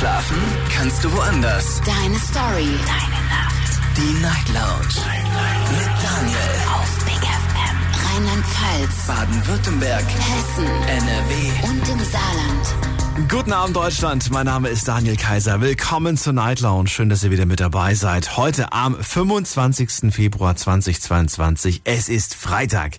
Schlafen 0.00 0.38
kannst 0.74 1.04
du 1.04 1.12
woanders. 1.12 1.78
Deine 1.84 2.18
Story. 2.18 2.70
Deine 2.86 3.20
Nacht. 3.28 3.98
Die 3.98 4.22
Night 4.22 4.48
Lounge. 4.48 4.94
Night, 4.96 5.70
Mit 5.72 5.90
Daniel. 6.02 6.38
Auf 6.72 7.04
Big 7.04 7.20
FM. 7.20 7.76
Rheinland-Pfalz. 8.06 9.06
Baden-Württemberg. 9.06 10.04
Hessen. 10.04 10.64
NRW. 10.64 11.68
Und 11.68 11.86
im 11.86 11.98
Saarland. 11.98 13.28
Guten 13.28 13.52
Abend 13.52 13.76
Deutschland, 13.76 14.30
mein 14.30 14.46
Name 14.46 14.70
ist 14.70 14.88
Daniel 14.88 15.16
Kaiser. 15.16 15.60
Willkommen 15.60 16.16
zur 16.16 16.32
Night 16.32 16.60
Lounge. 16.60 16.88
Schön, 16.88 17.10
dass 17.10 17.22
ihr 17.22 17.30
wieder 17.30 17.44
mit 17.44 17.60
dabei 17.60 17.94
seid. 17.94 18.38
Heute 18.38 18.72
am 18.72 18.96
25. 18.96 20.14
Februar 20.14 20.56
2022. 20.56 21.82
Es 21.84 22.08
ist 22.08 22.34
Freitag. 22.34 22.92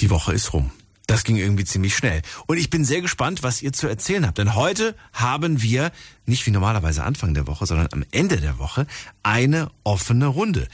Die 0.00 0.08
Woche 0.08 0.32
ist 0.32 0.54
rum. 0.54 0.70
Das 1.08 1.24
ging 1.24 1.36
irgendwie 1.36 1.64
ziemlich 1.64 1.96
schnell. 1.96 2.20
Und 2.46 2.58
ich 2.58 2.68
bin 2.68 2.84
sehr 2.84 3.00
gespannt, 3.00 3.42
was 3.42 3.62
ihr 3.62 3.72
zu 3.72 3.88
erzählen 3.88 4.26
habt. 4.26 4.36
Denn 4.36 4.54
heute 4.54 4.94
haben 5.14 5.62
wir, 5.62 5.90
nicht 6.26 6.44
wie 6.44 6.50
normalerweise 6.50 7.02
Anfang 7.02 7.32
der 7.32 7.46
Woche, 7.46 7.64
sondern 7.64 7.88
am 7.92 8.04
Ende 8.10 8.36
der 8.36 8.58
Woche, 8.58 8.86
eine 9.22 9.70
offene 9.84 10.26
Runde 10.26 10.68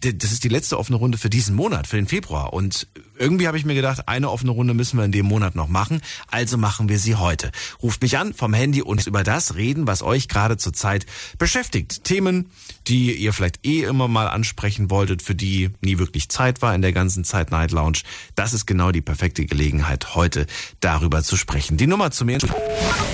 das 0.00 0.32
ist 0.32 0.44
die 0.44 0.48
letzte 0.48 0.78
offene 0.78 0.98
Runde 0.98 1.18
für 1.18 1.30
diesen 1.30 1.54
Monat, 1.54 1.86
für 1.86 1.96
den 1.96 2.06
Februar. 2.06 2.52
Und 2.52 2.86
irgendwie 3.18 3.46
habe 3.46 3.58
ich 3.58 3.64
mir 3.64 3.74
gedacht, 3.74 4.08
eine 4.08 4.30
offene 4.30 4.52
Runde 4.52 4.74
müssen 4.74 4.96
wir 4.96 5.04
in 5.04 5.12
dem 5.12 5.26
Monat 5.26 5.54
noch 5.54 5.68
machen. 5.68 6.00
Also 6.30 6.56
machen 6.56 6.88
wir 6.88 6.98
sie 6.98 7.16
heute. 7.16 7.50
Ruft 7.82 8.02
mich 8.02 8.18
an 8.18 8.32
vom 8.32 8.54
Handy 8.54 8.82
und 8.82 9.06
über 9.06 9.24
das 9.24 9.56
reden, 9.56 9.86
was 9.86 10.02
euch 10.02 10.28
gerade 10.28 10.56
zurzeit 10.56 11.06
beschäftigt. 11.38 12.04
Themen, 12.04 12.50
die 12.86 13.14
ihr 13.14 13.32
vielleicht 13.32 13.66
eh 13.66 13.82
immer 13.82 14.08
mal 14.08 14.28
ansprechen 14.28 14.90
wolltet, 14.90 15.22
für 15.22 15.34
die 15.34 15.70
nie 15.80 15.98
wirklich 15.98 16.28
Zeit 16.28 16.62
war 16.62 16.74
in 16.74 16.82
der 16.82 16.92
ganzen 16.92 17.24
Zeit 17.24 17.50
Night 17.50 17.72
Lounge. 17.72 17.98
Das 18.34 18.52
ist 18.52 18.66
genau 18.66 18.92
die 18.92 19.02
perfekte 19.02 19.44
Gelegenheit, 19.44 20.14
heute 20.14 20.46
darüber 20.80 21.22
zu 21.22 21.36
sprechen. 21.36 21.76
Die 21.76 21.86
Nummer 21.86 22.10
zu 22.10 22.24
mir. 22.24 22.38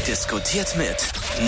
Diskutiert 0.06 0.76
mit 0.76 0.96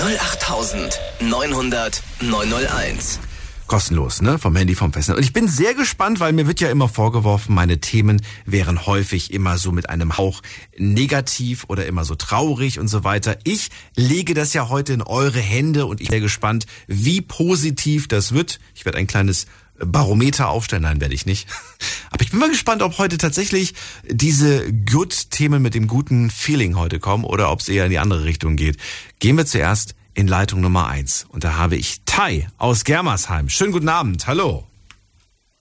08900 0.00 2.02
901 2.20 3.20
kostenlos, 3.66 4.22
ne? 4.22 4.38
Vom 4.38 4.56
Handy, 4.56 4.74
vom 4.74 4.92
Festnetz. 4.92 5.16
Und 5.16 5.24
ich 5.24 5.32
bin 5.32 5.48
sehr 5.48 5.74
gespannt, 5.74 6.20
weil 6.20 6.32
mir 6.32 6.46
wird 6.46 6.60
ja 6.60 6.70
immer 6.70 6.88
vorgeworfen, 6.88 7.54
meine 7.54 7.78
Themen 7.80 8.22
wären 8.44 8.86
häufig 8.86 9.32
immer 9.32 9.58
so 9.58 9.72
mit 9.72 9.88
einem 9.90 10.16
Hauch 10.16 10.42
negativ 10.76 11.64
oder 11.68 11.86
immer 11.86 12.04
so 12.04 12.14
traurig 12.14 12.78
und 12.78 12.88
so 12.88 13.04
weiter. 13.04 13.38
Ich 13.44 13.70
lege 13.94 14.34
das 14.34 14.52
ja 14.52 14.68
heute 14.68 14.92
in 14.92 15.02
eure 15.02 15.40
Hände 15.40 15.86
und 15.86 16.00
ich 16.00 16.08
bin 16.08 16.16
sehr 16.16 16.20
gespannt, 16.20 16.66
wie 16.86 17.20
positiv 17.20 18.08
das 18.08 18.32
wird. 18.32 18.58
Ich 18.74 18.84
werde 18.84 18.98
ein 18.98 19.06
kleines 19.06 19.46
Barometer 19.78 20.48
aufstellen. 20.48 20.82
Nein, 20.84 21.00
werde 21.00 21.14
ich 21.14 21.26
nicht. 21.26 21.48
Aber 22.10 22.22
ich 22.22 22.30
bin 22.30 22.40
mal 22.40 22.48
gespannt, 22.48 22.82
ob 22.82 22.98
heute 22.98 23.18
tatsächlich 23.18 23.74
diese 24.04 24.72
Good-Themen 24.72 25.60
mit 25.60 25.74
dem 25.74 25.86
guten 25.86 26.30
Feeling 26.30 26.76
heute 26.76 26.98
kommen 26.98 27.24
oder 27.24 27.50
ob 27.50 27.60
es 27.60 27.68
eher 27.68 27.84
in 27.84 27.90
die 27.90 27.98
andere 27.98 28.24
Richtung 28.24 28.56
geht. 28.56 28.78
Gehen 29.18 29.36
wir 29.36 29.46
zuerst 29.46 29.94
in 30.16 30.26
Leitung 30.26 30.60
Nummer 30.62 30.88
eins 30.88 31.26
Und 31.28 31.44
da 31.44 31.56
habe 31.56 31.76
ich 31.76 32.00
Tai 32.06 32.48
aus 32.56 32.84
Germersheim. 32.84 33.48
Schönen 33.48 33.72
guten 33.72 33.88
Abend, 33.88 34.26
hallo. 34.26 34.64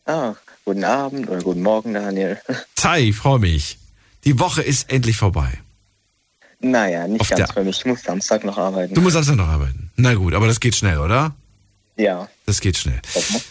Ah, 0.06 0.34
guten 0.64 0.84
Abend 0.84 1.28
oder 1.28 1.42
guten 1.42 1.62
Morgen, 1.62 1.94
Daniel. 1.94 2.40
Tai, 2.76 3.12
freue 3.12 3.40
mich. 3.40 3.78
Die 4.24 4.40
Woche 4.40 4.62
ist 4.62 4.90
endlich 4.90 5.18
vorbei. 5.18 5.60
Naja, 6.62 7.08
nicht 7.08 7.22
Auf 7.22 7.30
ganz 7.30 7.52
für 7.52 7.64
mich. 7.64 7.80
Ich 7.80 7.86
muss 7.86 8.02
Samstag 8.02 8.44
noch 8.46 8.58
arbeiten. 8.58 8.96
Du 8.96 9.02
musst 9.02 9.14
Samstag 9.14 9.36
noch 9.36 9.48
arbeiten. 9.48 9.92
Na 9.98 10.14
gut, 10.16 10.34
aber 10.34 10.48
das 10.48 10.60
geht 10.60 10.76
schnell, 10.76 11.00
oder? 11.00 11.36
Ja. 11.98 12.30
Das 12.46 12.62
geht 12.62 12.78
schnell. 12.78 13.02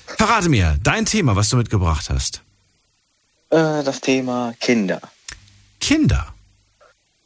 Verrate 0.07 0.49
mir, 0.49 0.79
dein 0.83 1.05
Thema, 1.05 1.37
was 1.37 1.51
du 1.51 1.57
mitgebracht 1.57 2.09
hast. 2.09 2.43
Äh, 3.51 3.83
das 3.85 4.01
Thema 4.01 4.55
Kinder. 4.59 5.01
Kinder? 5.81 6.35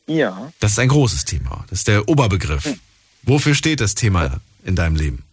Ja. 0.06 0.50
Das 0.58 0.72
ist 0.72 0.78
ein 0.78 0.88
großes 0.88 1.24
Thema. 1.24 1.64
Das 1.70 1.80
ist 1.80 1.88
der 1.88 2.08
Oberbegriff. 2.08 2.64
Hm. 2.64 2.80
Wofür 3.22 3.54
steht 3.54 3.80
das 3.80 3.94
Thema 3.94 4.40
in 4.64 4.76
deinem 4.76 4.96
Leben? 4.96 5.24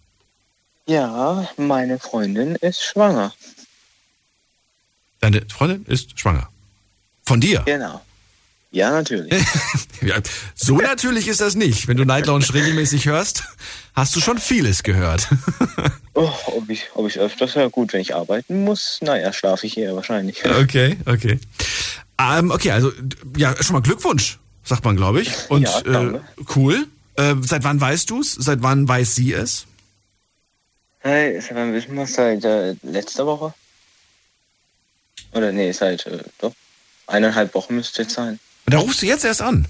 Ja, 0.87 1.49
meine 1.57 1.99
Freundin 1.99 2.55
ist 2.55 2.83
schwanger. 2.83 3.33
Deine 5.19 5.41
Freundin 5.49 5.85
ist 5.85 6.19
schwanger. 6.19 6.49
Von 7.25 7.41
dir? 7.41 7.63
Genau. 7.65 8.01
Ja, 8.75 8.91
natürlich. 8.91 9.31
ja, 10.01 10.17
so 10.53 10.77
natürlich 10.77 11.27
ist 11.27 11.39
das 11.39 11.55
nicht. 11.55 11.87
Wenn 11.87 11.95
du 11.95 12.03
Night 12.03 12.25
Lounge 12.27 12.53
regelmäßig 12.53 13.05
hörst, 13.05 13.43
hast 13.93 14.15
du 14.15 14.19
schon 14.19 14.37
vieles 14.37 14.83
gehört. 14.83 15.29
oh, 16.13 16.29
ob, 16.47 16.69
ich, 16.69 16.87
ob 16.93 17.07
ich 17.07 17.17
öfters 17.17 17.55
höre, 17.55 17.69
gut, 17.69 17.93
wenn 17.93 18.01
ich 18.01 18.13
arbeiten 18.13 18.65
muss, 18.65 18.99
naja, 19.01 19.31
schlafe 19.31 19.65
ich 19.65 19.77
eher 19.77 19.95
wahrscheinlich. 19.95 20.43
Okay, 20.61 20.97
okay. 21.05 21.39
Ähm, 22.19 22.51
okay, 22.51 22.71
also 22.71 22.91
ja, 23.37 23.55
schon 23.63 23.73
mal 23.75 23.81
Glückwunsch, 23.81 24.39
sagt 24.63 24.83
man, 24.83 24.97
glaube 24.97 25.21
ich. 25.21 25.31
Und 25.49 25.63
ja, 25.63 25.79
äh, 25.79 26.19
cool. 26.55 26.85
Äh, 27.17 27.35
seit 27.41 27.63
wann 27.63 27.79
weißt 27.79 28.09
du 28.09 28.21
es? 28.21 28.33
Seit 28.33 28.61
wann 28.61 28.87
weiß 28.87 29.15
sie 29.15 29.33
es? 29.33 29.65
Hey, 30.99 31.39
seit 31.39 31.55
wann 31.55 31.73
wissen 31.73 31.95
wir 31.95 32.03
es? 32.03 32.13
Seit 32.13 32.43
äh, 32.43 32.75
letzter 32.83 33.25
Woche? 33.25 33.53
Oder 35.31 35.51
nee, 35.51 35.71
seit 35.71 36.05
äh, 36.07 36.23
doch 36.39 36.53
eineinhalb 37.07 37.53
Wochen 37.53 37.75
müsste 37.75 38.03
es 38.03 38.13
sein. 38.13 38.39
Und 38.65 38.73
da 38.73 38.79
rufst 38.79 39.01
du 39.01 39.05
jetzt 39.05 39.25
erst 39.25 39.41
an? 39.41 39.67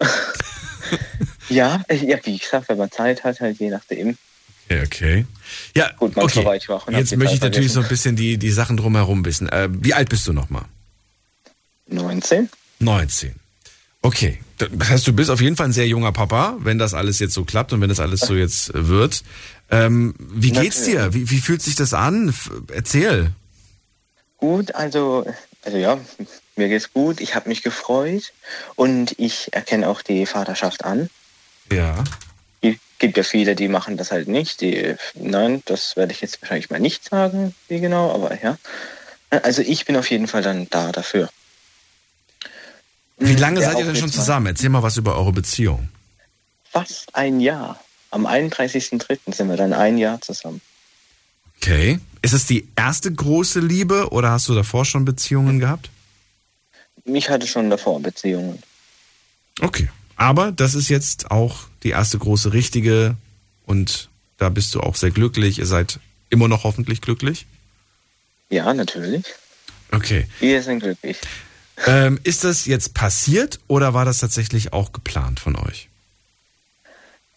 ja, 1.48 1.82
äh, 1.88 1.96
ja, 1.96 2.18
wie 2.24 2.38
gesagt, 2.38 2.68
wenn 2.68 2.78
man 2.78 2.90
Zeit 2.90 3.24
hat, 3.24 3.40
halt 3.40 3.58
je 3.58 3.70
nachdem. 3.70 4.16
Okay, 4.66 4.82
okay. 4.82 5.26
Ja, 5.74 5.92
Gut, 5.92 6.16
okay. 6.16 6.44
war 6.44 6.56
ich 6.56 6.68
wach. 6.68 6.88
Jetzt 6.88 7.16
möchte 7.16 7.34
ich 7.34 7.40
natürlich 7.40 7.72
so 7.72 7.80
ein 7.80 7.88
bisschen 7.88 8.16
die, 8.16 8.38
die 8.38 8.50
Sachen 8.50 8.76
drumherum 8.76 9.24
wissen. 9.24 9.48
Äh, 9.48 9.68
wie 9.70 9.92
alt 9.92 10.08
bist 10.08 10.26
du 10.26 10.32
nochmal? 10.32 10.64
19. 11.88 12.48
19. 12.78 13.34
Okay, 14.00 14.40
das 14.58 14.88
heißt, 14.88 15.06
du 15.06 15.12
bist 15.12 15.30
auf 15.30 15.40
jeden 15.40 15.56
Fall 15.56 15.66
ein 15.66 15.72
sehr 15.72 15.86
junger 15.86 16.12
Papa, 16.12 16.56
wenn 16.60 16.78
das 16.78 16.94
alles 16.94 17.18
jetzt 17.18 17.34
so 17.34 17.44
klappt 17.44 17.72
und 17.72 17.80
wenn 17.80 17.88
das 17.88 18.00
alles 18.00 18.20
so 18.20 18.34
jetzt 18.34 18.72
wird. 18.74 19.22
Ähm, 19.70 20.14
wie 20.18 20.52
geht's 20.52 20.84
dir? 20.84 21.14
Wie, 21.14 21.30
wie 21.30 21.40
fühlt 21.40 21.62
sich 21.62 21.74
das 21.74 21.94
an? 21.94 22.34
Erzähl. 22.72 23.32
Gut, 24.36 24.74
also, 24.74 25.26
also 25.64 25.78
ja, 25.78 25.98
mir 26.56 26.68
geht's 26.68 26.92
gut. 26.92 27.20
Ich 27.20 27.34
habe 27.34 27.48
mich 27.48 27.62
gefreut 27.62 28.32
und 28.76 29.18
ich 29.18 29.52
erkenne 29.52 29.88
auch 29.88 30.02
die 30.02 30.26
Vaterschaft 30.26 30.84
an. 30.84 31.08
Ja. 31.72 32.04
Es 32.60 32.76
gibt 32.98 33.16
ja 33.16 33.22
viele, 33.22 33.54
die 33.54 33.68
machen 33.68 33.96
das 33.96 34.12
halt 34.12 34.28
nicht. 34.28 34.60
Die, 34.60 34.94
nein, 35.14 35.62
das 35.66 35.96
werde 35.96 36.12
ich 36.12 36.20
jetzt 36.20 36.40
wahrscheinlich 36.42 36.70
mal 36.70 36.80
nicht 36.80 37.04
sagen, 37.04 37.54
wie 37.68 37.80
genau, 37.80 38.12
aber 38.12 38.40
ja. 38.42 38.56
Also 39.30 39.62
ich 39.62 39.84
bin 39.84 39.96
auf 39.96 40.10
jeden 40.10 40.28
Fall 40.28 40.42
dann 40.42 40.68
da 40.70 40.92
dafür. 40.92 41.28
Wie 43.24 43.36
lange 43.36 43.60
seid 43.60 43.78
ihr 43.78 43.84
denn 43.84 43.96
schon 43.96 44.10
zusammen? 44.10 44.46
Erzähl 44.46 44.68
mal 44.68 44.82
was 44.82 44.96
über 44.96 45.16
eure 45.16 45.32
Beziehung. 45.32 45.88
Fast 46.64 47.14
ein 47.14 47.40
Jahr. 47.40 47.80
Am 48.10 48.26
31.03. 48.26 49.34
sind 49.34 49.48
wir 49.48 49.56
dann 49.56 49.72
ein 49.72 49.98
Jahr 49.98 50.20
zusammen. 50.20 50.60
Okay. 51.56 51.98
Ist 52.22 52.32
es 52.32 52.46
die 52.46 52.68
erste 52.76 53.12
große 53.12 53.60
Liebe 53.60 54.10
oder 54.10 54.30
hast 54.30 54.48
du 54.48 54.54
davor 54.54 54.84
schon 54.84 55.04
Beziehungen 55.04 55.60
gehabt? 55.60 55.90
Ich 57.04 57.28
hatte 57.28 57.46
schon 57.46 57.70
davor 57.70 58.00
Beziehungen. 58.00 58.62
Okay. 59.60 59.88
Aber 60.16 60.52
das 60.52 60.74
ist 60.74 60.88
jetzt 60.88 61.30
auch 61.30 61.66
die 61.82 61.90
erste 61.90 62.18
große 62.18 62.52
richtige 62.52 63.16
und 63.66 64.08
da 64.38 64.48
bist 64.48 64.74
du 64.74 64.80
auch 64.80 64.94
sehr 64.94 65.10
glücklich. 65.10 65.58
Ihr 65.58 65.66
seid 65.66 65.98
immer 66.30 66.48
noch 66.48 66.64
hoffentlich 66.64 67.00
glücklich? 67.00 67.46
Ja, 68.50 68.72
natürlich. 68.72 69.24
Okay. 69.90 70.26
Wir 70.40 70.62
sind 70.62 70.80
glücklich. 70.80 71.18
Ähm, 71.86 72.20
ist 72.22 72.44
das 72.44 72.66
jetzt 72.66 72.94
passiert 72.94 73.58
oder 73.66 73.94
war 73.94 74.04
das 74.04 74.18
tatsächlich 74.18 74.72
auch 74.72 74.92
geplant 74.92 75.40
von 75.40 75.56
euch? 75.56 75.88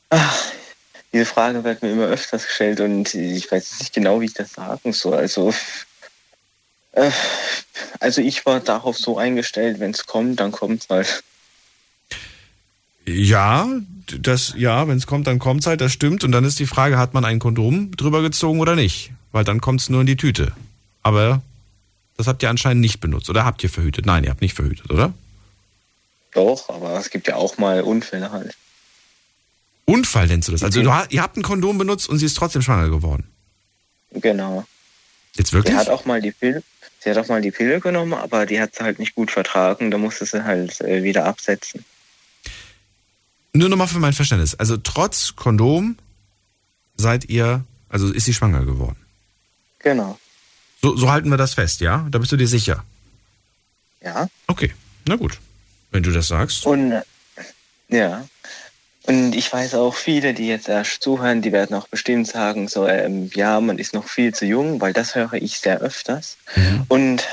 Ach, 0.09 0.37
diese 1.11 1.25
Frage 1.25 1.63
wird 1.63 1.81
mir 1.81 1.91
immer 1.91 2.05
öfters 2.05 2.45
gestellt 2.45 2.79
und 2.79 3.13
ich 3.13 3.51
weiß 3.51 3.79
nicht 3.79 3.93
genau, 3.93 4.21
wie 4.21 4.25
ich 4.25 4.33
das 4.33 4.53
sagen 4.53 4.93
soll. 4.93 5.15
Also, 5.15 5.53
äh, 6.93 7.11
also 7.99 8.21
ich 8.21 8.45
war 8.45 8.59
darauf 8.59 8.97
so 8.97 9.17
eingestellt, 9.17 9.79
wenn 9.79 9.91
es 9.91 10.05
kommt, 10.05 10.39
dann 10.39 10.51
kommt 10.51 10.83
es 10.83 10.89
halt. 10.89 11.23
Ja, 13.05 13.67
das, 14.19 14.53
ja, 14.57 14.87
wenn 14.87 14.97
es 14.97 15.07
kommt, 15.07 15.27
dann 15.27 15.39
kommt 15.39 15.61
es 15.61 15.67
halt, 15.67 15.81
das 15.81 15.93
stimmt. 15.93 16.23
Und 16.23 16.33
dann 16.33 16.43
ist 16.43 16.59
die 16.59 16.67
Frage, 16.67 16.97
hat 16.97 17.13
man 17.13 17.25
ein 17.25 17.39
Kondom 17.39 17.95
drüber 17.95 18.21
gezogen 18.21 18.59
oder 18.59 18.75
nicht? 18.75 19.11
Weil 19.31 19.45
dann 19.45 19.61
kommt 19.61 19.81
es 19.81 19.89
nur 19.89 20.01
in 20.01 20.07
die 20.07 20.17
Tüte. 20.17 20.51
Aber 21.03 21.41
das 22.17 22.27
habt 22.27 22.43
ihr 22.43 22.49
anscheinend 22.49 22.81
nicht 22.81 22.99
benutzt. 22.99 23.29
Oder 23.29 23.45
habt 23.45 23.63
ihr 23.63 23.69
verhütet? 23.69 24.05
Nein, 24.05 24.23
ihr 24.23 24.31
habt 24.31 24.41
nicht 24.41 24.55
verhütet, 24.55 24.89
oder? 24.91 25.13
Doch, 26.33 26.69
aber 26.69 26.99
es 26.99 27.09
gibt 27.09 27.27
ja 27.27 27.35
auch 27.35 27.57
mal 27.57 27.81
Unfälle 27.81 28.31
halt. 28.31 28.55
Unfall 29.85 30.27
nennst 30.27 30.49
du 30.49 30.51
das? 30.51 30.63
Also 30.63 30.81
du, 30.81 30.91
ihr 31.09 31.21
habt 31.21 31.37
ein 31.37 31.43
Kondom 31.43 31.77
benutzt 31.77 32.09
und 32.09 32.17
sie 32.17 32.25
ist 32.25 32.35
trotzdem 32.35 32.61
schwanger 32.61 32.89
geworden? 32.89 33.27
Genau. 34.11 34.65
Jetzt 35.35 35.53
wirklich? 35.53 35.73
Sie 35.73 35.79
hat 35.79 35.89
auch 35.89 36.05
mal 36.05 36.21
die 36.21 36.31
Pille, 36.31 36.61
sie 36.99 37.09
hat 37.09 37.17
auch 37.17 37.27
mal 37.27 37.41
die 37.41 37.51
Pille 37.51 37.79
genommen, 37.79 38.13
aber 38.13 38.45
die 38.45 38.59
hat 38.59 38.75
sie 38.75 38.83
halt 38.83 38.99
nicht 38.99 39.15
gut 39.15 39.31
vertragen. 39.31 39.89
Da 39.91 39.97
musste 39.97 40.25
sie 40.25 40.43
halt 40.43 40.81
äh, 40.81 41.03
wieder 41.03 41.25
absetzen. 41.25 41.85
Nur 43.53 43.69
nochmal 43.69 43.87
für 43.87 43.99
mein 43.99 44.13
Verständnis. 44.13 44.55
Also 44.55 44.77
trotz 44.77 45.35
Kondom 45.35 45.97
seid 46.97 47.29
ihr, 47.29 47.63
also 47.89 48.11
ist 48.11 48.25
sie 48.25 48.33
schwanger 48.33 48.65
geworden? 48.65 48.97
Genau. 49.79 50.19
So, 50.81 50.95
so 50.95 51.09
halten 51.11 51.29
wir 51.29 51.37
das 51.37 51.53
fest, 51.53 51.81
ja? 51.81 52.07
Da 52.09 52.19
bist 52.19 52.31
du 52.31 52.37
dir 52.37 52.47
sicher? 52.47 52.83
Ja. 54.01 54.27
Okay, 54.47 54.73
na 55.07 55.15
gut. 55.15 55.39
Wenn 55.91 56.03
du 56.03 56.11
das 56.11 56.27
sagst. 56.27 56.65
Und 56.65 57.01
ja. 57.89 58.25
Und 59.03 59.35
ich 59.35 59.51
weiß 59.51 59.75
auch 59.75 59.95
viele, 59.95 60.33
die 60.33 60.47
jetzt 60.47 60.67
erst 60.67 61.01
zuhören, 61.01 61.41
die 61.41 61.53
werden 61.53 61.75
auch 61.75 61.87
bestimmt 61.87 62.27
sagen, 62.27 62.67
so, 62.67 62.87
ähm, 62.87 63.31
ja, 63.33 63.61
man 63.61 63.79
ist 63.79 63.93
noch 63.93 64.05
viel 64.05 64.33
zu 64.33 64.45
jung, 64.45 64.81
weil 64.81 64.91
das 64.91 65.15
höre 65.15 65.33
ich 65.33 65.59
sehr 65.59 65.79
öfters. 65.79 66.37
Mhm. 66.57 66.85
Und 66.89 67.27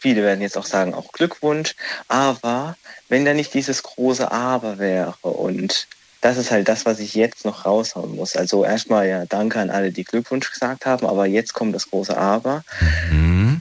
viele 0.00 0.22
werden 0.22 0.40
jetzt 0.40 0.56
auch 0.56 0.64
sagen, 0.64 0.94
auch 0.94 1.12
Glückwunsch. 1.12 1.76
Aber 2.08 2.76
wenn 3.10 3.26
da 3.26 3.34
nicht 3.34 3.52
dieses 3.52 3.82
große 3.82 4.32
Aber 4.32 4.78
wäre 4.78 5.14
und 5.20 5.86
das 6.24 6.38
ist 6.38 6.50
halt 6.50 6.68
das, 6.68 6.86
was 6.86 7.00
ich 7.00 7.14
jetzt 7.14 7.44
noch 7.44 7.66
raushauen 7.66 8.16
muss. 8.16 8.34
Also 8.34 8.64
erstmal 8.64 9.06
ja, 9.06 9.26
danke 9.26 9.60
an 9.60 9.68
alle, 9.68 9.92
die 9.92 10.04
Glückwunsch 10.04 10.50
gesagt 10.50 10.86
haben, 10.86 11.06
aber 11.06 11.26
jetzt 11.26 11.52
kommt 11.52 11.74
das 11.74 11.90
große 11.90 12.16
Aber. 12.16 12.64
Mhm. 13.10 13.60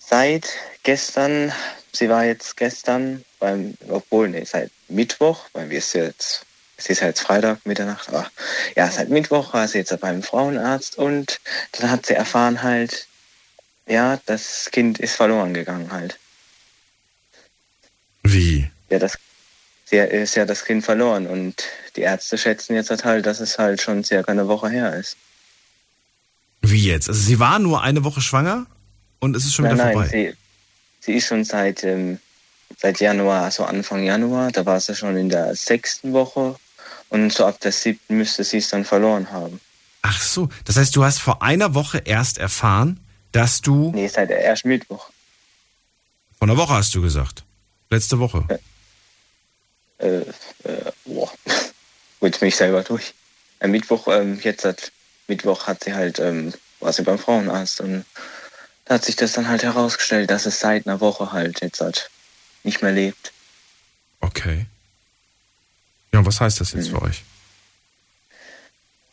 Seit 0.00 0.48
gestern, 0.82 1.52
sie 1.92 2.08
war 2.08 2.24
jetzt 2.24 2.56
gestern 2.56 3.24
beim, 3.38 3.74
obwohl, 3.88 4.28
nee, 4.28 4.42
seit 4.42 4.72
Mittwoch, 4.88 5.44
weil 5.52 5.70
wir 5.70 5.78
es 5.78 5.92
jetzt, 5.92 6.44
es 6.76 6.86
ist 6.86 7.02
ja 7.02 7.06
jetzt 7.06 7.20
Freitag, 7.20 7.64
Mitternacht, 7.66 8.08
aber 8.08 8.28
ja, 8.74 8.90
seit 8.90 9.08
Mittwoch 9.08 9.54
war 9.54 9.68
sie 9.68 9.78
jetzt 9.78 9.96
beim 10.00 10.24
Frauenarzt 10.24 10.98
und 10.98 11.38
dann 11.70 11.88
hat 11.88 12.06
sie 12.06 12.14
erfahren 12.14 12.64
halt, 12.64 13.06
ja, 13.86 14.18
das 14.26 14.72
Kind 14.72 14.98
ist 14.98 15.14
verloren 15.14 15.54
gegangen 15.54 15.92
halt. 15.92 16.18
Wie? 18.24 18.68
Ja, 18.90 18.98
das 18.98 19.16
sie 19.92 19.98
ist 19.98 20.34
ja 20.36 20.46
das 20.46 20.64
Kind 20.64 20.84
verloren 20.84 21.26
und 21.26 21.64
die 21.96 22.00
Ärzte 22.00 22.38
schätzen 22.38 22.74
jetzt 22.74 23.04
halt, 23.04 23.26
dass 23.26 23.40
es 23.40 23.58
halt 23.58 23.82
schon 23.82 24.02
circa 24.02 24.32
eine 24.32 24.48
Woche 24.48 24.70
her 24.70 24.96
ist. 24.96 25.16
Wie 26.62 26.86
jetzt? 26.86 27.08
Also 27.08 27.20
sie 27.20 27.38
war 27.38 27.58
nur 27.58 27.82
eine 27.82 28.02
Woche 28.02 28.22
schwanger 28.22 28.66
und 29.20 29.36
es 29.36 29.44
ist 29.44 29.54
schon 29.54 29.66
nein, 29.66 29.74
wieder 29.74 29.84
nein, 29.84 29.92
vorbei. 29.94 30.08
sie, 30.08 30.34
sie 31.00 31.12
ist 31.12 31.26
schon 31.26 31.44
seit, 31.44 31.84
ähm, 31.84 32.18
seit 32.78 33.00
Januar, 33.00 33.42
also 33.42 33.64
Anfang 33.64 34.02
Januar, 34.02 34.50
da 34.50 34.64
war 34.64 34.80
sie 34.80 34.96
schon 34.96 35.16
in 35.18 35.28
der 35.28 35.54
sechsten 35.54 36.14
Woche 36.14 36.56
und 37.10 37.30
so 37.30 37.44
ab 37.44 37.60
der 37.60 37.72
siebten 37.72 38.16
müsste 38.16 38.44
sie 38.44 38.58
es 38.58 38.70
dann 38.70 38.86
verloren 38.86 39.30
haben. 39.30 39.60
Ach 40.00 40.22
so, 40.22 40.48
das 40.64 40.76
heißt, 40.78 40.96
du 40.96 41.04
hast 41.04 41.18
vor 41.18 41.42
einer 41.42 41.74
Woche 41.74 41.98
erst 41.98 42.38
erfahren, 42.38 42.98
dass 43.32 43.60
du. 43.60 43.92
Nee, 43.94 44.08
seit 44.08 44.30
erst 44.30 44.64
Mittwoch. 44.64 45.10
Von 46.38 46.48
einer 46.48 46.58
Woche 46.58 46.72
hast 46.72 46.94
du 46.94 47.02
gesagt. 47.02 47.44
Letzte 47.90 48.18
Woche. 48.18 48.46
Äh, 50.02 50.20
äh, 50.64 50.92
boah. 51.04 51.32
Gut, 52.20 52.40
mich 52.40 52.56
selber 52.56 52.82
durch. 52.82 53.14
Am 53.60 53.70
Mittwoch, 53.70 54.08
ähm, 54.08 54.40
jetzt 54.42 54.64
hat 54.64 54.92
Mittwoch 55.28 55.66
hat 55.66 55.84
sie 55.84 55.94
halt, 55.94 56.18
ähm, 56.18 56.52
war 56.80 56.92
sie 56.92 57.02
beim 57.02 57.18
Frauenarzt 57.18 57.80
und 57.80 58.04
da 58.84 58.94
hat 58.94 59.04
sich 59.04 59.16
das 59.16 59.32
dann 59.32 59.48
halt 59.48 59.62
herausgestellt, 59.62 60.30
dass 60.30 60.46
es 60.46 60.60
seit 60.60 60.86
einer 60.86 61.00
Woche 61.00 61.32
halt 61.32 61.60
jetzt 61.62 61.80
halt 61.80 62.10
nicht 62.64 62.82
mehr 62.82 62.92
lebt. 62.92 63.32
Okay. 64.20 64.66
Ja, 66.12 66.18
und 66.18 66.26
was 66.26 66.40
heißt 66.40 66.60
das 66.60 66.72
jetzt 66.72 66.88
Mhm. 66.88 66.96
für 66.96 67.02
euch? 67.02 67.22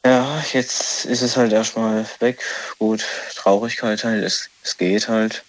Ja, 0.06 0.44
jetzt 0.54 1.06
ist 1.06 1.22
es 1.22 1.36
halt 1.38 1.52
erstmal 1.52 2.06
weg. 2.20 2.42
Gut, 2.78 3.06
Traurigkeit 3.36 4.04
halt, 4.04 4.24
es, 4.24 4.50
es 4.64 4.78
geht 4.78 5.08
halt. 5.08 5.44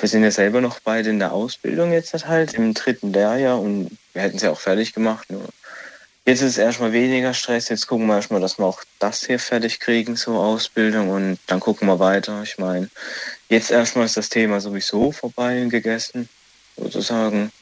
Wir 0.00 0.08
sind 0.08 0.24
ja 0.24 0.30
selber 0.32 0.60
noch 0.60 0.80
beide 0.80 1.10
in 1.10 1.18
der 1.20 1.32
Ausbildung 1.32 1.92
jetzt 1.92 2.12
halt, 2.26 2.54
im 2.54 2.74
dritten 2.74 3.12
Lehrjahr 3.12 3.60
und 3.60 3.96
wir 4.12 4.22
hätten 4.22 4.36
es 4.36 4.42
ja 4.42 4.50
auch 4.50 4.58
fertig 4.58 4.94
gemacht. 4.94 5.30
Nur 5.30 5.48
jetzt 6.24 6.40
ist 6.40 6.50
es 6.50 6.58
erstmal 6.58 6.92
weniger 6.92 7.34
Stress. 7.34 7.68
Jetzt 7.68 7.86
gucken 7.86 8.06
wir 8.06 8.16
erstmal, 8.16 8.40
dass 8.40 8.58
wir 8.58 8.64
auch 8.64 8.82
das 8.98 9.24
hier 9.24 9.38
fertig 9.38 9.78
kriegen, 9.78 10.16
so 10.16 10.38
Ausbildung 10.38 11.10
und 11.10 11.38
dann 11.46 11.60
gucken 11.60 11.86
wir 11.86 11.98
weiter. 12.00 12.42
Ich 12.42 12.58
meine, 12.58 12.88
jetzt 13.48 13.70
erstmal 13.70 14.06
ist 14.06 14.16
das 14.16 14.28
Thema 14.28 14.60
sowieso 14.60 15.12
vorbei 15.12 15.62
und 15.62 15.70
gegessen, 15.70 16.28
sozusagen. 16.76 17.52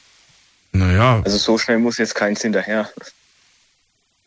Naja, 0.72 1.20
Also 1.24 1.36
so 1.36 1.58
schnell 1.58 1.78
muss 1.78 1.98
jetzt 1.98 2.14
keins 2.14 2.42
hinterher. 2.42 2.88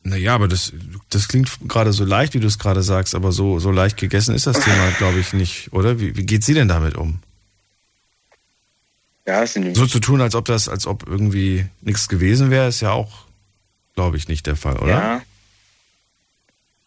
naja, 0.04 0.36
aber 0.36 0.48
das, 0.50 0.74
das 1.10 1.28
klingt 1.30 1.50
gerade 1.68 1.94
so 1.94 2.04
leicht, 2.04 2.34
wie 2.34 2.42
du 2.42 2.48
es 2.48 2.60
gerade 2.60 2.84
sagst, 2.84 3.16
aber 3.16 3.32
so, 3.32 3.60
so 3.60 3.72
leicht 3.72 3.98
gegessen 3.98 4.36
ist 4.36 4.46
das 4.46 4.60
Thema, 4.60 4.92
glaube 4.98 5.20
ich, 5.20 5.34
nicht, 5.34 5.72
oder? 5.72 6.00
Wie, 6.00 6.16
wie 6.18 6.26
geht 6.26 6.44
sie 6.44 6.54
denn 6.54 6.68
damit 6.68 6.96
um? 6.96 7.20
Ja, 9.26 9.46
sind 9.48 9.76
So 9.76 9.86
zu 9.86 10.00
tun, 10.00 10.22
als 10.22 10.36
ob 10.36 10.46
das, 10.46 10.68
als 10.68 10.86
ob 10.86 11.08
irgendwie 11.08 11.66
nichts 11.82 12.10
gewesen 12.10 12.52
wäre, 12.52 12.68
ist 12.68 12.82
ja 12.82 12.92
auch, 12.92 13.26
glaube 13.96 14.18
ich, 14.18 14.28
nicht 14.28 14.46
der 14.48 14.58
Fall, 14.58 14.78
oder? 14.78 14.92
Ja. 14.92 15.22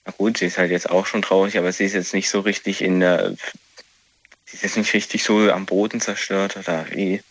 Na 0.05 0.13
gut, 0.13 0.39
sie 0.39 0.47
ist 0.47 0.59
halt 0.59 0.71
jetzt 0.71 0.91
auch 0.91 1.07
schon 1.07 1.23
traurig, 1.23 1.59
aber 1.59 1.73
sie 1.73 1.85
ist 1.85 1.95
jetzt 1.95 2.15
nicht 2.15 2.29
so 2.29 2.41
richtig 2.41 2.83
in 2.83 3.01
der. 3.01 3.35
Sie 4.45 4.57
ist 4.57 4.63
jetzt 4.63 4.77
nicht 4.77 4.93
richtig 4.95 5.25
so 5.25 5.51
am 5.51 5.67
Boden 5.67 6.01
zerstört 6.01 6.57
oder 6.57 6.87
wie. 6.91 7.23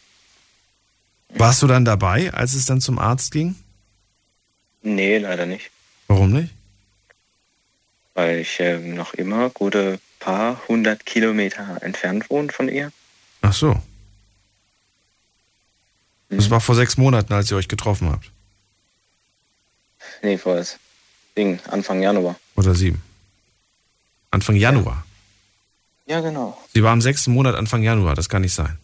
Warst 1.29 1.61
du 1.61 1.67
dann 1.67 1.85
dabei, 1.85 2.33
als 2.33 2.53
es 2.53 2.65
dann 2.65 2.81
zum 2.81 2.99
Arzt 2.99 3.31
ging? 3.31 3.55
Nee, 4.81 5.19
leider 5.19 5.45
nicht. 5.45 5.71
Warum 6.07 6.33
nicht? 6.33 6.53
Weil 8.13 8.39
ich 8.39 8.59
ähm, 8.59 8.95
noch 8.95 9.13
immer 9.13 9.49
gute 9.49 9.99
paar 10.19 10.61
hundert 10.67 11.05
Kilometer 11.05 11.79
entfernt 11.81 12.29
wohne 12.29 12.51
von 12.51 12.69
ihr. 12.69 12.91
Ach 13.41 13.53
so. 13.53 13.81
Das 16.29 16.49
war 16.49 16.59
vor 16.59 16.75
sechs 16.75 16.97
Monaten, 16.97 17.33
als 17.33 17.51
ihr 17.51 17.57
euch 17.57 17.67
getroffen 17.67 18.09
habt. 18.09 18.31
Nee, 20.23 20.37
vor 20.37 20.55
das 20.55 20.77
Ding, 21.37 21.59
Anfang 21.69 22.01
Januar. 22.01 22.35
Oder 22.55 22.73
sieben. 22.75 23.01
Anfang 24.31 24.55
Januar. 24.55 25.05
Ja, 26.07 26.21
genau. 26.21 26.57
Sie 26.73 26.83
war 26.83 26.93
im 26.93 27.01
sechsten 27.01 27.31
Monat 27.31 27.55
Anfang 27.55 27.83
Januar, 27.83 28.15
das 28.15 28.29
kann 28.29 28.41
nicht 28.41 28.53
sein. 28.53 28.77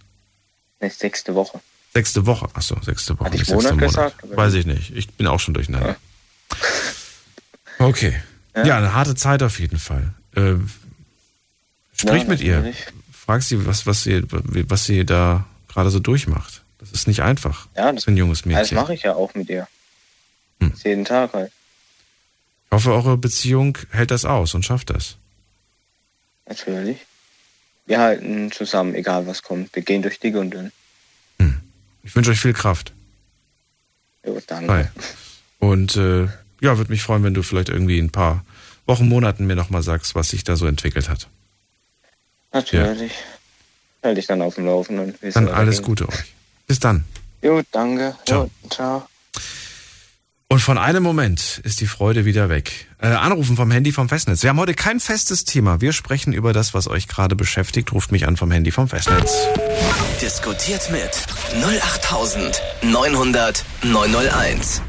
Nee, 0.80 0.90
sechste 0.90 1.36
Woche. 1.36 1.60
Sechste 1.94 2.26
Woche. 2.26 2.48
Achso, 2.54 2.78
sechste 2.82 3.18
Woche. 3.20 3.26
Hatte 3.26 3.38
ich 3.38 3.46
sechster 3.46 3.74
Monat 3.74 3.88
gesagt? 3.88 4.36
Weiß 4.36 4.54
ich 4.54 4.66
nicht. 4.66 4.96
Ich 4.96 5.10
bin 5.10 5.28
auch 5.28 5.40
schon 5.40 5.54
durcheinander. 5.54 5.98
Okay. 7.80 8.16
Ja. 8.56 8.66
Ja. 8.66 8.78
eine 8.78 8.94
harte 8.94 9.16
Zeit 9.16 9.44
auf 9.44 9.60
jeden 9.60 9.78
Fall. 9.80 10.14
Äh, 10.36 10.54
sprich 11.96 12.24
Ja, 12.24 12.30
mit 12.30 12.42
ihr. 12.42 12.74
Frag 13.12 13.44
sie, 13.44 13.66
was, 13.66 13.86
was 13.86 14.04
sie, 14.04 14.24
was 14.30 14.86
sie 14.86 15.06
da 15.06 15.46
gerade 15.68 15.90
so 15.90 16.00
durchmacht. 16.00 16.61
Das 16.82 16.92
ist 16.92 17.08
nicht 17.08 17.22
einfach 17.22 17.68
Ja, 17.78 17.92
das, 17.92 18.04
für 18.04 18.12
ein 18.12 18.18
junges 18.18 18.40
das 18.40 18.46
Mädchen. 18.46 18.76
mache 18.76 18.94
ich 18.94 19.04
ja 19.04 19.14
auch 19.14 19.34
mit 19.34 19.50
ihr. 19.50 19.68
Hm. 20.60 20.72
Das 20.72 20.84
jeden 20.84 21.06
Tag 21.06 21.34
halt. 21.34 21.52
Ich 22.66 22.72
hoffe, 22.76 22.92
eure 22.94 23.18
Beziehung 23.18 23.78
hält 23.92 24.12
das 24.12 24.26
aus 24.26 24.54
und 24.54 24.66
schafft 24.66 24.90
das. 24.90 25.16
Natürlich. 26.48 26.98
Wir 27.86 28.00
halten 28.00 28.52
zusammen, 28.52 28.96
egal 28.96 29.28
was 29.28 29.42
kommt. 29.42 29.74
Wir 29.76 29.84
gehen 29.84 30.02
durch 30.02 30.20
dick 30.20 30.36
und 30.36 30.52
dünn. 30.52 30.72
Ich 32.04 32.16
wünsche 32.16 32.32
euch 32.32 32.40
viel 32.40 32.54
Kraft. 32.54 32.94
Jo, 34.26 34.40
danke. 34.48 34.74
Hi. 34.74 34.86
Und 35.60 35.96
äh, 35.96 36.28
ja, 36.62 36.78
würde 36.78 36.92
mich 36.92 37.04
freuen, 37.04 37.24
wenn 37.24 37.34
du 37.34 37.44
vielleicht 37.44 37.70
irgendwie 37.70 38.00
in 38.00 38.06
ein 38.06 38.12
paar 38.12 38.44
Wochen, 38.86 39.08
Monaten 39.08 39.46
mir 39.46 39.56
nochmal 39.56 39.84
sagst, 39.84 40.16
was 40.16 40.30
sich 40.30 40.44
da 40.44 40.56
so 40.56 40.66
entwickelt 40.66 41.10
hat. 41.10 41.28
Natürlich. 42.52 43.14
Halte 44.04 44.20
ich 44.20 44.26
dann 44.26 44.42
auf 44.42 44.56
dem 44.56 44.66
Laufenden. 44.66 45.16
Dann 45.34 45.48
alles. 45.48 45.84
Gute 45.84 46.10
euch. 46.10 46.34
Bis 46.72 46.80
dann. 46.80 47.04
Jo, 47.42 47.62
danke. 47.74 48.16
Ciao. 48.26 48.44
Jo, 48.44 48.50
ciao. 48.70 49.06
Und 50.48 50.62
von 50.62 50.78
einem 50.78 51.04
Moment 51.04 51.60
ist 51.66 51.82
die 51.82 51.86
Freude 51.86 52.24
wieder 52.24 52.48
weg. 52.48 52.88
Äh, 52.98 53.08
anrufen 53.08 53.58
vom 53.58 53.70
Handy 53.72 53.92
vom 53.92 54.08
Festnetz. 54.08 54.42
Wir 54.42 54.52
haben 54.52 54.58
heute 54.58 54.74
kein 54.74 55.02
festes 55.02 55.44
Thema. 55.44 55.82
Wir 55.82 55.92
sprechen 55.92 56.32
über 56.32 56.54
das, 56.54 56.74
was 56.74 56.88
euch 56.88 57.10
gerade 57.10 57.36
beschäftigt. 57.36 57.92
Ruft 57.92 58.14
mich 58.14 58.26
an 58.26 58.38
vom 58.38 58.52
Handy 58.52 58.72
vom 58.72 58.88
Festnetz. 58.88 59.34
Diskutiert 60.22 60.90
mit 60.92 61.12
08900 61.62 63.66
901. 63.84 64.82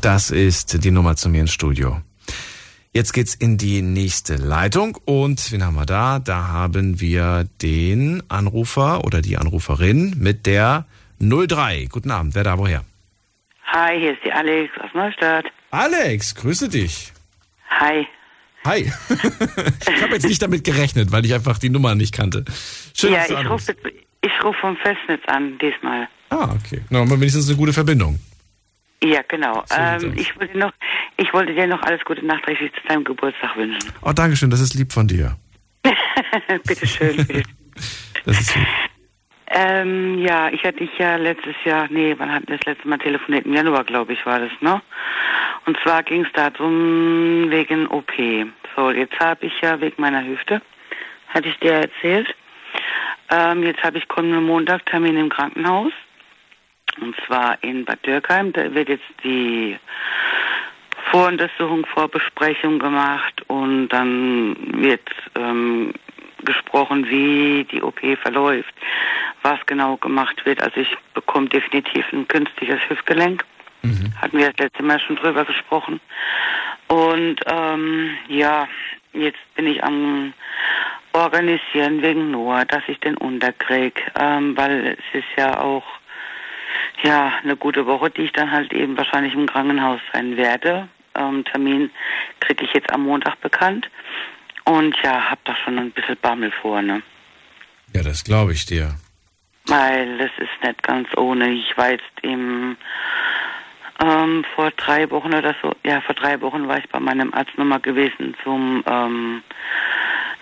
Das 0.00 0.32
ist 0.32 0.82
die 0.82 0.90
Nummer 0.90 1.14
zu 1.14 1.28
mir 1.28 1.42
ins 1.42 1.52
Studio. 1.52 2.02
Jetzt 2.92 3.12
geht's 3.12 3.36
in 3.36 3.58
die 3.58 3.80
nächste 3.80 4.34
Leitung 4.34 4.98
und 5.04 5.52
wen 5.52 5.62
haben 5.62 5.76
wir 5.76 5.86
da? 5.86 6.18
Da 6.18 6.48
haben 6.48 7.00
wir 7.00 7.46
den 7.62 8.28
Anrufer 8.28 9.04
oder 9.04 9.22
die 9.22 9.38
Anruferin 9.38 10.16
mit 10.18 10.46
der 10.46 10.84
03. 11.20 11.88
Guten 11.90 12.10
Abend, 12.10 12.34
wer 12.34 12.44
da 12.44 12.58
woher? 12.58 12.84
Hi, 13.64 13.98
hier 13.98 14.12
ist 14.12 14.24
die 14.24 14.32
Alex 14.32 14.72
aus 14.78 14.90
Neustadt. 14.94 15.46
Alex, 15.70 16.34
grüße 16.34 16.68
dich. 16.68 17.12
Hi. 17.68 18.06
Hi. 18.64 18.80
ich 19.10 20.02
habe 20.02 20.14
jetzt 20.14 20.26
nicht 20.26 20.42
damit 20.42 20.64
gerechnet, 20.64 21.12
weil 21.12 21.24
ich 21.24 21.34
einfach 21.34 21.58
die 21.58 21.70
Nummer 21.70 21.94
nicht 21.94 22.14
kannte. 22.14 22.44
Schön, 22.94 23.12
ja, 23.12 23.20
dass 23.20 23.28
du 23.28 23.34
ich 23.34 23.50
rufe 23.50 23.76
ich 24.20 24.44
ruf 24.44 24.56
vom 24.60 24.76
Festnetz 24.76 25.22
an, 25.26 25.58
diesmal. 25.58 26.08
Ah, 26.30 26.54
okay. 26.54 26.82
Na, 26.90 27.00
aber 27.00 27.20
wenigstens 27.20 27.48
eine 27.48 27.56
gute 27.56 27.72
Verbindung. 27.72 28.18
Ja, 29.02 29.22
genau. 29.28 29.64
So 29.66 29.76
ähm, 29.76 30.14
ich, 30.16 30.36
wollte 30.38 30.58
noch, 30.58 30.72
ich 31.16 31.32
wollte 31.32 31.54
dir 31.54 31.66
noch 31.66 31.82
alles 31.82 32.04
Gute 32.04 32.24
nachträglich 32.26 32.72
zu 32.72 32.88
deinem 32.88 33.04
Geburtstag 33.04 33.56
wünschen. 33.56 33.92
Oh, 34.02 34.12
Dankeschön, 34.12 34.50
das 34.50 34.60
ist 34.60 34.74
lieb 34.74 34.92
von 34.92 35.06
dir. 35.06 35.36
bitteschön, 36.66 37.16
bitte. 37.26 37.42
Das 38.24 38.40
ist 38.40 38.56
lieb. 38.56 38.66
Ähm, 39.50 40.18
ja, 40.18 40.50
ich 40.50 40.62
hatte 40.64 40.78
dich 40.78 40.98
ja 40.98 41.16
letztes 41.16 41.54
Jahr, 41.64 41.86
nee, 41.90 42.14
wann 42.18 42.32
hatten 42.32 42.48
wir 42.48 42.58
das 42.58 42.66
letzte 42.66 42.86
Mal 42.86 42.98
telefoniert? 42.98 43.46
Im 43.46 43.54
Januar, 43.54 43.84
glaube 43.84 44.12
ich, 44.12 44.26
war 44.26 44.40
das, 44.40 44.50
ne? 44.60 44.82
Und 45.64 45.78
zwar 45.80 46.02
ging 46.02 46.24
es 46.24 46.32
darum, 46.32 47.50
wegen 47.50 47.86
OP. 47.88 48.12
So, 48.76 48.90
jetzt 48.90 49.18
habe 49.18 49.46
ich 49.46 49.60
ja 49.62 49.80
wegen 49.80 50.00
meiner 50.00 50.24
Hüfte, 50.24 50.60
hatte 51.28 51.48
ich 51.48 51.58
dir 51.60 51.72
erzählt. 51.72 52.34
Ähm, 53.30 53.62
jetzt 53.62 53.82
habe 53.82 53.98
ich 53.98 54.08
kommenden 54.08 54.44
Montag 54.44 54.84
Termin 54.86 55.16
im 55.16 55.28
Krankenhaus. 55.28 55.92
Und 57.00 57.14
zwar 57.26 57.62
in 57.62 57.84
Bad 57.84 58.04
Dürkheim. 58.04 58.52
Da 58.52 58.74
wird 58.74 58.88
jetzt 58.88 59.04
die 59.22 59.78
Voruntersuchung, 61.10 61.86
Vorbesprechung 61.86 62.78
gemacht 62.78 63.42
und 63.46 63.88
dann 63.88 64.56
wird 64.82 65.08
ähm, 65.36 65.92
gesprochen, 66.44 67.08
wie 67.08 67.66
die 67.70 67.82
OP 67.82 68.00
verläuft, 68.22 68.74
was 69.42 69.58
genau 69.66 69.96
gemacht 69.96 70.44
wird. 70.44 70.62
Also 70.62 70.80
ich 70.80 70.96
bekomme 71.14 71.48
definitiv 71.48 72.04
ein 72.12 72.26
künstliches 72.28 72.80
Hüftgelenk. 72.88 73.44
Mhm. 73.82 74.12
Hatten 74.20 74.38
wir 74.38 74.50
das 74.50 74.58
letzte 74.58 74.82
Mal 74.82 75.00
schon 75.00 75.16
drüber 75.16 75.44
gesprochen. 75.44 76.00
Und 76.88 77.36
ähm, 77.46 78.16
ja, 78.28 78.66
jetzt 79.12 79.38
bin 79.54 79.66
ich 79.66 79.82
am 79.84 80.32
organisieren 81.12 82.02
wegen 82.02 82.30
Noah, 82.30 82.64
dass 82.64 82.82
ich 82.86 82.98
den 83.00 83.16
unterkrieg, 83.16 84.10
ähm, 84.18 84.56
weil 84.56 84.96
es 84.98 85.18
ist 85.18 85.28
ja 85.36 85.60
auch 85.60 85.84
ja 87.02 87.32
eine 87.42 87.56
gute 87.56 87.86
Woche, 87.86 88.10
die 88.10 88.22
ich 88.22 88.32
dann 88.32 88.50
halt 88.50 88.72
eben 88.72 88.96
wahrscheinlich 88.96 89.34
im 89.34 89.46
Krankenhaus 89.46 90.00
sein 90.12 90.36
werde. 90.36 90.88
Ähm, 91.14 91.44
Termin 91.44 91.90
kriege 92.40 92.64
ich 92.64 92.72
jetzt 92.72 92.92
am 92.92 93.04
Montag 93.04 93.40
bekannt. 93.40 93.88
Und 94.68 94.94
ja, 95.02 95.30
hab 95.30 95.42
da 95.46 95.56
schon 95.56 95.78
ein 95.78 95.92
bisschen 95.92 96.18
Bammel 96.20 96.52
vor, 96.60 96.82
ne? 96.82 97.02
Ja, 97.94 98.02
das 98.02 98.22
glaube 98.22 98.52
ich 98.52 98.66
dir. 98.66 98.96
Weil 99.66 100.18
das 100.18 100.30
ist 100.36 100.62
nicht 100.62 100.82
ganz 100.82 101.08
ohne. 101.16 101.50
Ich 101.52 101.74
war 101.78 101.90
jetzt 101.90 102.04
im 102.20 102.76
ähm, 104.04 104.44
vor 104.54 104.70
drei 104.72 105.10
Wochen 105.10 105.32
oder 105.32 105.54
so, 105.62 105.74
ja, 105.84 106.02
vor 106.02 106.14
drei 106.14 106.40
Wochen 106.42 106.68
war 106.68 106.78
ich 106.78 106.88
bei 106.90 107.00
meinem 107.00 107.32
Arzt 107.32 107.56
nochmal 107.56 107.80
gewesen 107.80 108.36
zum 108.44 108.84
ähm, 108.86 109.42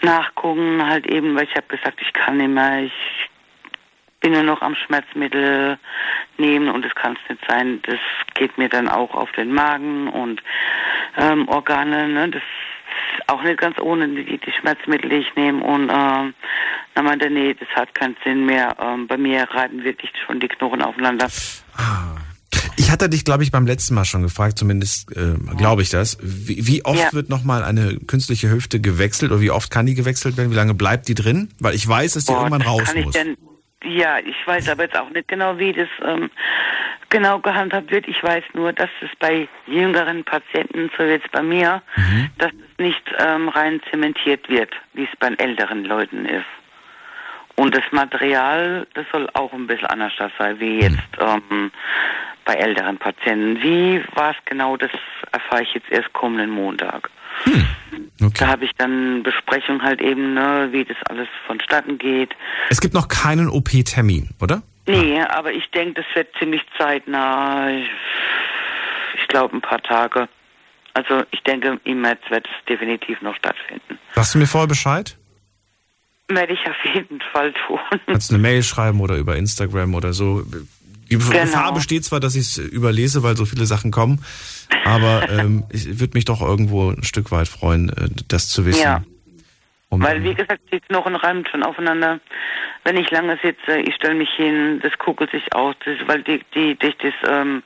Nachgucken, 0.03 0.85
halt 0.85 1.07
eben, 1.07 1.37
weil 1.37 1.45
ich 1.45 1.55
habe 1.55 1.69
gesagt, 1.69 2.01
ich 2.03 2.13
kann 2.13 2.37
nicht 2.37 2.51
mehr, 2.51 2.83
ich 2.83 3.31
bin 4.21 4.33
nur 4.33 4.43
noch 4.43 4.61
am 4.61 4.75
Schmerzmittel 4.75 5.79
nehmen 6.37 6.69
und 6.69 6.85
es 6.85 6.95
kann 6.97 7.17
es 7.23 7.31
nicht 7.31 7.45
sein. 7.49 7.81
Das 7.83 8.01
geht 8.35 8.59
mir 8.59 8.69
dann 8.69 8.89
auch 8.89 9.15
auf 9.15 9.31
den 9.33 9.55
Magen 9.55 10.09
und 10.09 10.43
ähm, 11.17 11.49
Organe, 11.49 12.09
ne? 12.09 12.29
Das 12.29 12.43
auch 13.27 13.43
nicht 13.43 13.59
ganz 13.59 13.79
ohne 13.79 14.09
die, 14.09 14.39
die 14.39 14.53
Schmerzmittel, 14.53 15.11
die 15.11 15.17
ich 15.17 15.35
nehme. 15.37 15.63
Und 15.63 15.91
ähm, 15.91 16.35
dann 16.95 17.05
meinte 17.05 17.31
nee, 17.31 17.55
das 17.55 17.69
hat 17.75 17.95
keinen 17.95 18.17
Sinn 18.25 18.47
mehr. 18.47 18.77
Ähm, 18.81 19.07
bei 19.07 19.17
mir 19.17 19.45
reiten 19.51 19.85
wirklich 19.85 20.11
schon 20.27 20.41
die 20.41 20.49
Knochen 20.49 20.83
aufeinander. 20.83 21.29
Ah. 21.77 22.17
Ich 22.79 22.91
hatte 22.91 23.09
dich, 23.09 23.25
glaube 23.25 23.43
ich, 23.43 23.51
beim 23.51 23.67
letzten 23.67 23.95
Mal 23.95 24.05
schon 24.05 24.23
gefragt, 24.23 24.59
zumindest 24.59 25.11
äh, 25.17 25.35
glaube 25.57 25.83
ich 25.83 25.91
das. 25.91 26.19
Wie, 26.21 26.67
wie 26.67 26.85
oft 26.85 26.99
ja. 26.99 27.13
wird 27.13 27.29
nochmal 27.31 27.65
eine 27.65 27.97
künstliche 28.07 28.51
Hüfte 28.51 28.81
gewechselt 28.81 29.33
oder 29.33 29.41
wie 29.41 29.51
oft 29.51 29.71
kann 29.71 29.87
die 29.87 29.95
gewechselt 29.95 30.37
werden? 30.37 30.51
Wie 30.51 30.57
lange 30.57 30.75
bleibt 30.75 31.09
die 31.09 31.15
drin? 31.15 31.49
Weil 31.59 31.75
ich 31.75 31.89
weiß, 31.89 32.15
dass 32.15 32.27
die 32.27 32.33
Boah, 32.33 32.45
irgendwann 32.45 32.63
raus 32.63 32.95
muss. 32.95 33.15
Denn, 33.15 33.37
ja, 33.83 34.19
ich 34.19 34.37
weiß 34.47 34.69
aber 34.69 34.85
jetzt 34.85 34.97
auch 34.97 35.11
nicht 35.11 35.27
genau, 35.29 35.59
wie 35.59 35.73
das 35.73 35.89
ähm, 36.05 36.31
genau 37.11 37.39
gehandhabt 37.39 37.91
wird. 37.91 38.09
Ich 38.09 38.23
weiß 38.23 38.45
nur, 38.55 38.73
dass 38.73 38.91
es 39.01 39.11
bei 39.19 39.49
jüngeren 39.67 40.25
Patienten, 40.25 40.91
so 40.97 41.05
jetzt 41.05 41.31
bei 41.33 41.43
mir, 41.43 41.83
mhm. 41.97 42.31
dass 42.39 42.53
es 42.53 42.79
nicht 42.79 43.03
ähm, 43.19 43.49
rein 43.49 43.81
zementiert 43.91 44.49
wird, 44.49 44.71
wie 44.95 45.05
es 45.05 45.17
bei 45.19 45.29
älteren 45.29 45.85
Leuten 45.85 46.27
ist. 46.27 46.47
Und 47.57 47.75
das 47.75 47.85
Material, 47.91 48.87
das 48.95 49.07
soll 49.13 49.29
auch 49.33 49.53
ein 49.53 49.67
bisschen 49.67 49.87
anders 49.87 50.13
sein, 50.39 50.61
wie 50.61 50.75
mhm. 50.75 50.81
jetzt 50.81 51.19
ähm, 51.19 51.71
bei 52.45 52.55
älteren 52.55 52.97
Patienten. 52.97 53.63
Wie 53.63 54.03
war 54.15 54.31
es 54.31 54.37
genau, 54.45 54.77
das 54.77 54.91
erfahre 55.33 55.63
ich 55.63 55.75
jetzt 55.75 55.91
erst 55.91 56.13
kommenden 56.13 56.51
Montag. 56.51 57.11
Hm. 57.45 57.67
Okay. 58.23 58.35
Da 58.39 58.47
habe 58.49 58.65
ich 58.65 58.71
dann 58.79 59.23
Besprechung 59.23 59.83
halt 59.83 60.01
eben, 60.01 60.33
ne, 60.35 60.69
wie 60.71 60.85
das 60.85 60.97
alles 61.11 61.29
vonstatten 61.47 61.99
geht. 61.99 62.35
Es 62.71 62.81
gibt 62.81 62.95
noch 62.95 63.09
keinen 63.09 63.49
OP-Termin, 63.49 64.31
oder? 64.41 64.63
Nee, 64.87 65.21
aber 65.21 65.53
ich 65.53 65.69
denke, 65.71 66.03
das 66.03 66.07
wird 66.15 66.29
ziemlich 66.39 66.63
zeitnah. 66.79 67.71
Ich, 67.71 69.29
glaube 69.29 69.57
ein 69.57 69.61
paar 69.61 69.83
Tage. 69.83 70.29
Also 70.95 71.25
ich 71.31 71.41
denke, 71.43 71.79
im 71.85 72.01
März 72.01 72.21
wird 72.31 72.47
es 72.47 72.65
definitiv 72.67 73.21
noch 73.21 73.35
stattfinden. 73.37 73.99
Sagst 74.15 74.35
du 74.35 74.39
mir 74.39 74.47
vorher 74.47 74.69
Bescheid? 74.69 75.19
Werde 76.29 76.55
ich 76.55 76.61
auf 76.61 76.95
jeden 76.95 77.21
Fall 77.33 77.53
tun. 77.67 77.79
Kannst 78.07 78.31
du 78.31 78.35
eine 78.35 78.43
Mail 78.43 78.63
schreiben 78.63 79.01
oder 79.01 79.17
über 79.17 79.37
Instagram 79.37 79.95
oder 79.95 80.13
so. 80.13 80.43
Die 81.11 81.19
genau. 81.19 81.31
Gefahr 81.31 81.75
besteht 81.75 82.05
zwar, 82.05 82.21
dass 82.21 82.35
ich 82.35 82.43
es 82.43 82.59
überlese, 82.59 83.23
weil 83.23 83.37
so 83.37 83.45
viele 83.45 83.67
Sachen 83.67 83.91
kommen, 83.91 84.25
aber 84.85 85.29
ähm, 85.31 85.65
ich 85.71 86.01
würde 86.01 86.15
mich 86.15 86.25
doch 86.25 86.41
irgendwo 86.41 86.91
ein 86.91 87.05
Stück 87.05 87.31
weit 87.31 87.49
freuen, 87.49 87.91
äh, 87.91 88.09
das 88.29 88.49
zu 88.49 88.67
wissen. 88.67 88.83
Ja. 88.83 89.05
Um 89.89 90.03
weil, 90.03 90.25
wie 90.25 90.35
gesagt, 90.35 90.63
die 90.73 90.81
Knochen 90.81 91.15
reimen 91.15 91.47
schon 91.47 91.63
aufeinander. 91.63 92.19
Wenn 92.87 92.97
ich 92.99 93.11
lange 93.11 93.37
sitze, 93.43 93.81
ich 93.81 93.97
stelle 93.97 94.15
mich 94.15 94.31
hin, 94.37 94.79
das 94.81 94.97
kugelt 94.99 95.33
sich 95.33 95.53
aus, 95.53 95.75
das, 95.85 95.97
weil 96.07 96.23
die, 96.23 96.41
die, 96.55 96.79
durch 96.79 96.97
das, 96.99 97.15
ähm, 97.29 97.65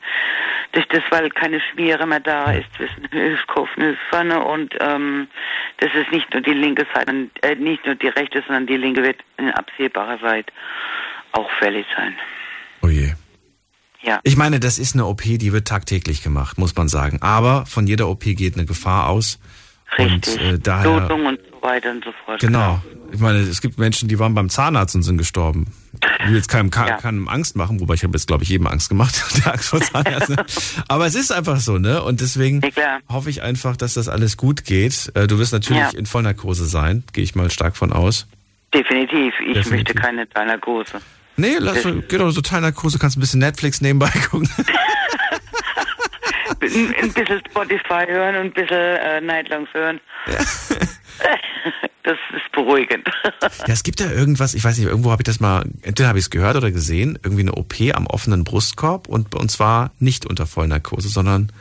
durch 0.72 0.88
das, 0.88 1.02
weil 1.10 1.28
keine 1.28 1.60
Schmiere 1.60 2.06
mehr 2.06 2.20
da 2.20 2.52
ist 2.52 2.72
zwischen 2.74 3.06
Hüftkopf 3.12 3.68
und 3.76 3.82
Hüftpfanne 3.82 4.42
und 4.42 4.74
ähm, 4.80 5.28
das 5.76 5.90
ist 5.94 6.10
nicht 6.10 6.32
nur 6.32 6.40
die 6.40 6.54
linke 6.54 6.86
Seite, 6.94 7.28
äh, 7.42 7.54
nicht 7.54 7.84
nur 7.84 7.96
die 7.96 8.08
rechte, 8.08 8.42
sondern 8.46 8.66
die 8.66 8.78
linke 8.78 9.02
wird 9.02 9.18
in 9.36 9.50
absehbarer 9.50 10.18
Zeit 10.20 10.50
auch 11.32 11.50
fällig 11.58 11.84
sein. 11.94 12.16
Oh 12.80 12.88
je. 12.88 13.12
Ja. 14.00 14.20
Ich 14.22 14.38
meine, 14.38 14.58
das 14.58 14.78
ist 14.78 14.94
eine 14.94 15.04
OP, 15.04 15.20
die 15.20 15.52
wird 15.52 15.68
tagtäglich 15.68 16.22
gemacht, 16.22 16.56
muss 16.56 16.74
man 16.74 16.88
sagen. 16.88 17.18
Aber 17.20 17.66
von 17.66 17.86
jeder 17.86 18.08
OP 18.08 18.24
geht 18.24 18.54
eine 18.54 18.64
Gefahr 18.64 19.10
aus. 19.10 19.38
Richtig. 19.98 20.40
Und, 20.40 20.42
äh, 20.42 20.58
daher, 20.58 21.00
Blutung 21.00 21.26
und 21.26 21.49
weiter 21.62 21.90
und 21.90 22.04
so 22.04 22.12
fort. 22.24 22.40
Genau. 22.40 22.82
Ich 23.12 23.20
meine, 23.20 23.38
es 23.38 23.60
gibt 23.60 23.78
Menschen, 23.78 24.08
die 24.08 24.18
waren 24.18 24.34
beim 24.34 24.48
Zahnarzt 24.48 24.94
und 24.94 25.02
sind 25.02 25.18
gestorben. 25.18 25.66
Ich 26.20 26.28
will 26.28 26.36
jetzt 26.36 26.48
keinem, 26.48 26.70
ja. 26.74 26.96
keinem 26.96 27.28
Angst 27.28 27.56
machen, 27.56 27.80
wobei 27.80 27.94
ich 27.94 28.04
habe 28.04 28.12
jetzt, 28.16 28.26
glaube 28.26 28.44
ich, 28.44 28.48
jedem 28.48 28.66
Angst 28.66 28.88
gemacht, 28.88 29.22
der 29.44 29.52
Angst 29.52 29.68
vor 29.68 29.80
Zahnärzten. 29.80 30.36
Aber 30.88 31.06
es 31.06 31.14
ist 31.14 31.32
einfach 31.32 31.58
so, 31.60 31.78
ne? 31.78 32.02
Und 32.02 32.20
deswegen 32.20 32.60
ja, 32.76 32.98
hoffe 33.08 33.30
ich 33.30 33.42
einfach, 33.42 33.76
dass 33.76 33.94
das 33.94 34.08
alles 34.08 34.36
gut 34.36 34.64
geht. 34.64 35.10
Äh, 35.14 35.26
du 35.26 35.38
wirst 35.38 35.52
natürlich 35.52 35.92
ja. 35.92 35.98
in 35.98 36.06
Vollnarkose 36.06 36.66
sein, 36.66 37.04
gehe 37.12 37.24
ich 37.24 37.34
mal 37.34 37.50
stark 37.50 37.76
von 37.76 37.92
aus. 37.92 38.26
Definitiv. 38.72 39.34
Ich 39.40 39.54
Definitiv. 39.54 39.72
möchte 39.72 39.94
keine 39.94 40.26
Vollnarkose. 40.26 41.00
Nee, 41.36 41.56
lass, 41.58 41.82
doch 41.82 42.30
so 42.30 42.40
Teilnarkose, 42.42 42.98
kannst 42.98 43.16
ein 43.16 43.20
bisschen 43.20 43.40
Netflix 43.40 43.80
nebenbei 43.80 44.10
gucken. 44.30 44.48
ein 46.60 47.12
bisschen 47.12 47.42
Spotify 47.50 48.06
hören 48.06 48.36
und 48.36 48.42
ein 48.46 48.52
bisschen 48.52 48.76
äh, 48.76 49.20
Nightlongs 49.20 49.68
hören. 49.72 50.00
Ja. 50.26 50.38
Das 52.02 52.16
ist 52.34 52.50
beruhigend. 52.52 53.06
Ja, 53.42 53.74
es 53.74 53.82
gibt 53.82 54.00
ja 54.00 54.10
irgendwas, 54.10 54.54
ich 54.54 54.64
weiß 54.64 54.78
nicht, 54.78 54.88
irgendwo 54.88 55.10
habe 55.10 55.22
ich 55.22 55.26
das 55.26 55.38
mal, 55.38 55.64
entweder 55.82 56.08
habe 56.08 56.18
ich 56.18 56.24
es 56.24 56.30
gehört 56.30 56.56
oder 56.56 56.70
gesehen, 56.70 57.18
irgendwie 57.22 57.42
eine 57.42 57.52
OP 57.52 57.74
am 57.94 58.06
offenen 58.06 58.44
Brustkorb 58.44 59.06
und, 59.06 59.34
und 59.34 59.50
zwar 59.50 59.92
nicht 59.98 60.24
unter 60.24 60.46
Vollnarkose, 60.46 61.08
sondern 61.08 61.52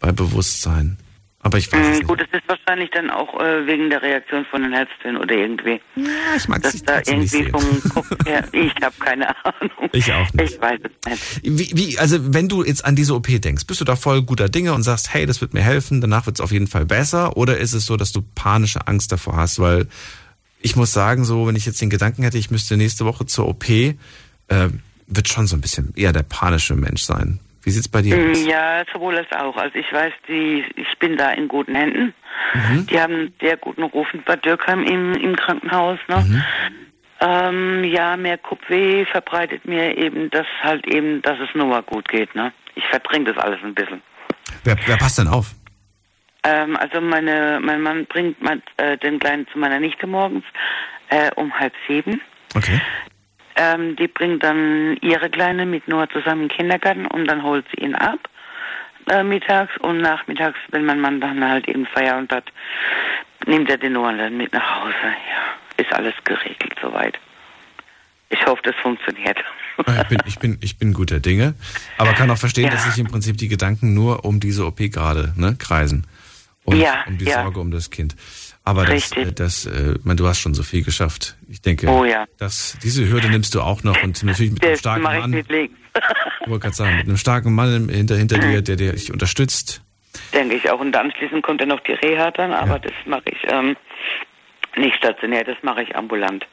bei 0.00 0.12
Bewusstsein. 0.12 0.98
Aber 1.46 1.58
ich 1.58 1.72
weiß 1.72 1.80
mhm, 1.80 1.92
nicht. 1.92 2.08
Gut, 2.08 2.20
es 2.20 2.26
ist 2.36 2.48
wahrscheinlich 2.48 2.90
dann 2.90 3.08
auch 3.08 3.38
äh, 3.40 3.64
wegen 3.68 3.88
der 3.88 4.02
Reaktion 4.02 4.44
von 4.46 4.62
den 4.62 4.72
Herztönen 4.72 5.16
oder 5.16 5.32
irgendwie. 5.32 5.80
Ja, 5.94 6.34
ich 6.36 6.48
mag 6.48 6.64
es 6.64 6.82
da 6.82 6.98
irgendwie 6.98 7.44
vom 7.44 7.82
Kopf 7.88 8.10
her. 8.26 8.44
Ich 8.52 8.74
habe 8.82 8.94
keine 8.98 9.28
Ahnung. 9.44 9.90
Ich 9.92 10.12
auch 10.12 10.32
nicht. 10.32 10.54
Ich 10.54 10.60
weiß 10.60 10.80
es 10.82 11.08
nicht. 11.08 11.40
Wie, 11.44 11.70
wie, 11.76 11.98
also 12.00 12.34
wenn 12.34 12.48
du 12.48 12.64
jetzt 12.64 12.84
an 12.84 12.96
diese 12.96 13.14
OP 13.14 13.28
denkst, 13.28 13.64
bist 13.64 13.80
du 13.80 13.84
da 13.84 13.94
voll 13.94 14.22
guter 14.22 14.48
Dinge 14.48 14.74
und 14.74 14.82
sagst, 14.82 15.14
hey, 15.14 15.24
das 15.24 15.40
wird 15.40 15.54
mir 15.54 15.62
helfen, 15.62 16.00
danach 16.00 16.26
wird 16.26 16.38
es 16.38 16.40
auf 16.40 16.50
jeden 16.50 16.66
Fall 16.66 16.84
besser? 16.84 17.36
Oder 17.36 17.58
ist 17.58 17.74
es 17.74 17.86
so, 17.86 17.96
dass 17.96 18.10
du 18.10 18.22
panische 18.34 18.88
Angst 18.88 19.12
davor 19.12 19.36
hast? 19.36 19.60
Weil 19.60 19.86
ich 20.60 20.74
muss 20.74 20.92
sagen, 20.92 21.24
so, 21.24 21.46
wenn 21.46 21.54
ich 21.54 21.64
jetzt 21.64 21.80
den 21.80 21.90
Gedanken 21.90 22.24
hätte, 22.24 22.38
ich 22.38 22.50
müsste 22.50 22.76
nächste 22.76 23.04
Woche 23.04 23.24
zur 23.26 23.46
OP, 23.46 23.68
äh, 23.68 23.94
wird 24.48 25.28
schon 25.28 25.46
so 25.46 25.56
ein 25.56 25.60
bisschen 25.60 25.92
eher 25.94 26.12
der 26.12 26.24
panische 26.24 26.74
Mensch 26.74 27.02
sein. 27.02 27.38
Wie 27.66 27.72
sieht's 27.72 27.88
bei 27.88 28.00
dir 28.00 28.16
aus? 28.16 28.46
Ja, 28.46 28.84
sowohl 28.92 29.16
als 29.16 29.32
auch. 29.32 29.56
Also 29.56 29.74
ich 29.74 29.92
weiß, 29.92 30.12
die, 30.28 30.64
ich 30.76 30.98
bin 31.00 31.16
da 31.16 31.32
in 31.32 31.48
guten 31.48 31.74
Händen. 31.74 32.14
Mhm. 32.54 32.86
Die 32.86 33.00
haben 33.00 33.12
einen 33.12 33.34
sehr 33.40 33.56
guten 33.56 33.82
Ruf 33.82 34.06
in 34.14 34.22
Bad 34.22 34.44
Dürkheim 34.44 34.84
im, 34.84 35.14
im 35.14 35.34
Krankenhaus. 35.34 35.98
Ne? 36.06 36.16
Mhm. 36.16 36.42
Ähm, 37.18 37.84
ja, 37.84 38.16
mehr 38.16 38.38
Kopfweh 38.38 39.04
verbreitet 39.06 39.64
mir 39.64 39.98
eben, 39.98 40.30
dass 40.30 40.46
halt 40.62 40.86
eben, 40.86 41.22
dass 41.22 41.40
es 41.40 41.48
Noah 41.56 41.82
gut 41.82 42.08
geht. 42.08 42.32
Ne? 42.36 42.52
Ich 42.76 42.84
verdränge 42.84 43.32
das 43.32 43.44
alles 43.44 43.58
ein 43.64 43.74
bisschen. 43.74 44.00
Wer, 44.62 44.76
wer 44.86 44.96
passt 44.96 45.18
denn 45.18 45.26
auf? 45.26 45.50
Ähm, 46.44 46.76
also 46.76 47.00
meine, 47.00 47.58
mein 47.60 47.82
Mann 47.82 48.06
bringt 48.06 48.40
mein, 48.40 48.62
äh, 48.76 48.96
den 48.96 49.18
Kleinen 49.18 49.48
zu 49.52 49.58
meiner 49.58 49.80
Nichte 49.80 50.06
morgens 50.06 50.44
äh, 51.08 51.32
um 51.34 51.52
halb 51.52 51.72
sieben. 51.88 52.20
Okay. 52.54 52.80
Ähm, 53.56 53.96
die 53.96 54.08
bringt 54.08 54.42
dann 54.42 54.96
ihre 55.00 55.30
Kleine 55.30 55.64
mit 55.64 55.88
Noah 55.88 56.08
zusammen 56.10 56.42
in 56.42 56.48
den 56.48 56.56
Kindergarten 56.56 57.06
und 57.06 57.26
dann 57.26 57.42
holt 57.42 57.64
sie 57.70 57.82
ihn 57.82 57.94
ab 57.94 58.18
äh, 59.08 59.22
mittags 59.22 59.72
und 59.80 59.98
nachmittags, 59.98 60.58
wenn 60.70 60.84
mein 60.84 61.00
Mann 61.00 61.20
dann 61.20 61.42
halt 61.42 61.68
eben 61.68 61.86
Feierabend 61.86 62.32
hat, 62.32 62.44
nimmt 63.46 63.70
er 63.70 63.78
den 63.78 63.94
Noah 63.94 64.12
dann 64.12 64.36
mit 64.36 64.52
nach 64.52 64.82
Hause. 64.82 64.94
Ja, 65.02 65.84
ist 65.84 65.92
alles 65.92 66.14
geregelt 66.24 66.74
soweit. 66.80 67.18
Ich 68.28 68.44
hoffe, 68.44 68.62
das 68.64 68.74
funktioniert. 68.82 69.38
Ich 69.78 70.08
bin, 70.08 70.18
ich 70.26 70.38
bin, 70.38 70.58
ich 70.62 70.78
bin 70.78 70.94
guter 70.94 71.20
Dinge, 71.20 71.54
aber 71.98 72.14
kann 72.14 72.30
auch 72.30 72.38
verstehen, 72.38 72.64
ja. 72.64 72.70
dass 72.70 72.84
sich 72.84 72.98
im 72.98 73.06
Prinzip 73.06 73.36
die 73.36 73.48
Gedanken 73.48 73.92
nur 73.92 74.24
um 74.24 74.40
diese 74.40 74.66
OP 74.66 74.78
gerade 74.78 75.34
ne, 75.36 75.54
kreisen 75.58 76.06
und 76.64 76.78
ja, 76.78 77.04
um 77.06 77.18
die 77.18 77.26
ja. 77.26 77.42
Sorge 77.42 77.60
um 77.60 77.70
das 77.70 77.90
Kind. 77.90 78.16
Aber 78.66 78.84
das, 78.84 79.12
äh, 79.12 79.32
das, 79.32 79.64
äh, 79.66 79.94
man, 80.02 80.16
du 80.16 80.26
hast 80.26 80.40
schon 80.40 80.52
so 80.52 80.64
viel 80.64 80.82
geschafft. 80.82 81.36
Ich 81.48 81.62
denke, 81.62 81.86
oh, 81.86 82.04
ja. 82.04 82.24
dass 82.36 82.76
diese 82.82 83.08
Hürde 83.08 83.30
nimmst 83.30 83.54
du 83.54 83.60
auch 83.60 83.84
noch 83.84 84.02
und 84.02 84.24
natürlich 84.24 84.50
mit 84.50 84.64
einem 84.66 84.76
starken 84.76 85.02
Mann. 85.04 85.32
Ich 85.32 85.46
wollte 85.46 86.62
gerade 86.64 86.74
sagen, 86.74 86.96
mit 86.96 87.06
einem 87.06 87.16
starken 87.16 87.54
Mann 87.54 87.88
hinter, 87.88 88.16
hinter 88.16 88.38
dir, 88.38 88.62
der, 88.62 88.74
der 88.74 88.92
dich 88.94 89.12
unterstützt. 89.12 89.82
Denke 90.34 90.56
ich 90.56 90.68
auch. 90.68 90.80
Und 90.80 90.96
anschließend 90.96 91.44
kommt 91.44 91.60
dann 91.60 91.68
noch 91.68 91.78
die 91.80 91.92
Reha 91.92 92.32
dann, 92.32 92.52
aber 92.52 92.72
Ja. 92.72 92.78
das 92.80 92.92
mache 93.06 93.22
ich 93.26 93.38
ähm, 93.48 93.76
nicht 94.76 94.96
stationär, 94.96 95.44
das 95.44 95.58
mache 95.62 95.82
ich 95.84 95.94
ambulant. 95.94 96.44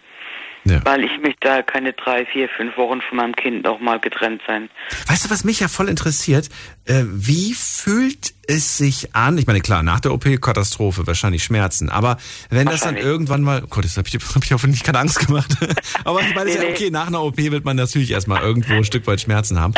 Ja. 0.66 0.84
Weil 0.86 1.04
ich 1.04 1.12
möchte 1.22 1.40
da 1.42 1.62
keine 1.62 1.94
drei, 1.94 2.26
vier, 2.26 2.50
fünf 2.50 2.78
Wochen 2.78 3.02
von 3.02 3.18
meinem 3.18 3.36
Kind 3.36 3.64
noch 3.64 3.80
mal 3.80 4.00
getrennt 4.00 4.42
sein. 4.48 4.70
Weißt 5.08 5.26
du, 5.26 5.30
was 5.30 5.44
mich 5.44 5.60
ja 5.60 5.68
voll 5.68 5.90
interessiert? 5.90 6.50
Äh, 6.86 7.04
wie 7.06 7.54
fühlt 7.54 8.34
es 8.48 8.78
sich 8.78 9.16
an? 9.16 9.38
Ich 9.38 9.46
meine, 9.46 9.62
klar, 9.62 9.84
nach 9.84 10.00
der 10.00 10.14
OP 10.14 10.26
Katastrophe, 10.42 11.06
wahrscheinlich 11.06 11.44
Schmerzen. 11.44 11.90
Aber 11.90 12.18
wenn 12.50 12.66
das 12.66 12.82
dann 12.82 12.98
irgendwann 12.98 13.42
mal, 13.42 13.62
oh 13.64 13.68
Gott, 13.68 13.84
das 13.84 13.98
habe 13.98 14.08
ich, 14.08 14.16
hab 14.16 14.44
ich 14.44 14.52
hoffentlich 14.54 14.84
keine 14.84 15.00
Angst 15.00 15.20
gemacht. 15.26 15.56
aber 16.06 16.22
ich 16.22 16.34
meine, 16.34 16.52
ja 16.52 16.64
Nee, 16.64 16.68
nee. 16.68 16.74
okay, 16.74 16.90
nach 16.92 17.08
einer 17.08 17.24
OP 17.24 17.38
wird 17.38 17.66
man 17.66 17.76
natürlich 17.76 18.12
erstmal 18.12 18.42
irgendwo 18.42 18.74
ein 18.74 18.84
Stück 18.84 19.06
weit 19.08 19.22
Schmerzen 19.22 19.60
haben. 19.60 19.74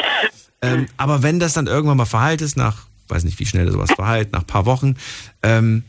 Ähm, 0.62 0.88
aber 0.98 1.24
wenn 1.24 1.40
das 1.40 1.54
dann 1.54 1.68
irgendwann 1.68 1.98
mal 1.98 2.06
verheilt 2.06 2.42
ist, 2.42 2.58
nach, 2.58 2.88
weiß 3.08 3.24
nicht, 3.24 3.40
wie 3.40 3.46
schnell 3.46 3.72
sowas 3.72 3.92
verheilt, 3.92 4.32
nach 4.32 4.42
ein 4.42 4.48
paar 4.48 4.66
Wochen, 4.66 4.96
ähm, 5.44 5.84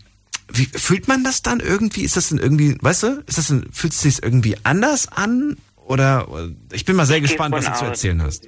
wie, 0.52 0.66
fühlt 0.66 1.08
man 1.08 1.24
das 1.24 1.42
dann 1.42 1.60
irgendwie? 1.60 2.02
Ist 2.02 2.16
das 2.16 2.28
denn 2.30 2.38
irgendwie, 2.38 2.76
weißt 2.80 3.02
du, 3.04 3.22
ist 3.26 3.38
das 3.38 3.48
denn, 3.48 3.66
fühlt 3.72 3.92
es 3.92 4.00
sich 4.00 4.22
irgendwie 4.22 4.56
anders 4.64 5.08
an? 5.08 5.56
Oder 5.86 6.26
ich 6.72 6.84
bin 6.84 6.96
mal 6.96 7.06
sehr 7.06 7.16
Ich 7.18 7.22
gespannt, 7.22 7.54
was 7.54 7.64
du 7.64 7.70
von 7.70 7.78
zu 7.78 7.84
aus. 7.84 7.90
erzählen 7.90 8.22
hast. 8.22 8.46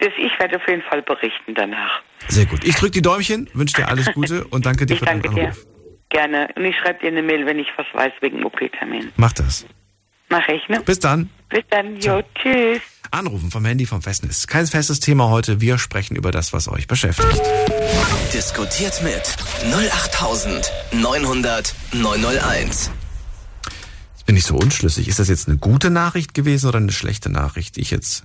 Das, 0.00 0.10
ich 0.18 0.38
werde 0.38 0.56
auf 0.56 0.68
jeden 0.68 0.82
Fall 0.82 1.02
berichten 1.02 1.54
danach. 1.54 2.02
Sehr 2.28 2.44
gut. 2.46 2.64
Ich 2.64 2.74
drücke 2.76 2.92
die 2.92 3.02
Däumchen, 3.02 3.48
wünsche 3.54 3.76
dir 3.76 3.88
alles 3.88 4.12
Gute 4.12 4.44
und 4.50 4.66
danke 4.66 4.84
dir 4.86 4.94
Ich 4.94 4.98
für 5.00 5.06
deinen 5.06 5.22
danke 5.22 5.38
dir. 5.40 5.46
Anruf. 5.48 5.66
Gerne. 6.10 6.48
Und 6.54 6.64
ich 6.64 6.76
schreibe 6.76 7.00
dir 7.00 7.08
eine 7.08 7.22
Mail, 7.22 7.46
wenn 7.46 7.58
ich 7.58 7.68
was 7.76 7.86
weiß 7.94 8.12
wegen 8.20 8.44
OP-Termin. 8.44 9.10
Mach 9.16 9.32
das. 9.32 9.66
Mach 10.28 10.46
ich, 10.48 10.68
ne? 10.68 10.80
Bis 10.84 10.98
dann. 10.98 11.30
Bis 11.48 11.62
dann. 11.70 11.96
Jo, 12.00 12.22
tschüss. 12.34 12.80
Anrufen 13.10 13.50
vom 13.50 13.64
Handy 13.64 13.86
vom 13.86 14.02
Festnetz. 14.02 14.46
Kein 14.46 14.66
festes 14.66 15.00
Thema 15.00 15.28
heute. 15.28 15.60
Wir 15.60 15.78
sprechen 15.78 16.16
über 16.16 16.32
das, 16.32 16.52
was 16.52 16.68
euch 16.68 16.86
beschäftigt. 16.86 17.40
Diskutiert 18.32 19.02
mit 19.02 19.36
08900 19.72 21.74
901. 21.92 22.90
Jetzt 24.14 24.26
bin 24.26 24.36
ich 24.36 24.44
so 24.44 24.56
unschlüssig. 24.56 25.08
Ist 25.08 25.18
das 25.18 25.28
jetzt 25.28 25.48
eine 25.48 25.58
gute 25.58 25.90
Nachricht 25.90 26.34
gewesen 26.34 26.68
oder 26.68 26.78
eine 26.78 26.92
schlechte 26.92 27.30
Nachricht? 27.30 27.78
Ich 27.78 27.90
jetzt, 27.90 28.24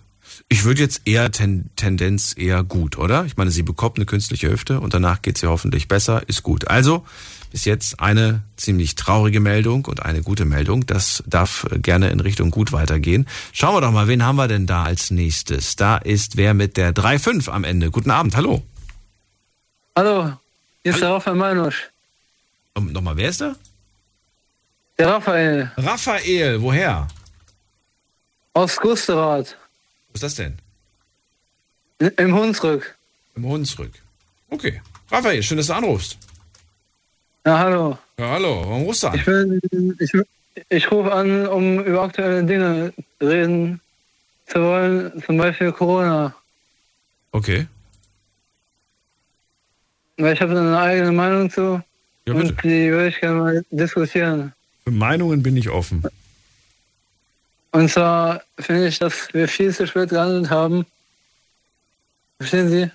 ich 0.50 0.64
würde 0.64 0.82
jetzt 0.82 1.02
eher 1.06 1.32
ten, 1.32 1.70
Tendenz 1.76 2.36
eher 2.38 2.64
gut, 2.64 2.98
oder? 2.98 3.26
Ich 3.26 3.38
meine, 3.38 3.52
sie 3.52 3.64
bekommt 3.64 3.98
eine 3.98 4.06
künstliche 4.06 4.50
Hüfte 4.50 4.80
und 4.80 4.94
danach 4.94 5.22
geht 5.22 5.38
sie 5.38 5.48
hoffentlich 5.48 5.88
besser. 5.88 6.28
Ist 6.28 6.44
gut. 6.44 6.68
Also 6.68 7.06
bis 7.52 7.66
jetzt 7.66 8.00
eine 8.00 8.42
ziemlich 8.56 8.96
traurige 8.96 9.40
Meldung 9.40 9.86
und 9.86 10.02
eine 10.04 10.22
gute 10.24 10.46
Meldung. 10.46 10.86
Das 10.86 11.22
darf 11.28 11.68
äh, 11.70 11.80
gerne 11.80 12.10
in 12.10 12.20
Richtung 12.22 12.50
gut 12.50 12.72
weitergehen. 12.72 13.28
Schauen 13.52 13.76
wir 13.76 13.82
doch 13.82 13.92
mal, 13.92 14.08
wen 14.08 14.24
haben 14.24 14.38
wir 14.38 14.48
denn 14.48 14.66
da 14.68 14.84
als 14.84 15.12
nächstes? 15.12 15.76
Da 15.76 15.98
ist 15.98 16.38
wer 16.38 16.54
mit 16.54 16.78
der 16.78 16.94
3.5 16.94 17.50
am 17.50 17.64
Ende. 17.66 17.92
Guten 17.92 18.10
Abend, 18.12 18.36
hallo. 18.36 18.64
Hallo, 19.96 20.32
hier 20.84 20.94
ist 20.94 21.02
der 21.02 21.10
Raphael 21.12 21.36
Meinusch. 21.36 21.90
Um, 22.74 22.92
Nochmal, 22.94 23.18
wer 23.18 23.30
ist 23.30 23.42
da? 23.42 23.56
Der 24.98 25.10
Raphael 25.10 25.72
Raphael, 25.78 26.62
woher? 26.62 27.08
aus 28.54 28.78
Gusterath 28.78 29.58
Wo 30.10 30.14
ist 30.16 30.24
das 30.24 30.36
denn? 30.36 30.58
im 32.00 32.36
Hunsrück. 32.36 32.96
Im 33.36 33.46
Hunsrück. 33.46 33.92
Okay. 34.50 34.82
Raphael, 35.10 35.44
schön, 35.44 35.58
dass 35.58 35.68
du 35.68 35.74
anrufst. 35.74 36.18
Ja, 37.46 37.58
hallo. 37.58 37.98
Ja, 38.20 38.30
hallo, 38.30 38.62
warum 38.68 38.84
rufst 38.84 39.04
du 39.04 39.08
an? 39.08 39.16
Ich 39.16 39.26
bin, 39.26 39.98
ich, 40.00 40.12
ich 40.70 40.92
rufe 40.92 41.12
an, 41.12 41.48
um 41.48 41.84
über 41.84 42.04
aktuelle 42.04 42.44
Dinge 42.44 42.94
reden 43.20 43.82
zu 44.46 44.62
wollen, 44.62 45.24
zum 45.26 45.38
Beispiel 45.38 45.72
Corona. 45.72 46.36
Okay. 47.32 47.68
Weil 50.18 50.34
ich 50.34 50.42
habe 50.42 50.52
eine 50.52 50.80
eigene 50.80 51.12
Meinung 51.12 51.50
zu 51.50 51.82
Ja, 52.28 52.34
und 52.34 52.64
die 52.64 52.92
würde 52.92 53.08
ich 53.08 53.20
gerne 53.20 53.40
mal 53.40 53.66
diskutieren. 53.72 54.54
Für 54.84 54.92
Meinungen 54.92 55.42
bin 55.42 55.58
ich 55.58 55.70
offen. 55.70 56.04
Und 57.72 57.90
zwar 57.90 58.44
finde 58.60 58.88
ich, 58.88 59.00
dass 59.00 59.34
wir 59.34 59.48
viel 59.48 59.74
zu 59.74 59.88
spät 59.88 60.10
gehandelt 60.10 60.52
haben. 60.52 60.86
Verstehen 62.38 62.70
Sie? 62.70 62.92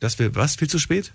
Dass 0.00 0.18
wir, 0.18 0.34
was, 0.34 0.56
viel 0.56 0.68
zu 0.68 0.78
spät? 0.80 1.12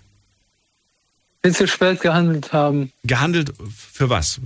Viel 1.48 1.56
zu 1.56 1.66
spät 1.66 2.00
gehandelt 2.02 2.52
haben. 2.52 2.92
Gehandelt 3.04 3.52
für 3.74 4.10
was? 4.10 4.38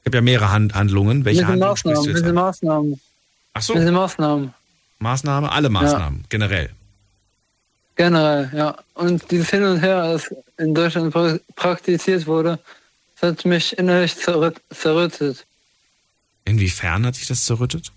Ich 0.00 0.06
habe 0.06 0.16
ja 0.16 0.22
mehrere 0.22 0.50
Hand 0.50 0.74
Handlungen. 0.74 1.24
Welche 1.24 1.42
mit 1.42 1.48
den 1.54 1.64
Handlung 1.64 1.76
sprichst 1.76 2.06
Maßnahmen, 2.06 2.24
du? 2.24 2.32
Maßnahmen, 2.34 3.00
Ach 3.54 3.62
so, 3.62 3.74
den 3.74 3.94
Maßnahmen. 3.94 4.54
Maßnahme, 4.98 5.52
alle 5.52 5.68
Maßnahmen, 5.68 6.24
generell. 6.28 6.70
Generell, 7.94 8.50
ja. 8.54 8.76
Und 8.94 9.30
dieses 9.30 9.50
Hin 9.50 9.62
und 9.62 9.80
Her, 9.80 10.12
das 10.14 10.34
in 10.58 10.74
Deutschland 10.74 11.14
pra- 11.14 11.38
praktiziert 11.54 12.26
wurde, 12.26 12.58
hat 13.20 13.44
mich 13.44 13.78
innerlich 13.78 14.16
zerrütt, 14.16 14.60
zerrüttet. 14.74 15.46
Inwiefern 16.44 17.06
hat 17.06 17.14
sich 17.14 17.28
das 17.28 17.44
zerrüttet? 17.44 17.92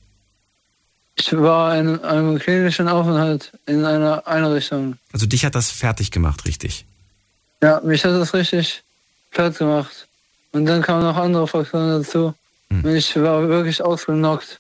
Ich 1.16 1.32
war 1.34 1.76
in 1.80 2.00
einem 2.04 2.38
klinischen 2.38 2.88
Aufenthalt 2.90 3.52
in 3.66 3.86
einer 3.86 4.28
Einrichtung. 4.28 4.98
Also 5.14 5.26
dich 5.26 5.46
hat 5.46 5.56
das 5.56 5.72
fertig 5.72 6.12
gemacht, 6.12 6.46
richtig? 6.46 6.86
Ja, 7.62 7.82
mich 7.84 8.04
hat 8.04 8.12
das 8.12 8.34
richtig 8.34 8.84
platt 9.32 9.58
gemacht. 9.58 10.08
Und 10.52 10.66
dann 10.66 10.82
kamen 10.82 11.04
noch 11.04 11.18
andere 11.18 11.48
Faktoren 11.48 12.02
dazu. 12.02 12.34
Hm. 12.70 12.84
Und 12.84 12.96
ich 12.96 13.16
war 13.16 13.48
wirklich 13.48 13.82
ausgenockt. 13.82 14.60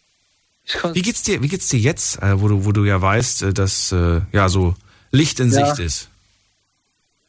Wie 0.93 1.01
geht's 1.01 1.23
dir, 1.23 1.41
wie 1.41 1.47
geht's 1.47 1.69
dir 1.69 1.79
jetzt, 1.79 2.21
äh, 2.21 2.41
wo 2.41 2.47
du, 2.47 2.65
wo 2.65 2.71
du 2.71 2.83
ja 2.85 2.99
weißt, 3.01 3.43
äh, 3.43 3.53
dass 3.53 3.91
äh, 3.91 4.21
ja 4.31 4.49
so 4.49 4.75
Licht 5.11 5.39
in 5.39 5.51
Ja. 5.51 5.67
Sicht 5.67 5.79
ist? 5.79 6.09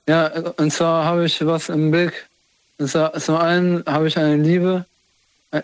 Ja, 0.09 0.29
und 0.57 0.72
zwar 0.72 1.05
habe 1.05 1.26
ich 1.26 1.44
was 1.44 1.68
im 1.68 1.90
Blick. 1.90 2.26
Und 2.79 2.88
zwar, 2.88 3.12
zum 3.14 3.37
einen 3.37 3.85
habe 3.87 4.09
ich 4.09 4.16
eine 4.16 4.37
Liebe, 4.37 4.85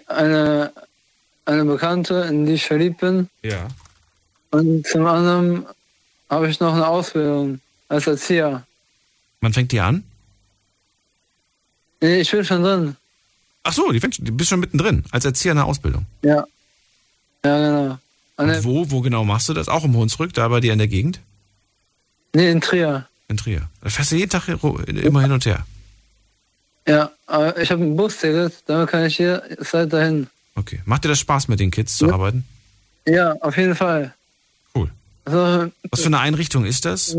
eine, 0.06 0.72
eine 1.44 1.64
Bekannte, 1.64 2.26
in 2.28 2.46
die 2.46 2.54
ich 2.54 2.66
verliebt 2.66 3.00
bin. 3.00 3.28
Ja. 3.42 3.68
Und 4.50 4.86
zum 4.86 5.06
anderen 5.06 5.66
habe 6.28 6.48
ich 6.48 6.60
noch 6.60 6.74
eine 6.74 6.86
Ausbildung 6.86 7.60
als 7.88 8.06
Erzieher. 8.06 8.64
Wann 9.42 9.52
fängt 9.52 9.72
die 9.72 9.81
an? 9.81 10.05
Nee, 12.00 12.20
ich 12.20 12.31
bin 12.31 12.44
schon 12.44 12.62
drin. 12.62 12.96
Ach 13.64 13.72
so, 13.72 13.92
die 13.92 14.00
du 14.00 14.33
bist 14.33 14.48
schon 14.50 14.61
mittendrin, 14.61 15.05
als 15.11 15.24
Erzieher 15.24 15.52
in 15.52 15.57
der 15.57 15.66
Ausbildung. 15.66 16.07
Ja. 16.22 16.44
Ja, 17.44 17.59
genau. 17.59 17.98
Und 18.37 18.64
wo, 18.64 18.90
wo 18.90 19.00
genau 19.02 19.24
machst 19.24 19.48
du 19.48 19.55
das? 19.55 19.68
Auch 19.68 19.85
im 19.85 19.94
Hunsrück, 19.94 20.33
da 20.33 20.48
bei 20.48 20.61
dir 20.61 20.72
in 20.72 20.78
der 20.78 20.88
Gegend? 20.88 21.20
nee, 22.35 22.50
in 22.50 22.61
Trier. 22.62 23.07
In 23.28 23.37
Trier. 23.37 23.68
Da 23.83 23.90
fährst 23.90 24.11
du 24.12 24.16
jeden 24.16 24.31
Tag 24.31 24.48
immer 24.48 25.20
hin 25.20 25.33
und 25.33 25.44
her. 25.44 25.66
Ja, 26.88 27.12
aber 27.26 27.57
ich 27.59 27.70
habe 27.70 27.83
ein 27.83 27.94
Busticket, 27.96 28.55
damit 28.66 28.88
kann 28.88 29.05
ich 29.05 29.16
hier 29.16 29.42
seit 29.61 29.92
dahin. 29.92 30.28
Okay. 30.55 30.81
Macht 30.87 31.05
dir 31.05 31.09
das 31.09 31.20
Spaß, 31.20 31.48
mit 31.48 31.61
den 31.61 31.70
Kids 31.70 31.96
zu 31.98 32.07
Ja. 32.07 32.14
arbeiten? 32.14 32.44
Ja, 33.07 33.33
auf 33.40 33.57
jeden 33.57 33.74
Fall. 33.74 34.14
Cool. 34.74 34.90
Also, 35.24 35.70
Was 35.90 36.00
für 36.00 36.07
eine 36.07 36.20
Einrichtung 36.20 36.64
ist 36.64 36.85
das? 36.85 37.16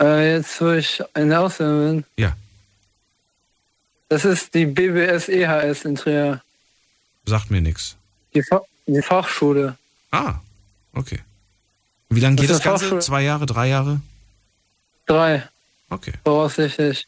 Äh, 0.00 0.34
jetzt, 0.36 0.60
wo 0.60 0.70
ich 0.70 1.02
in 1.14 1.28
der 1.28 1.40
Ausbildung 1.40 1.96
bin, 1.96 2.04
Ja. 2.16 2.36
das 4.08 4.24
ist 4.24 4.54
die 4.54 4.66
BBS 4.66 5.28
EHS 5.28 5.84
in 5.84 5.94
Trier. 5.96 6.42
Sagt 7.24 7.50
mir 7.50 7.60
nichts. 7.60 7.96
Die, 8.34 8.42
Fa 8.42 8.60
die 8.86 9.02
Fachschule. 9.02 9.76
Ah, 10.10 10.34
okay. 10.94 11.20
Wie 12.10 12.20
lange 12.20 12.36
geht 12.36 12.50
Das 12.50 12.62
Ganze? 12.62 12.84
Fachschule. 12.84 13.00
Zwei 13.00 13.22
Jahre, 13.22 13.46
drei 13.46 13.68
Jahre? 13.68 14.00
Drei, 15.06 15.48
Okay. 15.90 16.12
voraussichtlich. 16.24 17.06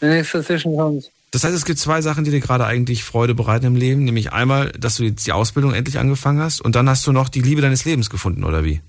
Der 0.00 0.10
nächste 0.10 0.44
zwischenkommt. 0.44 1.10
Das 1.30 1.44
heißt, 1.44 1.54
es 1.54 1.64
gibt 1.64 1.78
zwei 1.78 2.00
Sachen, 2.00 2.24
die 2.24 2.30
dir 2.30 2.40
gerade 2.40 2.64
eigentlich 2.64 3.04
Freude 3.04 3.34
bereiten 3.34 3.66
im 3.66 3.76
Leben. 3.76 4.04
Nämlich 4.04 4.32
einmal, 4.32 4.70
dass 4.72 4.96
du 4.96 5.04
jetzt 5.04 5.26
die 5.26 5.32
Ausbildung 5.32 5.74
endlich 5.74 5.98
angefangen 5.98 6.40
hast 6.40 6.60
und 6.60 6.74
dann 6.74 6.88
hast 6.88 7.06
du 7.06 7.12
noch 7.12 7.28
die 7.28 7.42
Liebe 7.42 7.60
deines 7.60 7.84
Lebens 7.84 8.08
gefunden, 8.10 8.44
oder 8.44 8.64
wie? 8.64 8.80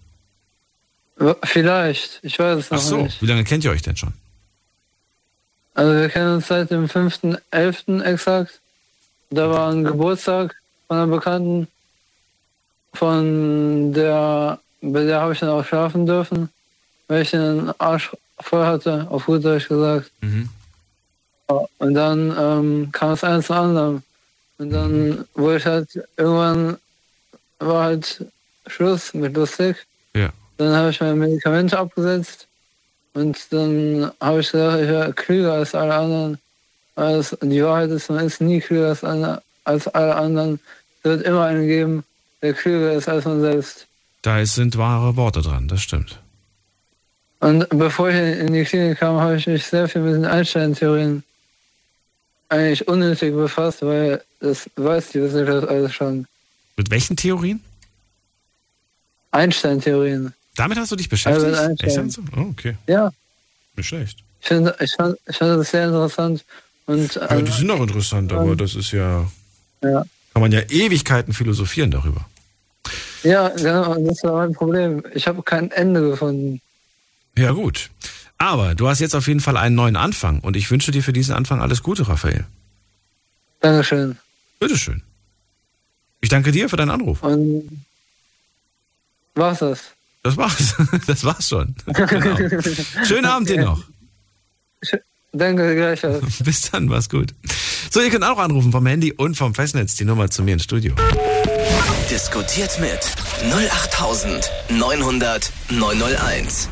Vielleicht, 1.44 2.20
ich 2.22 2.40
weiß 2.40 2.60
es 2.60 2.72
noch 2.72 2.78
Ach 2.78 2.82
so, 2.82 2.98
nicht. 3.04 3.22
wie 3.22 3.26
lange 3.26 3.44
kennt 3.44 3.66
ihr 3.66 3.72
euch 3.72 3.82
denn 3.82 3.98
schon? 3.98 4.14
Also 5.74 5.94
wir 5.94 6.10
kennen 6.10 6.36
uns 6.36 6.48
seit 6.48 6.72
dem 6.72 6.86
5.11. 6.86 8.02
exakt. 8.04 8.60
Da 9.30 9.50
war 9.50 9.70
ein 9.72 9.84
Geburtstag 9.84 10.56
von 10.88 10.98
einer 10.98 11.08
Bekannten, 11.08 11.68
von 12.94 13.94
der, 13.94 14.60
bei 14.82 15.04
der 15.04 15.22
habe 15.22 15.34
ich 15.34 15.40
dann 15.40 15.50
auch 15.50 15.66
schlafen 15.66 16.06
dürfen, 16.06 16.50
weil 17.08 17.22
ich 17.22 17.32
den 17.32 17.72
Arsch 17.80 18.12
voll 18.40 18.66
hatte, 18.66 19.06
auf 19.10 19.26
gut 19.26 19.44
Deutsch 19.44 19.68
gesagt. 19.68 20.12
Mhm. 20.22 20.50
Und 21.78 21.94
dann 21.94 22.36
ähm, 22.38 22.92
kam 22.92 23.12
es 23.12 23.24
eins 23.24 23.48
zum 23.48 23.56
anderen. 23.58 24.04
Und 24.58 24.70
dann 24.72 25.26
wurde 25.36 25.58
ich 25.58 25.66
halt, 25.66 25.90
irgendwann 26.18 26.78
war 27.60 27.84
halt 27.84 28.26
Schluss 28.68 29.14
mit 29.14 29.36
lustig. 29.36 29.76
Dann 30.60 30.76
habe 30.76 30.90
ich 30.90 31.00
meine 31.00 31.16
Medikamente 31.16 31.80
abgesetzt 31.80 32.46
und 33.14 33.38
dann 33.50 34.12
habe 34.20 34.42
ich 34.42 34.52
gesagt, 34.52 34.82
ich 34.82 34.90
wäre 34.90 35.14
klüger 35.14 35.54
als 35.54 35.74
alle 35.74 35.96
anderen. 35.96 36.38
Also 36.98 37.38
die 37.42 37.64
Wahrheit 37.64 37.90
ist, 37.92 38.10
man 38.10 38.26
ist 38.26 38.42
nie 38.42 38.60
klüger 38.60 38.90
als 38.90 39.06
alle, 39.06 39.42
als 39.64 39.88
alle 39.88 40.14
anderen. 40.14 40.60
Es 40.98 41.10
wird 41.10 41.22
immer 41.24 41.46
einen 41.46 41.66
geben, 41.66 42.04
der 42.42 42.54
klüger 42.54 42.92
ist 42.92 43.08
als 43.08 43.24
man 43.24 43.40
selbst. 43.40 43.88
Da 44.22 44.46
sind 44.46 44.78
wahre 44.78 45.16
Worte 45.16 45.42
dran, 45.42 45.70
das 45.70 45.82
stimmt. 45.82 46.20
Und 47.40 47.66
bevor 47.70 48.10
ich 48.10 48.18
in 48.18 48.52
die 48.52 48.66
Klinik 48.66 49.00
kam, 49.00 49.18
habe 49.18 49.38
ich 49.38 49.48
mich 49.48 49.66
sehr 49.66 49.88
viel 49.88 50.02
mit 50.02 50.14
den 50.14 50.26
Einstein-Theorien 50.26 51.24
eigentlich 52.50 52.86
unnötig 52.86 53.34
befasst, 53.34 53.82
weil 53.82 54.22
das 54.42 54.70
weiß 54.76 55.12
die 55.12 55.22
Wissenschaft 55.22 55.70
alles 55.70 55.94
schon. 55.94 56.28
Mit 56.76 56.92
welchen 56.92 57.16
Theorien? 57.16 57.64
Einstein-Theorien. 59.32 60.34
Damit 60.56 60.78
hast 60.78 60.92
du 60.92 60.96
dich 60.96 61.10
beschäftigt? 61.10 61.82
Echt? 61.82 62.20
Oh, 62.36 62.42
okay. 62.52 62.76
Ja, 62.88 63.12
Nicht 63.76 63.88
schlecht. 63.88 64.20
ich 64.42 64.48
finde 64.48 64.76
ich 64.80 64.94
fand, 64.94 65.18
ich 65.28 65.38
fand 65.38 65.60
das 65.60 65.72
sehr 65.72 65.86
interessant. 65.88 66.44
Und 66.86 67.16
Ja, 67.16 67.32
ähm, 67.32 67.46
die 67.46 67.52
sind 67.52 67.70
auch 67.72 67.82
interessant, 67.82 68.34
aber 68.34 68.56
das 68.56 68.76
ist 68.76 68.92
ja. 68.92 69.30
ja. 69.84 70.06
Kann 70.34 70.42
man 70.42 70.52
ja 70.52 70.62
Ewigkeiten 70.70 71.34
philosophieren 71.34 71.92
darüber. 71.92 72.26
ja, 73.24 73.50
genau, 73.50 73.96
das 73.96 74.24
war 74.24 74.34
mein 74.46 74.54
Problem. 74.54 75.04
Ich 75.14 75.28
habe 75.28 75.44
kein 75.44 75.72
Ende 75.72 76.02
gefunden. 76.02 76.62
Ja, 77.38 77.52
gut. 77.52 77.90
Aber 78.38 78.74
du 78.74 78.88
hast 78.88 79.00
jetzt 79.00 79.16
auf 79.16 79.28
jeden 79.28 79.40
Fall 79.42 79.58
einen 79.58 79.76
neuen 79.76 79.96
Anfang 79.98 80.40
und 80.40 80.56
ich 80.56 80.70
wünsche 80.72 80.92
dir 80.92 81.04
für 81.04 81.14
diesen 81.14 81.34
Anfang 81.36 81.62
alles 81.62 81.84
Gute, 81.84 82.08
Raphael. 82.08 82.46
Dankeschön. 83.60 84.18
Bitteschön. 84.60 85.04
Ich 86.22 86.30
danke 86.30 86.52
dir 86.52 86.70
für 86.70 86.78
deinen 86.78 86.90
Anruf. 86.92 87.22
Und 87.24 87.84
war's 89.36 89.60
das? 89.60 89.80
Das 90.24 90.38
war's. 90.38 90.76
Das 91.08 91.24
war's 91.24 91.48
schon. 91.48 91.76
Genau. 91.86 93.06
Schönen 93.06 93.26
Abend 93.26 93.50
dir 93.50 93.64
noch. 93.64 93.84
Danke 95.32 95.76
gleichfalls. 95.76 96.40
Bis 96.44 96.72
dann, 96.72 96.86
mach's 96.86 97.10
gut. 97.10 97.36
So, 97.92 98.02
ihr 98.02 98.10
könnt 98.10 98.24
auch 98.24 98.40
anrufen 98.40 98.72
vom 98.72 98.86
Handy 98.86 99.14
und 99.14 99.36
vom 99.36 99.54
Festnetz 99.54 99.96
die 99.96 100.06
Nummer 100.06 100.30
zu 100.30 100.44
mir 100.44 100.54
ins 100.54 100.64
Studio. 100.64 100.96
Diskutiert 102.10 102.80
mit 102.80 103.00
08900 103.54 105.52
901. 105.70 106.70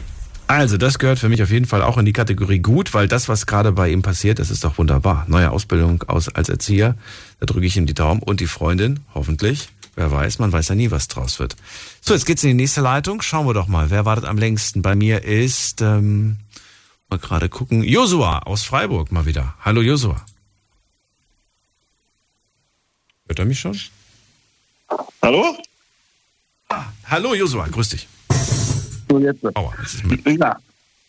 Also, 0.48 0.78
das 0.78 0.98
gehört 0.98 1.20
für 1.20 1.30
mich 1.30 1.44
auf 1.44 1.52
jeden 1.52 1.66
Fall 1.66 1.82
auch 1.84 1.98
in 1.98 2.06
die 2.06 2.14
Kategorie 2.14 2.60
gut, 2.60 2.94
weil 2.94 3.08
das, 3.08 3.28
was 3.28 3.46
gerade 3.46 3.74
bei 3.74 3.90
ihm 3.90 4.02
passiert, 4.02 4.40
das 4.40 4.50
ist 4.50 4.64
doch 4.64 4.78
wunderbar. 4.78 5.26
Neue 5.28 5.52
Ausbildung 5.52 6.04
aus, 6.08 6.30
als 6.30 6.48
Erzieher, 6.50 6.96
da 7.40 7.46
drücke 7.46 7.66
ich 7.66 7.76
ihm 7.76 7.86
die 7.86 7.94
Daumen 7.94 8.24
und 8.24 8.40
die 8.40 8.48
Freundin, 8.48 9.02
hoffentlich. 9.14 9.70
Wer 9.96 10.12
weiß, 10.12 10.40
man 10.40 10.52
weiß 10.52 10.70
ja 10.70 10.76
nie, 10.76 10.90
was 10.90 11.08
draus 11.08 11.40
wird. 11.40 11.56
So, 12.08 12.14
jetzt 12.14 12.26
geht's 12.26 12.42
in 12.46 12.52
die 12.52 12.64
nächste 12.64 12.80
Leitung. 12.80 13.22
Schauen 13.22 13.46
wir 13.48 13.54
doch 13.54 13.68
mal, 13.68 13.90
wer 13.90 14.06
wartet 14.06 14.24
am 14.24 14.38
längsten? 14.38 14.82
Bei 14.82 14.96
mir 14.96 15.26
ist, 15.26 15.82
ähm, 15.82 16.38
mal 17.10 17.20
gerade 17.20 17.50
gucken, 17.50 17.84
Josua 17.84 18.44
aus 18.44 18.64
Freiburg 18.64 19.12
mal 19.12 19.26
wieder. 19.26 19.56
Hallo 19.60 19.82
Josua. 19.82 20.26
Hört 23.26 23.40
er 23.40 23.44
mich 23.44 23.60
schon? 23.60 23.78
Hallo? 25.22 25.58
Hallo 27.08 27.34
Josua, 27.36 27.68
grüß 27.68 27.90
dich. 27.90 28.08
So 29.10 29.20
jetzt. 29.20 29.44
Aua, 29.58 29.74
jetzt 29.82 29.96
ist 29.96 30.06
mein, 30.06 30.38
Ja, 30.38 30.58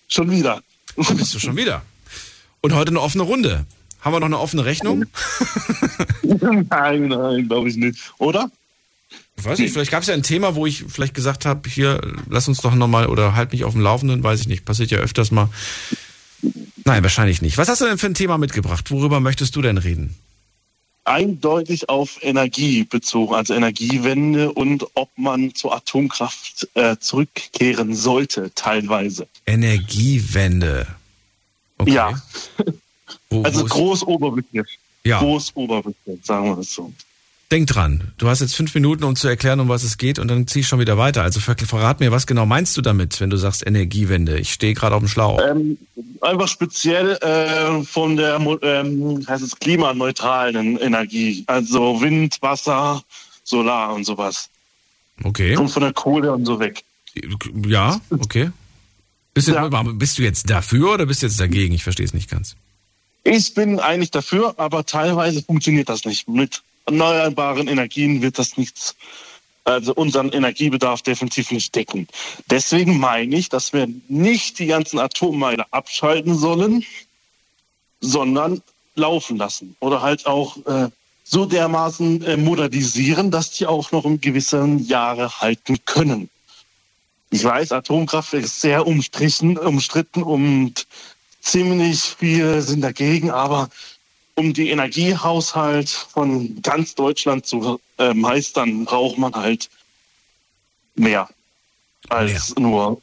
schon 0.08 0.28
wieder. 0.28 0.60
da 0.96 1.14
bist 1.14 1.32
du 1.32 1.38
schon 1.38 1.54
wieder. 1.54 1.82
Und 2.60 2.74
heute 2.74 2.90
eine 2.90 3.00
offene 3.00 3.22
Runde. 3.22 3.66
Haben 4.00 4.14
wir 4.14 4.18
noch 4.18 4.26
eine 4.26 4.40
offene 4.40 4.64
Rechnung? 4.64 5.04
nein, 6.24 7.06
nein, 7.06 7.46
glaube 7.46 7.68
ich 7.68 7.76
nicht. 7.76 8.12
Oder? 8.18 8.50
Ich 9.38 9.44
weiß 9.44 9.58
nicht, 9.60 9.72
vielleicht 9.72 9.90
gab 9.92 10.02
es 10.02 10.08
ja 10.08 10.14
ein 10.14 10.22
Thema, 10.22 10.54
wo 10.56 10.66
ich 10.66 10.84
vielleicht 10.88 11.14
gesagt 11.14 11.46
habe, 11.46 11.68
hier, 11.70 12.00
lass 12.28 12.48
uns 12.48 12.58
doch 12.60 12.74
nochmal 12.74 13.06
oder 13.06 13.34
halt 13.36 13.52
mich 13.52 13.64
auf 13.64 13.72
dem 13.72 13.82
Laufenden, 13.82 14.22
weiß 14.22 14.40
ich 14.40 14.48
nicht. 14.48 14.64
Passiert 14.64 14.90
ja 14.90 14.98
öfters 14.98 15.30
mal. 15.30 15.48
Nein, 16.84 17.02
wahrscheinlich 17.02 17.40
nicht. 17.42 17.56
Was 17.58 17.68
hast 17.68 17.80
du 17.80 17.86
denn 17.86 17.98
für 17.98 18.06
ein 18.06 18.14
Thema 18.14 18.36
mitgebracht? 18.38 18.90
Worüber 18.90 19.20
möchtest 19.20 19.54
du 19.56 19.62
denn 19.62 19.78
reden? 19.78 20.14
Eindeutig 21.04 21.88
auf 21.88 22.18
Energie 22.20 22.84
bezogen, 22.84 23.34
also 23.34 23.54
Energiewende 23.54 24.52
und 24.52 24.84
ob 24.94 25.08
man 25.16 25.54
zur 25.54 25.74
Atomkraft 25.74 26.68
äh, 26.74 26.96
zurückkehren 26.98 27.94
sollte, 27.94 28.50
teilweise. 28.54 29.26
Energiewende. 29.46 30.86
Okay. 31.78 31.92
Ja, 31.92 32.20
Wo, 33.30 33.42
also 33.42 33.60
wo 33.60 33.64
ist- 33.64 33.70
groß 33.70 34.02
Oberbegriff. 34.02 34.66
Ja, 35.04 35.20
Groß 35.20 35.52
Oberbegriff, 35.54 36.24
sagen 36.24 36.46
wir 36.46 36.58
es 36.58 36.74
so. 36.74 36.92
Denk 37.50 37.66
dran. 37.68 38.12
Du 38.18 38.28
hast 38.28 38.40
jetzt 38.40 38.54
fünf 38.54 38.74
Minuten, 38.74 39.04
um 39.04 39.16
zu 39.16 39.28
erklären, 39.28 39.60
um 39.60 39.68
was 39.68 39.82
es 39.82 39.98
geht, 39.98 40.18
und 40.18 40.28
dann 40.28 40.46
zieh 40.46 40.60
ich 40.60 40.68
schon 40.68 40.80
wieder 40.80 40.98
weiter. 40.98 41.22
Also 41.22 41.40
ver 41.40 41.56
verrat 41.56 42.00
mir, 42.00 42.12
was 42.12 42.26
genau 42.26 42.46
meinst 42.46 42.76
du 42.76 42.82
damit, 42.82 43.20
wenn 43.20 43.30
du 43.30 43.36
sagst 43.36 43.66
Energiewende? 43.66 44.38
Ich 44.38 44.52
stehe 44.52 44.74
gerade 44.74 44.94
auf 44.94 45.02
dem 45.02 45.08
Schlauch. 45.08 45.40
Ähm, 45.48 45.78
einfach 46.20 46.48
speziell 46.48 47.12
äh, 47.22 47.82
von 47.84 48.16
der 48.16 48.36
ähm, 48.62 49.24
heißt 49.26 49.42
es 49.42 49.56
klimaneutralen 49.58 50.78
Energie, 50.78 51.44
also 51.46 52.00
Wind, 52.00 52.38
Wasser, 52.40 53.02
Solar 53.44 53.94
und 53.94 54.04
sowas. 54.04 54.48
Okay. 55.24 55.56
Und 55.56 55.68
von 55.68 55.82
der 55.82 55.92
Kohle 55.92 56.32
und 56.32 56.44
so 56.44 56.60
weg. 56.60 56.84
Ja, 57.66 58.00
okay. 58.10 58.50
Bist 59.34 59.48
du, 59.48 59.52
Ja. 59.52 59.68
bist 59.94 60.18
du 60.18 60.22
jetzt 60.22 60.50
dafür 60.50 60.94
oder 60.94 61.06
bist 61.06 61.22
du 61.22 61.26
jetzt 61.26 61.40
dagegen? 61.40 61.74
Ich 61.74 61.82
verstehe 61.82 62.06
es 62.06 62.14
nicht 62.14 62.30
ganz. 62.30 62.56
Ich 63.24 63.54
bin 63.54 63.80
eigentlich 63.80 64.10
dafür, 64.10 64.54
aber 64.58 64.84
teilweise 64.86 65.42
funktioniert 65.42 65.88
das 65.88 66.04
nicht. 66.04 66.28
Mit 66.28 66.62
erneuerbaren 66.88 67.68
Energien 67.68 68.22
wird 68.22 68.38
das 68.38 68.56
nichts, 68.56 68.96
also 69.64 69.94
unseren 69.94 70.30
Energiebedarf 70.30 71.02
definitiv 71.02 71.50
nicht 71.50 71.74
decken. 71.74 72.08
Deswegen 72.50 72.98
meine 72.98 73.36
ich, 73.36 73.48
dass 73.50 73.72
wir 73.72 73.86
nicht 74.08 74.58
die 74.58 74.66
ganzen 74.66 74.98
Atommeiler 74.98 75.66
abschalten 75.70 76.34
sollen, 76.34 76.84
sondern 78.00 78.62
laufen 78.94 79.36
lassen. 79.36 79.76
Oder 79.80 80.00
halt 80.00 80.26
auch 80.26 80.56
äh, 80.66 80.88
so 81.24 81.44
dermaßen 81.44 82.22
äh, 82.24 82.36
modernisieren, 82.36 83.30
dass 83.30 83.50
die 83.50 83.66
auch 83.66 83.92
noch 83.92 84.04
in 84.06 84.20
gewissen 84.20 84.86
Jahre 84.86 85.40
halten 85.40 85.76
können. 85.84 86.30
Ich 87.30 87.44
weiß, 87.44 87.72
Atomkraft 87.72 88.32
ist 88.32 88.62
sehr 88.62 88.86
umstrichen, 88.86 89.58
umstritten 89.58 90.22
und 90.22 90.86
ziemlich 91.42 92.00
viele 92.00 92.62
sind 92.62 92.80
dagegen, 92.80 93.30
aber 93.30 93.68
um 94.38 94.54
die 94.54 94.70
Energiehaushalt 94.70 95.88
von 95.88 96.62
ganz 96.62 96.94
Deutschland 96.94 97.44
zu 97.44 97.80
äh, 97.98 98.14
meistern, 98.14 98.84
braucht 98.84 99.18
man 99.18 99.34
halt 99.34 99.68
mehr 100.94 101.28
als 102.08 102.54
nur 102.56 103.02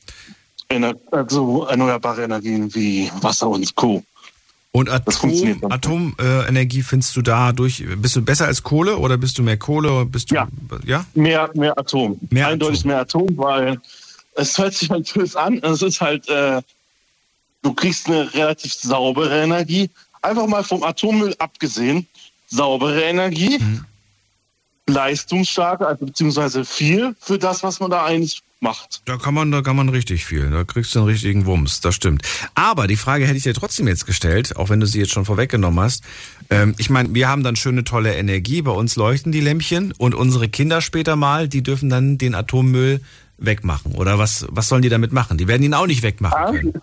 ener 0.69 0.95
also 1.11 1.65
erneuerbare 1.65 2.23
Energien 2.23 2.73
wie 2.73 3.11
Wasser 3.21 3.49
und 3.49 3.75
Co. 3.75 4.01
Und 4.71 4.89
Atom. 4.89 5.61
Atomenergie 5.69 6.81
findest 6.83 7.15
du 7.17 7.21
da 7.21 7.51
durch, 7.51 7.83
bist 7.97 8.15
du 8.15 8.21
besser 8.21 8.45
als 8.45 8.63
Kohle 8.63 8.97
oder 8.97 9.17
bist 9.17 9.37
du 9.37 9.43
mehr 9.43 9.57
Kohle? 9.57 10.05
Bist 10.05 10.31
du, 10.31 10.35
Ja. 10.35 10.47
ja? 10.85 11.05
Mehr, 11.13 11.49
mehr 11.53 11.77
Atom. 11.77 12.17
Mehr 12.29 12.47
Eindeutig 12.47 12.79
Atom. 12.79 12.89
mehr 12.89 12.99
Atom, 12.99 13.27
weil 13.37 13.81
es 14.35 14.57
hört 14.57 14.73
sich 14.73 14.89
halt 14.89 15.13
böse 15.13 15.39
an. 15.39 15.59
Es 15.63 15.81
ist 15.81 15.99
halt, 16.01 16.27
äh, 16.29 16.61
du 17.61 17.73
kriegst 17.73 18.07
eine 18.07 18.33
relativ 18.33 18.73
saubere 18.73 19.43
Energie. 19.43 19.89
Einfach 20.25 20.47
mal 20.47 20.63
vom 20.63 20.83
Atommüll 20.83 21.35
abgesehen. 21.39 22.07
Saubere 22.47 23.01
Energie, 23.03 23.57
Mhm. 23.59 23.85
leistungsstarke, 24.87 25.87
also 25.87 26.05
beziehungsweise 26.05 26.63
viel 26.63 27.15
für 27.19 27.39
das, 27.39 27.63
was 27.63 27.79
man 27.79 27.89
da 27.89 28.05
eigentlich 28.05 28.41
macht. 28.59 29.01
Da 29.05 29.17
kann 29.17 29.33
man, 29.33 29.51
da 29.51 29.61
kann 29.61 29.75
man 29.75 29.89
richtig 29.89 30.25
viel. 30.25 30.49
Da 30.49 30.63
kriegst 30.63 30.93
du 30.95 30.99
einen 30.99 31.07
richtigen 31.07 31.45
Wumms, 31.45 31.81
das 31.81 31.95
stimmt. 31.95 32.21
Aber 32.53 32.87
die 32.87 32.95
Frage 32.95 33.25
hätte 33.25 33.37
ich 33.37 33.43
dir 33.43 33.53
trotzdem 33.53 33.87
jetzt 33.87 34.05
gestellt, 34.05 34.55
auch 34.57 34.69
wenn 34.69 34.79
du 34.79 34.85
sie 34.87 34.99
jetzt 34.99 35.11
schon 35.11 35.25
vorweggenommen 35.25 35.79
hast. 35.83 36.03
Ähm, 36.49 36.75
ich 36.77 36.89
meine, 36.89 37.13
wir 37.13 37.27
haben 37.27 37.43
dann 37.43 37.55
schöne, 37.55 37.83
tolle 37.83 38.15
Energie. 38.15 38.61
Bei 38.61 38.71
uns 38.71 38.95
leuchten 38.95 39.31
die 39.31 39.41
Lämpchen 39.41 39.91
und 39.97 40.13
unsere 40.15 40.49
Kinder 40.49 40.81
später 40.81 41.15
mal, 41.15 41.47
die 41.49 41.63
dürfen 41.63 41.89
dann 41.89 42.17
den 42.17 42.35
Atommüll 42.35 43.01
wegmachen. 43.37 43.93
Oder 43.93 44.17
was, 44.19 44.45
was 44.49 44.67
sollen 44.69 44.81
die 44.83 44.89
damit 44.89 45.11
machen? 45.11 45.37
Die 45.37 45.47
werden 45.47 45.63
ihn 45.63 45.73
auch 45.73 45.87
nicht 45.87 46.03
wegmachen 46.03 46.37
Ah, 46.37 46.51
können. 46.51 46.73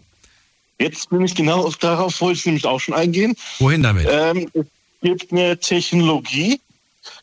Jetzt 0.83 1.11
bin 1.11 1.23
ich 1.23 1.35
genau 1.37 1.65
auf, 1.65 1.77
darauf 1.77 2.21
wollte 2.21 2.41
ich 2.41 2.47
nämlich 2.47 2.67
auch 2.67 2.81
schon 2.81 2.95
eingehen. 2.95 3.37
Wohin 3.61 3.85
damit? 3.85 4.09
Ähm, 4.11 4.51
es 4.53 4.67
gibt 5.01 5.31
eine 5.31 5.57
Technologie, 5.57 6.61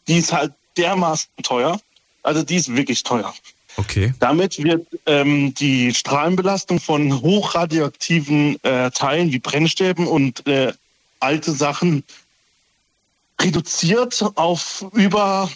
die 0.08 0.18
ist 0.18 0.32
halt 0.32 0.54
dermaßen 0.78 1.30
teuer. 1.44 1.80
Also 2.24 2.42
die 2.42 2.56
ist 2.56 2.74
wirklich 2.74 3.04
teuer. 3.04 3.34
Okay. 3.76 4.14
Damit 4.20 4.64
wird 4.64 4.88
ähm, 5.06 5.54
die 5.56 5.94
Strahlenbelastung 5.94 6.80
von 6.80 7.22
hochradioaktiven 7.22 8.64
äh, 8.64 8.92
Teilen 8.92 9.32
wie 9.32 9.40
Brennstäben 9.40 10.08
und 10.08 10.46
äh, 10.48 10.72
alte 11.20 11.52
Sachen 11.52 12.04
reduziert 13.42 14.24
auf 14.36 14.86
über 14.94 15.50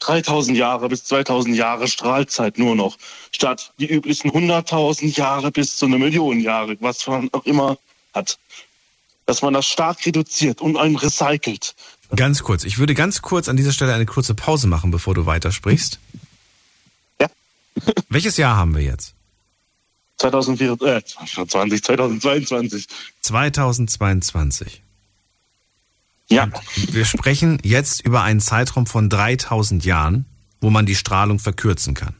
3000 0.00 0.56
Jahre 0.56 0.88
bis 0.88 1.04
2000 1.04 1.56
Jahre 1.56 1.88
Strahlzeit 1.88 2.58
nur 2.58 2.76
noch, 2.76 2.98
statt 3.30 3.72
die 3.78 3.86
üblichen 3.86 4.30
100.000 4.30 5.16
Jahre 5.16 5.50
bis 5.50 5.76
zu 5.76 5.86
einer 5.86 5.98
Million 5.98 6.40
Jahre, 6.40 6.76
was 6.80 7.06
man 7.06 7.28
auch 7.32 7.44
immer 7.44 7.78
hat. 8.14 8.38
Dass 9.24 9.40
man 9.40 9.54
das 9.54 9.66
stark 9.66 10.04
reduziert 10.04 10.60
und 10.60 10.76
einen 10.76 10.96
recycelt. 10.96 11.76
Ganz 12.14 12.42
kurz. 12.42 12.64
Ich 12.64 12.78
würde 12.78 12.94
ganz 12.94 13.22
kurz 13.22 13.48
an 13.48 13.56
dieser 13.56 13.72
Stelle 13.72 13.94
eine 13.94 14.04
kurze 14.04 14.34
Pause 14.34 14.66
machen, 14.66 14.90
bevor 14.90 15.14
du 15.14 15.26
weitersprichst. 15.26 16.00
Ja. 17.20 17.28
Welches 18.08 18.36
Jahr 18.36 18.56
haben 18.56 18.74
wir 18.74 18.82
jetzt? 18.82 19.14
2004, 20.18 20.72
äh, 20.82 21.02
2020, 21.04 21.82
2022. 21.84 22.86
2022. 23.22 24.81
Ja, 26.34 26.48
Wir 26.90 27.04
sprechen 27.04 27.58
jetzt 27.62 28.00
über 28.00 28.22
einen 28.22 28.40
Zeitraum 28.40 28.86
von 28.86 29.08
3000 29.08 29.84
Jahren, 29.84 30.24
wo 30.60 30.70
man 30.70 30.86
die 30.86 30.94
Strahlung 30.94 31.38
verkürzen 31.38 31.94
kann. 31.94 32.14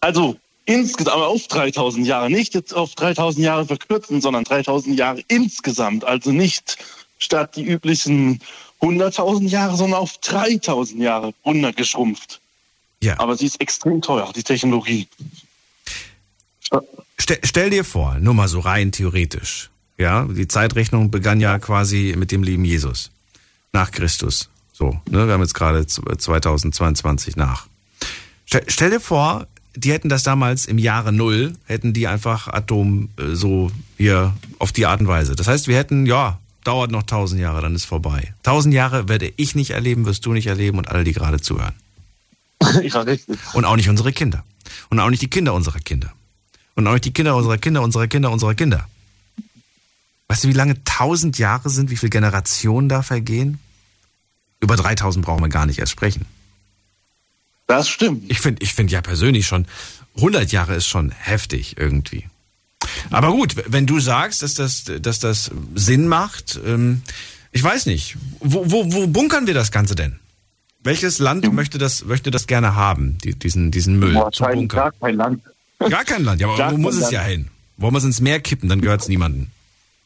Also 0.00 0.38
insgesamt 0.64 1.14
aber 1.14 1.28
auf 1.28 1.46
3000 1.46 2.06
Jahre, 2.06 2.30
nicht 2.30 2.54
jetzt 2.54 2.72
auf 2.74 2.94
3000 2.94 3.44
Jahre 3.44 3.66
verkürzen, 3.66 4.20
sondern 4.20 4.44
3000 4.44 4.98
Jahre 4.98 5.22
insgesamt. 5.28 6.04
Also 6.04 6.32
nicht 6.32 6.78
statt 7.18 7.56
die 7.56 7.64
üblichen 7.64 8.40
100.000 8.80 9.48
Jahre, 9.48 9.76
sondern 9.76 10.00
auf 10.00 10.18
3000 10.18 11.00
Jahre 11.00 11.34
runtergeschrumpft. 11.44 12.40
Ja. 13.02 13.18
Aber 13.18 13.36
sie 13.36 13.46
ist 13.46 13.60
extrem 13.60 14.02
teuer, 14.02 14.30
die 14.34 14.42
Technologie. 14.42 15.06
Stell, 17.18 17.38
stell 17.44 17.70
dir 17.70 17.84
vor, 17.84 18.16
nur 18.20 18.34
mal 18.34 18.48
so 18.48 18.60
rein 18.60 18.92
theoretisch. 18.92 19.69
Ja, 20.00 20.24
die 20.24 20.48
Zeitrechnung 20.48 21.10
begann 21.10 21.40
ja 21.40 21.58
quasi 21.58 22.14
mit 22.16 22.32
dem 22.32 22.42
lieben 22.42 22.64
Jesus. 22.64 23.10
Nach 23.74 23.90
Christus. 23.90 24.48
So, 24.72 24.98
ne, 25.10 25.26
wir 25.26 25.34
haben 25.34 25.42
jetzt 25.42 25.52
gerade 25.52 25.86
2022 25.86 27.36
nach. 27.36 27.66
Stell, 28.46 28.64
stell 28.66 28.88
dir 28.88 29.00
vor, 29.00 29.46
die 29.76 29.92
hätten 29.92 30.08
das 30.08 30.22
damals 30.22 30.64
im 30.64 30.78
Jahre 30.78 31.12
Null, 31.12 31.52
hätten 31.66 31.92
die 31.92 32.08
einfach 32.08 32.48
Atom 32.48 33.10
äh, 33.18 33.34
so 33.34 33.70
hier 33.98 34.34
auf 34.58 34.72
die 34.72 34.86
Art 34.86 35.02
und 35.02 35.06
Weise. 35.06 35.36
Das 35.36 35.46
heißt, 35.46 35.68
wir 35.68 35.76
hätten, 35.76 36.06
ja, 36.06 36.38
dauert 36.64 36.90
noch 36.90 37.02
tausend 37.02 37.38
Jahre, 37.38 37.60
dann 37.60 37.74
ist 37.74 37.84
vorbei. 37.84 38.32
Tausend 38.42 38.72
Jahre 38.72 39.06
werde 39.06 39.30
ich 39.36 39.54
nicht 39.54 39.72
erleben, 39.72 40.06
wirst 40.06 40.24
du 40.24 40.32
nicht 40.32 40.46
erleben 40.46 40.78
und 40.78 40.88
alle, 40.88 41.04
die 41.04 41.12
gerade 41.12 41.42
zuhören. 41.42 41.74
ja, 42.82 43.02
richtig. 43.02 43.38
Und 43.52 43.66
auch 43.66 43.76
nicht 43.76 43.90
unsere 43.90 44.14
Kinder. 44.14 44.44
Und 44.88 44.98
auch 44.98 45.10
nicht 45.10 45.20
die 45.20 45.28
Kinder 45.28 45.52
unserer 45.52 45.80
Kinder. 45.80 46.10
Und 46.74 46.86
auch 46.86 46.94
nicht 46.94 47.04
die 47.04 47.12
Kinder 47.12 47.36
unserer 47.36 47.58
Kinder, 47.58 47.82
unserer 47.82 48.06
Kinder, 48.06 48.30
unserer 48.30 48.54
Kinder. 48.54 48.88
Weißt 50.30 50.44
du, 50.44 50.48
wie 50.48 50.52
lange 50.52 50.76
tausend 50.84 51.38
Jahre 51.38 51.70
sind, 51.70 51.90
wie 51.90 51.96
viele 51.96 52.10
Generationen 52.10 52.88
da 52.88 53.02
vergehen? 53.02 53.58
Über 54.60 54.76
3000 54.76 55.24
brauchen 55.24 55.42
wir 55.42 55.48
gar 55.48 55.66
nicht 55.66 55.80
erst 55.80 55.90
sprechen. 55.90 56.24
Das 57.66 57.88
stimmt. 57.88 58.30
Ich 58.30 58.38
finde 58.38 58.62
ich 58.62 58.72
find 58.72 58.92
ja 58.92 59.00
persönlich 59.00 59.48
schon, 59.48 59.66
100 60.14 60.52
Jahre 60.52 60.76
ist 60.76 60.86
schon 60.86 61.10
heftig 61.10 61.78
irgendwie. 61.78 62.26
Aber 63.10 63.32
gut, 63.32 63.56
wenn 63.66 63.86
du 63.86 63.98
sagst, 63.98 64.42
dass 64.42 64.54
das, 64.54 64.84
dass 65.00 65.18
das 65.18 65.50
Sinn 65.74 66.06
macht, 66.06 66.60
ähm, 66.64 67.02
ich 67.50 67.64
weiß 67.64 67.86
nicht. 67.86 68.16
Wo, 68.38 68.70
wo, 68.70 68.92
wo 68.92 69.08
bunkern 69.08 69.48
wir 69.48 69.54
das 69.54 69.72
Ganze 69.72 69.96
denn? 69.96 70.20
Welches 70.84 71.18
Land 71.18 71.52
möchte 71.52 71.78
das, 71.78 72.04
möchte 72.04 72.30
das 72.30 72.46
gerne 72.46 72.76
haben, 72.76 73.18
die, 73.24 73.34
diesen, 73.34 73.72
diesen 73.72 73.98
Müll 73.98 74.12
Boah, 74.12 74.30
zum 74.30 74.46
Bunkern? 74.46 74.78
gar 74.78 74.92
kein 74.92 75.16
Land. 75.16 75.42
Gar 75.80 76.04
kein 76.04 76.22
Land. 76.22 76.40
Ja, 76.40 76.46
aber 76.46 76.56
Gar 76.56 76.72
wo 76.72 76.76
muss 76.76 76.94
es 76.94 77.00
Land. 77.00 77.14
ja 77.14 77.22
hin? 77.24 77.48
Wollen 77.78 77.94
wir 77.94 77.98
es 77.98 78.04
ins 78.04 78.20
Meer 78.20 78.38
kippen, 78.38 78.68
dann 78.68 78.80
gehört 78.80 79.00
es 79.00 79.08
niemandem. 79.08 79.48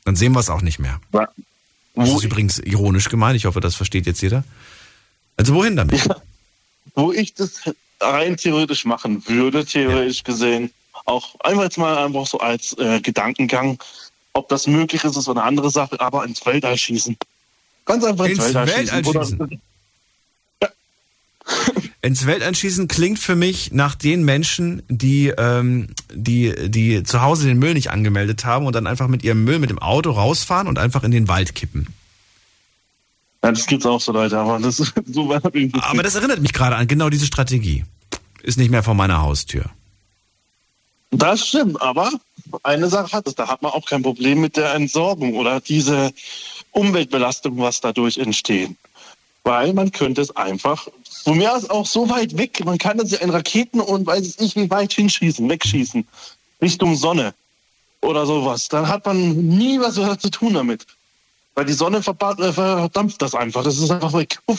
Dann 0.04 0.16
sehen 0.16 0.32
wir 0.32 0.40
es 0.40 0.50
auch 0.50 0.62
nicht 0.62 0.78
mehr. 0.78 1.00
Das 1.12 1.28
Wo, 1.94 2.18
ist 2.18 2.24
übrigens 2.24 2.58
ironisch 2.58 3.08
gemeint. 3.08 3.36
Ich 3.36 3.46
hoffe, 3.46 3.60
das 3.60 3.74
versteht 3.74 4.06
jetzt 4.06 4.20
jeder. 4.20 4.44
Also 5.36 5.54
wohin 5.54 5.76
damit? 5.76 6.08
wo 6.94 7.12
ich 7.12 7.34
das 7.34 7.60
rein 8.00 8.36
theoretisch 8.36 8.84
machen 8.84 9.26
würde, 9.26 9.64
theoretisch 9.64 10.22
gesehen, 10.22 10.70
auch 11.06 11.34
einfach 11.40 11.64
jetzt 11.64 11.78
mal 11.78 11.96
einfach 11.98 12.26
so 12.26 12.38
als 12.38 12.76
äh, 12.78 13.00
Gedankengang, 13.00 13.78
ob 14.32 14.48
das 14.48 14.66
möglich 14.66 15.04
ist, 15.04 15.16
ist 15.16 15.28
eine 15.28 15.42
andere 15.42 15.70
Sache, 15.70 16.00
aber 16.00 16.24
ins 16.24 16.44
Weltall 16.44 16.76
schießen. 16.76 17.16
Ganz 17.84 18.04
einfach 18.04 18.26
ins, 18.26 18.38
Ins 18.38 18.54
Weltall, 18.54 18.66
Weltall 18.66 19.04
schießen. 19.04 19.38
schießen? 19.38 19.60
Ins 22.04 22.26
Welteinschießen 22.26 22.86
klingt 22.86 23.18
für 23.18 23.34
mich 23.34 23.72
nach 23.72 23.94
den 23.94 24.26
Menschen, 24.26 24.82
die, 24.88 25.28
ähm, 25.28 25.88
die, 26.12 26.52
die 26.68 27.02
zu 27.02 27.22
Hause 27.22 27.46
den 27.46 27.58
Müll 27.58 27.72
nicht 27.72 27.90
angemeldet 27.90 28.44
haben 28.44 28.66
und 28.66 28.74
dann 28.74 28.86
einfach 28.86 29.08
mit 29.08 29.24
ihrem 29.24 29.42
Müll 29.42 29.58
mit 29.58 29.70
dem 29.70 29.78
Auto 29.78 30.10
rausfahren 30.10 30.68
und 30.68 30.78
einfach 30.78 31.02
in 31.02 31.12
den 31.12 31.28
Wald 31.28 31.54
kippen. 31.54 31.86
Ja, 33.42 33.52
das 33.52 33.66
gibt's 33.66 33.86
auch 33.86 34.02
so 34.02 34.12
Leute, 34.12 34.36
aber 34.36 34.58
das 34.58 34.76
so. 35.06 35.32
Aber 35.32 36.02
das 36.02 36.14
erinnert 36.14 36.40
mich 36.40 36.52
gerade 36.52 36.76
an 36.76 36.86
genau 36.86 37.08
diese 37.08 37.24
Strategie. 37.24 37.86
Ist 38.42 38.58
nicht 38.58 38.70
mehr 38.70 38.82
vor 38.82 38.92
meiner 38.92 39.22
Haustür. 39.22 39.70
Das 41.10 41.48
stimmt, 41.48 41.80
aber 41.80 42.10
eine 42.64 42.90
Sache 42.90 43.16
hat 43.16 43.26
es, 43.26 43.34
da 43.34 43.48
hat 43.48 43.62
man 43.62 43.72
auch 43.72 43.86
kein 43.86 44.02
Problem 44.02 44.42
mit 44.42 44.58
der 44.58 44.74
Entsorgung 44.74 45.36
oder 45.36 45.58
diese 45.62 46.12
Umweltbelastung, 46.72 47.56
was 47.56 47.80
dadurch 47.80 48.18
entsteht. 48.18 48.72
Weil 49.42 49.72
man 49.72 49.90
könnte 49.90 50.20
es 50.20 50.36
einfach, 50.36 50.88
von 51.24 51.38
mir 51.38 51.54
aus 51.54 51.68
auch 51.70 51.86
so 51.86 52.08
weit 52.10 52.36
weg, 52.36 52.62
man 52.64 52.78
kann 52.78 52.98
es 53.00 53.10
ja 53.10 53.18
in 53.18 53.30
Raketen 53.30 53.80
und 53.80 54.06
weiß 54.06 54.26
es 54.26 54.38
nicht 54.38 54.56
wie 54.56 54.70
weit 54.70 54.92
hinschießen, 54.92 55.48
wegschießen, 55.48 56.06
Richtung 56.60 56.96
Sonne 56.96 57.34
oder 58.02 58.26
sowas. 58.26 58.68
Dann 58.68 58.88
hat 58.88 59.06
man 59.06 59.34
nie 59.34 59.80
was 59.80 59.94
zu 59.94 60.30
tun 60.30 60.54
damit. 60.54 60.86
Weil 61.54 61.66
die 61.66 61.72
Sonne 61.72 61.98
äh, 61.98 62.52
verdampft 62.52 63.22
das 63.22 63.34
einfach, 63.34 63.62
das 63.62 63.78
ist 63.78 63.90
einfach 63.90 64.12
weg. 64.12 64.38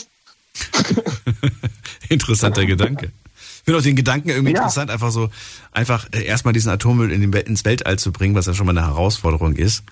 Interessanter 2.09 2.65
Gedanke. 2.65 3.11
Ich 3.37 3.63
finde 3.65 3.79
auch 3.79 3.83
den 3.83 3.95
Gedanken 3.95 4.29
irgendwie 4.29 4.53
Ja. 4.53 4.59
interessant, 4.59 4.91
einfach 4.91 5.11
so, 5.11 5.29
einfach 5.71 6.07
äh, 6.13 6.23
erstmal 6.23 6.53
diesen 6.53 6.71
Atommüll 6.71 7.11
in 7.11 7.19
den, 7.19 7.33
ins 7.33 7.65
Weltall 7.65 7.99
zu 7.99 8.11
bringen, 8.11 8.35
was 8.35 8.45
ja 8.45 8.53
schon 8.53 8.65
mal 8.65 8.77
eine 8.77 8.87
Herausforderung 8.87 9.55
ist. 9.55 9.83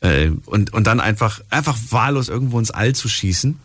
Äh, 0.00 0.30
und, 0.46 0.72
und 0.72 0.86
dann 0.86 1.00
einfach, 1.00 1.40
einfach 1.48 1.78
wahllos 1.90 2.28
irgendwo 2.28 2.58
ins 2.58 2.70
All 2.70 2.94
zu 2.94 3.08
schießen. 3.08 3.58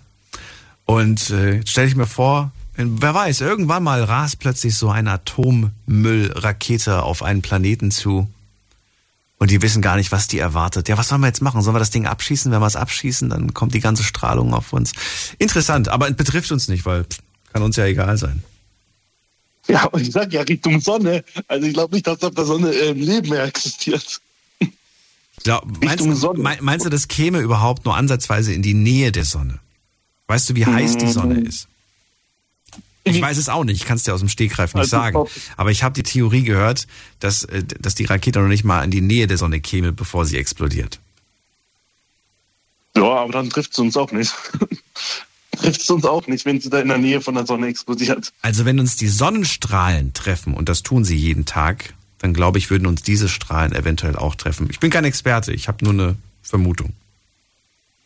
Und 0.85 1.29
äh, 1.31 1.55
jetzt 1.55 1.71
stelle 1.71 1.87
ich 1.87 1.95
mir 1.95 2.05
vor, 2.05 2.51
wer 2.77 3.13
weiß, 3.13 3.41
irgendwann 3.41 3.83
mal 3.83 4.03
rast 4.03 4.39
plötzlich 4.39 4.75
so 4.75 4.89
eine 4.89 5.11
Atommüllrakete 5.13 7.03
auf 7.03 7.23
einen 7.23 7.41
Planeten 7.41 7.91
zu. 7.91 8.27
Und 9.37 9.51
die 9.51 9.61
wissen 9.61 9.81
gar 9.81 9.97
nicht, 9.97 10.11
was 10.13 10.27
die 10.27 10.39
erwartet. 10.39 10.87
Ja, 10.87 10.97
was 10.97 11.09
sollen 11.09 11.21
wir 11.21 11.27
jetzt 11.27 11.41
machen? 11.41 11.61
Sollen 11.61 11.75
wir 11.75 11.79
das 11.79 11.89
Ding 11.91 12.05
abschießen? 12.05 12.51
Wenn 12.51 12.61
wir 12.61 12.67
es 12.67 12.77
abschießen, 12.77 13.29
dann 13.29 13.53
kommt 13.53 13.73
die 13.73 13.81
ganze 13.81 14.03
Strahlung 14.03 14.53
auf 14.53 14.71
uns. 14.71 14.93
Interessant, 15.39 15.89
aber 15.89 16.09
es 16.09 16.15
betrifft 16.15 16.51
uns 16.51 16.67
nicht, 16.69 16.85
weil 16.85 17.05
kann 17.51 17.61
uns 17.61 17.75
ja 17.75 17.85
egal 17.85 18.17
sein. 18.17 18.43
Ja, 19.67 19.83
aber 19.83 19.99
ich 19.99 20.11
sag 20.11 20.31
ja 20.31 20.41
Richtung 20.41 20.79
Sonne. 20.79 21.23
Also 21.47 21.67
ich 21.67 21.73
glaube 21.73 21.93
nicht, 21.95 22.07
dass 22.07 22.21
auf 22.23 22.33
der 22.33 22.45
Sonne 22.45 22.71
äh, 22.73 22.91
Leben 22.93 23.29
mehr 23.29 23.43
existiert. 23.43 24.21
Glaub, 25.43 25.65
meinst, 25.65 25.83
Richtung 26.01 26.15
Sonne. 26.15 26.39
mein- 26.39 26.63
meinst 26.63 26.85
du, 26.85 26.89
das 26.89 27.07
käme 27.07 27.39
überhaupt 27.39 27.85
nur 27.85 27.95
ansatzweise 27.95 28.53
in 28.53 28.61
die 28.61 28.73
Nähe 28.73 29.11
der 29.11 29.25
Sonne? 29.25 29.59
Weißt 30.27 30.49
du, 30.49 30.55
wie 30.55 30.65
heiß 30.65 30.97
die 30.97 31.07
Sonne 31.11 31.39
ist? 31.41 31.67
Ich 33.07 33.21
weiß 33.21 33.37
es 33.37 33.49
auch 33.49 33.63
nicht, 33.63 33.79
ich 33.79 33.85
kann 33.85 33.97
es 33.97 34.03
dir 34.03 34.13
aus 34.13 34.19
dem 34.19 34.29
Stegreif 34.29 34.73
nicht 34.73 34.81
Also, 34.81 34.89
sagen. 34.89 35.25
Aber 35.57 35.69
ich 35.69 35.83
habe 35.83 35.93
die 35.93 36.03
Theorie 36.03 36.43
gehört, 36.43 36.87
dass, 37.19 37.43
äh, 37.43 37.63
dass 37.63 37.93
die 37.93 38.05
Rakete 38.05 38.39
noch 38.39 38.47
nicht 38.47 38.63
mal 38.63 38.83
in 38.83 38.89
die 38.91 39.01
Nähe 39.01 39.27
der 39.27 39.37
Sonne 39.37 39.61
käme, 39.61 39.91
bevor 39.91 40.25
sie 40.25 40.37
explodiert. 40.37 40.99
Ja, 42.95 43.03
aber 43.03 43.31
dann 43.31 43.49
trifft 43.49 43.73
es 43.73 43.79
uns 43.79 43.95
auch 43.95 44.11
nicht. 44.11 44.33
trifft 45.55 45.81
es 45.81 45.89
uns 45.89 46.03
auch 46.05 46.25
nicht, 46.27 46.45
wenn 46.45 46.59
sie 46.59 46.69
da 46.69 46.79
in 46.79 46.87
der 46.87 46.97
Nähe 46.97 47.21
von 47.21 47.35
der 47.35 47.45
Sonne 47.45 47.67
explodiert. 47.67 48.33
Also 48.41 48.65
wenn 48.65 48.79
uns 48.79 48.97
die 48.97 49.07
Sonnenstrahlen 49.07 50.13
treffen, 50.13 50.53
und 50.55 50.67
das 50.67 50.81
tun 50.81 51.05
sie 51.05 51.15
jeden 51.15 51.45
Tag, 51.45 51.93
dann 52.19 52.33
glaube 52.33 52.57
ich, 52.57 52.71
würden 52.71 52.87
uns 52.87 53.03
diese 53.03 53.29
Strahlen 53.29 53.73
eventuell 53.73 54.15
auch 54.15 54.33
treffen. 54.33 54.67
Ich 54.71 54.79
bin 54.79 54.89
kein 54.89 55.05
Experte, 55.05 55.53
ich 55.53 55.67
habe 55.67 55.83
nur 55.83 55.93
eine 55.93 56.15
Vermutung. 56.41 56.93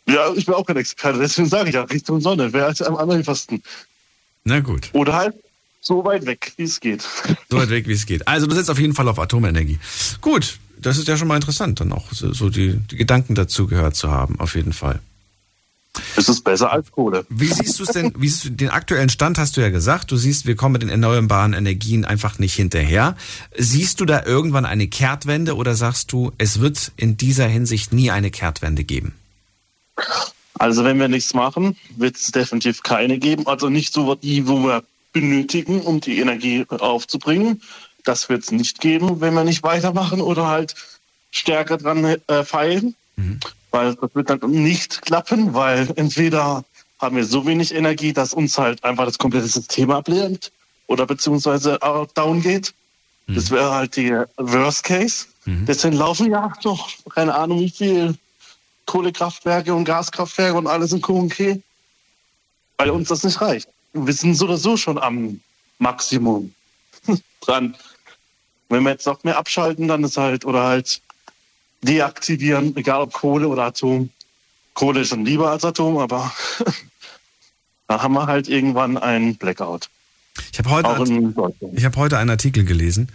Ja, 0.08 0.34
ich 0.34 0.46
bin 0.46 0.56
auch 0.56 0.66
kein 0.66 0.78
Experte, 0.78 1.20
deswegen 1.20 1.48
sage 1.48 1.70
ich 1.70 1.76
ja 1.76 1.84
Richtung 1.84 2.20
Sonne. 2.20 2.52
Wäre 2.52 2.74
am 2.86 2.98
einfachsten. 3.10 3.62
Na 4.50 4.62
gut. 4.62 4.90
Oder 4.94 5.14
halt 5.14 5.36
so 5.80 6.04
weit 6.04 6.26
weg, 6.26 6.54
wie 6.58 6.64
es 6.64 6.80
geht. 6.80 7.08
So 7.50 7.58
weit 7.58 7.70
weg, 7.70 7.88
wie 7.88 7.94
es 7.94 8.08
geht. 8.08 8.28
Also 8.28 8.48
du 8.48 8.56
setzt 8.56 8.72
auf 8.72 8.80
jeden 8.80 8.96
Fall 8.96 9.08
auf 9.08 9.20
Atomenergie. 9.20 9.78
Gut, 10.22 10.58
das 10.80 10.98
ist 10.98 11.08
ja 11.08 11.18
schon 11.18 11.28
mal 11.28 11.36
interessant, 11.36 11.80
dann 11.80 11.94
auch 11.94 12.08
so, 12.12 12.50
die, 12.50 12.74
die 12.90 12.96
Gedanken 12.96 13.36
dazu 13.36 13.68
gehört 13.68 13.96
zu 13.96 14.10
haben, 14.10 14.40
auf 14.40 14.56
jeden 14.56 14.74
Fall. 14.74 15.02
Es 16.16 16.30
ist 16.30 16.44
besser 16.44 16.72
als 16.72 16.92
Kohle. 16.92 17.26
Wie 17.30 17.48
siehst 17.48 17.80
du 17.80 17.84
es 17.84 17.90
denn, 17.90 18.12
wie 18.18 18.28
siehst 18.28 18.46
du 18.46 18.50
den 18.50 18.70
aktuellen 18.70 19.10
Stand 19.10 19.38
hast 19.38 19.56
du 19.56 19.62
ja 19.62 19.70
gesagt, 19.70 20.10
du 20.12 20.18
siehst, 20.18 20.48
wir 20.48 20.56
kommen 20.56 20.74
mit 20.74 20.82
den 20.82 20.90
erneuerbaren 20.90 21.54
Energien 21.54 22.06
einfach 22.06 22.40
nicht 22.40 22.56
hinterher. 22.56 23.16
Siehst 23.56 24.00
du 24.00 24.06
da 24.06 24.24
irgendwann 24.24 24.66
eine 24.66 24.88
Kehrtwende 24.88 25.56
oder 25.56 25.76
sagst 25.76 26.12
du, 26.12 26.32
es 26.40 26.60
wird 26.60 26.92
in 26.96 27.18
dieser 27.18 27.48
Hinsicht 27.48 27.94
nie 27.94 28.10
eine 28.10 28.32
Kehrtwende 28.32 28.84
geben? 28.84 29.14
Also 30.60 30.84
wenn 30.84 31.00
wir 31.00 31.08
nichts 31.08 31.34
machen, 31.34 31.76
wird 31.96 32.18
es 32.18 32.32
definitiv 32.32 32.84
keine 32.84 33.18
geben. 33.18 33.48
Also 33.48 33.70
nicht 33.70 33.94
so 33.94 34.14
die, 34.16 34.48
wo 34.48 34.60
wir 34.60 34.84
benötigen, 35.14 35.82
um 35.82 36.02
die 36.02 36.20
Energie 36.20 36.66
aufzubringen. 36.70 37.62
Das 38.04 38.30
wird 38.30 38.44
es 38.44 38.52
nicht 38.52 38.80
geben, 38.80 39.22
wenn 39.22 39.34
wir 39.34 39.44
nicht 39.44 39.64
weitermachen 39.64 40.22
oder 40.22 40.48
halt 40.48 40.76
stärker 41.32 41.78
dran 41.78 42.04
äh, 42.06 42.44
feilen. 42.44 42.96
Weil 43.72 43.96
das 43.96 44.14
wird 44.14 44.30
dann 44.30 44.40
nicht 44.42 45.02
klappen, 45.02 45.54
weil 45.54 45.88
entweder 45.96 46.64
haben 47.00 47.16
wir 47.16 47.26
so 47.26 47.46
wenig 47.46 47.74
Energie, 47.74 48.14
dass 48.14 48.34
uns 48.34 48.58
halt 48.58 48.84
einfach 48.84 49.06
das 49.06 49.18
komplette 49.18 49.48
System 49.48 49.92
ablehnt 49.92 50.52
oder 50.88 51.06
beziehungsweise 51.06 51.82
auch 51.82 52.08
down 52.08 52.42
geht. 52.42 52.74
Das 53.28 53.52
wäre 53.52 53.72
halt 53.72 53.96
die 53.96 54.12
Worst 54.38 54.84
Case. 54.84 55.28
Deswegen 55.46 55.96
laufen 55.96 56.32
ja 56.32 56.52
noch, 56.64 56.90
keine 57.14 57.36
Ahnung 57.36 57.60
wie 57.60 57.70
viel 57.70 58.16
Kohlekraftwerke 58.90 59.72
und 59.76 59.86
Gaskraftwerke 59.86 60.58
und 60.58 60.66
alles 60.66 60.92
in 60.92 61.02
K&K, 61.02 61.62
weil 62.78 62.90
uns 62.90 63.10
das 63.10 63.24
nicht 63.24 63.40
reicht. 63.40 63.70
Wir 63.94 64.14
sind 64.14 64.34
so 64.34 64.46
oder 64.46 64.58
so 64.58 64.78
schon 64.78 64.98
am 64.98 65.40
Maximum 65.78 66.52
dran. 67.42 67.76
Wenn 68.68 68.82
wir 68.82 68.90
jetzt 68.90 69.06
noch 69.06 69.24
mehr 69.24 69.38
abschalten, 69.38 69.88
dann 69.88 70.04
ist 70.04 70.18
halt, 70.18 70.44
oder 70.44 70.64
halt 70.64 71.02
deaktivieren, 71.84 72.76
egal 72.78 73.02
ob 73.02 73.14
Kohle 73.14 73.48
oder 73.48 73.66
Atom. 73.66 74.10
Kohle 74.74 75.02
ist 75.02 75.12
dann 75.12 75.24
lieber 75.24 75.52
als 75.52 75.64
Atom, 75.64 76.00
aber 76.00 76.34
dann 77.88 78.02
haben 78.02 78.14
wir 78.14 78.26
halt 78.26 78.48
irgendwann 78.48 78.98
einen 78.98 79.36
Blackout. 79.36 79.88
Ich 80.52 80.58
habe 80.58 80.72
heute, 80.72 81.54
ich 81.74 81.86
hab 81.86 81.96
heute 81.96 82.18
einen 82.18 82.32
Artikel 82.32 82.66
gelesen, 82.66 83.12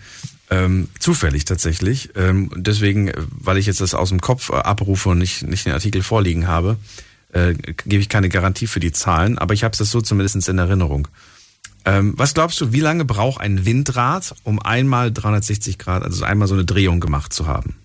ähm, 0.55 0.88
zufällig 0.99 1.45
tatsächlich. 1.45 2.11
Ähm, 2.14 2.51
deswegen, 2.55 3.12
weil 3.31 3.59
ich 3.59 3.67
jetzt 3.67 3.81
das 3.81 3.95
aus 3.95 4.11
dem 4.11 4.21
Kopf 4.21 4.51
äh, 4.51 4.55
abrufe 4.55 5.09
und 5.11 5.19
nicht, 5.19 5.43
nicht 5.43 5.67
den 5.67 5.73
Artikel 5.73 6.03
vorliegen 6.03 6.47
habe, 6.47 6.77
äh, 7.33 7.55
gebe 7.55 7.97
ich 7.97 8.09
keine 8.09 8.29
Garantie 8.29 8.69
für 8.69 8.81
die 8.81 8.93
Zahlen, 8.93 9.38
aber 9.38 9.55
ich 9.55 9.64
habe 9.64 9.77
es 9.79 9.90
so 9.90 10.01
zumindest 10.01 10.49
in 10.49 10.59
Erinnerung. 10.59 11.09
Ähm, 11.85 12.14
was 12.17 12.35
glaubst 12.35 12.61
du, 12.61 12.73
wie 12.73 12.81
lange 12.81 13.05
braucht 13.05 13.40
ein 13.40 13.67
Windrad, 13.67 14.35
um 14.45 14.61
einmal 14.61 15.12
360 15.12 15.79
Grad, 15.79 16.03
also 16.03 16.25
einmal 16.25 16.49
so 16.49 16.55
eine 16.55 16.64
Drehung 16.64 17.01
gemacht 17.01 17.33
zu 17.33 17.47
haben? 17.47 17.77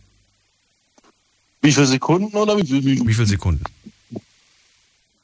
Wie 1.62 1.74
viele 1.74 1.88
Sekunden 1.88 2.38
oder 2.38 2.56
wie 2.58 2.66
viel? 2.66 3.08
Wie 3.08 3.14
viele 3.14 3.28
Sekunden? 3.28 3.64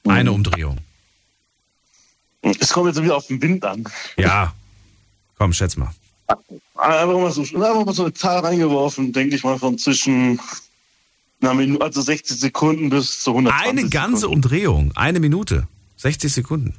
Eine 0.05 0.31
Umdrehung. 0.31 0.79
Es 2.41 2.73
kommt 2.73 2.87
jetzt 2.87 3.01
wieder 3.01 3.15
auf 3.15 3.27
den 3.27 3.41
Wind 3.41 3.63
an. 3.63 3.85
Ja. 4.17 4.53
Komm, 5.37 5.53
schätz 5.53 5.77
mal. 5.77 5.93
Einfach 6.27 7.19
mal 7.19 7.31
so, 7.31 7.41
einfach 7.41 7.85
mal 7.85 7.93
so 7.93 8.03
eine 8.03 8.13
Zahl 8.13 8.39
reingeworfen, 8.39 9.13
denke 9.13 9.35
ich 9.35 9.43
mal, 9.43 9.57
von 9.59 9.77
zwischen 9.77 10.39
also 11.41 12.01
60 12.01 12.39
Sekunden 12.39 12.89
bis 12.89 13.21
zu 13.21 13.31
120 13.31 13.69
Eine 13.69 13.89
ganze 13.89 14.21
Sekunden. 14.21 14.35
Umdrehung, 14.35 14.91
eine 14.95 15.19
Minute, 15.19 15.67
60 15.97 16.33
Sekunden. 16.33 16.73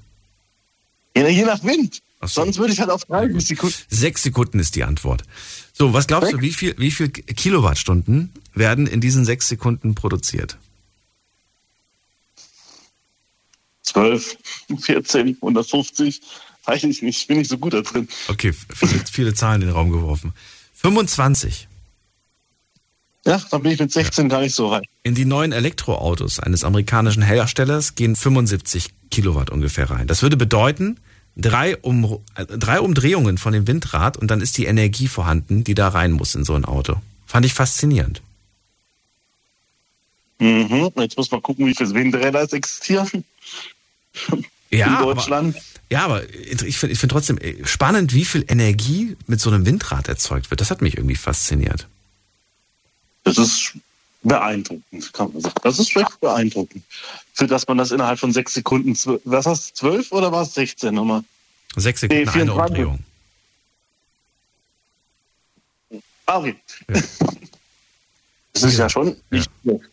Ja, 1.16 1.28
je 1.28 1.44
nach 1.44 1.62
Wind. 1.62 2.02
So. 2.20 2.26
Sonst 2.26 2.58
würde 2.58 2.72
ich 2.72 2.80
halt 2.80 2.90
auf 2.90 3.04
30 3.04 3.46
Sekunden. 3.46 3.76
Sechs 3.88 4.22
Sekunden 4.22 4.58
ist 4.58 4.74
die 4.74 4.84
Antwort. 4.84 5.22
So, 5.72 5.92
was 5.92 6.06
glaubst 6.06 6.32
du, 6.32 6.40
wie 6.40 6.52
viel, 6.52 6.74
wie 6.78 6.90
viel 6.90 7.08
Kilowattstunden 7.08 8.32
werden 8.54 8.86
in 8.86 9.00
diesen 9.00 9.24
sechs 9.24 9.48
Sekunden 9.48 9.94
produziert? 9.94 10.56
12, 13.82 14.36
14, 14.80 15.36
150. 15.40 16.20
Weiß 16.66 16.84
ich 16.84 17.02
nicht, 17.02 17.28
bin 17.28 17.40
ich 17.40 17.48
so 17.48 17.58
gut 17.58 17.74
da 17.74 17.80
drin. 17.80 18.08
Okay, 18.28 18.52
viele, 18.52 19.00
viele 19.10 19.34
Zahlen 19.34 19.62
in 19.62 19.68
den 19.68 19.74
Raum 19.74 19.90
geworfen. 19.90 20.32
25. 20.74 21.68
Ja, 23.24 23.42
dann 23.50 23.62
bin 23.62 23.72
ich 23.72 23.78
mit 23.78 23.90
16 23.90 24.28
gar 24.28 24.40
nicht 24.40 24.54
so 24.54 24.68
rein. 24.68 24.82
In 25.02 25.14
die 25.14 25.24
neuen 25.24 25.52
Elektroautos 25.52 26.38
eines 26.38 26.62
amerikanischen 26.64 27.22
Herstellers 27.22 27.94
gehen 27.94 28.14
75 28.14 28.90
Kilowatt 29.10 29.50
ungefähr 29.50 29.90
rein. 29.90 30.06
Das 30.06 30.22
würde 30.22 30.36
bedeuten, 30.36 30.98
drei, 31.36 31.76
um, 31.76 32.20
äh, 32.34 32.46
drei 32.46 32.80
Umdrehungen 32.80 33.38
von 33.38 33.52
dem 33.52 33.66
Windrad 33.66 34.16
und 34.16 34.30
dann 34.30 34.40
ist 34.40 34.58
die 34.58 34.66
Energie 34.66 35.08
vorhanden, 35.08 35.64
die 35.64 35.74
da 35.74 35.88
rein 35.88 36.12
muss 36.12 36.34
in 36.34 36.44
so 36.44 36.54
ein 36.54 36.64
Auto. 36.64 36.96
Fand 37.26 37.46
ich 37.46 37.54
faszinierend. 37.54 38.22
Mhm. 40.38 40.92
Jetzt 40.96 41.16
muss 41.16 41.30
man 41.30 41.42
gucken, 41.42 41.66
wie 41.66 41.74
viele 41.74 41.94
Windräder 41.94 42.42
es 42.42 42.52
existieren 42.52 43.24
Ja, 44.70 44.98
in 44.98 45.04
Deutschland. 45.04 45.56
Ja, 45.90 46.04
aber 46.04 46.28
ich 46.32 46.78
finde 46.78 46.92
ich 46.92 46.98
find 46.98 47.12
trotzdem 47.12 47.38
äh, 47.38 47.64
spannend, 47.64 48.12
wie 48.12 48.24
viel 48.24 48.44
Energie 48.48 49.16
mit 49.26 49.40
so 49.40 49.50
einem 49.50 49.66
Windrad 49.66 50.08
erzeugt 50.08 50.50
wird. 50.50 50.60
Das 50.60 50.70
hat 50.70 50.82
mich 50.82 50.96
irgendwie 50.96 51.16
fasziniert. 51.16 51.86
Das 53.24 53.38
ist 53.38 53.74
beeindruckend, 54.22 55.12
kann 55.12 55.32
man 55.32 55.42
sagen. 55.42 55.54
Das 55.62 55.78
ist 55.78 55.94
wirklich 55.94 56.18
beeindruckend. 56.18 56.84
Für 57.34 57.46
dass 57.46 57.66
man 57.68 57.78
das 57.78 57.90
innerhalb 57.92 58.18
von 58.18 58.32
sechs 58.32 58.54
Sekunden, 58.54 58.96
was 59.24 59.46
hast 59.46 59.70
du, 59.70 59.74
zwölf 59.74 60.12
oder 60.12 60.32
war 60.32 60.42
es 60.42 60.54
16 60.54 60.94
nochmal? 60.94 61.22
Sechs 61.76 62.00
Sekunden 62.00 62.24
Nee, 62.24 62.28
eine 62.30 62.52
24. 62.52 62.68
Umdrehung. 62.68 63.04
Ah, 66.26 66.38
okay. 66.38 66.56
Ja. 66.88 67.00
Das 68.52 68.72
ist 68.72 68.78
ja 68.78 68.88
schon 68.88 69.14
nicht 69.30 69.50
schlecht. 69.62 69.84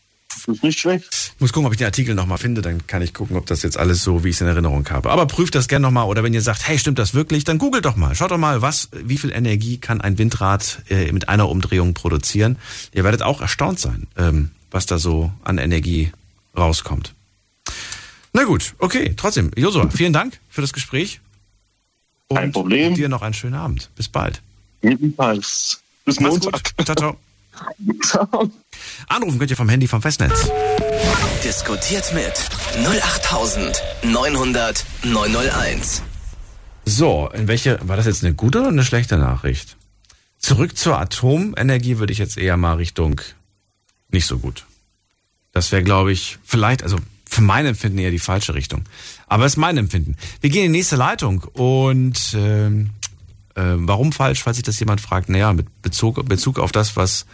Das 0.45 0.55
ist 0.55 0.63
nicht 0.63 0.79
schlecht. 0.79 1.33
Ich 1.35 1.41
muss 1.41 1.53
gucken, 1.53 1.67
ob 1.67 1.73
ich 1.73 1.77
den 1.77 1.85
Artikel 1.85 2.15
nochmal 2.15 2.37
finde, 2.37 2.61
dann 2.61 2.85
kann 2.87 3.01
ich 3.01 3.13
gucken, 3.13 3.37
ob 3.37 3.45
das 3.45 3.61
jetzt 3.61 3.77
alles 3.77 4.03
so, 4.03 4.23
wie 4.23 4.29
ich 4.29 4.35
es 4.35 4.41
in 4.41 4.47
Erinnerung 4.47 4.87
habe. 4.89 5.09
Aber 5.09 5.25
prüft 5.25 5.55
das 5.55 5.67
gerne 5.67 5.83
nochmal 5.83 6.07
oder 6.07 6.23
wenn 6.23 6.33
ihr 6.33 6.41
sagt, 6.41 6.67
hey, 6.67 6.77
stimmt 6.77 6.99
das 6.99 7.13
wirklich, 7.13 7.43
dann 7.43 7.57
googelt 7.57 7.85
doch 7.85 7.95
mal. 7.95 8.15
Schaut 8.15 8.31
doch 8.31 8.37
mal, 8.37 8.61
was, 8.61 8.89
wie 8.91 9.17
viel 9.17 9.31
Energie 9.31 9.77
kann 9.77 10.01
ein 10.01 10.17
Windrad 10.17 10.81
äh, 10.89 11.11
mit 11.11 11.29
einer 11.29 11.49
Umdrehung 11.49 11.93
produzieren. 11.93 12.57
Ihr 12.93 13.03
werdet 13.03 13.21
auch 13.21 13.41
erstaunt 13.41 13.79
sein, 13.79 14.07
ähm, 14.17 14.51
was 14.71 14.85
da 14.85 14.99
so 14.99 15.31
an 15.43 15.57
Energie 15.57 16.11
rauskommt. 16.57 17.13
Na 18.33 18.43
gut, 18.43 18.73
okay, 18.79 19.13
trotzdem. 19.15 19.51
Josua, 19.55 19.89
vielen 19.89 20.13
Dank 20.13 20.39
für 20.49 20.61
das 20.61 20.73
Gespräch. 20.73 21.21
Und 22.27 22.37
Kein 22.37 22.51
Problem. 22.51 22.95
dir 22.95 23.09
noch 23.09 23.21
einen 23.21 23.33
schönen 23.33 23.53
Abend. 23.53 23.89
Bis 23.95 24.09
bald. 24.09 24.41
Jedenfalls. 24.81 25.81
Bis. 26.05 26.19
Montag. 26.19 26.73
Ciao, 26.83 26.95
ciao. 26.95 27.17
Anrufen 29.07 29.39
könnt 29.39 29.51
ihr 29.51 29.57
vom 29.57 29.69
Handy 29.69 29.87
vom 29.87 30.01
Festnetz. 30.01 30.49
Diskutiert 31.43 32.13
mit 32.13 32.33
08900 32.85 34.85
901. 35.03 36.01
So, 36.85 37.29
in 37.33 37.47
welche, 37.47 37.79
war 37.87 37.97
das 37.97 38.05
jetzt 38.05 38.23
eine 38.23 38.33
gute 38.33 38.59
oder 38.59 38.69
eine 38.69 38.83
schlechte 38.83 39.17
Nachricht? 39.17 39.77
Zurück 40.37 40.77
zur 40.77 40.99
Atomenergie 40.99 41.99
würde 41.99 42.11
ich 42.11 42.19
jetzt 42.19 42.37
eher 42.37 42.57
mal 42.57 42.75
Richtung 42.75 43.21
nicht 44.09 44.25
so 44.25 44.39
gut. 44.39 44.65
Das 45.53 45.71
wäre, 45.71 45.83
glaube 45.83 46.11
ich, 46.11 46.39
vielleicht, 46.43 46.83
also 46.83 46.97
für 47.25 47.41
mein 47.41 47.65
Empfinden 47.65 47.97
eher 47.97 48.11
die 48.11 48.19
falsche 48.19 48.53
Richtung. 48.53 48.83
Aber 49.27 49.45
es 49.45 49.53
ist 49.53 49.57
mein 49.57 49.77
Empfinden. 49.77 50.17
Wir 50.41 50.49
gehen 50.49 50.65
in 50.65 50.73
die 50.73 50.79
nächste 50.79 50.97
Leitung 50.97 51.43
und 51.53 52.33
ähm, 52.35 52.89
äh, 53.55 53.75
warum 53.75 54.11
falsch, 54.11 54.43
falls 54.43 54.57
sich 54.57 54.65
das 54.65 54.79
jemand 54.79 55.01
fragt? 55.01 55.29
Naja, 55.29 55.53
mit 55.53 55.81
Bezug, 55.81 56.27
Bezug 56.27 56.59
auf 56.59 56.71
das, 56.71 56.95
was, 56.95 57.25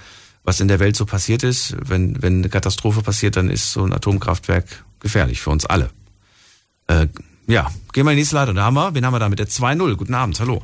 was 0.43 0.59
in 0.59 0.67
der 0.67 0.79
Welt 0.79 0.95
so 0.95 1.05
passiert 1.05 1.43
ist. 1.43 1.75
Wenn, 1.83 2.21
wenn 2.21 2.39
eine 2.39 2.49
Katastrophe 2.49 3.01
passiert, 3.01 3.35
dann 3.35 3.49
ist 3.49 3.71
so 3.71 3.83
ein 3.83 3.93
Atomkraftwerk 3.93 4.85
gefährlich 4.99 5.41
für 5.41 5.49
uns 5.49 5.65
alle. 5.65 5.89
Äh, 6.87 7.07
ja, 7.47 7.71
gehen 7.93 8.05
wir 8.05 8.11
in 8.11 8.17
die 8.17 8.21
nächste 8.21 8.35
Leitung. 8.35 8.55
Da 8.55 8.63
haben 8.63 8.75
wir, 8.75 8.93
wen 8.93 9.05
haben 9.05 9.13
wir 9.13 9.19
da 9.19 9.29
mit 9.29 9.39
der 9.39 9.47
2-0? 9.47 9.95
Guten 9.95 10.13
Abend, 10.13 10.39
hallo. 10.39 10.61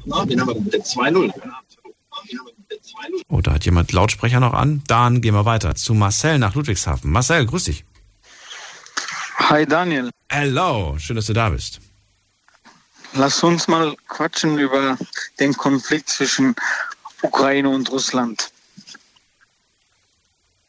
Oh, 3.27 3.41
da 3.41 3.53
hat 3.53 3.65
jemand 3.65 3.91
Lautsprecher 3.91 4.39
noch 4.39 4.53
an. 4.53 4.83
Dann 4.87 5.21
gehen 5.21 5.33
wir 5.33 5.45
weiter 5.45 5.75
zu 5.75 5.93
Marcel 5.93 6.37
nach 6.37 6.55
Ludwigshafen. 6.55 7.11
Marcel, 7.11 7.45
grüß 7.45 7.65
dich. 7.65 7.85
Hi 9.37 9.65
Daniel, 9.65 10.09
Hello, 10.29 10.95
schön, 10.97 11.15
dass 11.15 11.27
du 11.27 11.33
da 11.33 11.49
bist. 11.49 11.79
Lass 13.15 13.43
uns 13.43 13.67
mal 13.67 13.95
quatschen 14.07 14.57
über 14.57 14.97
den 15.39 15.55
Konflikt 15.55 16.09
zwischen 16.09 16.55
Ukraine 17.21 17.69
und 17.69 17.91
Russland. 17.91 18.51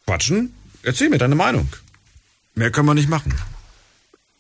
Quatschen? 0.07 0.55
Erzähl 0.83 1.11
mir 1.11 1.19
deine 1.19 1.35
Meinung. 1.35 1.69
Mehr 2.55 2.71
können 2.71 2.87
wir 2.87 2.95
nicht 2.95 3.09
machen. 3.09 3.35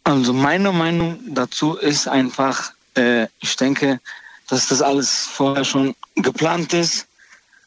Also 0.04 0.32
meine 0.32 0.72
Meinung 0.72 1.18
dazu 1.34 1.74
ist 1.74 2.06
einfach, 2.06 2.72
äh, 2.94 3.26
ich 3.40 3.56
denke, 3.56 4.00
dass 4.46 4.68
das 4.68 4.80
alles 4.80 5.26
vorher 5.26 5.64
schon 5.64 5.96
geplant 6.14 6.72
ist, 6.72 7.08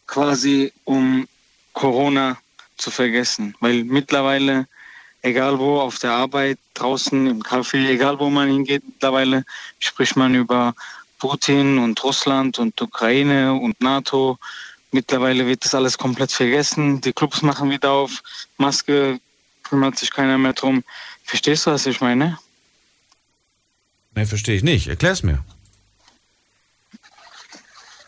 quasi 0.07 0.71
um 0.85 1.27
Corona 1.73 2.37
zu 2.77 2.89
vergessen. 2.89 3.55
Weil 3.59 3.83
mittlerweile, 3.83 4.67
egal 5.21 5.59
wo, 5.59 5.79
auf 5.79 5.99
der 5.99 6.11
Arbeit, 6.11 6.57
draußen, 6.73 7.27
im 7.27 7.43
Café, 7.43 7.89
egal 7.89 8.19
wo 8.19 8.29
man 8.29 8.49
hingeht, 8.49 8.83
mittlerweile 8.85 9.43
spricht 9.79 10.15
man 10.15 10.35
über 10.35 10.73
Putin 11.17 11.77
und 11.77 12.01
Russland 12.03 12.59
und 12.59 12.81
Ukraine 12.81 13.53
und 13.53 13.79
NATO. 13.81 14.37
Mittlerweile 14.91 15.45
wird 15.45 15.65
das 15.65 15.75
alles 15.75 15.97
komplett 15.97 16.31
vergessen. 16.31 17.01
Die 17.01 17.13
Clubs 17.13 17.41
machen 17.41 17.69
wieder 17.69 17.91
auf. 17.91 18.23
Maske 18.57 19.19
kümmert 19.63 19.99
sich 19.99 20.11
keiner 20.11 20.37
mehr 20.37 20.53
drum. 20.53 20.83
Verstehst 21.23 21.67
du, 21.67 21.71
was 21.71 21.85
ich 21.85 22.01
meine? 22.01 22.39
Nee, 24.15 24.25
verstehe 24.25 24.55
ich 24.55 24.63
nicht. 24.63 24.87
Erklär's 24.87 25.21
mir. 25.21 25.43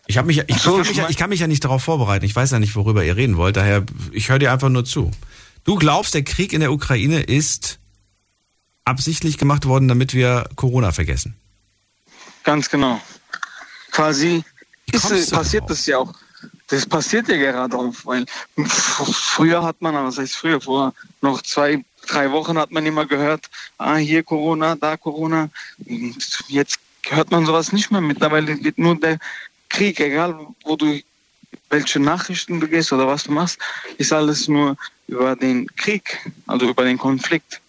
Ich, 0.06 0.20
mich, 0.22 0.42
ich, 0.46 0.58
So, 0.58 0.72
kann 0.72 0.82
ich 0.82 0.96
mich, 0.96 1.08
ich 1.10 1.16
kann 1.16 1.30
mich 1.30 1.40
ja 1.40 1.46
nicht 1.46 1.64
darauf 1.64 1.82
vorbereiten. 1.82 2.24
Ich 2.24 2.34
weiß 2.34 2.50
ja 2.50 2.58
nicht, 2.58 2.74
worüber 2.74 3.04
ihr 3.04 3.16
reden 3.16 3.36
wollt. 3.36 3.56
Daher, 3.56 3.84
ich 4.10 4.28
höre 4.28 4.40
dir 4.40 4.52
einfach 4.52 4.68
nur 4.68 4.84
zu. 4.84 5.10
Du 5.64 5.76
glaubst, 5.76 6.14
der 6.14 6.24
Krieg 6.24 6.52
in 6.52 6.60
der 6.60 6.72
Ukraine 6.72 7.22
ist 7.22 7.78
absichtlich 8.84 9.38
gemacht 9.38 9.66
worden, 9.66 9.88
damit 9.88 10.12
wir 10.12 10.48
Corona 10.56 10.92
vergessen. 10.92 11.36
Ganz 12.42 12.68
genau. 12.68 13.00
Quasi 13.92 14.42
ist, 14.90 15.30
passiert 15.30 15.70
das 15.70 15.86
ja 15.86 15.98
auch. 15.98 16.12
Das 16.68 16.86
passiert 16.86 17.28
ja 17.28 17.36
gerade 17.36 17.76
auch, 17.76 17.94
weil 18.04 18.24
früher 18.66 19.62
hat 19.62 19.80
man, 19.80 19.94
was 19.94 20.18
heißt 20.18 20.34
früher, 20.34 20.60
vor 20.60 20.94
noch 21.20 21.42
zwei, 21.42 21.84
drei 22.08 22.32
Wochen 22.32 22.58
hat 22.58 22.72
man 22.72 22.84
immer 22.86 23.06
gehört, 23.06 23.48
ah, 23.78 23.96
hier 23.96 24.22
Corona, 24.22 24.74
da 24.74 24.96
Corona. 24.96 25.50
Jetzt 26.48 26.78
hört 27.08 27.30
man 27.30 27.46
sowas 27.46 27.72
nicht 27.72 27.90
mehr. 27.90 28.00
Mittlerweile 28.00 28.62
wird 28.64 28.78
nur 28.78 28.98
der 28.98 29.18
Krieg, 29.68 30.00
egal 30.00 30.46
wo 30.64 30.76
du, 30.76 31.00
welche 31.72 31.98
Nachrichten 31.98 32.60
du 32.60 32.68
gehst 32.68 32.92
oder 32.92 33.06
was 33.06 33.24
du 33.24 33.32
machst, 33.32 33.58
ist 33.98 34.12
alles 34.12 34.46
nur 34.46 34.76
über 35.08 35.34
den 35.34 35.66
Krieg, 35.74 36.18
also 36.46 36.68
über 36.68 36.84
den 36.84 36.98
Konflikt. 36.98 37.60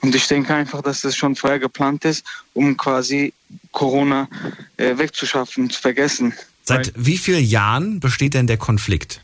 Und 0.00 0.14
ich 0.14 0.26
denke 0.26 0.54
einfach, 0.54 0.82
dass 0.82 1.02
das 1.02 1.14
schon 1.14 1.36
vorher 1.36 1.58
geplant 1.58 2.04
ist, 2.06 2.24
um 2.54 2.76
quasi 2.76 3.32
Corona 3.72 4.28
äh, 4.78 4.96
wegzuschaffen, 4.96 5.68
zu 5.68 5.80
vergessen. 5.80 6.32
Seit 6.64 6.92
wie 6.96 7.18
vielen 7.18 7.44
Jahren 7.44 8.00
besteht 8.00 8.34
denn 8.34 8.46
der 8.46 8.56
Konflikt 8.56 9.22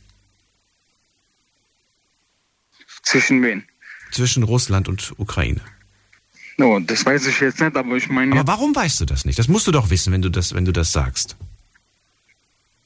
Zwischen 3.02 3.42
wen? 3.42 3.64
zwischen 4.10 4.42
Russland 4.42 4.88
und 4.88 5.14
Ukraine? 5.18 5.60
No, 6.58 6.80
das 6.80 7.04
weiß 7.04 7.26
ich 7.26 7.40
jetzt 7.40 7.60
nicht, 7.60 7.76
aber 7.76 7.96
ich 7.96 8.08
meine. 8.08 8.32
Aber 8.32 8.46
warum 8.46 8.74
weißt 8.74 9.00
du 9.00 9.04
das 9.04 9.24
nicht? 9.24 9.38
Das 9.38 9.48
musst 9.48 9.66
du 9.66 9.72
doch 9.72 9.90
wissen, 9.90 10.12
wenn 10.12 10.22
du 10.22 10.30
das, 10.30 10.54
wenn 10.54 10.64
du 10.64 10.72
das 10.72 10.90
sagst. 10.92 11.36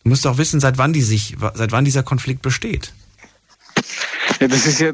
Du 0.03 0.11
musst 0.11 0.25
doch 0.25 0.39
wissen, 0.39 0.61
seit 0.61 0.79
wann 0.79 0.93
die 0.93 1.03
sich, 1.03 1.37
seit 1.55 1.73
wann 1.73 1.85
dieser 1.85 2.03
Konflikt 2.03 2.43
besteht. 2.43 2.93
Ja, 4.41 4.49
das 4.49 4.67
ist 4.67 4.81
ja 4.81 4.93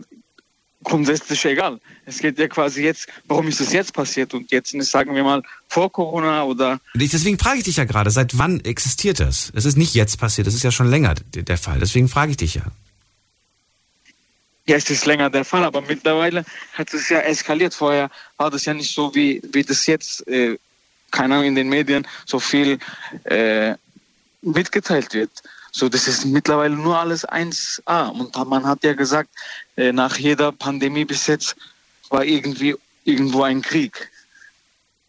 grundsätzlich 0.83 1.45
egal. 1.45 1.81
Es 2.05 2.19
geht 2.19 2.39
ja 2.39 2.49
quasi 2.49 2.83
jetzt, 2.83 3.09
warum 3.27 3.49
ist 3.49 3.61
das 3.61 3.73
jetzt 3.73 3.93
passiert 3.93 4.35
und 4.35 4.51
jetzt 4.51 4.75
nicht, 4.75 4.89
sagen 4.89 5.15
wir 5.15 5.25
mal, 5.25 5.43
vor 5.69 5.91
Corona 5.91 6.45
oder. 6.45 6.81
Deswegen 6.95 7.39
frage 7.39 7.59
ich 7.59 7.65
dich 7.65 7.77
ja 7.77 7.85
gerade, 7.85 8.11
seit 8.11 8.39
wann 8.39 8.61
existiert 8.61 9.21
das? 9.21 9.53
Es 9.55 9.65
ist 9.65 9.77
nicht 9.77 9.95
jetzt 9.95 10.19
passiert, 10.19 10.47
das 10.47 10.55
ist 10.55 10.63
ja 10.63 10.71
schon 10.71 10.89
länger 10.89 11.15
der 11.35 11.59
Fall. 11.59 11.79
Deswegen 11.81 12.09
frage 12.09 12.31
ich 12.33 12.37
dich 12.37 12.55
ja. 12.55 12.63
Ja, 14.69 14.77
es 14.77 14.91
ist 14.91 15.07
länger 15.07 15.31
der 15.31 15.45
Fall, 15.45 15.65
aber 15.65 15.81
mittlerweile 15.81 16.45
hat 16.73 16.93
es 16.93 17.09
ja 17.09 17.21
eskaliert. 17.21 17.73
Vorher 17.73 18.11
war 18.37 18.51
das 18.51 18.65
ja 18.65 18.75
nicht 18.75 18.93
so, 18.93 19.15
wie, 19.15 19.41
wie 19.53 19.63
das 19.63 19.87
jetzt, 19.87 20.27
äh, 20.27 20.59
keine 21.13 21.35
Ahnung, 21.35 21.47
in 21.47 21.55
den 21.55 21.69
Medien 21.69 22.07
so 22.27 22.41
viel 22.41 22.79
äh, 23.25 23.75
mitgeteilt 24.43 25.13
wird. 25.15 25.31
So, 25.73 25.89
das 25.89 26.09
ist 26.09 26.25
mittlerweile 26.25 26.75
nur 26.75 26.99
alles 26.99 27.29
1A. 27.29 28.09
Und 28.09 28.35
man 28.49 28.67
hat 28.67 28.83
ja 28.83 28.95
gesagt, 28.95 29.31
äh, 29.77 29.93
nach 29.93 30.17
jeder 30.17 30.53
Pandemie 30.53 31.05
bis 31.05 31.27
jetzt 31.27 31.57
war 32.09 32.25
irgendwie 32.25 32.75
irgendwo 33.05 33.43
ein 33.43 33.63
Krieg. 33.63 34.11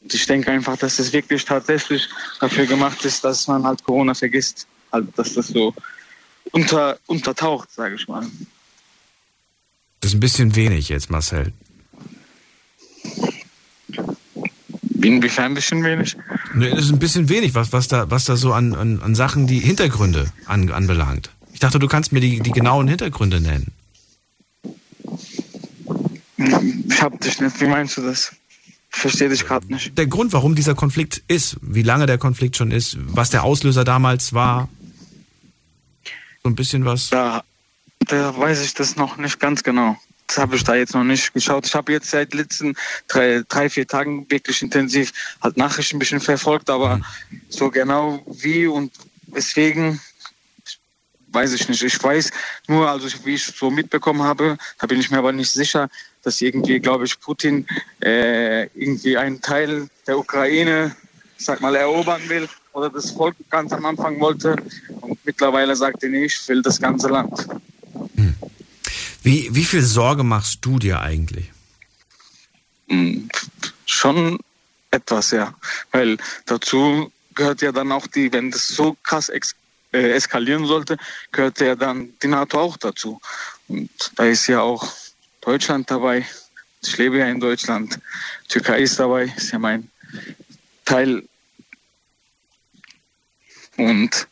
Und 0.02 0.14
ich 0.14 0.26
denke 0.26 0.52
einfach, 0.52 0.78
dass 0.78 0.98
das 0.98 1.14
wirklich 1.14 1.46
tatsächlich 1.46 2.10
dafür 2.40 2.66
gemacht 2.66 3.04
ist, 3.06 3.24
dass 3.24 3.48
man 3.48 3.64
halt 3.66 3.84
Corona 3.84 4.14
vergisst. 4.14 4.68
Also, 4.92 5.08
dass 5.16 5.34
das 5.34 5.48
so 5.48 5.74
unter, 6.52 7.00
untertaucht, 7.08 7.72
sage 7.72 7.96
ich 7.96 8.08
mal. 8.08 8.26
Das 10.00 10.12
ist 10.12 10.16
ein 10.16 10.20
bisschen 10.20 10.56
wenig 10.56 10.90
jetzt, 10.90 11.10
Marcel. 11.10 11.54
Inwiefern 15.02 15.46
ein 15.46 15.54
bisschen 15.54 15.84
wenig? 15.84 16.18
Nee, 16.54 16.70
das 16.70 16.86
ist 16.86 16.92
ein 16.92 17.00
bisschen 17.00 17.30
wenig, 17.30 17.54
was, 17.56 17.72
was, 17.72 17.88
da, 17.88 18.10
was 18.10 18.26
da 18.26 18.36
so 18.36 18.54
an, 18.54 18.74
an, 18.76 19.02
an 19.02 19.16
Sachen, 19.16 19.48
die 19.48 19.60
Hintergründe 19.60 20.32
an, 20.46 20.72
anbelangt. 20.72 21.32
Ich 21.54 21.60
dachte, 21.60 21.80
du 21.80 21.88
kannst 21.88 22.12
mir 22.12 22.20
die, 22.20 22.40
die 22.40 22.52
genauen 22.52 22.88
Hintergründe 22.88 23.42
nennen. 23.42 23.72
Ich 26.38 27.02
hab 27.02 27.20
dich 27.20 27.40
nicht. 27.42 27.60
Wie 27.62 27.68
meinst 27.68 27.98
du 27.98 28.02
das? 28.02 28.36
Ich 28.92 29.00
verstehe 29.00 29.30
dich 29.30 29.46
gerade 29.46 29.68
nicht. 29.72 29.98
Der 29.98 30.08
Grund, 30.08 30.34
warum 30.34 30.56
dieser 30.56 30.76
Konflikt 30.76 31.24
ist, 31.28 31.58
wie 31.62 31.84
lange 31.84 32.06
der 32.06 32.18
Konflikt 32.18 32.58
schon 32.58 32.72
ist, 32.72 32.98
was 33.00 33.30
der 33.30 33.44
Auslöser 33.44 33.84
damals 33.84 34.34
war. 34.34 34.70
So 36.44 36.50
ein 36.50 36.56
bisschen 36.56 36.86
was. 36.86 37.10
Da, 37.10 37.44
da 38.00 38.38
weiß 38.38 38.64
ich 38.64 38.74
das 38.74 38.96
noch 38.96 39.18
nicht 39.18 39.40
ganz 39.40 39.64
genau. 39.64 39.98
Habe 40.36 40.56
ich 40.56 40.64
da 40.64 40.76
jetzt 40.76 40.94
noch 40.94 41.04
nicht 41.04 41.34
geschaut. 41.34 41.66
Ich 41.66 41.74
habe 41.74 41.92
jetzt 41.94 42.12
seit 42.12 42.34
letzten 42.34 42.76
drei, 43.08 43.44
drei, 43.48 43.70
vier 43.70 43.88
Tagen 43.88 44.30
wirklich 44.30 44.62
intensiv 44.62 45.14
halt 45.42 45.58
Nachrichten 45.58 45.96
ein 45.96 46.00
bisschen 46.00 46.20
verfolgt, 46.20 46.70
aber 46.70 47.00
so 47.50 47.70
genau 47.70 48.22
wie 48.28 48.68
und 48.68 48.92
weswegen 49.28 50.00
weiß 51.30 51.54
ich 51.54 51.68
nicht. 51.70 51.84
Ich 51.84 52.02
weiß 52.02 52.32
nur, 52.68 52.90
also 52.90 53.08
wie 53.26 53.36
ich 53.36 53.46
so 53.46 53.70
mitbekommen 53.70 54.24
habe, 54.24 54.58
da 54.80 54.88
bin 54.88 55.00
ich 55.00 55.12
mir 55.12 55.20
aber 55.20 55.32
nicht 55.32 55.52
sicher, 55.52 55.90
dass 56.24 56.42
irgendwie, 56.42 56.80
glaube 56.80 57.06
ich, 57.06 57.20
Putin 57.20 57.68
äh, 58.04 58.64
irgendwie 58.76 59.18
einen 59.18 59.42
Teil 59.42 59.90
der 60.08 60.18
Ukraine, 60.18 60.96
sag 61.38 61.62
mal, 61.62 61.76
erobern 61.76 62.22
will 62.28 62.48
oder 62.74 62.90
das 62.90 63.12
Volk 63.12 63.36
ganz 63.50 63.72
am 63.74 63.86
Anfang 63.86 64.20
wollte 64.20 64.56
und 65.02 65.24
mittlerweile 65.26 65.76
sagt 65.76 66.04
er, 66.04 66.10
nee, 66.10 66.26
ich 66.26 66.48
will 66.48 66.62
das 66.62 66.80
ganze 66.82 67.08
Land. 67.08 67.48
Wie, 69.28 69.54
wie 69.54 69.66
viel 69.66 69.82
Sorge 69.82 70.24
machst 70.24 70.60
du 70.62 70.80
dir 70.80 71.02
eigentlich? 71.02 71.52
Hm, 72.88 73.28
schon 73.86 74.40
etwas, 74.90 75.32
ja. 75.32 75.54
Weil 75.92 76.18
dazu 76.46 77.12
gehört 77.36 77.62
ja 77.62 77.74
dann 77.74 77.92
auch 77.92 78.08
die, 78.08 78.32
wenn 78.32 78.52
das 78.52 78.70
so 78.70 78.96
krass 79.04 79.28
äh, 79.28 79.42
eskalieren 79.92 80.66
sollte, 80.66 80.98
gehört 81.34 81.60
ja 81.60 81.76
dann 81.76 82.14
die 82.24 82.30
NATO 82.30 82.58
auch 82.58 82.78
dazu. 82.78 83.20
Und 83.68 83.90
da 84.16 84.24
ist 84.24 84.48
ja 84.48 84.62
auch 84.62 84.94
Deutschland 85.42 85.92
dabei. 85.92 86.26
Ich 86.82 86.98
lebe 86.98 87.18
ja 87.18 87.26
in 87.28 87.42
Deutschland. 87.42 88.00
Türkei 88.48 88.80
ist 88.80 88.98
dabei, 88.98 89.34
ist 89.36 89.52
ja 89.52 89.60
mein 89.60 89.92
Teil. 90.86 91.22
Und 93.76 94.26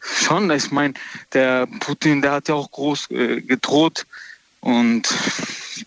schon, 0.00 0.48
ich 0.52 0.70
meine, 0.70 0.94
der 1.32 1.66
Putin, 1.80 2.22
der 2.22 2.30
hat 2.30 2.46
ja 2.46 2.54
auch 2.54 2.70
groß 2.70 3.10
äh, 3.10 3.40
gedroht 3.40 4.06
und 4.66 5.02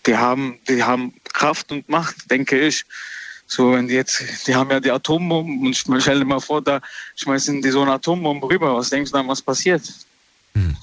die 0.06 0.16
haben, 0.16 0.58
die 0.66 0.82
haben 0.82 1.12
Kraft 1.34 1.70
und 1.70 1.86
Macht, 1.90 2.30
denke 2.30 2.58
ich. 2.58 2.86
So, 3.46 3.72
wenn 3.72 3.88
die 3.88 3.94
jetzt, 3.94 4.46
die 4.46 4.54
haben 4.54 4.70
ja 4.70 4.80
die 4.80 4.90
Atombomben 4.90 5.66
und 5.66 5.74
stell 5.74 6.18
dir 6.18 6.24
mal 6.24 6.40
vor, 6.40 6.62
da 6.62 6.80
schmeißen 7.16 7.60
die 7.60 7.68
so 7.68 7.82
eine 7.82 7.92
Atombombe 7.92 8.48
rüber. 8.48 8.74
Was 8.74 8.88
denkst 8.88 9.10
du 9.10 9.18
dann, 9.18 9.28
was 9.28 9.42
passiert? 9.42 9.82
Hm. 10.54 10.74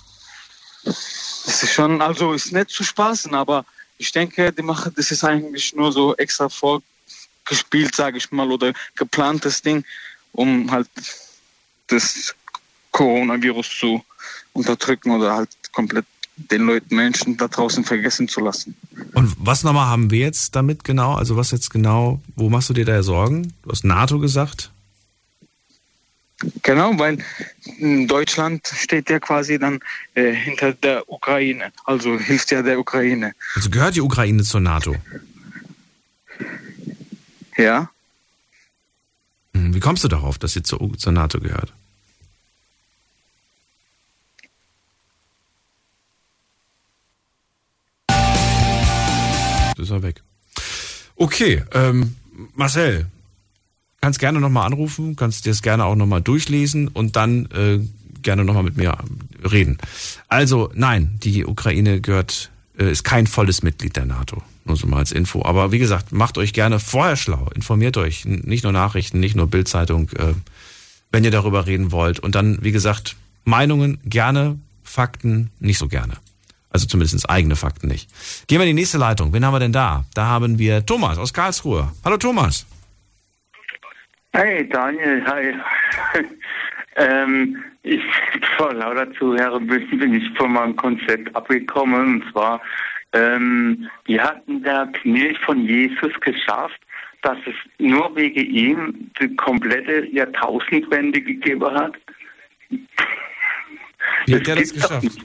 Das 0.83 1.63
ist 1.63 1.73
schon, 1.73 1.99
also 1.99 2.33
ist 2.33 2.51
nicht 2.51 2.69
zu 2.69 2.83
spaßen, 2.83 3.33
aber 3.33 3.65
ich 3.97 4.11
denke, 4.11 4.53
die 4.53 4.61
machen, 4.61 4.93
das 4.95 5.09
ist 5.09 5.23
eigentlich 5.23 5.73
nur 5.73 5.91
so 5.91 6.15
extra 6.17 6.49
vorgespielt, 6.49 7.95
sage 7.95 8.19
ich 8.19 8.29
mal, 8.31 8.51
oder 8.51 8.73
geplantes 8.95 9.63
Ding, 9.63 9.83
um 10.33 10.69
halt 10.69 10.89
das 11.87 12.35
Coronavirus 12.91 13.79
zu 13.79 14.05
unterdrücken 14.53 15.09
oder 15.09 15.33
halt 15.33 15.49
komplett 15.71 16.05
den 16.37 16.65
Leuten, 16.65 16.95
Menschen 16.95 17.37
da 17.37 17.47
draußen 17.47 17.83
vergessen 17.83 18.27
zu 18.27 18.39
lassen. 18.41 18.75
Und 19.13 19.33
was 19.39 19.63
nochmal 19.63 19.87
haben 19.87 20.11
wir 20.11 20.19
jetzt 20.19 20.55
damit 20.55 20.83
genau? 20.83 21.15
Also 21.15 21.35
was 21.35 21.51
jetzt 21.51 21.71
genau, 21.71 22.21
wo 22.35 22.49
machst 22.49 22.69
du 22.69 22.73
dir 22.73 22.85
da 22.85 23.01
Sorgen? 23.03 23.53
Du 23.63 23.71
hast 23.71 23.83
NATO 23.83 24.19
gesagt? 24.19 24.71
Genau, 26.61 26.97
weil 26.99 27.17
Deutschland 28.07 28.67
steht 28.67 29.09
ja 29.09 29.19
quasi 29.19 29.57
dann 29.57 29.79
äh, 30.13 30.31
hinter 30.33 30.73
der 30.73 31.09
Ukraine, 31.09 31.71
also 31.83 32.19
hilft 32.19 32.51
ja 32.51 32.61
der 32.61 32.79
Ukraine. 32.79 33.33
Also 33.55 33.71
gehört 33.71 33.95
die 33.95 34.01
Ukraine 34.01 34.43
zur 34.43 34.61
NATO? 34.61 34.95
Ja. 37.57 37.89
Hm, 39.55 39.73
wie 39.73 39.79
kommst 39.79 40.03
du 40.03 40.07
darauf, 40.07 40.37
dass 40.37 40.53
sie 40.53 40.61
zur, 40.61 40.95
zur 40.97 41.11
NATO 41.11 41.39
gehört? 41.39 41.73
Ist 49.79 49.89
er 49.89 50.03
weg. 50.03 50.23
Okay, 51.15 51.63
ähm, 51.73 52.15
Marcel, 52.55 53.07
kannst 54.01 54.19
gerne 54.19 54.39
nochmal 54.39 54.67
anrufen, 54.67 55.15
kannst 55.15 55.45
dir 55.45 55.49
das 55.49 55.61
gerne 55.61 55.85
auch 55.85 55.95
nochmal 55.95 56.21
durchlesen 56.21 56.87
und 56.87 57.15
dann 57.15 57.47
äh, 57.47 57.79
gerne 58.21 58.43
nochmal 58.43 58.63
mit 58.63 58.77
mir 58.77 58.97
reden. 59.43 59.77
Also 60.27 60.71
nein, 60.75 61.17
die 61.23 61.45
Ukraine 61.45 62.01
gehört, 62.01 62.51
äh, 62.77 62.91
ist 62.91 63.03
kein 63.03 63.27
volles 63.27 63.63
Mitglied 63.63 63.95
der 63.95 64.05
NATO. 64.05 64.43
Nur 64.65 64.75
so 64.75 64.87
mal 64.87 64.97
als 64.97 65.11
Info. 65.11 65.43
Aber 65.45 65.71
wie 65.71 65.79
gesagt, 65.79 66.11
macht 66.11 66.37
euch 66.37 66.53
gerne 66.53 66.79
vorher 66.79 67.15
schlau, 67.15 67.49
informiert 67.55 67.97
euch. 67.97 68.25
Nicht 68.25 68.63
nur 68.63 68.73
Nachrichten, 68.73 69.19
nicht 69.19 69.35
nur 69.35 69.47
Bildzeitung, 69.47 70.09
äh, 70.09 70.33
wenn 71.11 71.23
ihr 71.23 71.31
darüber 71.31 71.65
reden 71.65 71.91
wollt. 71.91 72.19
Und 72.19 72.35
dann, 72.35 72.59
wie 72.61 72.71
gesagt, 72.71 73.15
Meinungen 73.45 73.99
gerne, 74.03 74.59
Fakten 74.83 75.49
nicht 75.59 75.77
so 75.77 75.87
gerne. 75.87 76.17
Also 76.77 76.89
zumindest 76.89 77.27
eigene 77.27 77.55
Fakten 77.55 77.87
nicht. 77.87 78.07
Gehen 78.47 78.59
wir 78.59 78.67
in 78.67 78.75
die 78.75 78.81
nächste 78.81 78.99
Leitung. 78.99 79.33
Wen 79.33 79.43
haben 79.43 79.55
wir 79.55 79.59
denn 79.59 79.71
da? 79.71 80.03
Da 80.13 80.27
haben 80.27 80.59
wir 80.59 80.85
Thomas 80.85 81.17
aus 81.17 81.33
Karlsruhe. 81.33 81.91
Hallo 82.05 82.17
Thomas. 82.17 82.67
Hey 84.31 84.69
Daniel, 84.69 85.25
hi. 85.25 85.55
ähm, 86.97 87.63
ich 87.81 87.99
vor 88.57 88.75
lauter 88.75 89.11
Zuhörer 89.13 89.59
bin 89.59 90.13
ich 90.13 90.37
von 90.37 90.53
meinem 90.53 90.75
Konzept 90.75 91.35
abgekommen. 91.35 92.21
Und 92.21 92.31
zwar, 92.31 92.61
ähm, 93.13 93.89
wir 94.05 94.23
hatten 94.23 94.61
der 94.61 94.87
Knecht 95.01 95.41
von 95.41 95.65
Jesus 95.65 96.13
geschafft, 96.19 96.79
dass 97.23 97.39
es 97.47 97.55
nur 97.79 98.15
wegen 98.15 98.45
ihm 98.45 99.09
die 99.19 99.35
komplette 99.35 100.05
Jahrtausendwende 100.11 101.21
gegeben 101.21 101.73
hat. 101.73 101.95
Wie 104.27 104.35
hat 104.35 104.45
der 104.45 104.55
das 104.57 104.73
geschafft? 104.73 105.03
Nicht, 105.03 105.17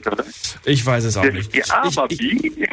ich 0.65 0.85
weiß 0.85 1.03
es 1.03 1.17
auch 1.17 1.23
das, 1.23 1.33
nicht. 1.33 1.55
Ja, 1.55 1.83
aber 1.83 2.07
ich, 2.09 2.19
wie? 2.19 2.67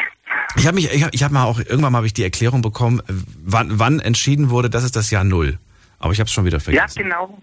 Ich 0.57 0.67
habe 0.67 0.75
mich, 0.77 0.93
ich 0.93 1.03
habe 1.03 1.11
ich 1.13 1.23
hab 1.23 1.33
mal 1.33 1.45
auch 1.45 1.59
irgendwann 1.59 1.93
mal 1.93 1.99
habe 1.99 2.07
ich 2.07 2.15
die 2.15 2.23
Erklärung 2.23 2.63
bekommen, 2.63 3.03
wann, 3.45 3.79
wann 3.79 4.01
entschieden 4.01 4.51
wurde, 4.51 4.71
das 4.71 4.85
ist 4.85 4.97
das 4.97 5.11
Jahr 5.11 5.25
Null. 5.25 5.59
Aber 5.99 6.13
ich 6.13 6.21
habe 6.21 6.29
es 6.29 6.33
schon 6.33 6.45
wieder 6.45 6.61
vergessen. 6.61 6.99
Ja, 6.99 7.03
genau. 7.03 7.39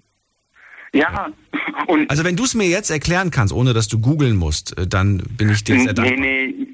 Ja. 0.94 1.30
Und 1.88 2.10
also 2.10 2.24
wenn 2.24 2.36
du 2.36 2.46
es 2.46 2.56
mir 2.56 2.68
jetzt 2.68 2.90
erklären 2.90 3.30
kannst, 3.30 3.54
ohne 3.54 3.74
dass 3.74 3.88
du 3.88 4.00
googeln 4.00 4.36
musst, 4.36 4.78
äh, 4.78 4.88
dann 4.88 5.18
bin 5.38 5.50
ich 5.50 5.64
dir 5.64 5.80
sehr 5.80 5.94
dankbar. 5.94 6.18
Nee, 6.18 6.54
nee, 6.56 6.68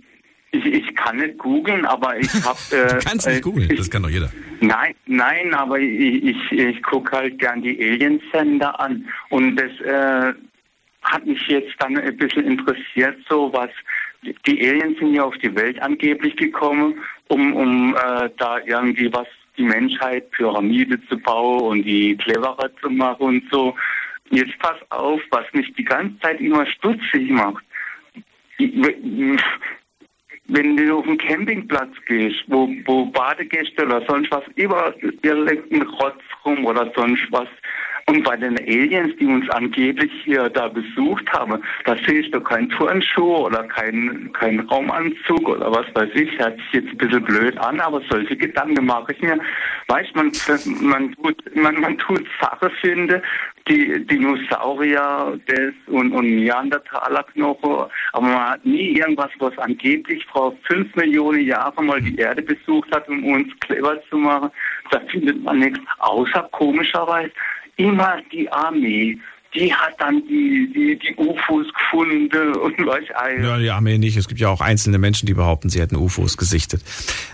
ich, 0.51 0.65
ich 0.65 0.95
kann 0.95 1.17
nicht 1.17 1.37
googeln, 1.39 1.85
aber 1.85 2.17
ich 2.17 2.31
habe... 2.43 2.57
Äh, 2.71 2.87
du 2.87 3.05
kannst 3.05 3.27
nicht 3.27 3.37
äh, 3.37 3.41
googeln, 3.41 3.75
das 3.75 3.89
kann 3.89 4.03
doch 4.03 4.09
jeder. 4.09 4.31
Nein, 4.61 4.93
nein, 5.07 5.53
aber 5.53 5.79
ich, 5.79 6.23
ich, 6.23 6.51
ich 6.51 6.83
gucke 6.83 7.11
halt 7.17 7.39
gern 7.39 7.61
die 7.61 7.77
Alien-Sender 7.77 8.79
an. 8.79 9.05
Und 9.29 9.57
das, 9.57 9.71
äh, 9.81 10.33
hat 11.03 11.25
mich 11.25 11.45
jetzt 11.47 11.73
dann 11.79 11.97
ein 11.97 12.17
bisschen 12.17 12.45
interessiert, 12.45 13.17
so 13.29 13.51
was 13.53 13.69
die 14.45 14.67
Aliens 14.67 14.97
sind 14.99 15.13
ja 15.13 15.23
auf 15.23 15.37
die 15.37 15.53
Welt 15.55 15.81
angeblich 15.81 16.35
gekommen, 16.35 16.99
um, 17.27 17.53
um 17.53 17.95
äh, 17.95 18.29
da 18.37 18.59
irgendwie 18.65 19.11
was 19.11 19.27
die 19.57 19.63
Menschheit 19.63 20.31
Pyramide 20.31 20.99
zu 21.07 21.17
bauen 21.17 21.61
und 21.61 21.83
die 21.83 22.17
cleverer 22.17 22.69
zu 22.81 22.89
machen 22.89 23.23
und 23.23 23.43
so. 23.51 23.75
Jetzt 24.31 24.57
pass 24.59 24.77
auf, 24.89 25.21
was 25.29 25.45
mich 25.53 25.71
die 25.75 25.83
ganze 25.83 26.19
Zeit 26.21 26.39
immer 26.39 26.65
stutzig 26.65 27.29
macht. 27.29 27.63
Wenn 30.47 30.77
du 30.77 30.97
auf 30.97 31.05
den 31.05 31.17
Campingplatz 31.17 31.93
gehst, 32.07 32.43
wo, 32.47 32.69
wo 32.85 33.05
Badegäste 33.05 33.85
oder 33.85 34.03
sonst 34.07 34.31
was, 34.31 34.43
überall 34.55 34.95
liegt 35.01 35.71
ein 35.71 35.83
Rotz 35.83 36.21
rum 36.45 36.65
oder 36.65 36.91
sonst 36.95 37.27
was, 37.31 37.47
und 38.07 38.23
bei 38.23 38.35
den 38.35 38.57
Aliens, 38.59 39.15
die 39.17 39.25
uns 39.25 39.49
angeblich 39.49 40.11
hier 40.25 40.49
da 40.49 40.67
besucht 40.67 41.31
haben, 41.31 41.63
da 41.85 41.95
sehe 42.05 42.19
ich 42.19 42.31
doch 42.31 42.43
keinen 42.43 42.69
Turnschuh 42.69 43.45
oder 43.45 43.63
keinen 43.63 44.31
kein 44.33 44.59
Raumanzug 44.61 45.47
oder 45.47 45.71
was 45.71 45.85
weiß 45.93 46.09
ich. 46.13 46.37
Hört 46.37 46.57
sich 46.57 46.73
jetzt 46.73 46.89
ein 46.89 46.97
bisschen 46.97 47.23
blöd 47.23 47.57
an, 47.59 47.79
aber 47.79 48.01
solche 48.09 48.35
Gedanken 48.35 48.85
mache 48.85 49.13
ich 49.13 49.21
mir. 49.21 49.39
Weißt 49.87 50.13
man, 50.15 50.31
man 50.81 51.13
tut, 51.13 51.55
man, 51.55 51.79
man 51.79 51.97
tut 51.97 52.25
Sachen 52.41 52.69
finde, 52.81 53.21
die 53.69 54.05
Dinosaurier 54.05 55.39
des 55.47 55.73
und, 55.87 56.11
und 56.11 56.35
Neandertaler-Knochen, 56.35 57.89
aber 58.11 58.27
man 58.27 58.49
hat 58.49 58.65
nie 58.65 58.97
irgendwas, 58.97 59.31
was 59.39 59.57
angeblich 59.59 60.25
vor 60.25 60.53
fünf 60.63 60.93
Millionen 60.95 61.45
Jahren 61.45 61.85
mal 61.85 62.01
die 62.01 62.17
Erde 62.17 62.41
besucht 62.41 62.93
hat, 62.93 63.07
um 63.07 63.23
uns 63.23 63.47
clever 63.61 64.01
zu 64.09 64.17
machen. 64.17 64.51
Da 64.91 64.99
findet 65.09 65.41
man 65.43 65.59
nichts, 65.59 65.79
außer 65.99 66.49
komischerweise 66.51 67.31
immer 67.77 68.17
die 68.31 68.51
Armee. 68.51 69.17
Die 69.55 69.71
hat 69.71 69.93
dann 69.99 70.23
die, 70.27 70.67
die, 70.73 70.97
die 70.97 71.15
UFOs 71.15 71.67
gefunden 71.73 72.55
und 72.55 72.75
was 72.87 73.03
ein. 73.15 73.43
Ja, 73.43 73.59
die 73.59 73.69
Armee 73.69 73.99
nicht. 73.99 74.17
Es 74.17 74.27
gibt 74.27 74.39
ja 74.39 74.49
auch 74.49 74.61
einzelne 74.61 74.97
Menschen, 74.97 75.27
die 75.27 75.35
behaupten, 75.35 75.69
sie 75.69 75.79
hätten 75.79 75.95
UFOs 75.95 76.37
gesichtet. 76.37 76.81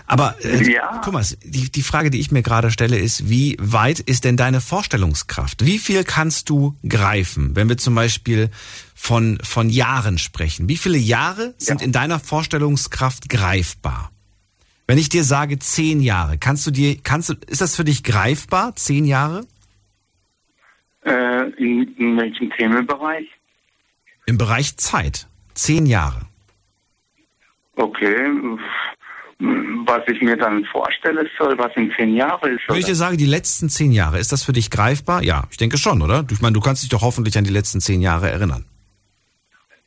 Aber 0.06 0.36
äh, 0.44 0.70
ja. 0.70 0.98
Thomas, 0.98 1.38
die, 1.42 1.72
die 1.72 1.82
Frage, 1.82 2.10
die 2.10 2.20
ich 2.20 2.30
mir 2.30 2.42
gerade 2.42 2.70
stelle, 2.70 2.98
ist, 2.98 3.30
wie 3.30 3.56
weit 3.58 4.00
ist 4.00 4.24
denn 4.24 4.36
deine 4.36 4.60
Vorstellungskraft? 4.60 5.64
Wie 5.64 5.78
viel 5.78 6.04
kannst 6.04 6.50
du 6.50 6.76
greifen, 6.86 7.56
wenn 7.56 7.70
wir 7.70 7.78
zum 7.78 7.94
Beispiel 7.94 8.50
von, 8.94 9.38
von 9.42 9.70
Jahren 9.70 10.18
sprechen? 10.18 10.68
Wie 10.68 10.76
viele 10.76 10.98
Jahre 10.98 11.54
sind 11.56 11.80
ja. 11.80 11.86
in 11.86 11.92
deiner 11.92 12.20
Vorstellungskraft 12.20 13.30
greifbar? 13.30 14.10
Wenn 14.86 14.98
ich 14.98 15.08
dir 15.08 15.22
sage 15.22 15.58
zehn 15.58 16.00
Jahre, 16.00 16.36
kannst 16.36 16.66
du 16.66 16.70
dir, 16.70 16.98
kannst 17.00 17.28
du, 17.28 17.34
ist 17.46 17.60
das 17.60 17.76
für 17.76 17.84
dich 17.84 18.02
greifbar? 18.02 18.74
Zehn 18.74 19.04
Jahre? 19.04 19.46
Äh, 21.04 21.50
in, 21.56 21.94
in 21.96 22.16
welchem 22.16 22.50
Themenbereich? 22.50 23.26
Im 24.26 24.38
Bereich 24.38 24.76
Zeit. 24.76 25.26
Zehn 25.54 25.86
Jahre. 25.86 26.20
Okay. 27.76 28.16
Was 29.38 30.02
ich 30.08 30.20
mir 30.20 30.36
dann 30.36 30.64
vorstelle 30.66 31.26
soll, 31.38 31.56
was 31.58 31.74
in 31.74 31.90
zehn 31.96 32.14
Jahren 32.14 32.56
ist. 32.56 32.68
Würde 32.68 32.80
ich 32.80 32.84
dir 32.84 32.94
sagen, 32.94 33.16
die 33.16 33.24
letzten 33.24 33.70
zehn 33.70 33.90
Jahre, 33.90 34.18
ist 34.18 34.32
das 34.32 34.44
für 34.44 34.52
dich 34.52 34.70
greifbar? 34.70 35.22
Ja, 35.22 35.44
ich 35.50 35.56
denke 35.56 35.78
schon, 35.78 36.02
oder? 36.02 36.26
Ich 36.30 36.42
meine, 36.42 36.52
du 36.52 36.60
kannst 36.60 36.82
dich 36.82 36.90
doch 36.90 37.00
hoffentlich 37.00 37.38
an 37.38 37.44
die 37.44 37.52
letzten 37.52 37.80
zehn 37.80 38.02
Jahre 38.02 38.30
erinnern. 38.30 38.66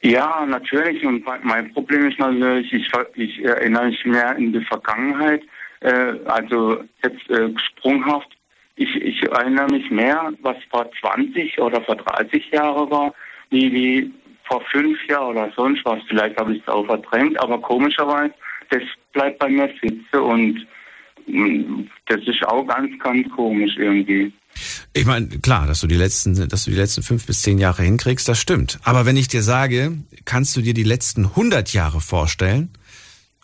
Ja, 0.01 0.45
natürlich. 0.45 1.05
Und 1.05 1.23
mein 1.43 1.71
Problem 1.73 2.09
ist 2.09 2.19
natürlich, 2.19 2.73
ich, 2.73 2.91
ich 3.15 3.45
erinnere 3.45 3.87
mich 3.87 4.03
mehr 4.05 4.35
in 4.35 4.51
die 4.51 4.65
Vergangenheit, 4.65 5.43
äh, 5.79 6.13
also 6.25 6.83
jetzt 7.03 7.29
äh, 7.29 7.53
sprunghaft 7.57 8.29
ich, 8.75 8.95
ich 8.95 9.23
erinnere 9.23 9.67
mich 9.71 9.89
mehr, 9.91 10.31
was 10.41 10.57
vor 10.69 10.89
20 11.01 11.59
oder 11.59 11.81
vor 11.83 11.95
30 11.95 12.51
Jahren 12.51 12.89
war, 12.89 13.13
wie, 13.49 13.71
wie 13.71 14.11
vor 14.45 14.61
fünf 14.71 14.97
Jahren 15.07 15.37
oder 15.37 15.51
sonst 15.55 15.85
was. 15.85 15.99
Vielleicht 16.07 16.37
habe 16.37 16.55
ich 16.55 16.61
es 16.61 16.67
auch 16.67 16.85
verdrängt, 16.85 17.39
aber 17.39 17.61
komischerweise, 17.61 18.33
das 18.69 18.81
bleibt 19.13 19.39
bei 19.39 19.49
mir 19.49 19.69
sitzen 19.81 20.19
und 20.19 20.67
mm, 21.27 21.87
das 22.07 22.21
ist 22.25 22.43
auch 22.47 22.65
ganz, 22.65 22.91
ganz 22.99 23.29
komisch 23.35 23.77
irgendwie. 23.77 24.33
Ich 24.93 25.05
meine, 25.05 25.27
klar, 25.27 25.65
dass 25.65 25.81
du 25.81 25.87
die 25.87 25.95
letzten, 25.95 26.47
dass 26.47 26.65
du 26.65 26.71
die 26.71 26.77
letzten 26.77 27.01
fünf 27.01 27.25
bis 27.25 27.41
zehn 27.41 27.57
Jahre 27.57 27.83
hinkriegst, 27.83 28.27
das 28.27 28.39
stimmt. 28.39 28.79
Aber 28.83 29.05
wenn 29.05 29.17
ich 29.17 29.27
dir 29.27 29.41
sage, 29.41 29.97
kannst 30.25 30.55
du 30.55 30.61
dir 30.61 30.73
die 30.73 30.83
letzten 30.83 31.25
100 31.25 31.73
Jahre 31.73 32.01
vorstellen, 32.01 32.69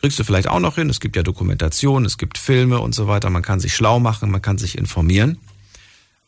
Kriegst 0.02 0.18
du 0.18 0.24
vielleicht 0.24 0.48
auch 0.48 0.60
noch 0.60 0.76
hin. 0.76 0.90
Es 0.90 1.00
gibt 1.00 1.16
ja 1.16 1.24
Dokumentation, 1.24 2.06
es 2.06 2.18
gibt 2.18 2.38
Filme 2.38 2.80
und 2.80 2.96
so 2.96 3.08
weiter. 3.08 3.30
Man 3.30 3.42
kann 3.42 3.60
sich 3.60 3.74
schlau 3.74 4.00
machen, 4.00 4.32
man 4.32 4.42
kann 4.42 4.58
sich 4.58 4.78
informieren. 4.78 5.38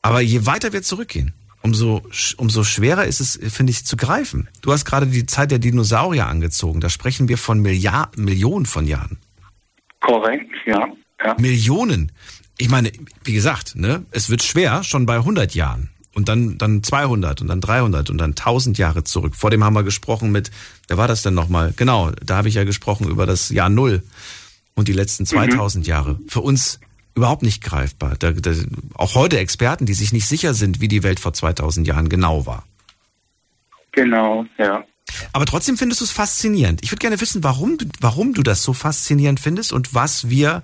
Aber 0.01 0.19
je 0.19 0.45
weiter 0.45 0.74
wir 0.74 0.82
zurückgehen, 0.82 1.34
umso, 1.61 2.01
umso 2.38 2.63
schwerer 2.63 3.05
ist 3.05 3.22
es, 3.22 3.39
finde 3.53 3.72
ich, 3.72 3.86
zu 3.86 3.95
greifen. 3.95 4.49
Du 4.61 4.74
hast 4.74 4.84
gerade 4.84 5.07
die 5.07 5.26
Zeit 5.26 5.51
der 5.51 5.59
Dinosaurier 5.59 6.28
angezogen. 6.28 6.82
Da 6.82 6.89
sprechen 6.89 7.30
wir 7.30 7.38
von 7.38 7.61
Milliard, 7.61 8.17
Millionen 8.17 8.65
von 8.65 8.88
Jahren. 8.88 9.19
Korrekt, 10.01 10.51
ja. 10.65 10.88
ja. 11.24 11.36
Millionen. 11.39 12.11
Ich 12.57 12.69
meine, 12.69 12.91
wie 13.24 13.34
gesagt, 13.34 13.76
ne, 13.76 14.05
es 14.11 14.30
wird 14.30 14.43
schwer 14.43 14.84
schon 14.84 15.05
bei 15.05 15.15
100 15.15 15.55
Jahren 15.55 15.89
und 16.14 16.28
dann, 16.28 16.57
dann 16.57 16.84
200 16.84 17.41
und 17.41 17.47
dann 17.47 17.62
300 17.62 18.09
und 18.09 18.18
dann 18.18 18.32
1000 18.32 18.78
Jahre 18.78 19.03
zurück. 19.03 19.36
Vor 19.36 19.49
dem 19.49 19.64
haben 19.64 19.74
wir 19.74 19.84
gesprochen 19.84 20.32
mit, 20.32 20.51
wer 20.88 20.97
war 20.97 21.07
das 21.07 21.22
denn 21.22 21.34
nochmal? 21.34 21.74
Genau, 21.76 22.12
da 22.24 22.38
habe 22.38 22.49
ich 22.49 22.55
ja 22.55 22.64
gesprochen 22.64 23.07
über 23.07 23.26
das 23.26 23.49
Jahr 23.49 23.70
Null 23.70 24.03
und 24.76 24.88
die 24.88 24.93
letzten 24.93 25.26
2000 25.26 25.86
mhm. 25.86 25.89
Jahre. 25.89 26.20
Für 26.28 26.41
uns 26.41 26.80
überhaupt 27.16 27.43
nicht 27.43 27.64
greifbar. 27.64 28.16
Da, 28.20 28.32
da, 28.32 28.51
auch 28.95 29.16
heute 29.16 29.39
Experten, 29.39 29.86
die 29.86 29.93
sich 29.93 30.14
nicht 30.14 30.28
sicher 30.28 30.53
sind, 30.53 30.82
wie 30.82 30.88
die 30.88 31.03
Welt 31.03 31.20
vor 31.20 31.34
2000 31.34 31.88
Jahren 31.88 32.09
genau 32.09 32.45
war. 32.45 32.64
Genau, 33.93 34.45
ja. 34.57 34.84
Aber 35.34 35.45
trotzdem 35.45 35.78
findest 35.78 36.01
du 36.01 36.05
es 36.05 36.12
faszinierend. 36.12 36.82
Ich 36.84 36.91
würde 36.91 36.99
gerne 36.99 37.20
wissen, 37.20 37.43
warum, 37.43 37.78
warum 37.99 38.34
du 38.34 38.43
das 38.43 38.64
so 38.64 38.74
faszinierend 38.74 39.39
findest 39.39 39.74
und 39.74 39.93
was 39.93 40.30
wir 40.30 40.64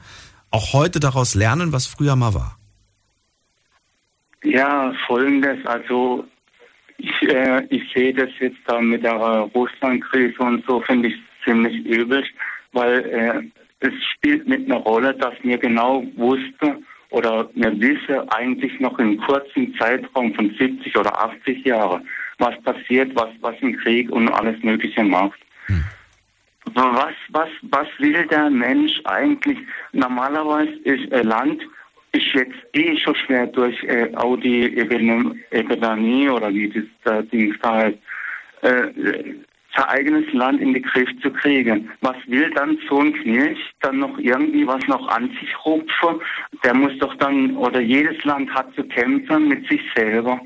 auch 0.51 0.73
heute 0.73 0.99
daraus 0.99 1.35
lernen, 1.35 1.73
was 1.73 1.85
früher 1.85 2.15
mal 2.15 2.33
war. 2.33 2.56
Ja, 4.49 4.93
folgendes, 5.05 5.65
also 5.65 6.25
ich, 6.97 7.21
äh, 7.23 7.65
ich 7.69 7.83
sehe 7.93 8.13
das 8.13 8.29
jetzt 8.39 8.59
da 8.65 8.79
mit 8.79 9.03
der 9.03 9.13
Russland-Krise 9.13 10.39
und 10.39 10.65
so, 10.65 10.79
finde 10.81 11.09
ich 11.09 11.15
ziemlich 11.43 11.85
übel, 11.85 12.23
weil 12.71 12.99
äh, 13.05 13.85
es 13.85 13.93
spielt 14.13 14.47
mit 14.47 14.65
einer 14.65 14.79
Rolle, 14.79 15.13
dass 15.13 15.33
mir 15.43 15.57
genau 15.57 16.03
wusste 16.15 16.77
oder 17.09 17.49
mir 17.55 17.77
wisse 17.79 18.25
eigentlich 18.31 18.79
noch 18.79 18.97
in 18.99 19.17
kurzen 19.17 19.75
Zeitraum 19.77 20.33
von 20.33 20.49
70 20.57 20.97
oder 20.97 21.21
80 21.21 21.65
Jahren, 21.65 22.07
was 22.37 22.59
passiert, 22.61 23.13
was, 23.15 23.29
was 23.41 23.55
ein 23.61 23.75
Krieg 23.77 24.09
und 24.11 24.29
alles 24.29 24.61
Mögliche 24.63 25.03
macht. 25.03 25.39
Hm. 25.65 25.83
Was, 26.73 27.13
was, 27.29 27.49
was 27.63 27.87
will 27.97 28.25
der 28.27 28.49
Mensch 28.49 29.01
eigentlich? 29.03 29.57
Normalerweise 29.91 30.73
ist 30.83 31.11
ein 31.13 31.27
Land 31.27 31.61
ist 32.17 32.33
jetzt 32.33 32.55
eh 32.73 32.97
schon 32.97 33.15
schwer 33.15 33.47
durch 33.47 33.81
äh, 33.83 34.09
Audi 34.15 34.65
Epidemie 34.75 36.29
oder 36.29 36.49
wie 36.53 36.69
das 36.69 36.83
da 37.03 37.21
Ding 37.21 37.55
heißt, 37.63 37.97
äh, 38.61 38.81
sein 39.75 39.85
eigenes 39.85 40.33
Land 40.33 40.59
in 40.59 40.73
den 40.73 40.83
Griff 40.83 41.09
zu 41.21 41.31
kriegen. 41.31 41.89
Was 42.01 42.15
will 42.27 42.49
dann 42.51 42.77
so 42.89 42.99
ein 42.99 43.13
Knirsch 43.13 43.59
dann 43.81 43.99
noch 43.99 44.17
irgendwie 44.17 44.65
was 44.65 44.85
noch 44.87 45.07
an 45.07 45.29
sich 45.39 45.53
rupfen? 45.65 46.21
Der 46.63 46.73
muss 46.73 46.97
doch 46.99 47.15
dann, 47.15 47.55
oder 47.57 47.79
jedes 47.79 48.23
Land 48.23 48.49
hat 48.53 48.73
zu 48.75 48.83
kämpfen 48.83 49.47
mit 49.47 49.67
sich 49.67 49.81
selber. 49.95 50.39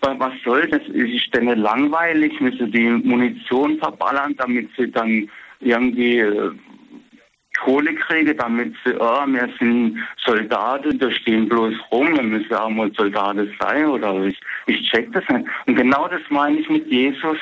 Was 0.00 0.32
soll 0.44 0.66
das? 0.68 0.80
Ist 0.88 1.34
denn 1.34 1.46
langweilig? 1.46 2.40
Müssen 2.40 2.70
die 2.70 2.88
Munition 2.88 3.78
verballern, 3.78 4.34
damit 4.38 4.70
sie 4.76 4.90
dann 4.90 5.28
irgendwie 5.60 6.20
äh, 6.20 6.52
Kohle 7.58 7.94
kriege, 7.94 8.34
damit 8.34 8.74
sie, 8.84 8.94
oh, 8.94 9.26
wir 9.26 9.48
sind 9.58 9.98
Soldaten, 10.24 10.98
da 10.98 11.10
stehen 11.10 11.48
bloß 11.48 11.74
rum, 11.90 12.14
dann 12.14 12.30
müssen 12.30 12.50
wir 12.50 12.62
auch 12.62 12.70
mal 12.70 12.90
Soldaten 12.92 13.52
sein 13.60 13.86
oder 13.86 14.24
ich, 14.24 14.40
ich 14.66 14.90
check 14.90 15.12
das 15.12 15.24
nicht. 15.28 15.46
Und 15.66 15.76
genau 15.76 16.08
das 16.08 16.20
meine 16.30 16.58
ich 16.58 16.68
mit 16.68 16.86
Jesus. 16.86 17.38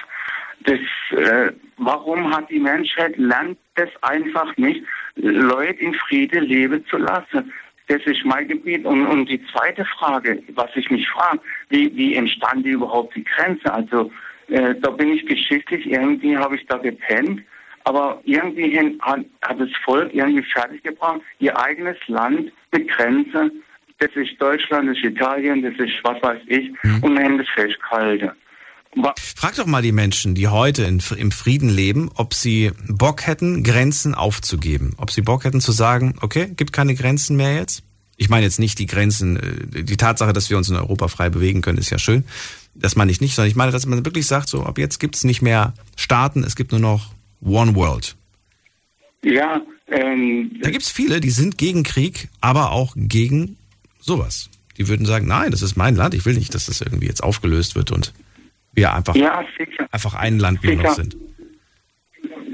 Das, 0.60 0.80
äh, 1.10 1.52
warum 1.76 2.34
hat 2.34 2.50
die 2.50 2.58
Menschheit 2.58 3.16
lernt 3.16 3.58
das 3.74 3.90
einfach 4.02 4.56
nicht, 4.56 4.82
Leute 5.16 5.80
in 5.80 5.94
Friede 5.94 6.40
leben 6.40 6.84
zu 6.86 6.96
lassen? 6.96 7.52
Das 7.88 8.02
ist 8.04 8.24
mein 8.24 8.48
Gebiet. 8.48 8.84
Und, 8.84 9.06
und 9.06 9.28
die 9.28 9.40
zweite 9.52 9.84
Frage, 9.84 10.42
was 10.54 10.70
ich 10.74 10.90
mich 10.90 11.08
frage, 11.08 11.40
wie, 11.68 11.94
wie 11.96 12.14
entstand 12.14 12.66
überhaupt 12.66 13.14
die 13.14 13.24
Grenze? 13.24 13.72
Also 13.72 14.10
äh, 14.48 14.74
da 14.80 14.90
bin 14.90 15.12
ich 15.12 15.26
geschichtlich, 15.26 15.86
irgendwie 15.86 16.36
habe 16.36 16.56
ich 16.56 16.66
da 16.66 16.78
gepennt 16.78 17.42
aber 17.86 18.20
irgendwie 18.24 18.78
hat, 19.00 19.20
hat 19.42 19.60
das 19.60 19.68
Volk 19.84 20.12
irgendwie 20.12 20.42
fertiggebracht, 20.42 21.20
ihr 21.38 21.56
eigenes 21.56 21.96
Land 22.08 22.52
mit 22.72 22.88
Grenzen. 22.88 23.62
Das 24.00 24.10
ist 24.16 24.32
Deutschland, 24.40 24.88
das 24.88 24.96
ist 24.96 25.04
Italien, 25.04 25.62
das 25.62 25.74
ist 25.78 25.94
was 26.02 26.20
weiß 26.20 26.40
ich, 26.48 26.70
mhm. 26.82 27.02
und 27.02 27.14
man 27.14 27.38
das 27.38 27.46
festgehalten. 27.54 28.32
Frag 29.36 29.54
doch 29.54 29.66
mal 29.66 29.82
die 29.82 29.92
Menschen, 29.92 30.34
die 30.34 30.48
heute 30.48 30.82
in, 30.82 31.00
im 31.16 31.30
Frieden 31.30 31.68
leben, 31.68 32.10
ob 32.14 32.34
sie 32.34 32.72
Bock 32.88 33.26
hätten, 33.26 33.62
Grenzen 33.62 34.14
aufzugeben. 34.14 34.94
Ob 34.96 35.10
sie 35.12 35.22
Bock 35.22 35.44
hätten 35.44 35.60
zu 35.60 35.70
sagen, 35.70 36.16
okay, 36.22 36.50
gibt 36.56 36.72
keine 36.72 36.94
Grenzen 36.94 37.36
mehr 37.36 37.54
jetzt. 37.54 37.84
Ich 38.16 38.30
meine 38.30 38.46
jetzt 38.46 38.58
nicht 38.58 38.78
die 38.78 38.86
Grenzen, 38.86 39.36
äh, 39.36 39.82
die 39.84 39.96
Tatsache, 39.96 40.32
dass 40.32 40.50
wir 40.50 40.56
uns 40.56 40.70
in 40.70 40.76
Europa 40.76 41.08
frei 41.08 41.28
bewegen 41.28 41.60
können, 41.60 41.78
ist 41.78 41.90
ja 41.90 41.98
schön. 41.98 42.24
Das 42.74 42.96
meine 42.96 43.12
ich 43.12 43.20
nicht, 43.20 43.34
sondern 43.34 43.50
ich 43.50 43.56
meine, 43.56 43.70
dass 43.70 43.86
man 43.86 44.04
wirklich 44.04 44.26
sagt, 44.26 44.48
so, 44.48 44.64
ab 44.64 44.78
jetzt 44.78 44.98
gibt 44.98 45.14
es 45.14 45.24
nicht 45.24 45.42
mehr 45.42 45.74
Staaten, 45.96 46.42
es 46.42 46.56
gibt 46.56 46.72
nur 46.72 46.80
noch 46.80 47.15
One 47.46 47.74
World. 47.74 48.16
Ja, 49.22 49.62
Ähm, 49.88 50.50
Da 50.62 50.70
gibt's 50.70 50.90
viele, 50.90 51.20
die 51.20 51.30
sind 51.30 51.58
gegen 51.58 51.84
Krieg, 51.84 52.28
aber 52.40 52.72
auch 52.72 52.94
gegen 52.96 53.56
sowas. 54.00 54.50
Die 54.78 54.88
würden 54.88 55.06
sagen, 55.06 55.26
nein, 55.28 55.52
das 55.52 55.62
ist 55.62 55.76
mein 55.76 55.94
Land, 55.94 56.14
ich 56.14 56.26
will 56.26 56.34
nicht, 56.34 56.54
dass 56.54 56.66
das 56.66 56.80
irgendwie 56.80 57.06
jetzt 57.06 57.22
aufgelöst 57.22 57.76
wird 57.76 57.92
und 57.92 58.12
wir 58.74 58.92
einfach, 58.92 59.14
ja, 59.14 59.44
einfach 59.90 60.14
ein 60.14 60.38
Land 60.38 60.62
nur 60.64 60.74
noch 60.74 60.94
sind. 60.94 61.16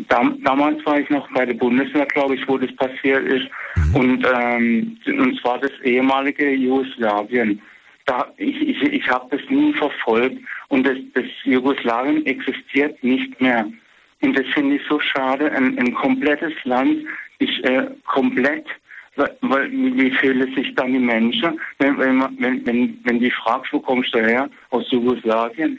Dam 0.08 0.42
damals 0.44 0.84
war 0.84 1.00
ich 1.00 1.08
noch 1.08 1.26
bei 1.32 1.46
der 1.46 1.54
Bundeswehr, 1.54 2.06
glaube 2.06 2.34
ich, 2.36 2.46
wo 2.46 2.58
das 2.58 2.74
passiert 2.76 3.26
ist. 3.26 3.46
Und, 3.94 4.24
ähm, 4.34 4.98
und 5.06 5.40
zwar 5.40 5.58
das 5.58 5.72
ehemalige 5.82 6.50
Jugoslawien. 6.50 7.60
Da, 8.04 8.32
ich 8.36 8.60
ich, 8.60 8.82
ich 8.82 9.08
habe 9.08 9.36
das 9.36 9.48
nie 9.48 9.72
verfolgt. 9.72 10.36
Und 10.68 10.86
das, 10.86 10.98
das 11.14 11.24
Jugoslawien 11.44 12.26
existiert 12.26 13.02
nicht 13.02 13.40
mehr. 13.40 13.66
Und 14.22 14.38
das 14.38 14.46
finde 14.54 14.76
ich 14.76 14.82
so 14.88 15.00
schade. 15.00 15.50
Ein, 15.52 15.78
ein 15.78 15.94
komplettes 15.94 16.52
Land 16.64 17.04
ist 17.38 17.64
äh, 17.64 17.86
komplett, 18.06 18.66
weil, 19.16 19.70
wie 19.70 20.10
fühlen 20.12 20.54
sich 20.54 20.74
dann 20.74 20.92
die 20.92 20.98
Menschen, 20.98 21.60
wenn, 21.78 21.98
wenn, 21.98 22.20
wenn, 22.38 22.66
wenn, 22.66 22.98
wenn 23.04 23.20
die 23.20 23.30
fragst, 23.30 23.72
wo 23.72 23.80
kommst 23.80 24.14
du 24.14 24.20
her? 24.20 24.48
Aus 24.70 24.90
Jugoslawien? 24.90 25.78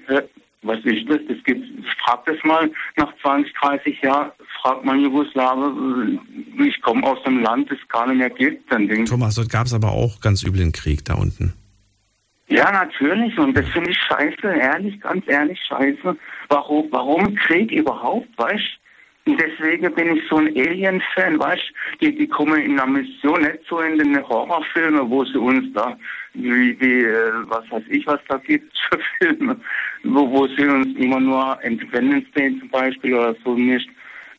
Was 0.61 0.79
ist 0.83 1.09
das? 1.09 1.19
Das 1.27 1.37
gibt, 1.43 1.65
frag 2.05 2.25
das 2.25 2.37
mal 2.43 2.69
nach 2.95 3.11
20, 3.21 3.53
30 3.53 4.01
Jahren, 4.01 4.31
fragt 4.61 4.85
man 4.85 5.01
Jugoslawe, 5.01 6.17
äh, 6.59 6.67
ich 6.67 6.81
komme 6.81 7.03
aus 7.03 7.17
einem 7.25 7.41
Land, 7.41 7.71
das 7.71 7.79
es 7.81 7.87
gar 7.87 8.07
nicht 8.07 8.17
mehr 8.17 8.29
gibt. 8.29 8.71
Dann 8.71 8.87
Thomas, 9.05 9.35
dort 9.35 9.49
gab's 9.49 9.73
aber 9.73 9.91
auch 9.91 10.19
ganz 10.21 10.43
üblen 10.43 10.71
Krieg 10.71 11.03
da 11.05 11.15
unten. 11.15 11.53
Ja, 12.53 12.71
natürlich. 12.71 13.37
Und 13.39 13.57
das 13.57 13.67
finde 13.69 13.89
ich 13.89 13.97
scheiße, 13.97 14.47
ehrlich, 14.47 14.99
ganz 15.01 15.27
ehrlich 15.27 15.59
scheiße. 15.67 16.15
Warum, 16.49 16.87
warum 16.91 17.35
Krieg 17.35 17.71
überhaupt, 17.71 18.27
weißt 18.37 18.79
Und 19.25 19.41
deswegen 19.41 19.91
bin 19.95 20.15
ich 20.15 20.23
so 20.29 20.37
ein 20.37 20.47
Alien-Fan, 20.47 21.39
weißt 21.39 21.63
Die, 21.99 22.15
die 22.15 22.27
kommen 22.27 22.61
in 22.61 22.79
einer 22.79 22.85
Mission, 22.85 23.41
nicht 23.41 23.61
so 23.67 23.79
in 23.79 23.97
den 23.97 24.21
Horrorfilmen, 24.27 25.09
wo 25.09 25.25
sie 25.25 25.39
uns 25.39 25.73
da, 25.73 25.97
wie, 26.35 26.79
wie 26.79 27.05
äh, 27.05 27.31
was 27.45 27.69
weiß 27.71 27.85
ich, 27.89 28.05
was 28.05 28.19
da 28.27 28.37
gibt 28.37 28.71
für 28.89 28.99
Filme, 29.17 29.59
wo, 30.03 30.29
wo 30.29 30.47
sie 30.47 30.67
uns 30.67 30.95
immer 30.97 31.19
nur 31.19 31.57
Independence 31.63 32.29
Day 32.35 32.55
zum 32.59 32.69
Beispiel 32.69 33.15
oder 33.15 33.35
so 33.43 33.55
nicht, 33.55 33.89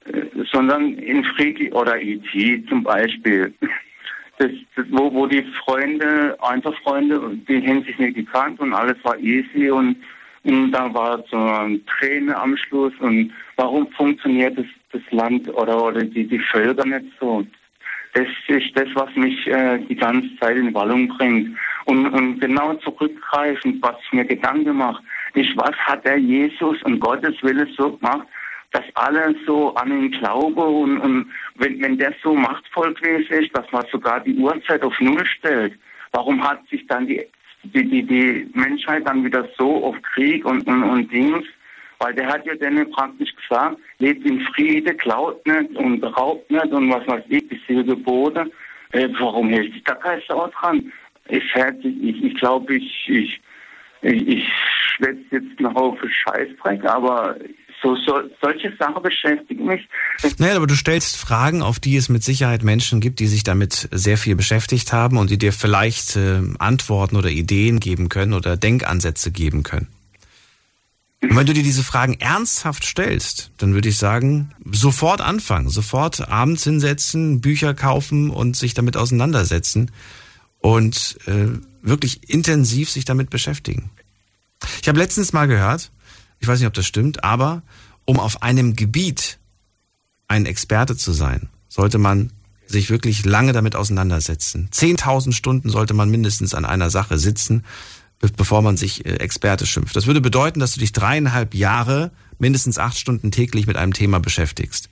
äh, 0.06 0.22
sondern 0.52 0.94
in 0.98 1.24
Freaky 1.24 1.72
oder 1.72 2.00
E.T. 2.00 2.64
zum 2.68 2.84
Beispiel. 2.84 3.52
Das, 4.38 4.50
wo, 4.90 5.12
wo 5.12 5.26
die 5.26 5.44
Freunde, 5.64 6.36
einfach 6.40 6.74
Freunde, 6.82 7.38
die 7.48 7.66
haben 7.66 7.84
sich 7.84 7.98
nicht 7.98 8.16
gekannt 8.16 8.58
und 8.60 8.74
alles 8.74 8.96
war 9.04 9.16
easy 9.18 9.70
und, 9.70 9.96
und 10.42 10.72
da 10.72 10.92
war 10.92 11.22
so 11.30 11.36
ein 11.36 11.84
Träne 11.86 12.36
am 12.36 12.56
Schluss 12.56 12.92
und 12.98 13.32
warum 13.56 13.86
funktioniert 13.92 14.58
das, 14.58 14.66
das 14.92 15.02
Land 15.10 15.48
oder, 15.54 15.84
oder 15.84 16.02
die, 16.02 16.26
die 16.26 16.40
Völker 16.40 16.84
nicht 16.84 17.06
so? 17.20 17.46
Das 18.14 18.28
ist 18.46 18.76
das, 18.76 18.88
was 18.94 19.14
mich 19.16 19.46
äh, 19.48 19.78
die 19.88 19.96
ganze 19.96 20.28
Zeit 20.38 20.56
in 20.56 20.72
Wallung 20.72 21.08
bringt. 21.08 21.56
Und, 21.84 22.06
und 22.06 22.40
genau 22.40 22.74
zurückgreifend, 22.74 23.82
was 23.82 23.96
ich 24.06 24.12
mir 24.12 24.24
Gedanken 24.24 24.76
mache, 24.76 25.02
ist, 25.34 25.50
was 25.56 25.74
hat 25.76 26.04
der 26.04 26.18
Jesus 26.18 26.80
und 26.84 27.00
Gottes 27.00 27.34
Wille 27.42 27.66
so 27.76 27.96
gemacht, 27.96 28.26
dass 28.74 28.84
alle 28.94 29.36
so 29.46 29.72
an 29.76 29.88
ihn 29.88 30.10
glauben 30.10 30.60
und, 30.60 30.98
und 30.98 31.30
wenn, 31.54 31.80
wenn 31.80 31.96
der 31.96 32.12
so 32.24 32.34
machtvoll 32.34 32.92
gewesen 32.94 33.44
ist, 33.44 33.56
dass 33.56 33.70
man 33.70 33.84
sogar 33.90 34.18
die 34.20 34.34
Uhrzeit 34.34 34.82
auf 34.82 34.98
Null 35.00 35.24
stellt, 35.26 35.78
warum 36.10 36.42
hat 36.42 36.66
sich 36.68 36.84
dann 36.88 37.06
die, 37.06 37.24
die, 37.62 37.88
die, 37.88 38.02
die 38.02 38.50
Menschheit 38.52 39.06
dann 39.06 39.24
wieder 39.24 39.48
so 39.56 39.84
auf 39.84 39.96
Krieg 40.02 40.44
und, 40.44 40.66
und, 40.66 40.82
und 40.82 41.12
Dings, 41.12 41.46
weil 42.00 42.14
der 42.14 42.26
hat 42.26 42.44
ja 42.46 42.56
denen 42.56 42.90
praktisch 42.90 43.32
gesagt, 43.36 43.78
lebt 43.98 44.26
in 44.26 44.40
Friede, 44.40 44.92
klaut 44.94 45.46
nicht 45.46 45.76
und 45.76 46.02
raubt 46.02 46.50
nicht 46.50 46.72
und 46.72 46.90
was 46.90 47.06
weiß 47.06 47.22
ich, 47.28 47.48
die 47.48 47.60
sieben 47.68 47.86
Gebote. 47.86 48.50
Äh, 48.90 49.08
warum 49.20 49.50
hält 49.50 49.72
sich 49.72 49.84
da 49.84 49.94
kein 49.94 50.20
Sau 50.26 50.48
dran? 50.48 50.92
Ich, 51.28 51.44
ich, 51.54 52.24
ich 52.24 52.34
glaube, 52.34 52.74
ich, 52.74 53.08
ich, 53.08 53.40
ich, 54.02 54.28
ich 54.28 54.52
schwätze 54.96 55.24
jetzt 55.30 55.58
einen 55.58 55.74
Haufen 55.74 56.10
Scheißdreck, 56.10 56.84
aber 56.84 57.36
so, 57.84 57.94
so, 57.96 58.20
solche 58.42 58.72
Sachen 58.78 59.02
beschäftigen 59.02 59.66
mich. 59.66 59.86
Naja, 60.38 60.56
aber 60.56 60.66
du 60.66 60.74
stellst 60.74 61.16
Fragen, 61.16 61.62
auf 61.62 61.78
die 61.78 61.96
es 61.96 62.08
mit 62.08 62.24
Sicherheit 62.24 62.64
Menschen 62.64 63.00
gibt, 63.00 63.20
die 63.20 63.26
sich 63.26 63.44
damit 63.44 63.88
sehr 63.92 64.16
viel 64.16 64.34
beschäftigt 64.34 64.92
haben 64.92 65.18
und 65.18 65.30
die 65.30 65.38
dir 65.38 65.52
vielleicht 65.52 66.16
äh, 66.16 66.40
Antworten 66.58 67.16
oder 67.16 67.28
Ideen 67.28 67.78
geben 67.78 68.08
können 68.08 68.32
oder 68.32 68.56
Denkansätze 68.56 69.30
geben 69.30 69.62
können. 69.62 69.88
Und 71.22 71.36
wenn 71.36 71.46
du 71.46 71.54
dir 71.54 71.62
diese 71.62 71.84
Fragen 71.84 72.14
ernsthaft 72.20 72.84
stellst, 72.84 73.50
dann 73.58 73.72
würde 73.74 73.88
ich 73.88 73.96
sagen, 73.96 74.52
sofort 74.70 75.20
anfangen, 75.20 75.70
sofort 75.70 76.28
abends 76.28 76.64
hinsetzen, 76.64 77.40
Bücher 77.40 77.72
kaufen 77.74 78.30
und 78.30 78.56
sich 78.56 78.74
damit 78.74 78.96
auseinandersetzen 78.96 79.90
und 80.58 81.18
äh, 81.26 81.58
wirklich 81.82 82.28
intensiv 82.28 82.90
sich 82.90 83.04
damit 83.04 83.30
beschäftigen. 83.30 83.90
Ich 84.82 84.88
habe 84.88 84.98
letztens 84.98 85.32
mal 85.32 85.46
gehört, 85.46 85.90
ich 86.40 86.48
weiß 86.48 86.58
nicht, 86.58 86.68
ob 86.68 86.74
das 86.74 86.86
stimmt, 86.86 87.24
aber 87.24 87.62
um 88.04 88.20
auf 88.20 88.42
einem 88.42 88.76
Gebiet 88.76 89.38
ein 90.28 90.46
Experte 90.46 90.96
zu 90.96 91.12
sein, 91.12 91.48
sollte 91.68 91.98
man 91.98 92.32
sich 92.66 92.90
wirklich 92.90 93.24
lange 93.24 93.52
damit 93.52 93.76
auseinandersetzen. 93.76 94.68
10.000 94.72 95.32
Stunden 95.32 95.68
sollte 95.70 95.94
man 95.94 96.10
mindestens 96.10 96.54
an 96.54 96.64
einer 96.64 96.90
Sache 96.90 97.18
sitzen, 97.18 97.64
be- 98.20 98.30
bevor 98.34 98.62
man 98.62 98.76
sich 98.76 99.04
äh, 99.04 99.16
Experte 99.16 99.66
schimpft. 99.66 99.94
Das 99.96 100.06
würde 100.06 100.20
bedeuten, 100.20 100.60
dass 100.60 100.72
du 100.74 100.80
dich 100.80 100.92
dreieinhalb 100.92 101.54
Jahre 101.54 102.10
mindestens 102.38 102.78
acht 102.78 102.98
Stunden 102.98 103.30
täglich 103.30 103.66
mit 103.66 103.76
einem 103.76 103.92
Thema 103.92 104.18
beschäftigst. 104.18 104.88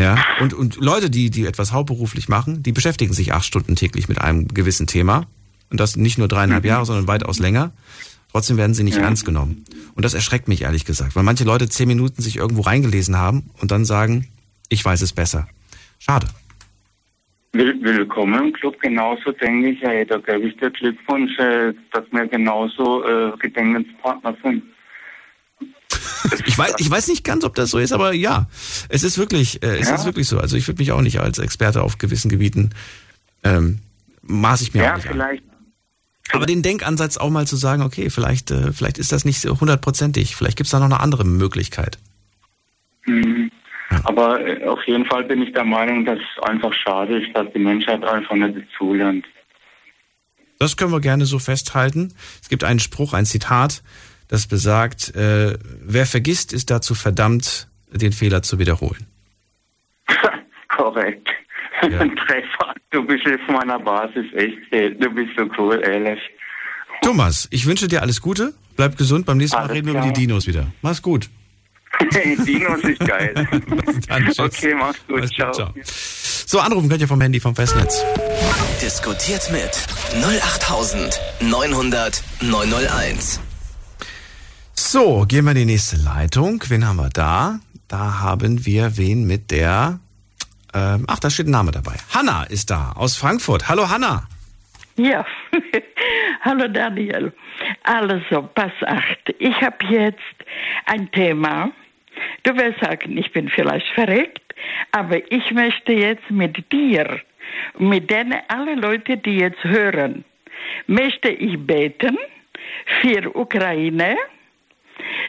Ja, 0.00 0.16
und, 0.40 0.54
und 0.54 0.76
Leute, 0.76 1.10
die, 1.10 1.30
die 1.30 1.46
etwas 1.46 1.72
hauptberuflich 1.72 2.28
machen, 2.28 2.62
die 2.62 2.72
beschäftigen 2.72 3.12
sich 3.12 3.32
acht 3.32 3.44
Stunden 3.46 3.74
täglich 3.74 4.08
mit 4.08 4.20
einem 4.20 4.46
gewissen 4.48 4.86
Thema. 4.86 5.26
Und 5.70 5.80
das 5.80 5.96
nicht 5.96 6.18
nur 6.18 6.28
dreieinhalb 6.28 6.64
Jahre, 6.64 6.86
sondern 6.86 7.06
weitaus 7.08 7.38
länger. 7.40 7.72
Trotzdem 8.32 8.56
werden 8.58 8.74
sie 8.74 8.82
nicht 8.84 8.98
ernst 8.98 9.24
genommen. 9.24 9.64
Und 9.94 10.04
das 10.04 10.14
erschreckt 10.14 10.48
mich 10.48 10.62
ehrlich 10.62 10.84
gesagt, 10.84 11.16
weil 11.16 11.22
manche 11.22 11.44
Leute 11.44 11.68
zehn 11.68 11.88
Minuten 11.88 12.20
sich 12.22 12.36
irgendwo 12.36 12.60
reingelesen 12.62 13.16
haben 13.16 13.50
und 13.60 13.70
dann 13.70 13.84
sagen, 13.84 14.28
ich 14.68 14.84
weiß 14.84 15.00
es 15.02 15.12
besser. 15.12 15.48
Schade. 15.98 16.26
Will, 17.52 17.74
willkommen 17.82 18.48
im 18.48 18.52
Club, 18.52 18.78
genauso 18.80 19.32
denke 19.32 19.70
ich, 19.70 19.82
ey, 19.82 20.04
da 20.06 20.18
gebe 20.18 20.46
ich 20.48 20.56
dir 20.58 20.70
Glückwunsch, 20.70 21.36
äh, 21.38 21.72
dass 21.92 22.04
wir 22.12 22.26
genauso 22.28 23.02
äh, 23.04 23.32
Gedenkenspartner 23.38 24.36
sind. 24.42 24.62
Ich 26.46 26.58
weiß, 26.58 26.74
ich 26.78 26.90
weiß 26.90 27.08
nicht 27.08 27.24
ganz, 27.24 27.44
ob 27.44 27.54
das 27.54 27.70
so 27.70 27.78
ist, 27.78 27.92
aber 27.92 28.12
ja, 28.12 28.48
es 28.90 29.02
ist 29.02 29.16
wirklich, 29.18 29.62
äh, 29.62 29.78
es 29.78 29.88
Ja. 29.88 29.94
ist 29.94 30.04
wirklich 30.04 30.26
so. 30.28 30.38
Also 30.38 30.56
ich 30.56 30.66
würde 30.68 30.80
mich 30.82 30.92
auch 30.92 31.00
nicht 31.00 31.20
als 31.20 31.38
Experte 31.38 31.82
auf 31.82 31.96
gewissen 31.98 32.28
Gebieten 32.28 32.70
ähm, 33.44 33.78
maß 34.22 34.60
ich 34.60 34.74
mir 34.74 34.82
Ja, 34.82 34.92
auch 34.92 34.96
nicht 34.96 35.06
an. 35.06 35.12
vielleicht. 35.14 35.44
Aber 36.32 36.46
den 36.46 36.62
Denkansatz 36.62 37.16
auch 37.16 37.30
mal 37.30 37.46
zu 37.46 37.56
sagen, 37.56 37.82
okay, 37.82 38.10
vielleicht, 38.10 38.50
äh, 38.50 38.72
vielleicht 38.72 38.98
ist 38.98 39.12
das 39.12 39.24
nicht 39.24 39.44
hundertprozentig, 39.44 40.36
vielleicht 40.36 40.56
gibt 40.56 40.66
es 40.66 40.70
da 40.70 40.78
noch 40.78 40.86
eine 40.86 41.00
andere 41.00 41.24
Möglichkeit. 41.24 41.98
Mhm. 43.06 43.50
Aber 44.04 44.46
äh, 44.46 44.64
auf 44.66 44.80
jeden 44.86 45.06
Fall 45.06 45.24
bin 45.24 45.42
ich 45.42 45.52
der 45.52 45.64
Meinung, 45.64 46.04
dass 46.04 46.18
es 46.18 46.42
einfach 46.42 46.72
schade 46.74 47.22
ist, 47.22 47.34
dass 47.34 47.46
die 47.54 47.58
Menschheit 47.58 48.04
einfach 48.04 48.34
nicht 48.34 48.56
dazulernt. 48.56 49.26
Das 50.58 50.76
können 50.76 50.92
wir 50.92 51.00
gerne 51.00 51.24
so 51.24 51.38
festhalten. 51.38 52.12
Es 52.42 52.48
gibt 52.48 52.64
einen 52.64 52.80
Spruch, 52.80 53.14
ein 53.14 53.24
Zitat, 53.24 53.82
das 54.28 54.46
besagt, 54.46 55.14
äh, 55.14 55.56
wer 55.82 56.04
vergisst, 56.04 56.52
ist 56.52 56.70
dazu 56.70 56.94
verdammt, 56.94 57.68
den 57.90 58.12
Fehler 58.12 58.42
zu 58.42 58.58
wiederholen. 58.58 59.06
Korrekt. 60.68 61.28
Treffer. 61.80 62.74
Du 62.90 63.02
bist 63.06 63.26
auf 63.26 63.54
meiner 63.54 63.78
Basis, 63.78 64.24
echt. 64.34 64.56
Du 65.02 65.10
bist 65.10 65.30
so 65.36 65.44
cool, 65.58 65.80
ehrlich. 65.84 66.18
Thomas, 67.02 67.46
ich 67.50 67.66
wünsche 67.66 67.86
dir 67.86 68.00
alles 68.00 68.22
Gute, 68.22 68.54
bleib 68.76 68.96
gesund, 68.96 69.26
beim 69.26 69.36
nächsten 69.36 69.56
Mal 69.56 69.64
Alles 69.64 69.74
reden 69.76 69.86
wir 69.88 69.94
über 69.94 70.02
die 70.02 70.12
Dinos 70.12 70.46
wieder. 70.46 70.66
Mach's 70.82 71.02
gut. 71.02 71.28
Dinos 72.46 72.80
ist 72.84 73.00
geil. 73.00 73.34
Dann, 74.08 74.28
okay, 74.38 74.74
mach's 74.74 74.98
gut. 75.06 75.18
Alles 75.18 75.30
Ciao. 75.30 75.52
ciao. 75.52 75.74
So, 75.84 76.60
anrufen 76.60 76.88
könnt 76.88 77.02
ihr 77.02 77.08
vom 77.08 77.20
Handy, 77.20 77.40
vom 77.40 77.54
Festnetz. 77.54 78.02
Diskutiert 78.80 79.50
mit 79.52 79.86
08900 80.24 82.22
901. 82.40 83.40
So, 84.72 85.26
gehen 85.28 85.44
wir 85.44 85.50
in 85.50 85.58
die 85.58 85.64
nächste 85.66 85.96
Leitung. 85.96 86.64
Wen 86.68 86.86
haben 86.86 86.96
wir 86.96 87.10
da? 87.10 87.60
Da 87.88 88.20
haben 88.20 88.64
wir 88.64 88.96
wen 88.96 89.26
mit 89.26 89.50
der. 89.50 90.00
Ähm, 90.74 91.04
ach, 91.08 91.18
da 91.18 91.30
steht 91.30 91.46
ein 91.46 91.52
Name 91.52 91.70
dabei. 91.70 91.94
Hanna 92.14 92.44
ist 92.44 92.70
da 92.70 92.92
aus 92.96 93.16
Frankfurt. 93.16 93.68
Hallo 93.68 93.88
Hanna. 93.88 94.28
Ja, 94.96 95.24
hallo 96.40 96.68
Daniel. 96.68 97.32
Also, 97.84 98.42
pass 98.54 98.72
acht. 98.84 99.34
Ich 99.38 99.60
habe 99.62 99.76
jetzt 99.88 100.18
ein 100.86 101.10
Thema. 101.12 101.70
Du 102.42 102.56
wirst 102.56 102.80
sagen, 102.80 103.16
ich 103.16 103.30
bin 103.32 103.48
vielleicht 103.48 103.86
verrückt, 103.94 104.42
aber 104.92 105.20
ich 105.30 105.52
möchte 105.52 105.92
jetzt 105.92 106.28
mit 106.30 106.70
dir, 106.72 107.20
mit 107.78 108.10
denen 108.10 108.40
alle 108.48 108.74
Leute, 108.74 109.16
die 109.16 109.38
jetzt 109.38 109.62
hören, 109.62 110.24
möchte 110.86 111.28
ich 111.28 111.56
beten 111.64 112.18
für 113.00 113.34
Ukraine, 113.36 114.16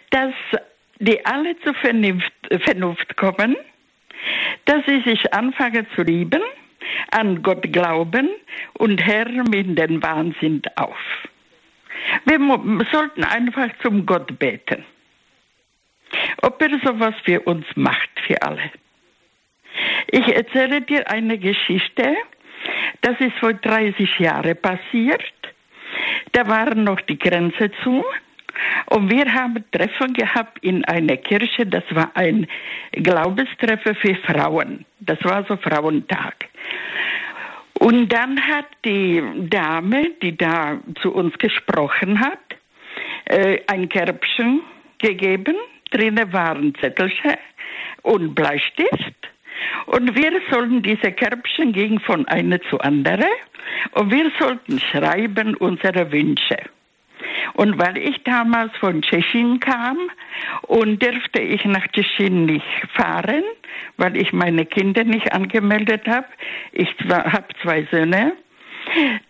dass 0.10 0.34
die 1.00 1.24
alle 1.26 1.60
zur 1.62 1.76
Vernunft, 1.76 2.34
Vernunft 2.64 3.16
kommen 3.16 3.56
dass 4.66 4.86
sie 4.86 5.02
sich 5.02 5.34
anfangen 5.34 5.88
zu 5.96 6.04
lieben, 6.04 6.42
an 7.12 7.42
Gott 7.42 7.72
glauben 7.72 8.30
und 8.74 9.06
hören 9.06 9.44
mit 9.50 9.78
den 9.78 10.02
Wahnsinn 10.02 10.62
auf. 10.76 10.98
Wir 12.26 12.40
sollten 12.92 13.24
einfach 13.24 13.70
zum 13.82 14.06
Gott 14.06 14.38
beten. 14.40 14.86
Ob 16.42 16.62
er 16.62 16.80
sowas 16.84 17.14
für 17.24 17.42
uns 17.42 17.66
macht, 17.76 18.10
für 18.26 18.42
alle. 18.42 18.72
Ich 20.08 20.28
erzähle 20.28 20.82
dir 20.82 21.10
eine 21.10 21.38
Geschichte, 21.38 22.16
das 23.02 23.20
ist 23.20 23.38
vor 23.40 23.54
30 23.54 24.20
Jahren 24.20 24.58
passiert. 24.58 25.24
Da 26.32 26.48
waren 26.48 26.84
noch 26.84 27.02
die 27.02 27.18
Grenze 27.18 27.72
zu. 27.84 28.04
Und 28.88 29.12
wir 29.12 29.32
haben 29.34 29.64
Treffen 29.72 30.14
gehabt 30.14 30.60
in 30.64 30.84
einer 30.86 31.18
Kirche, 31.18 31.66
das 31.66 31.84
war 31.92 32.12
ein 32.16 32.48
Glaubenstreffen 32.92 33.96
für 33.96 34.16
Frauen. 34.16 34.86
Das 35.00 35.24
war 35.24 35.46
so 35.46 35.58
Frauentag. 35.58 36.46
Und 37.80 38.12
dann 38.12 38.40
hat 38.46 38.66
die 38.84 39.24
Dame, 39.50 40.12
die 40.22 40.36
da 40.36 40.80
zu 41.02 41.14
uns 41.14 41.38
gesprochen 41.38 42.20
hat, 42.20 42.40
äh, 43.26 43.60
ein 43.68 43.88
Kerbchen 43.88 44.62
gegeben. 44.98 45.56
Drinnen 45.92 46.34
waren 46.34 46.76
Zettelchen 46.76 47.36
und 48.02 48.36
Bleistift. 48.36 49.16
Und 49.86 50.16
wir 50.16 50.42
sollten 50.52 50.82
diese 50.82 51.12
Kerbchen 51.12 51.72
gehen 51.72 52.00
von 52.00 52.28
einer 52.28 52.62
zu 52.64 52.80
andere 52.80 53.28
und 53.92 54.12
wir 54.12 54.32
sollten 54.40 54.80
schreiben 54.80 55.56
unsere 55.56 56.12
Wünsche. 56.12 56.58
Und 57.54 57.80
weil 57.80 57.98
ich 57.98 58.24
damals 58.24 58.76
von 58.78 59.02
Tschechien 59.02 59.60
kam 59.60 59.98
und 60.64 61.02
dürfte 61.02 61.42
ich 61.42 61.64
nach 61.66 61.88
Tschechien 61.88 62.46
nicht 62.46 62.66
fahren, 62.94 63.44
weil 63.98 64.18
ich 64.18 64.34
meine 64.34 64.66
Kinder 64.66 65.04
nicht 65.04 65.32
angemeldet 65.34 66.08
habe, 66.08 66.28
ich 66.72 66.90
habe 67.10 67.48
zwei 67.62 67.88
Söhne, 67.92 68.34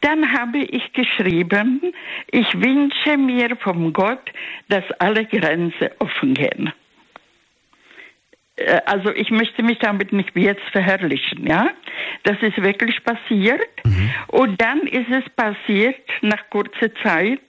dann 0.02 0.32
habe 0.32 0.60
ich 0.60 0.94
geschrieben, 0.94 1.82
ich 2.32 2.54
wünsche 2.54 3.18
mir 3.18 3.56
vom 3.58 3.92
Gott, 3.94 4.32
dass 4.70 4.84
alle 5.00 5.26
Grenzen 5.26 5.90
offen 6.00 6.34
gehen. 6.34 6.72
Äh, 8.60 8.82
also 8.86 9.12
ich 9.12 9.30
möchte 9.32 9.64
mich 9.64 9.80
damit 9.80 10.14
nicht 10.14 10.36
jetzt 10.36 10.64
verherrlichen, 10.72 11.48
ja. 11.48 11.70
Das 12.24 12.38
ist 12.42 12.62
wirklich 12.62 13.04
passiert. 13.04 13.68
Mhm. 13.84 14.12
Und 14.28 14.62
dann 14.62 14.82
ist 14.82 15.10
es 15.10 15.28
passiert, 15.36 16.00
nach 16.22 16.50
kurzer 16.50 16.94
Zeit, 17.04 17.40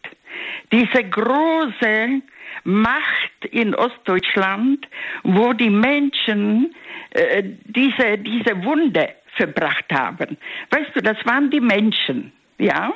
diese 0.73 1.05
große 1.05 2.23
Macht 2.65 3.45
in 3.51 3.75
Ostdeutschland, 3.75 4.87
wo 5.23 5.53
die 5.53 5.71
Menschen 5.71 6.75
äh, 7.11 7.43
diese, 7.65 8.19
diese 8.19 8.65
Wunde 8.65 9.15
verbracht 9.37 9.87
haben. 9.93 10.37
Weißt 10.71 10.91
du, 10.95 11.01
das 11.01 11.17
waren 11.25 11.51
die 11.51 11.61
Menschen, 11.61 12.33
ja? 12.59 12.93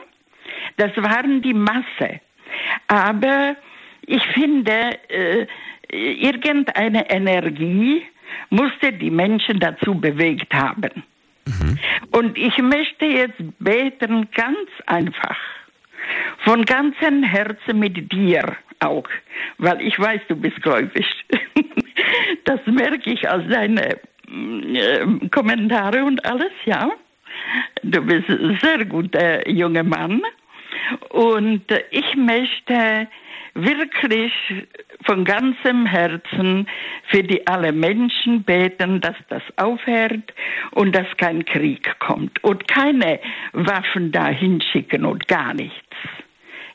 Das 0.77 0.95
waren 0.97 1.41
die 1.43 1.55
Masse. 1.55 2.21
Aber 2.89 3.57
ich 4.07 4.25
finde, 4.29 4.99
äh, 5.09 5.47
irgendeine 5.91 7.09
Energie 7.11 8.03
musste 8.51 8.93
die 8.93 9.11
Menschen 9.11 9.59
dazu 9.61 9.95
bewegt 9.95 10.53
haben. 10.53 11.03
Mhm. 11.47 11.79
Und 12.11 12.39
ich 12.39 12.57
möchte 12.59 13.07
jetzt 13.07 13.41
beten 13.59 14.29
ganz 14.35 14.69
einfach, 14.87 15.37
von 16.39 16.65
ganzem 16.65 17.23
Herzen 17.23 17.79
mit 17.79 18.13
dir 18.13 18.57
auch, 18.81 19.09
weil 19.59 19.81
ich 19.81 19.99
weiß, 19.99 20.21
du 20.29 20.37
bist 20.37 20.61
gläubig. 20.63 21.07
das 22.45 22.61
merke 22.67 23.11
ich 23.11 23.29
aus 23.29 23.43
deinen 23.49 23.79
äh, 23.79 25.29
Kommentare 25.31 26.05
und 26.05 26.25
alles, 26.25 26.53
ja. 26.65 26.91
Du 27.83 28.01
bist 28.03 28.29
ein 28.29 28.59
sehr 28.63 28.85
guter 28.85 29.49
junger 29.49 29.83
Mann. 29.83 30.23
Und 31.11 31.65
ich 31.91 32.17
möchte 32.17 33.09
wirklich 33.55 34.33
von 35.05 35.25
ganzem 35.25 35.87
Herzen 35.87 36.67
für 37.09 37.23
die 37.23 37.47
alle 37.47 37.73
Menschen 37.73 38.43
beten, 38.43 39.01
dass 39.01 39.17
das 39.29 39.43
aufhört 39.57 40.35
und 40.73 40.95
dass 40.95 41.07
kein 41.17 41.45
Krieg 41.45 41.89
kommt 42.01 42.43
und 42.43 42.67
keine 42.69 43.21
Waffen 43.53 44.11
dahin 44.11 44.61
schicken 44.61 45.05
und 45.05 45.29
gar 45.29 45.55
nichts. 45.55 45.84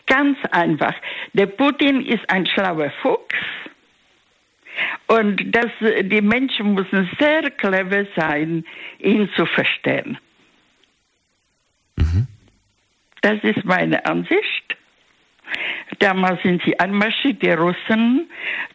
Ganz 0.10 0.38
einfach. 0.52 0.96
Der 1.34 1.46
Putin 1.46 2.06
ist 2.06 2.30
ein 2.30 2.46
schlauer 2.46 2.92
Fuchs. 3.02 3.38
Und 5.08 5.56
das, 5.56 5.72
die 5.80 6.22
Menschen 6.22 6.74
müssen 6.74 7.10
sehr 7.20 7.50
clever 7.52 8.06
sein, 8.16 8.66
ihn 9.00 9.30
zu 9.36 9.46
verstehen. 9.46 10.18
Mhm. 11.98 12.28
Das 13.22 13.38
ist 13.44 13.64
meine 13.66 14.06
Ansicht. 14.06 14.78
Damals 16.00 16.42
sind 16.44 16.62
sie 16.64 16.80
anmarschiert, 16.80 17.42
die 17.42 17.52
Russen, 17.52 18.30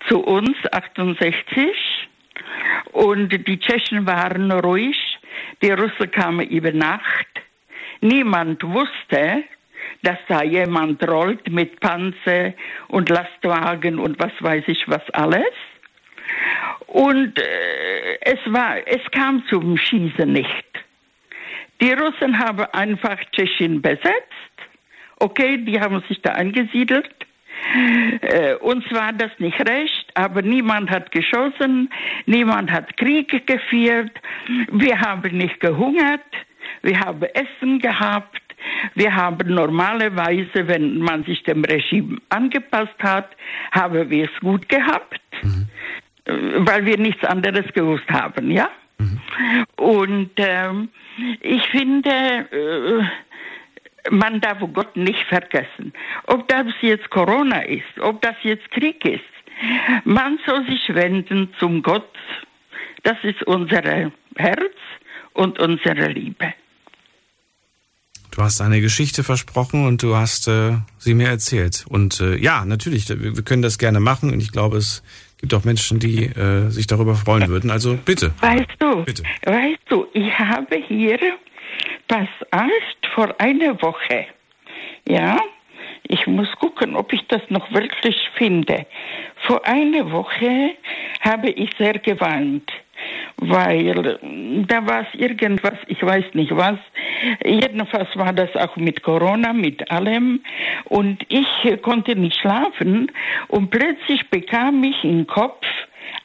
zu 0.09 0.20
uns, 0.20 0.57
68. 0.72 2.09
Und 2.93 3.30
die 3.30 3.59
Tschechen 3.59 4.07
waren 4.07 4.51
ruhig. 4.53 4.97
Die 5.62 5.70
Russen 5.70 6.11
kamen 6.11 6.47
über 6.49 6.72
Nacht. 6.72 7.26
Niemand 8.01 8.62
wusste, 8.62 9.45
dass 10.05 10.18
da 10.28 10.42
jemand 10.42 11.07
rollt 11.09 11.50
mit 11.50 11.80
Panzer 11.80 12.55
und 12.88 13.09
Lastwagen 13.09 13.98
und 13.98 14.18
was 14.18 14.32
weiß 14.40 14.64
ich 14.66 14.88
was 14.88 15.09
alles. 15.11 15.55
Und 16.86 17.38
äh, 17.38 18.18
es 18.20 18.38
war, 18.46 18.76
es 18.86 19.02
kam 19.11 19.44
zum 19.48 19.76
Schießen 19.76 20.32
nicht. 20.32 20.64
Die 21.80 21.92
Russen 21.92 22.38
haben 22.38 22.64
einfach 22.72 23.18
Tschechien 23.32 23.82
besetzt 23.82 24.44
Okay, 25.24 25.59
die 25.59 25.80
haben 25.80 26.02
sich 26.09 26.20
da 26.22 26.32
angesiedelt. 26.32 27.09
Äh, 28.20 28.57
uns 28.57 28.84
war 28.90 29.12
das 29.12 29.30
nicht 29.38 29.59
recht, 29.66 30.11
aber 30.14 30.42
niemand 30.42 30.90
hat 30.90 31.12
geschossen, 31.12 31.88
niemand 32.26 32.70
hat 32.70 32.96
Krieg 32.98 33.46
geführt, 33.46 34.11
wir 34.70 35.00
haben 35.00 35.36
nicht 35.36 35.61
gehungert, 35.61 36.20
wir 36.82 37.00
haben 37.00 37.22
Essen 37.22 37.78
gehabt, 37.78 38.42
wir 38.94 39.14
haben 39.14 39.54
normalerweise, 39.54 40.68
wenn 40.68 40.98
man 40.98 41.24
sich 41.24 41.42
dem 41.42 41.64
Regime 41.64 42.18
angepasst 42.28 42.98
hat, 43.02 43.30
haben 43.72 44.10
wir 44.10 44.24
es 44.24 44.40
gut 44.40 44.68
gehabt, 44.68 45.20
mhm. 45.42 45.66
weil 46.66 46.86
wir 46.86 46.98
nichts 46.98 47.24
anderes 47.24 47.72
gewusst 47.72 48.08
haben, 48.10 48.50
ja. 48.50 48.68
Mhm. 48.98 49.20
Und 49.76 50.30
ähm, 50.36 50.88
ich 51.40 51.66
finde, 51.68 52.10
äh, 52.10 53.02
man 54.10 54.40
darf 54.40 54.58
Gott 54.72 54.96
nicht 54.96 55.22
vergessen. 55.28 55.92
Ob 56.26 56.46
das 56.48 56.66
jetzt 56.80 57.10
Corona 57.10 57.62
ist, 57.62 57.98
ob 58.00 58.20
das 58.22 58.36
jetzt 58.42 58.70
Krieg 58.70 59.04
ist, 59.04 59.22
man 60.04 60.38
soll 60.46 60.66
sich 60.66 60.94
wenden 60.94 61.52
zum 61.58 61.82
Gott. 61.82 62.08
Das 63.02 63.16
ist 63.22 63.42
unser 63.44 64.10
Herz 64.36 64.74
und 65.32 65.58
unsere 65.58 66.08
Liebe. 66.08 66.54
Du 68.35 68.43
hast 68.43 68.61
eine 68.61 68.80
Geschichte 68.80 69.22
versprochen 69.22 69.87
und 69.87 70.03
du 70.03 70.16
hast 70.16 70.49
äh, 70.49 70.72
sie 70.99 71.14
mir 71.14 71.28
erzählt. 71.28 71.85
Und 71.89 72.20
äh, 72.20 72.37
ja, 72.37 72.64
natürlich, 72.64 73.09
wir 73.09 73.45
können 73.45 73.62
das 73.62 73.78
gerne 73.78 74.01
machen 74.01 74.32
und 74.32 74.41
ich 74.41 74.51
glaube, 74.51 74.76
es 74.76 75.05
gibt 75.39 75.55
auch 75.55 75.62
Menschen, 75.62 76.01
die 76.01 76.24
äh, 76.24 76.68
sich 76.68 76.89
darüber 76.89 77.14
freuen 77.14 77.49
würden. 77.49 77.70
Also 77.70 77.97
bitte. 77.97 78.35
Weißt 78.41 78.66
du, 78.80 79.05
bitte. 79.05 79.22
weißt 79.45 79.82
du, 79.89 80.07
ich 80.14 80.37
habe 80.37 80.82
hier 80.89 81.18
pass 82.09 82.28
erst 82.51 83.14
vor 83.14 83.32
einer 83.39 83.80
Woche, 83.80 84.26
ja, 85.09 85.39
ich 86.03 86.26
muss 86.26 86.51
gucken, 86.59 86.97
ob 86.97 87.12
ich 87.12 87.24
das 87.28 87.43
noch 87.51 87.72
wirklich 87.72 88.16
finde. 88.35 88.85
Vor 89.47 89.64
einer 89.64 90.11
Woche 90.11 90.74
habe 91.20 91.51
ich 91.51 91.70
sehr 91.78 92.01
geweint, 92.01 92.70
weil 93.36 94.18
da 94.68 94.86
war 94.86 95.02
es 95.02 95.20
irgendwas, 95.20 95.74
ich 95.86 96.02
weiß 96.02 96.24
nicht 96.34 96.55
was. 96.57 96.78
Jedenfalls 97.44 98.09
war 98.16 98.32
das 98.32 98.55
auch 98.57 98.76
mit 98.76 99.02
Corona, 99.02 99.52
mit 99.52 99.90
allem. 99.90 100.40
Und 100.84 101.24
ich 101.28 101.82
konnte 101.82 102.16
nicht 102.16 102.38
schlafen 102.38 103.11
und 103.48 103.70
plötzlich 103.70 104.28
bekam 104.30 104.82
ich 104.84 105.05
im 105.05 105.26
Kopf 105.26 105.66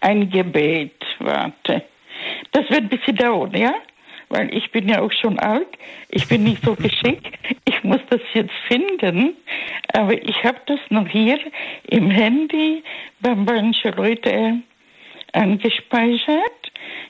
ein 0.01 0.29
Gebet. 0.29 1.05
Warte. 1.19 1.83
Das 2.51 2.69
wird 2.69 2.81
ein 2.81 2.89
bisschen 2.89 3.15
dauern, 3.15 3.51
ja? 3.55 3.73
weil 4.29 4.53
ich 4.55 4.71
bin 4.71 4.87
ja 4.87 5.01
auch 5.01 5.11
schon 5.11 5.39
alt. 5.39 5.67
Ich 6.09 6.27
bin 6.27 6.43
nicht 6.43 6.63
so 6.63 6.75
geschickt. 6.75 7.27
Ich 7.65 7.83
muss 7.83 7.99
das 8.09 8.21
jetzt 8.33 8.53
finden. 8.67 9.35
Aber 9.93 10.13
ich 10.13 10.43
habe 10.43 10.59
das 10.67 10.79
noch 10.89 11.07
hier 11.07 11.39
im 11.87 12.09
Handy 12.11 12.83
bei 13.19 13.35
manchen 13.35 13.93
Leuten 13.93 14.63
angespeichert. 15.33 16.58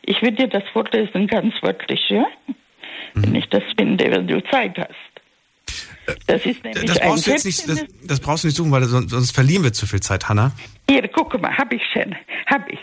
Ich 0.04 0.22
will 0.22 0.32
dir 0.32 0.48
das 0.48 0.64
vorlesen, 0.74 1.28
ganz 1.28 1.54
wörtlich, 1.62 2.10
ja? 2.10 2.26
Mhm. 3.14 3.24
Wenn 3.24 3.36
ich 3.36 3.50
das 3.50 3.64
finde, 3.78 4.10
wenn 4.12 4.28
du 4.28 4.42
Zeit 4.50 4.78
hast. 4.78 4.96
Das 6.28 6.46
ist 6.46 6.64
nämlich 6.64 6.86
Das 6.86 7.00
ein 7.00 7.10
brauchst 7.10 7.28
du 7.28 7.32
jetzt 7.32 7.46
nicht, 7.46 7.70
das, 7.70 7.86
das 8.04 8.20
brauchst 8.20 8.44
du 8.44 8.48
nicht 8.48 8.58
suchen, 8.58 8.72
weil 8.72 8.84
sonst, 8.84 9.12
sonst 9.12 9.32
verlieren 9.32 9.64
wir 9.64 9.74
zu 9.74 9.86
viel 9.86 10.00
Zeit, 10.00 10.28
Hanna. 10.28 10.52
Hier, 10.90 11.08
guck 11.08 11.40
mal, 11.40 11.56
hab 11.56 11.72
ich 11.72 11.84
schon. 11.94 12.16
Hab 12.48 12.68
ich. 12.72 12.80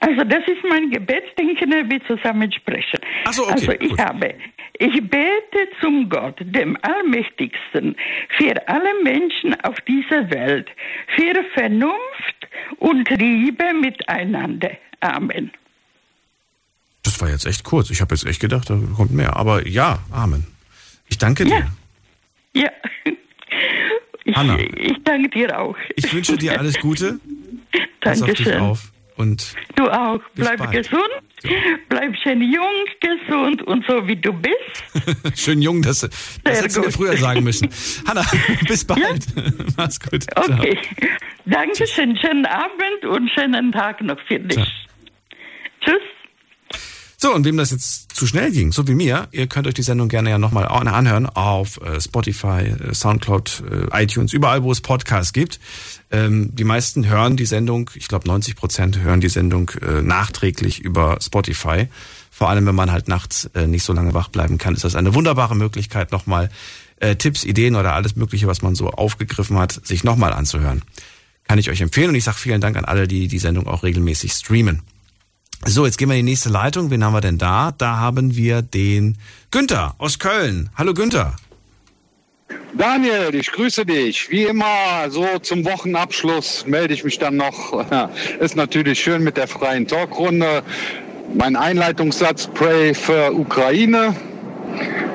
Also, 0.00 0.24
das 0.24 0.40
ist 0.48 0.64
mein 0.68 0.90
Gebet, 0.90 1.22
den 1.38 1.56
können 1.56 1.88
wir 1.88 2.04
zusammen 2.06 2.50
sprechen. 2.52 2.98
Ach 3.26 3.32
so, 3.32 3.42
okay, 3.44 3.52
Also, 3.52 3.72
ich 3.72 3.90
gut. 3.90 4.00
habe, 4.00 4.34
ich 4.78 4.92
bete 5.08 5.68
zum 5.80 6.08
Gott, 6.08 6.36
dem 6.40 6.76
Allmächtigsten, 6.82 7.94
für 8.36 8.68
alle 8.68 8.90
Menschen 9.04 9.54
auf 9.62 9.76
dieser 9.82 10.28
Welt, 10.30 10.68
für 11.14 11.44
Vernunft 11.54 12.48
und 12.78 13.08
Liebe 13.10 13.72
miteinander. 13.72 14.72
Amen. 15.00 15.52
Das 17.14 17.20
war 17.20 17.30
jetzt 17.30 17.46
echt 17.46 17.62
kurz. 17.62 17.90
Ich 17.90 18.00
habe 18.00 18.12
jetzt 18.12 18.26
echt 18.26 18.40
gedacht, 18.40 18.68
da 18.68 18.76
kommt 18.96 19.12
mehr. 19.12 19.36
Aber 19.36 19.68
ja, 19.68 20.00
Amen. 20.10 20.44
Ich 21.08 21.16
danke 21.16 21.44
dir. 21.44 21.70
Ja. 22.52 22.70
Ich, 24.24 24.36
Anna. 24.36 24.58
ich 24.58 24.96
danke 25.04 25.28
dir 25.28 25.56
auch. 25.56 25.76
Ich 25.94 26.12
wünsche 26.12 26.36
dir 26.36 26.58
alles 26.58 26.76
Gute. 26.80 27.20
Pass 28.00 28.20
auf 28.20 28.32
dich 28.32 28.52
auf. 28.56 28.90
Und 29.14 29.54
Du 29.76 29.84
auch. 29.84 30.18
Bleib 30.34 30.58
bald. 30.58 30.72
gesund, 30.72 31.08
bleib 31.88 32.16
schön 32.20 32.42
jung, 32.42 32.84
gesund 32.98 33.62
und 33.62 33.84
so 33.86 34.08
wie 34.08 34.16
du 34.16 34.32
bist. 34.32 35.36
schön 35.36 35.62
jung, 35.62 35.82
das, 35.82 36.00
das 36.00 36.10
Sehr 36.44 36.56
hättest 36.56 36.76
du 36.78 36.80
mir 36.80 36.90
früher 36.90 37.16
sagen 37.16 37.44
müssen. 37.44 37.68
Hanna, 38.08 38.24
bis 38.66 38.84
bald. 38.84 39.24
Mach's 39.76 40.00
gut. 40.00 40.24
Ciao. 40.24 40.58
Okay. 40.58 40.78
Dankeschön. 41.44 42.16
Schönen 42.16 42.46
Abend 42.46 43.04
und 43.08 43.30
schönen 43.30 43.70
Tag 43.70 44.00
noch 44.00 44.18
für 44.26 44.40
dich. 44.40 44.56
Ciao. 44.56 44.66
Tschüss. 45.84 46.02
So, 47.24 47.34
und 47.34 47.46
wem 47.46 47.56
das 47.56 47.70
jetzt 47.70 48.14
zu 48.14 48.26
schnell 48.26 48.52
ging, 48.52 48.70
so 48.70 48.86
wie 48.86 48.94
mir, 48.94 49.28
ihr 49.32 49.46
könnt 49.46 49.66
euch 49.66 49.72
die 49.72 49.82
Sendung 49.82 50.10
gerne 50.10 50.28
ja 50.28 50.36
nochmal 50.36 50.68
anhören 50.68 51.24
auf 51.24 51.80
äh, 51.80 51.98
Spotify, 51.98 52.66
äh, 52.66 52.92
Soundcloud, 52.92 53.62
äh, 53.90 54.02
iTunes, 54.04 54.34
überall, 54.34 54.62
wo 54.62 54.70
es 54.70 54.82
Podcasts 54.82 55.32
gibt. 55.32 55.58
Ähm, 56.10 56.54
die 56.54 56.64
meisten 56.64 57.08
hören 57.08 57.38
die 57.38 57.46
Sendung, 57.46 57.90
ich 57.94 58.08
glaube 58.08 58.28
90 58.28 58.56
Prozent 58.56 58.98
hören 58.98 59.22
die 59.22 59.30
Sendung 59.30 59.70
nachträglich 60.02 60.80
über 60.80 61.16
Spotify. 61.22 61.88
Vor 62.30 62.50
allem, 62.50 62.66
wenn 62.66 62.74
man 62.74 62.92
halt 62.92 63.08
nachts 63.08 63.48
nicht 63.54 63.84
so 63.84 63.94
lange 63.94 64.12
wach 64.12 64.28
bleiben 64.28 64.58
kann, 64.58 64.74
ist 64.74 64.84
das 64.84 64.94
eine 64.94 65.14
wunderbare 65.14 65.56
Möglichkeit, 65.56 66.12
nochmal 66.12 66.50
Tipps, 67.16 67.44
Ideen 67.44 67.74
oder 67.74 67.94
alles 67.94 68.16
Mögliche, 68.16 68.48
was 68.48 68.60
man 68.60 68.74
so 68.74 68.90
aufgegriffen 68.90 69.56
hat, 69.56 69.72
sich 69.86 70.04
nochmal 70.04 70.34
anzuhören. 70.34 70.82
Kann 71.44 71.58
ich 71.58 71.70
euch 71.70 71.80
empfehlen 71.80 72.10
und 72.10 72.16
ich 72.16 72.24
sage 72.24 72.36
vielen 72.36 72.60
Dank 72.60 72.76
an 72.76 72.84
alle, 72.84 73.08
die 73.08 73.28
die 73.28 73.38
Sendung 73.38 73.66
auch 73.66 73.82
regelmäßig 73.82 74.32
streamen. 74.32 74.82
So, 75.66 75.86
jetzt 75.86 75.96
gehen 75.96 76.10
wir 76.10 76.16
in 76.16 76.26
die 76.26 76.32
nächste 76.32 76.50
Leitung. 76.50 76.90
Wen 76.90 77.02
haben 77.02 77.14
wir 77.14 77.22
denn 77.22 77.38
da? 77.38 77.72
Da 77.76 77.96
haben 77.96 78.36
wir 78.36 78.60
den 78.60 79.16
Günther 79.50 79.94
aus 79.96 80.18
Köln. 80.18 80.68
Hallo 80.76 80.92
Günther. 80.92 81.34
Daniel, 82.76 83.34
ich 83.34 83.50
grüße 83.50 83.86
dich. 83.86 84.30
Wie 84.30 84.42
immer, 84.44 85.08
so 85.08 85.26
zum 85.40 85.64
Wochenabschluss 85.64 86.66
melde 86.66 86.92
ich 86.92 87.02
mich 87.02 87.18
dann 87.18 87.36
noch. 87.36 87.82
Ist 88.40 88.56
natürlich 88.56 89.00
schön 89.00 89.24
mit 89.24 89.38
der 89.38 89.48
freien 89.48 89.86
Talkrunde. 89.86 90.62
Mein 91.34 91.56
Einleitungssatz 91.56 92.46
Pray 92.52 92.92
für 92.92 93.32
Ukraine. 93.32 94.14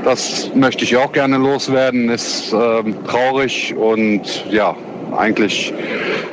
Das 0.04 0.50
möchte 0.56 0.84
ich 0.84 0.98
auch 0.98 1.12
gerne 1.12 1.38
loswerden. 1.38 2.10
Ist 2.10 2.54
ähm, 2.54 2.96
traurig 3.06 3.76
und 3.76 4.46
ja, 4.50 4.76
eigentlich 5.20 5.74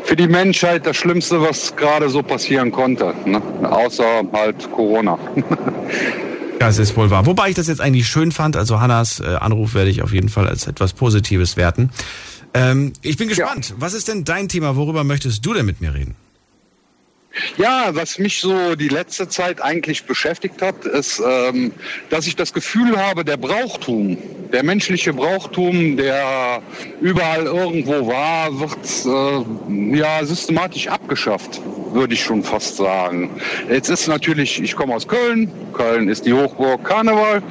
für 0.05 0.17
die 0.17 0.29
Menschheit 0.29 0.87
das 0.87 0.97
Schlimmste, 0.97 1.43
was 1.43 1.75
gerade 1.77 2.09
so 2.09 2.23
passieren 2.23 2.71
konnte. 2.71 3.13
Ne? 3.25 3.43
Außer 3.63 4.25
halt 4.33 4.71
Corona. 4.73 5.19
Das 6.59 6.79
ist 6.79 6.97
wohl 6.97 7.11
wahr. 7.11 7.27
Wobei 7.27 7.51
ich 7.51 7.55
das 7.55 7.69
jetzt 7.69 7.83
eigentlich 7.83 8.09
schön 8.09 8.33
fand. 8.33 8.57
Also 8.57 8.81
Hannas 8.81 9.21
äh, 9.21 9.27
Anruf 9.27 9.75
werde 9.75 9.91
ich 9.91 10.03
auf 10.03 10.15
jeden 10.15 10.31
Fall 10.31 10.49
als 10.49 10.67
etwas 10.67 10.95
Positives 10.95 11.59
werten. 11.59 11.91
Ähm, 12.55 12.95
ich 13.03 13.19
bin 13.19 13.29
gespannt. 13.29 13.75
Was 13.79 13.93
ist 13.93 14.09
denn 14.09 14.25
dein 14.25 14.49
Thema? 14.49 14.75
Worüber 14.75 15.05
möchtest 15.05 15.45
du 15.45 15.53
denn 15.53 15.67
mit 15.67 15.83
mir 15.83 15.93
reden? 15.93 16.17
Ja, 17.57 17.91
was 17.93 18.19
mich 18.19 18.41
so 18.41 18.75
die 18.75 18.89
letzte 18.89 19.29
Zeit 19.29 19.63
eigentlich 19.63 20.05
beschäftigt 20.05 20.63
hat, 20.63 20.85
ist, 20.85 21.23
ähm, 21.25 21.73
dass 22.11 22.27
ich 22.27 22.37
das 22.37 22.53
Gefühl 22.53 22.97
habe, 22.97 23.25
der 23.25 23.37
Brauchtum, 23.37 24.17
der 24.53 24.63
menschliche 24.63 25.13
Brauchtum, 25.13 25.97
der 25.97 26.63
überall 27.01 27.45
irgendwo 27.45 28.07
war, 28.07 28.59
wird 28.59 28.77
äh, 29.05 29.97
ja 29.97 30.25
systematisch 30.25 30.89
abgeschafft, 30.89 31.61
würde 31.93 32.15
ich 32.15 32.23
schon 32.23 32.43
fast 32.43 32.77
sagen. 32.77 33.31
Jetzt 33.71 33.89
ist 33.89 34.07
natürlich, 34.07 34.63
ich 34.63 34.75
komme 34.75 34.95
aus 34.95 35.07
Köln, 35.07 35.51
Köln 35.73 36.09
ist 36.09 36.27
die 36.27 36.33
Hochburg 36.33 36.85
Karneval. 36.85 37.43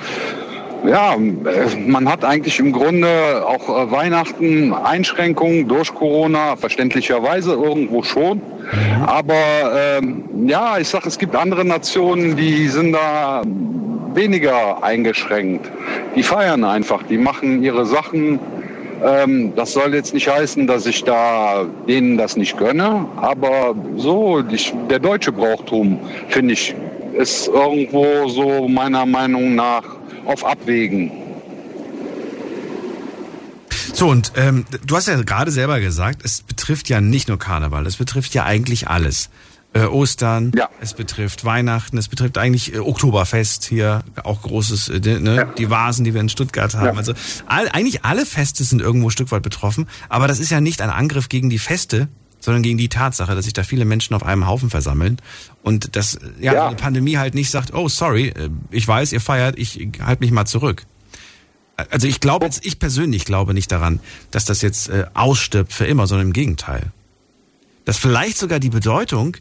Ja, 0.84 1.16
äh, 1.16 1.80
man 1.88 2.08
hat 2.10 2.24
eigentlich 2.24 2.60
im 2.60 2.72
Grunde 2.72 3.44
auch 3.48 3.70
äh, 3.70 3.92
Weihnachten 3.92 4.74
Einschränkungen 4.74 5.68
durch 5.68 5.94
Corona, 5.94 6.56
verständlicherweise 6.56 7.54
irgendwo 7.54 8.04
schon. 8.04 8.42
Aber 9.06 9.34
ähm, 9.76 10.24
ja, 10.48 10.78
ich 10.80 10.88
sag, 10.88 11.06
es 11.06 11.18
gibt 11.18 11.36
andere 11.36 11.64
Nationen, 11.66 12.36
die 12.36 12.68
sind 12.68 12.94
da 12.94 13.44
weniger 14.14 14.84
eingeschränkt. 14.84 15.70
Die 16.16 16.24
feiern 16.24 16.64
einfach, 16.64 17.04
die 17.04 17.18
machen 17.18 17.64
ihre 17.64 17.86
Sachen. 17.86 18.40
Ähm, 19.04 19.54
das 19.56 19.74
soll 19.74 19.94
jetzt 19.94 20.14
nicht 20.14 20.28
heißen, 20.28 20.68
dass 20.68 20.86
ich 20.86 21.04
da 21.04 21.66
denen 21.88 22.18
das 22.18 22.38
nicht 22.38 22.58
gönne, 22.58 23.06
aber 23.18 23.76
so, 23.98 24.42
die, 24.42 24.60
der 24.90 25.00
deutsche 25.00 25.32
Brauchtum, 25.32 26.00
finde 26.30 26.54
ich, 26.54 26.74
ist 27.14 27.48
irgendwo 27.48 28.28
so 28.28 28.68
meiner 28.68 29.06
Meinung 29.06 29.56
nach 29.56 29.84
auf 30.26 30.44
Abwägen. 30.46 31.12
So, 33.94 34.10
und 34.10 34.34
ähm, 34.36 34.66
du 34.86 34.96
hast 34.96 35.08
ja 35.08 35.22
gerade 35.22 35.52
selber 35.52 35.80
gesagt, 35.80 36.22
es 36.24 36.42
betrifft 36.42 36.90
ja 36.90 37.00
nicht 37.00 37.30
nur 37.30 37.40
Karneval, 37.40 37.86
es 37.88 37.96
betrifft 37.96 38.34
ja 38.34 38.44
eigentlich 38.44 38.90
alles. 38.90 39.30
Äh, 39.74 39.86
Ostern, 39.86 40.52
Ja. 40.56 40.70
es 40.80 40.94
betrifft 40.94 41.44
Weihnachten, 41.44 41.98
es 41.98 42.08
betrifft 42.08 42.38
eigentlich 42.38 42.74
äh, 42.74 42.80
Oktoberfest 42.80 43.66
hier, 43.66 44.04
auch 44.24 44.42
großes, 44.42 44.90
äh, 44.90 45.20
ne? 45.20 45.50
die 45.58 45.70
Vasen, 45.70 46.04
die 46.06 46.14
wir 46.14 46.22
in 46.22 46.30
Stuttgart 46.30 46.74
haben. 46.76 46.86
Ja. 46.88 46.94
Also 46.94 47.14
all, 47.46 47.68
eigentlich 47.70 48.04
alle 48.06 48.26
Feste 48.26 48.64
sind 48.64 48.82
irgendwo 48.82 49.08
ein 49.08 49.12
Stück 49.12 49.32
weit 49.32 49.44
betroffen, 49.44 49.88
aber 50.10 50.28
das 50.28 50.40
ist 50.40 50.50
ja 50.50 50.62
nicht 50.62 50.82
ein 50.82 50.90
Angriff 50.90 51.28
gegen 51.30 51.50
die 51.50 51.60
Feste, 51.60 52.08
sondern 52.46 52.64
gegen 52.64 52.78
die 52.78 52.88
Tatsache, 52.90 53.36
dass 53.36 53.44
sich 53.46 53.54
da 53.54 53.64
viele 53.64 53.84
Menschen 53.86 54.14
auf 54.14 54.24
einem 54.24 54.48
Haufen 54.48 54.70
versammeln 54.70 55.18
und 55.64 55.96
dass 55.98 56.18
ja, 56.40 56.54
Ja. 56.54 56.68
eine 56.68 56.76
Pandemie 56.78 57.18
halt 57.18 57.34
nicht 57.36 57.50
sagt, 57.50 57.74
oh 57.74 57.90
sorry, 57.90 58.28
äh, 58.30 58.50
ich 58.72 58.88
weiß, 58.88 59.12
ihr 59.12 59.20
feiert, 59.20 59.58
ich 59.60 59.90
halte 60.00 60.24
mich 60.24 60.32
mal 60.32 60.46
zurück. 60.46 60.86
Also 61.92 62.08
ich 62.08 62.22
glaube 62.22 62.46
jetzt, 62.46 62.66
ich 62.66 62.80
persönlich 62.80 63.26
glaube 63.26 63.54
nicht 63.54 63.70
daran, 63.72 64.00
dass 64.32 64.46
das 64.46 64.62
jetzt 64.62 64.88
äh, 64.88 65.06
ausstirbt 65.14 65.74
für 65.74 65.86
immer, 65.86 66.08
sondern 66.08 66.28
im 66.28 66.34
Gegenteil. 66.34 66.92
Dass 67.84 67.98
vielleicht 67.98 68.38
sogar 68.38 68.60
die 68.60 68.70
Bedeutung 68.70 69.36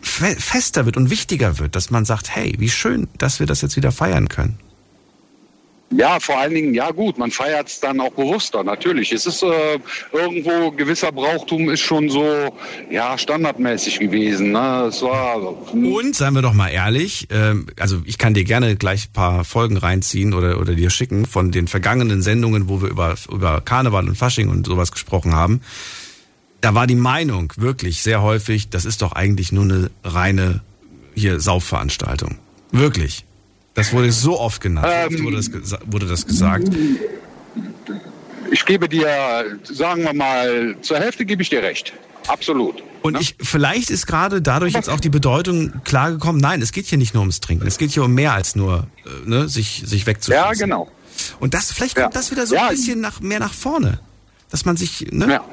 fe 0.00 0.36
fester 0.38 0.86
wird 0.86 0.96
und 0.96 1.10
wichtiger 1.10 1.58
wird, 1.58 1.74
dass 1.76 1.90
man 1.90 2.04
sagt, 2.04 2.34
hey, 2.34 2.54
wie 2.58 2.70
schön, 2.70 3.08
dass 3.18 3.40
wir 3.40 3.46
das 3.46 3.60
jetzt 3.60 3.76
wieder 3.76 3.92
feiern 3.92 4.28
können. 4.28 4.58
Ja, 5.90 6.18
vor 6.18 6.38
allen 6.38 6.54
Dingen, 6.54 6.74
ja 6.74 6.90
gut, 6.90 7.18
man 7.18 7.30
feiert 7.30 7.68
es 7.68 7.78
dann 7.78 8.00
auch 8.00 8.10
bewusster, 8.10 8.64
natürlich. 8.64 9.12
Es 9.12 9.26
ist 9.26 9.42
äh, 9.42 9.78
irgendwo, 10.12 10.72
gewisser 10.72 11.12
Brauchtum 11.12 11.70
ist 11.70 11.82
schon 11.82 12.08
so, 12.08 12.52
ja, 12.90 13.16
standardmäßig 13.16 14.00
gewesen. 14.00 14.52
Ne? 14.52 14.86
Es 14.88 15.02
war, 15.02 15.72
Und, 15.72 16.16
seien 16.16 16.34
wir 16.34 16.42
doch 16.42 16.54
mal 16.54 16.68
ehrlich, 16.68 17.28
ähm, 17.30 17.66
also 17.78 18.00
ich 18.06 18.18
kann 18.18 18.34
dir 18.34 18.44
gerne 18.44 18.76
gleich 18.76 19.12
paar 19.12 19.44
Folgen 19.44 19.76
reinziehen 19.76 20.34
oder, 20.34 20.58
oder 20.58 20.74
dir 20.74 20.90
schicken 20.90 21.26
von 21.26 21.52
den 21.52 21.68
vergangenen 21.68 22.22
Sendungen, 22.22 22.68
wo 22.68 22.82
wir 22.82 22.88
über, 22.88 23.14
über 23.30 23.60
Karneval 23.60 24.08
und 24.08 24.16
Fasching 24.16 24.48
und 24.48 24.66
sowas 24.66 24.90
gesprochen 24.90 25.34
haben. 25.34 25.60
Da 26.60 26.74
war 26.74 26.86
die 26.86 26.96
Meinung 26.96 27.52
wirklich 27.56 28.02
sehr 28.02 28.22
häufig, 28.22 28.70
das 28.70 28.84
ist 28.84 29.02
doch 29.02 29.12
eigentlich 29.12 29.52
nur 29.52 29.64
eine 29.64 29.90
reine 30.02 30.62
hier 31.14 31.38
Saufveranstaltung. 31.38 32.38
Wirklich. 32.72 33.24
Das 33.74 33.92
wurde 33.92 34.12
so 34.12 34.38
oft 34.38 34.60
genannt, 34.60 34.86
so 34.88 35.06
oft 35.06 35.18
Ähm, 35.18 35.24
wurde 35.24 35.36
das, 35.36 35.50
wurde 35.86 36.06
das 36.06 36.26
gesagt. 36.26 36.68
ich 38.50 38.64
gebe 38.66 38.88
dir, 38.88 39.08
sagen 39.64 40.04
wir 40.04 40.14
mal, 40.14 40.76
zur 40.82 40.98
Hälfte 40.98 41.24
gebe 41.24 41.42
ich 41.42 41.50
dir 41.50 41.62
recht. 41.62 41.92
Absolut. 42.28 42.82
Und 43.02 43.20
ich, 43.20 43.36
vielleicht 43.42 43.90
ist 43.90 44.06
gerade 44.06 44.40
dadurch 44.40 44.72
jetzt 44.72 44.88
auch 44.88 45.00
die 45.00 45.10
Bedeutung 45.10 45.72
klargekommen, 45.84 46.40
nein, 46.40 46.62
es 46.62 46.72
geht 46.72 46.86
hier 46.86 46.96
nicht 46.96 47.12
nur 47.12 47.20
ums 47.20 47.40
Trinken, 47.40 47.66
es 47.66 47.76
geht 47.76 47.90
hier 47.90 48.04
um 48.04 48.14
mehr 48.14 48.32
als 48.32 48.56
nur, 48.56 48.86
äh, 49.04 49.28
ne, 49.28 49.48
sich, 49.48 49.82
sich 49.84 50.06
wegzuschießen. 50.06 50.42
Ja, 50.42 50.52
genau. 50.52 50.90
Und 51.40 51.52
das, 51.52 51.70
vielleicht 51.72 51.96
kommt 51.96 52.06
Ja. 52.14 52.18
das 52.20 52.30
wieder 52.30 52.46
so 52.46 52.54
Ja. 52.54 52.68
ein 52.68 52.76
bisschen 52.76 53.00
nach, 53.00 53.20
mehr 53.20 53.40
nach 53.40 53.52
vorne. 53.52 54.00
Dass 54.50 54.64
man 54.64 54.76
sich, 54.76 55.06
ne? 55.10 55.30
Ja. 55.30 55.44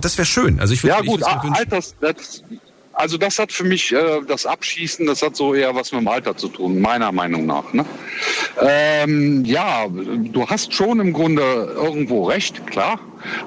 Das 0.00 0.18
wäre 0.18 0.26
schön. 0.26 0.60
Also 0.60 0.74
ich 0.74 0.82
würde 0.82 0.96
Ja 0.96 1.00
gut, 1.00 1.20
mir 1.20 1.26
A- 1.28 1.42
wünschen. 1.42 1.54
Alters, 1.56 1.94
das, 2.00 2.42
also 2.98 3.16
das 3.16 3.38
hat 3.38 3.52
für 3.52 3.62
mich, 3.64 3.92
äh, 3.92 4.20
das 4.26 4.44
Abschießen, 4.44 5.06
das 5.06 5.22
hat 5.22 5.36
so 5.36 5.54
eher 5.54 5.74
was 5.74 5.92
mit 5.92 6.00
dem 6.00 6.08
Alter 6.08 6.36
zu 6.36 6.48
tun, 6.48 6.80
meiner 6.80 7.12
Meinung 7.12 7.46
nach. 7.46 7.72
Ne? 7.72 7.84
Ähm, 8.60 9.44
ja, 9.44 9.86
du 9.88 10.46
hast 10.48 10.74
schon 10.74 10.98
im 10.98 11.12
Grunde 11.12 11.42
irgendwo 11.76 12.24
recht, 12.24 12.66
klar. 12.66 12.98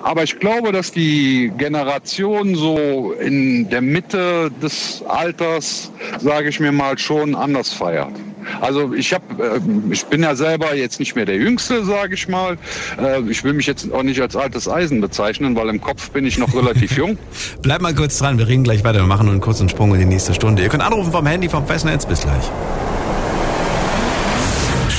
Aber 0.03 0.23
ich 0.23 0.39
glaube, 0.39 0.71
dass 0.71 0.91
die 0.91 1.51
Generation 1.57 2.55
so 2.55 3.13
in 3.19 3.69
der 3.69 3.81
Mitte 3.81 4.51
des 4.61 5.03
Alters, 5.03 5.91
sage 6.19 6.47
ich 6.47 6.61
mir 6.61 6.71
mal, 6.71 6.97
schon 6.97 7.35
anders 7.35 7.73
feiert. 7.73 8.13
Also 8.59 8.93
ich 8.93 9.13
habe, 9.13 9.23
äh, 9.43 9.59
ich 9.91 10.05
bin 10.05 10.23
ja 10.23 10.35
selber 10.35 10.75
jetzt 10.75 10.99
nicht 10.99 11.15
mehr 11.15 11.25
der 11.25 11.37
Jüngste, 11.37 11.83
sage 11.85 12.15
ich 12.15 12.27
mal. 12.27 12.57
Äh, 12.99 13.21
ich 13.29 13.43
will 13.43 13.53
mich 13.53 13.67
jetzt 13.67 13.91
auch 13.91 14.03
nicht 14.03 14.21
als 14.21 14.35
altes 14.35 14.67
Eisen 14.67 15.01
bezeichnen, 15.01 15.55
weil 15.55 15.69
im 15.69 15.81
Kopf 15.81 16.11
bin 16.11 16.25
ich 16.25 16.37
noch 16.37 16.53
relativ 16.55 16.97
jung. 16.97 17.17
Bleib 17.61 17.81
mal 17.81 17.93
kurz 17.95 18.17
dran, 18.19 18.37
wir 18.37 18.47
reden 18.47 18.63
gleich 18.63 18.83
weiter. 18.83 18.99
Wir 18.99 19.07
machen 19.07 19.25
nur 19.25 19.33
einen 19.33 19.41
kurzen 19.41 19.69
Sprung 19.69 19.93
in 19.93 19.99
die 19.99 20.05
nächste 20.05 20.33
Stunde. 20.33 20.63
Ihr 20.63 20.69
könnt 20.69 20.83
anrufen 20.83 21.11
vom 21.11 21.25
Handy, 21.25 21.49
vom 21.49 21.65
Festnetz. 21.65 22.05
Bis 22.05 22.21
gleich. 22.21 22.43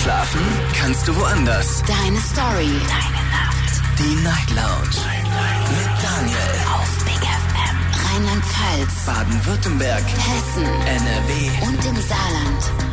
Schlafen 0.02 0.40
kannst 0.78 1.06
du 1.06 1.14
woanders. 1.16 1.82
Deine 1.86 2.18
Story. 2.18 2.72
Deine 2.88 3.22
Nacht. 3.30 3.82
Die 3.98 4.22
Night 4.24 4.50
Lounge. 4.50 4.98
Mit 5.70 5.90
Daniel. 6.02 6.54
Auf 6.74 7.04
Big 7.04 7.22
FM. 7.22 7.76
Rheinland-Pfalz. 8.04 9.06
Baden-Württemberg. 9.06 10.02
Hessen. 10.02 10.64
NRW. 10.64 11.66
Und 11.66 11.84
im 11.84 12.02
Saarland. 12.02 12.91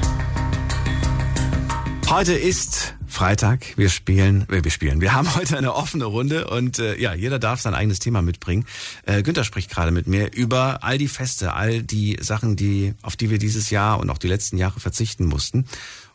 Heute 2.09 2.33
ist 2.33 2.95
Freitag. 3.05 3.77
Wir 3.77 3.89
spielen, 3.89 4.49
äh, 4.49 4.63
wir 4.63 4.71
spielen. 4.71 4.99
Wir 4.99 5.13
haben 5.13 5.35
heute 5.35 5.59
eine 5.59 5.75
offene 5.75 6.05
Runde 6.05 6.47
und 6.49 6.79
äh, 6.79 6.99
ja, 6.99 7.13
jeder 7.13 7.37
darf 7.37 7.61
sein 7.61 7.75
eigenes 7.75 7.99
Thema 7.99 8.23
mitbringen. 8.23 8.65
Äh, 9.05 9.21
Günther 9.21 9.43
spricht 9.43 9.69
gerade 9.69 9.91
mit 9.91 10.07
mir 10.07 10.33
über 10.33 10.83
all 10.83 10.97
die 10.97 11.07
Feste, 11.07 11.53
all 11.53 11.83
die 11.83 12.17
Sachen, 12.19 12.55
die 12.55 12.95
auf 13.03 13.15
die 13.15 13.29
wir 13.29 13.37
dieses 13.37 13.69
Jahr 13.69 13.99
und 13.99 14.09
auch 14.09 14.17
die 14.17 14.27
letzten 14.27 14.57
Jahre 14.57 14.79
verzichten 14.79 15.25
mussten. 15.25 15.65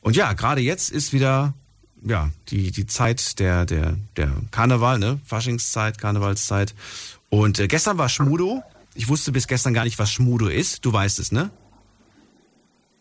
Und 0.00 0.16
ja, 0.16 0.32
gerade 0.32 0.62
jetzt 0.62 0.90
ist 0.90 1.12
wieder 1.12 1.54
ja 2.04 2.30
die 2.48 2.72
die 2.72 2.86
Zeit 2.86 3.38
der 3.38 3.64
der 3.64 3.96
der 4.16 4.32
Karneval, 4.50 4.98
ne, 4.98 5.20
Faschingszeit, 5.24 5.98
Karnevalszeit. 5.98 6.74
Und 7.28 7.60
äh, 7.60 7.68
gestern 7.68 7.98
war 7.98 8.08
Schmudo. 8.08 8.64
Ich 8.96 9.08
wusste 9.08 9.30
bis 9.30 9.46
gestern 9.46 9.74
gar 9.74 9.84
nicht, 9.84 10.00
was 10.00 10.10
Schmudo 10.10 10.48
ist. 10.48 10.84
Du 10.84 10.92
weißt 10.92 11.20
es, 11.20 11.30
ne? 11.30 11.50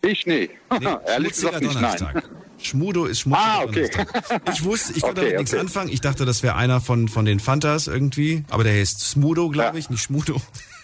Ich 0.04 0.26
nee. 0.26 0.49
Nee, 0.80 0.88
Ehrlich 1.08 1.32
gesagt 1.34 1.62
nicht, 1.62 1.74
nein. 1.74 1.97
Donnerstag. 1.97 2.24
Schmudo 2.62 3.06
ist 3.06 3.22
schmutziger 3.22 3.45
Ah, 3.47 3.64
okay. 3.64 3.89
Donnerstag. 3.89 4.41
Ich 4.54 4.64
wusste, 4.64 4.93
ich 4.93 5.01
konnte 5.01 5.22
Okay, 5.22 5.30
damit 5.32 5.39
nichts 5.39 5.54
okay. 5.54 5.62
anfangen. 5.62 5.89
Ich 5.91 6.01
dachte, 6.01 6.26
das 6.26 6.43
wäre 6.43 6.56
einer 6.56 6.82
von, 6.82 7.08
von 7.08 7.26
den 7.26 7.39
Fantas 7.39 7.88
irgendwie. 7.88 8.43
Aber 8.49 8.64
der 8.64 8.74
heißt 8.74 8.99
Smudo, 8.99 9.49
glaube 9.49 9.74
Ja. 9.74 9.80
ich, 9.80 9.89
nicht 9.89 10.01
Schmudo. 10.04 10.41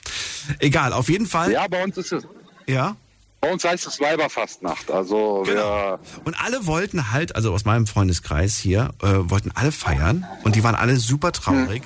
Egal, 0.60 0.94
auf 0.94 1.10
jeden 1.10 1.26
Fall. 1.26 1.52
Ja, 1.52 1.68
bei 1.68 1.84
uns 1.84 1.98
ist 1.98 2.12
es. 2.12 2.24
Ja. 2.68 2.96
Bei 3.42 3.52
uns 3.54 3.64
heißt 3.64 3.88
es 3.88 4.00
Weiberfastnacht. 4.02 4.92
Also 4.92 5.44
Genau. 5.46 6.00
Und 6.26 6.42
alle 6.44 6.66
wollten 6.66 7.12
halt, 7.12 7.36
also 7.36 7.54
aus 7.54 7.64
meinem 7.66 7.88
Freundeskreis 7.88 8.58
hier, 8.58 8.90
äh, 9.02 9.08
wollten 9.30 9.52
alle 9.56 9.72
feiern. 9.72 10.26
Und 10.44 10.56
die 10.56 10.64
waren 10.64 10.76
alle 10.76 10.98
super 10.98 11.32
traurig. 11.32 11.84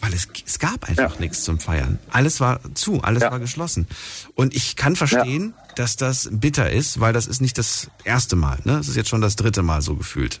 Weil 0.00 0.12
es, 0.12 0.28
es 0.46 0.58
gab 0.58 0.88
einfach 0.88 1.14
Ja. 1.14 1.20
nichts 1.20 1.44
zum 1.44 1.58
Feiern. 1.58 1.98
Alles 2.10 2.38
war 2.40 2.60
zu, 2.74 3.00
alles 3.02 3.22
Ja. 3.22 3.32
war 3.32 3.40
geschlossen. 3.40 3.88
Und 4.34 4.54
ich 4.54 4.76
kann 4.76 4.94
verstehen, 4.96 5.54
dass 5.74 5.96
das 5.96 6.28
bitter 6.30 6.70
ist, 6.70 7.00
weil 7.00 7.12
das 7.12 7.26
ist 7.26 7.40
nicht 7.40 7.58
das 7.58 7.88
erste 8.04 8.36
Mal. 8.36 8.58
Ne? 8.64 8.78
Es 8.78 8.88
ist 8.88 8.96
jetzt 8.96 9.08
schon 9.08 9.20
das 9.20 9.36
dritte 9.36 9.62
Mal 9.62 9.82
so 9.82 9.96
gefühlt, 9.96 10.40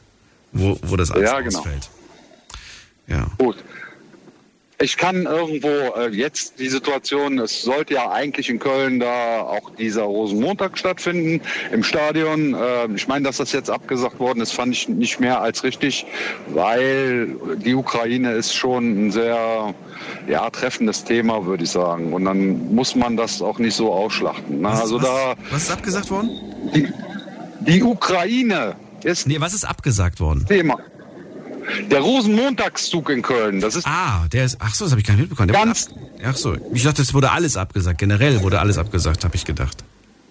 wo, 0.52 0.78
wo 0.82 0.96
das 0.96 1.10
alles 1.10 1.30
Ja, 1.30 1.40
genau. 1.40 1.58
ausfällt. 1.58 1.90
Ja. 3.06 3.26
Gut. 3.38 3.56
Ich 4.80 4.96
kann 4.96 5.24
irgendwo 5.24 5.68
äh, 5.68 6.08
jetzt 6.10 6.58
die 6.58 6.68
Situation, 6.68 7.38
es 7.38 7.62
sollte 7.62 7.94
ja 7.94 8.10
eigentlich 8.10 8.50
in 8.50 8.58
Köln 8.58 8.98
da 8.98 9.40
auch 9.40 9.70
dieser 9.76 10.02
Rosenmontag 10.02 10.76
stattfinden 10.76 11.40
im 11.72 11.84
Stadion. 11.84 12.54
Äh, 12.54 12.88
ich 12.94 13.06
meine, 13.06 13.24
dass 13.24 13.36
das 13.36 13.52
jetzt 13.52 13.70
abgesagt 13.70 14.18
worden 14.18 14.40
ist, 14.40 14.52
fand 14.52 14.74
ich 14.74 14.88
nicht 14.88 15.20
mehr 15.20 15.40
als 15.40 15.62
richtig, 15.62 16.06
weil 16.48 17.28
die 17.64 17.74
Ukraine 17.74 18.32
ist 18.32 18.54
schon 18.54 19.06
ein 19.06 19.12
sehr 19.12 19.74
ja, 20.26 20.50
treffendes 20.50 21.04
Thema, 21.04 21.46
würde 21.46 21.64
ich 21.64 21.70
sagen. 21.70 22.12
Und 22.12 22.24
dann 22.24 22.74
muss 22.74 22.96
man 22.96 23.16
das 23.16 23.40
auch 23.42 23.58
nicht 23.58 23.74
so 23.74 23.92
ausschlachten. 23.92 24.60
Ne? 24.60 24.68
Was, 24.68 24.80
Also 24.80 24.96
was, 24.96 25.04
da 25.04 25.34
was 25.50 25.62
ist 25.62 25.70
abgesagt 25.70 26.10
worden? 26.10 26.30
die, 26.74 26.88
die 27.60 27.82
Ukraine 27.82 28.74
ist 29.04 29.26
Nee, 29.26 29.40
was 29.40 29.54
ist 29.54 29.64
abgesagt 29.64 30.18
worden? 30.20 30.44
Thema. 30.48 30.78
Der 31.90 32.00
Rosenmontagszug 32.00 33.10
in 33.10 33.22
Köln, 33.22 33.60
das 33.60 33.74
ist 33.76 33.86
Ah, 33.86 34.26
der 34.32 34.44
ist. 34.44 34.58
Ach 34.60 34.74
so, 34.74 34.84
das 34.84 34.92
habe 34.92 35.00
ich 35.00 35.06
gar 35.06 35.14
nicht 35.14 35.22
mitbekommen. 35.22 35.48
Der 35.48 35.58
Ganz- 35.60 35.88
ach 36.24 36.36
so, 36.36 36.56
ich 36.72 36.82
dachte, 36.84 37.02
es 37.02 37.14
wurde 37.14 37.30
alles 37.30 37.56
abgesagt. 37.56 37.98
Generell 37.98 38.42
wurde 38.42 38.60
alles 38.60 38.78
abgesagt, 38.78 39.24
habe 39.24 39.34
ich 39.36 39.44
gedacht. 39.44 39.78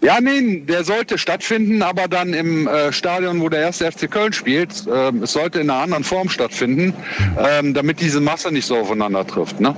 Ja, 0.02 0.20
nee, 0.20 0.60
der 0.68 0.84
sollte 0.84 1.18
stattfinden, 1.18 1.82
aber 1.82 2.10
dann 2.10 2.34
im 2.34 2.68
äh, 2.68 2.92
Stadion, 2.92 3.40
wo 3.40 3.48
der 3.48 3.62
erste 3.62 3.90
FC 3.90 4.12
Köln 4.12 4.34
spielt. 4.34 4.84
Ähm, 4.94 5.24
es 5.24 5.32
sollte 5.32 5.60
in 5.62 5.70
einer 5.70 5.82
anderen 5.82 6.04
Form 6.04 6.28
stattfinden, 6.30 6.94
ähm, 7.40 7.74
damit 7.74 8.02
diese 8.02 8.20
Masse 8.20 8.52
nicht 8.52 8.66
so 8.66 8.78
aufeinander 8.78 9.26
trifft. 9.26 9.62
Ne? 9.62 9.74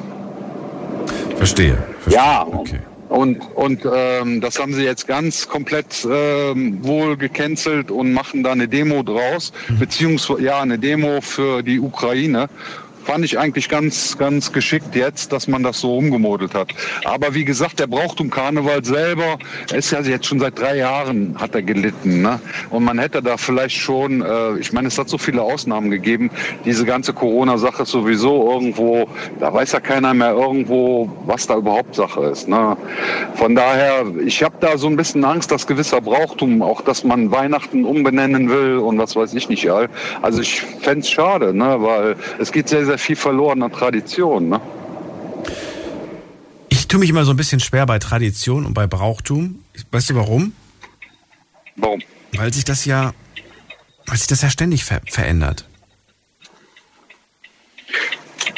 Verstehe. 1.38 1.78
verstehe. 2.02 2.14
Ja, 2.14 2.46
Okay. 2.48 2.80
Und, 3.10 3.40
und 3.56 3.82
ähm, 3.92 4.42
das 4.42 4.60
haben 4.60 4.74
sie 4.74 4.84
jetzt 4.84 5.08
ganz 5.08 5.48
komplett 5.48 6.08
ähm, 6.10 6.84
wohl 6.84 7.16
gecancelt 7.18 7.92
und 7.92 8.14
machen 8.14 8.44
da 8.44 8.52
eine 8.52 8.68
Demo 8.68 9.04
draus, 9.04 9.54
beziehungsweise 9.80 10.42
ja, 10.42 10.62
eine 10.62 10.80
Demo 10.80 11.22
für 11.22 11.62
die 11.62 11.80
Ukraine. 11.80 12.50
Fand 13.06 13.24
ich 13.24 13.38
eigentlich 13.40 13.70
ganz, 13.70 14.18
ganz 14.18 14.52
geschickt 14.52 14.96
jetzt, 14.96 15.32
dass 15.32 15.48
man 15.48 15.64
das 15.64 15.80
so 15.80 15.96
umgemodelt 15.96 16.54
hat. 16.54 16.74
Aber 17.06 17.34
wie 17.34 17.46
gesagt, 17.46 17.80
der 17.80 17.88
Brauchtum 17.88 18.30
Karneval 18.30 18.84
selber 18.84 19.38
ist 19.72 19.92
ja 19.92 20.02
jetzt 20.02 20.26
schon 20.26 20.40
seit 20.40 20.60
drei 20.60 20.78
Jahren 20.78 21.36
hat 21.40 21.56
er 21.56 21.62
gelitten. 21.62 22.22
Ne? 22.22 22.40
Und 22.70 22.84
man 22.84 23.00
hätte 23.00 23.22
da 23.22 23.38
vielleicht 23.38 23.78
schon, 23.78 24.22
äh, 24.22 24.58
ich 24.58 24.74
meine, 24.74 24.88
es 24.88 24.98
hat 24.98 25.08
so 25.08 25.18
viele 25.18 25.42
Ausnahmen 25.42 25.92
gegeben. 25.92 26.32
Diese 26.66 26.84
ganze 26.84 27.14
Corona-Sache 27.14 27.86
sowieso 27.86 28.52
irgendwo, 28.52 29.08
da 29.40 29.54
weiß 29.54 29.74
ja 29.74 29.80
keiner 29.80 30.14
mehr 30.14 30.32
irgendwo, 30.32 31.10
was 31.26 31.48
da 31.48 31.58
überhaupt 31.58 31.96
Sache 31.96 32.26
ist. 32.26 32.48
Ne? 32.48 32.76
Von 33.36 33.56
daher, 33.56 34.06
ich 34.26 34.44
habe 34.44 34.56
da 34.60 34.78
so 34.78 34.88
ein 34.88 34.96
bisschen 34.96 35.24
Angst, 35.24 35.52
dass 35.52 35.68
gewisser 35.68 36.02
Brauchtum, 36.02 36.62
auch 36.62 36.82
dass 36.82 37.04
man 37.04 37.32
Weihnachten 37.32 37.86
umbenennen 37.86 38.50
will 38.50 38.78
und 38.78 38.98
was 38.98 39.16
weiß 39.16 39.34
ich 39.36 39.48
nicht. 39.48 39.70
Also 40.22 40.42
ich 40.42 40.62
fänd's 40.82 41.06
es 41.06 41.12
schade, 41.12 41.54
ne? 41.54 41.78
weil 41.80 42.16
es 42.40 42.52
geht 42.52 42.70
sehr, 42.70 42.86
sehr 42.86 42.95
viel 42.98 43.16
verloren 43.16 43.62
an 43.64 43.72
Tradition. 43.72 44.50
Ne? 44.50 44.62
Ich 46.70 46.88
tue 46.88 47.00
mich 47.00 47.10
immer 47.10 47.26
so 47.26 47.32
ein 47.32 47.38
bisschen 47.38 47.60
schwer 47.60 47.86
bei 47.86 48.00
Tradition 48.00 48.66
und 48.66 48.74
bei 48.74 48.88
Brauchtum. 48.88 49.64
Weißt 49.92 50.10
du 50.10 50.16
warum? 50.16 50.54
Warum? 51.76 52.02
Weil 52.34 52.54
sich 52.54 52.64
das 52.64 52.86
ja, 52.86 53.14
weil 54.06 54.18
sich 54.18 54.28
das 54.28 54.42
ja 54.42 54.50
ständig 54.50 54.84
ver 54.84 55.02
verändert. 55.08 55.66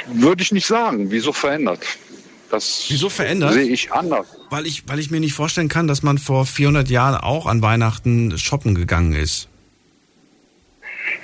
Würde 0.07 0.41
ich 0.41 0.51
nicht 0.51 0.67
sagen. 0.67 1.11
Wieso 1.11 1.33
verändert? 1.33 1.79
Das 2.49 2.85
Wieso 2.87 3.09
verändert? 3.09 3.53
sehe 3.53 3.65
ich 3.65 3.91
anders. 3.91 4.27
Weil 4.49 4.65
ich, 4.65 4.87
weil 4.87 4.99
ich 4.99 5.11
mir 5.11 5.19
nicht 5.19 5.33
vorstellen 5.33 5.67
kann, 5.67 5.87
dass 5.87 6.01
man 6.01 6.17
vor 6.17 6.45
400 6.45 6.89
Jahren 6.89 7.15
auch 7.15 7.45
an 7.45 7.61
Weihnachten 7.61 8.37
shoppen 8.37 8.73
gegangen 8.73 9.13
ist. 9.13 9.49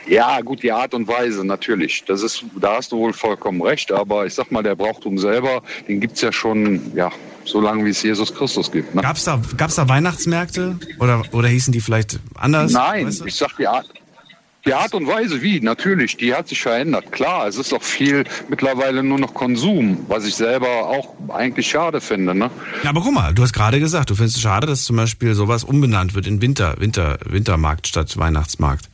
Ja, 0.08 0.42
gut, 0.42 0.64
die 0.64 0.72
Art 0.72 0.94
und 0.94 1.08
Weise 1.08 1.46
natürlich. 1.46 2.04
Das 2.06 2.22
ist, 2.22 2.44
da 2.60 2.76
hast 2.78 2.92
du 2.92 2.98
wohl 2.98 3.14
vollkommen 3.14 3.62
recht. 3.62 3.92
Aber 3.92 4.26
ich 4.26 4.34
sag 4.34 4.52
mal, 4.52 4.64
der 4.64 4.76
Brauchtum 4.76 5.18
selber, 5.18 5.62
den 5.88 6.00
gibt's 6.00 6.22
ja 6.22 6.32
schon, 6.32 6.92
ja, 6.96 7.12
so 7.46 7.60
lange 7.62 7.86
wie 7.86 7.90
es 7.90 8.02
Jesus 8.02 8.34
Christus 8.34 8.72
gibt. 8.72 8.96
Ne? 8.96 9.02
Gab's 9.02 9.24
da, 9.26 9.42
gab's 9.58 9.76
da 9.76 9.88
Weihnachtsmärkte 9.88 10.78
oder 11.00 11.24
oder 11.32 11.48
hießen 11.48 11.74
die 11.74 11.82
vielleicht 11.82 12.20
anders? 12.36 12.72
Nein, 12.72 13.08
Weißt 13.08 13.22
du? 13.22 13.26
ich 13.26 13.36
sag 13.36 13.56
die 13.58 13.68
Art. 13.68 13.90
Die 14.66 14.74
Art 14.74 14.94
und 14.94 15.06
Weise, 15.08 15.42
wie, 15.42 15.60
natürlich, 15.60 16.16
die 16.16 16.34
hat 16.34 16.48
sich 16.48 16.62
verändert. 16.62 17.12
Klar, 17.12 17.48
es 17.48 17.58
ist 17.58 17.74
auch 17.74 17.84
viel 17.84 18.24
mittlerweile 18.48 19.04
nur 19.04 19.20
noch 19.20 19.34
Konsum, 19.34 20.06
was 20.08 20.24
ich 20.24 20.36
selber 20.36 20.88
auch 20.88 21.16
eigentlich 21.28 21.68
schade 21.68 22.00
finde. 22.00 22.34
Ne? 22.34 22.50
Ja, 22.82 22.92
aber 22.92 23.02
guck 23.02 23.14
mal, 23.14 23.34
du 23.34 23.44
hast 23.44 23.52
gerade 23.52 23.82
gesagt, 23.82 24.10
du 24.10 24.16
findest 24.16 24.38
es 24.38 24.42
schade, 24.42 24.66
dass 24.66 24.86
zum 24.86 24.96
Beispiel 24.96 25.36
sowas 25.36 25.66
umbenannt 25.66 26.14
wird 26.14 26.28
in 26.28 26.42
Winter, 26.42 26.76
Winter, 26.80 27.18
Wintermarkt 27.26 27.88
statt 27.88 28.18
Weihnachtsmarkt. 28.18 28.90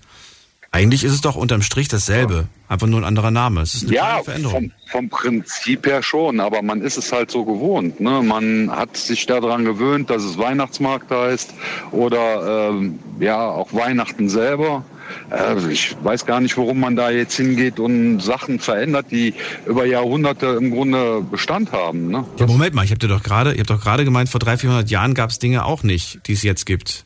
Eigentlich 0.71 1.03
ist 1.03 1.13
es 1.13 1.21
doch 1.21 1.35
unterm 1.35 1.63
Strich 1.63 1.87
dasselbe, 1.87 2.47
einfach 2.67 2.85
nur 2.85 2.99
ein 3.01 3.03
anderer 3.03 3.31
Name. 3.31 3.61
Es 3.61 3.73
ist 3.73 3.85
eine 3.85 3.93
Ja, 3.95 4.21
Veränderung. 4.23 4.71
vom, 4.87 5.09
vom 5.09 5.09
Prinzip 5.09 5.87
her 5.87 6.03
schon, 6.03 6.39
aber 6.39 6.61
man 6.61 6.81
ist 6.81 6.97
es 6.97 7.11
halt 7.11 7.31
so 7.31 7.43
gewohnt. 7.43 7.99
Ne? 7.99 8.21
Man 8.21 8.69
hat 8.69 8.95
sich 8.95 9.25
daran 9.25 9.65
gewöhnt, 9.65 10.11
dass 10.11 10.23
es 10.23 10.37
Weihnachtsmarkt 10.37 11.09
heißt 11.09 11.53
oder 11.91 12.69
ähm, 12.69 12.99
ja 13.19 13.49
auch 13.49 13.73
Weihnachten 13.73 14.29
selber. 14.29 14.85
Äh, 15.31 15.71
ich 15.71 15.95
weiß 16.03 16.27
gar 16.27 16.39
nicht, 16.39 16.55
warum 16.55 16.79
man 16.79 16.95
da 16.95 17.09
jetzt 17.09 17.35
hingeht 17.35 17.79
und 17.79 18.19
Sachen 18.19 18.59
verändert, 18.59 19.07
die 19.09 19.33
über 19.65 19.85
Jahrhunderte 19.87 20.45
im 20.61 20.69
Grunde 20.69 21.21
Bestand 21.21 21.71
haben. 21.71 22.09
Ne? 22.11 22.25
Ja, 22.37 22.45
Moment 22.45 22.75
mal, 22.75 22.85
ich 22.85 22.91
habe 22.91 22.99
dir 22.99 23.07
doch 23.07 23.23
gerade, 23.23 23.53
ihr 23.53 23.61
habt 23.61 23.71
doch 23.71 23.81
gerade 23.81 24.05
gemeint, 24.05 24.29
vor 24.29 24.39
300, 24.39 24.61
400 24.61 24.89
Jahren 24.91 25.15
gab 25.15 25.31
es 25.31 25.39
Dinge 25.39 25.65
auch 25.65 25.81
nicht, 25.81 26.19
die 26.27 26.33
es 26.33 26.43
jetzt 26.43 26.67
gibt. 26.67 27.05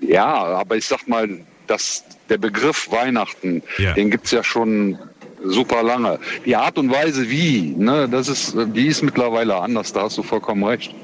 Ja, 0.00 0.32
aber 0.32 0.76
ich 0.76 0.86
sag 0.86 1.06
mal, 1.06 1.28
dass 1.66 2.04
der 2.28 2.38
Begriff 2.38 2.90
Weihnachten, 2.90 3.62
Ja. 3.78 3.92
den 3.94 4.10
gibt's 4.10 4.30
ja 4.30 4.42
schon 4.44 4.98
super 5.44 5.82
lange. 5.82 6.18
Die 6.46 6.54
Art 6.56 6.78
und 6.78 6.90
Weise 6.92 7.28
wie, 7.28 7.74
ne, 7.76 8.08
das 8.08 8.28
ist, 8.28 8.54
die 8.74 8.86
ist 8.86 9.02
mittlerweile 9.02 9.56
anders, 9.56 9.92
da 9.92 10.02
hast 10.02 10.16
du 10.18 10.22
vollkommen 10.22 10.62
recht. 10.64 10.94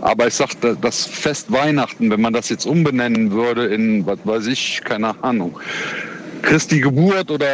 Aber 0.00 0.26
ich 0.26 0.34
sag, 0.34 0.60
da- 0.60 0.74
das 0.74 1.06
Fest 1.06 1.50
Weihnachten, 1.52 2.10
wenn 2.10 2.20
man 2.20 2.32
das 2.32 2.48
jetzt 2.48 2.66
umbenennen 2.66 3.30
würde 3.30 3.66
in, 3.66 4.04
was 4.06 4.18
weiß 4.24 4.46
ich, 4.48 4.82
keine 4.84 5.14
Ahnung, 5.22 5.58
Christi 6.42 6.80
Geburt 6.80 7.30
oder 7.30 7.46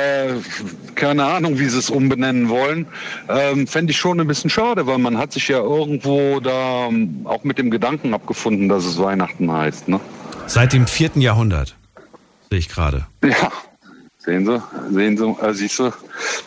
keine 0.96 1.24
Ahnung, 1.24 1.58
wie 1.60 1.66
sie 1.66 1.78
es 1.78 1.90
umbenennen 1.90 2.48
wollen, 2.48 2.86
ähm, 3.28 3.66
fände 3.68 3.92
ich 3.92 3.98
schon 3.98 4.20
ein 4.20 4.26
bisschen 4.26 4.50
schade, 4.50 4.86
weil 4.88 4.98
man 4.98 5.16
hat 5.16 5.32
sich 5.32 5.46
ja 5.48 5.58
irgendwo 5.58 6.40
da 6.40 6.88
ähm, 6.88 7.20
auch 7.24 7.44
mit 7.44 7.58
dem 7.58 7.70
Gedanken 7.70 8.12
abgefunden, 8.14 8.68
dass 8.68 8.84
es 8.84 8.98
Weihnachten 8.98 9.52
heißt. 9.52 9.86
Ne? 9.88 10.00
Seit 10.46 10.72
dem 10.72 10.88
vierten 10.88 11.20
Jahrhundert. 11.20 11.76
Sehe 12.50 12.58
ich 12.58 12.68
gerade. 12.68 13.06
Ja, 13.24 13.52
sehen 14.18 14.44
Sie, 14.44 14.62
sehen 14.92 15.16
Sie, 15.16 15.24
äh, 15.24 15.54
siehst 15.54 15.78
du, 15.78 15.92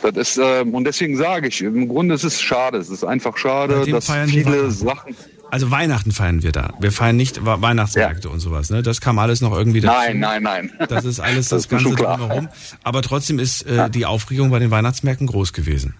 das 0.01 0.15
ist, 0.15 0.37
äh, 0.37 0.61
und 0.61 0.83
deswegen 0.83 1.15
sage 1.17 1.47
ich, 1.47 1.61
im 1.61 1.87
Grunde 1.87 2.15
ist 2.15 2.23
es 2.23 2.41
schade, 2.41 2.77
es 2.77 2.89
ist 2.89 3.03
einfach 3.03 3.37
schade, 3.37 3.77
Seitdem 3.77 3.93
dass 3.93 4.11
viele. 4.29 4.69
Sachen, 4.71 5.15
Also 5.49 5.71
Weihnachten 5.71 6.11
feiern 6.11 6.43
wir 6.43 6.51
da. 6.51 6.73
Wir 6.79 6.91
feiern 6.91 7.15
nicht 7.15 7.45
Weihnachtsmärkte 7.45 8.29
und 8.29 8.41
sowas. 8.41 8.69
Ne? 8.69 8.83
Das 8.83 8.99
kam 9.01 9.17
alles 9.17 9.39
noch 9.39 9.55
irgendwie 9.55 9.79
dazu. 9.81 9.95
nein, 9.95 10.19
nein, 10.19 10.43
nein. 10.43 10.71
Das 10.89 11.05
ist 11.05 11.19
alles 11.21 11.49
das, 11.49 11.67
Das 11.67 11.81
ist 11.81 11.85
Ganze 11.85 11.95
drumherum. 11.95 12.49
Aber 12.83 13.01
trotzdem 13.01 13.39
ist 13.39 13.61
äh, 13.63 13.89
die 13.89 14.05
Aufregung 14.05 14.49
bei 14.49 14.59
den 14.59 14.71
Weihnachtsmärkten 14.71 15.27
groß 15.27 15.53
gewesen. 15.53 15.95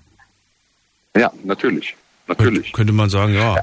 Ja, 1.16 1.32
natürlich, 1.44 1.96
natürlich. 2.28 2.74
Könnte 2.74 2.92
man 2.92 3.10
sagen, 3.10 3.36
ja. 3.36 3.56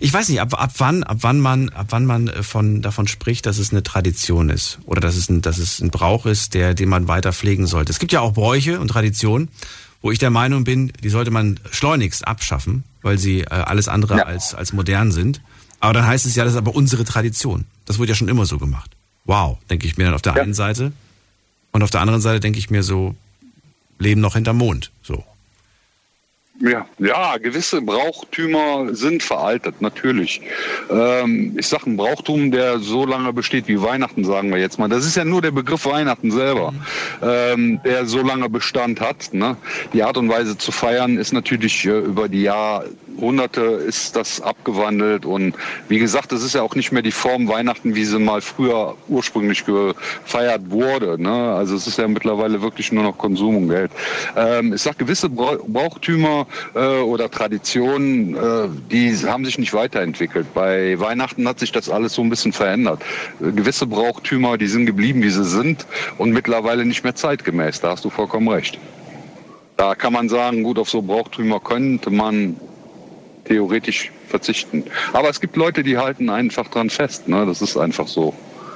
Ich 0.00 0.12
weiß 0.12 0.28
nicht, 0.28 0.40
ab, 0.40 0.60
ab 0.60 0.72
wann, 0.78 1.02
ab 1.04 1.18
wann 1.20 1.40
man, 1.40 1.68
ab 1.70 1.86
wann 1.90 2.06
man 2.06 2.28
äh, 2.28 2.42
von, 2.42 2.82
davon 2.82 3.06
spricht, 3.08 3.46
dass 3.46 3.58
es 3.58 3.70
eine 3.70 3.82
Tradition 3.82 4.50
ist 4.50 4.78
oder 4.86 5.00
dass 5.00 5.16
es 5.16 5.28
ein, 5.28 5.42
dass 5.42 5.58
es 5.58 5.80
ein 5.80 5.90
Brauch 5.90 6.26
ist, 6.26 6.54
der, 6.54 6.74
den 6.74 6.88
man 6.88 7.08
weiter 7.08 7.32
pflegen 7.32 7.66
sollte. 7.66 7.92
Es 7.92 7.98
gibt 7.98 8.12
ja 8.12 8.20
auch 8.20 8.32
Bräuche 8.32 8.80
und 8.80 8.88
Traditionen, 8.88 9.48
wo 10.02 10.10
ich 10.12 10.18
der 10.18 10.30
Meinung 10.30 10.64
bin, 10.64 10.92
die 11.02 11.08
sollte 11.08 11.30
man 11.30 11.58
schleunigst 11.70 12.26
abschaffen, 12.26 12.84
weil 13.02 13.18
sie 13.18 13.40
äh, 13.40 13.46
alles 13.46 13.88
andere 13.88 14.18
Ja. 14.18 14.24
als, 14.24 14.54
als 14.54 14.72
modern 14.72 15.10
sind. 15.12 15.40
Aber 15.80 15.92
dann 15.92 16.06
heißt 16.06 16.26
es 16.26 16.34
ja, 16.36 16.44
das 16.44 16.52
ist 16.54 16.58
aber 16.58 16.74
unsere 16.74 17.04
Tradition. 17.04 17.64
Das 17.84 17.98
wurde 17.98 18.10
ja 18.10 18.14
schon 18.14 18.28
immer 18.28 18.46
so 18.46 18.58
gemacht. 18.58 18.90
Wow, 19.24 19.58
denke 19.68 19.86
ich 19.86 19.96
mir 19.96 20.04
dann 20.04 20.14
auf 20.14 20.22
der 20.22 20.34
Ja. 20.36 20.42
einen 20.42 20.54
Seite. 20.54 20.92
Und 21.72 21.82
auf 21.82 21.90
der 21.90 22.00
anderen 22.00 22.20
Seite 22.20 22.40
denke 22.40 22.58
ich 22.58 22.70
mir 22.70 22.82
so, 22.82 23.14
Leben 23.98 24.20
noch 24.20 24.34
hinterm 24.34 24.58
Mond. 24.58 24.90
So. 25.02 25.24
Ja, 26.60 26.86
ja, 26.98 27.36
gewisse 27.36 27.82
Brauchtümer 27.82 28.94
sind 28.94 29.22
veraltet, 29.22 29.82
natürlich. 29.82 30.40
Ähm, 30.90 31.54
ich 31.58 31.66
sage 31.68 31.90
ein 31.90 31.98
Brauchtum, 31.98 32.50
der 32.50 32.78
so 32.78 33.04
lange 33.04 33.32
besteht 33.34 33.68
wie 33.68 33.80
Weihnachten, 33.82 34.24
sagen 34.24 34.50
wir 34.50 34.58
jetzt 34.58 34.78
mal. 34.78 34.88
Das 34.88 35.04
ist 35.04 35.16
ja 35.16 35.24
nur 35.26 35.42
der 35.42 35.50
Begriff 35.50 35.84
Weihnachten 35.84 36.30
selber, 36.30 36.72
ähm, 37.22 37.80
der 37.84 38.06
so 38.06 38.22
lange 38.22 38.48
Bestand 38.48 39.02
hat. 39.02 39.34
Ne? 39.34 39.56
Die 39.92 40.02
Art 40.02 40.16
und 40.16 40.30
Weise 40.30 40.56
zu 40.56 40.72
feiern 40.72 41.18
ist 41.18 41.32
natürlich 41.34 41.84
äh, 41.84 41.98
über 41.98 42.26
die 42.26 42.42
Jahrhunderte 42.42 43.60
ist 43.60 44.16
das 44.16 44.40
abgewandelt 44.40 45.26
und 45.26 45.54
wie 45.88 45.98
gesagt, 45.98 46.32
das 46.32 46.42
ist 46.42 46.54
ja 46.54 46.62
auch 46.62 46.74
nicht 46.74 46.90
mehr 46.90 47.02
die 47.02 47.12
Form 47.12 47.48
Weihnachten, 47.48 47.94
wie 47.94 48.04
sie 48.04 48.18
mal 48.18 48.40
früher 48.40 48.94
ursprünglich 49.08 49.64
gefeiert 49.66 50.70
wurde. 50.70 51.20
Ne? 51.20 51.54
Also 51.54 51.76
es 51.76 51.86
ist 51.86 51.98
ja 51.98 52.08
mittlerweile 52.08 52.62
wirklich 52.62 52.92
nur 52.92 53.02
noch 53.04 53.18
Konsum 53.18 53.56
und 53.56 53.68
Geld. 53.68 53.90
Ähm, 54.36 54.72
ich 54.72 54.80
sag 54.80 54.98
gewisse 54.98 55.28
Brau- 55.28 55.58
Äh, 56.74 56.78
oder 56.78 57.30
Traditionen, 57.30 58.34
äh, 58.34 58.68
die 58.90 59.16
haben 59.26 59.44
sich 59.44 59.58
nicht 59.58 59.74
weiterentwickelt. 59.74 60.52
Bei 60.54 60.98
Weihnachten 60.98 61.46
hat 61.48 61.58
sich 61.58 61.72
das 61.72 61.88
alles 61.88 62.14
so 62.14 62.22
ein 62.22 62.30
bisschen 62.30 62.52
verändert. 62.52 63.02
Äh, 63.40 63.52
gewisse 63.52 63.86
Brauchtümer, 63.86 64.58
die 64.58 64.66
sind 64.66 64.86
geblieben, 64.86 65.22
wie 65.22 65.30
sie 65.30 65.44
sind 65.44 65.86
und 66.18 66.32
mittlerweile 66.32 66.84
nicht 66.84 67.04
mehr 67.04 67.14
zeitgemäß. 67.14 67.80
Da 67.80 67.90
hast 67.90 68.04
du 68.04 68.10
vollkommen 68.10 68.48
recht. 68.48 68.78
Da 69.76 69.94
kann 69.94 70.12
man 70.12 70.28
sagen, 70.28 70.62
gut, 70.62 70.78
auf 70.78 70.88
so 70.88 71.02
Brauchtümer 71.02 71.60
könnte 71.60 72.10
man 72.10 72.56
theoretisch 73.44 74.10
verzichten. 74.28 74.84
Aber 75.12 75.28
es 75.28 75.40
gibt 75.40 75.56
Leute, 75.56 75.82
die 75.82 75.98
halten 75.98 76.30
einfach 76.30 76.68
dran 76.68 76.90
fest. 76.90 77.28
Ne? 77.28 77.46
Das 77.46 77.62
ist 77.62 77.76
einfach 77.76 78.08
so. 78.08 78.34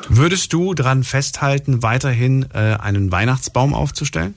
Würdest 0.08 0.52
du 0.52 0.74
dran 0.74 1.04
festhalten, 1.04 1.82
weiterhin 1.82 2.46
äh, 2.52 2.76
einen 2.80 3.12
Weihnachtsbaum 3.12 3.74
aufzustellen? 3.74 4.34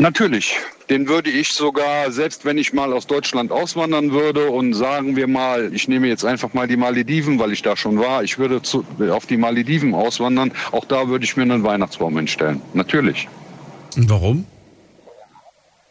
Natürlich. 0.00 0.56
Den 0.88 1.06
würde 1.08 1.28
ich 1.30 1.52
sogar, 1.52 2.10
selbst 2.10 2.44
wenn 2.46 2.56
ich 2.56 2.72
mal 2.72 2.92
aus 2.92 3.06
Deutschland 3.06 3.52
auswandern 3.52 4.12
würde 4.12 4.50
und 4.50 4.72
sagen 4.72 5.14
wir 5.14 5.26
mal, 5.26 5.72
ich 5.74 5.88
nehme 5.88 6.08
jetzt 6.08 6.24
einfach 6.24 6.54
mal 6.54 6.66
die 6.66 6.78
Malediven, 6.78 7.38
weil 7.38 7.52
ich 7.52 7.60
da 7.62 7.76
schon 7.76 7.98
war, 7.98 8.24
ich 8.24 8.38
würde 8.38 8.62
zu, 8.62 8.84
auf 9.10 9.26
die 9.26 9.36
Malediven 9.36 9.94
auswandern, 9.94 10.52
auch 10.72 10.86
da 10.86 11.08
würde 11.08 11.24
ich 11.26 11.36
mir 11.36 11.42
einen 11.42 11.62
Weihnachtsbaum 11.62 12.16
hinstellen. 12.16 12.62
Natürlich. 12.72 13.28
Und 13.94 14.08
warum? 14.08 14.46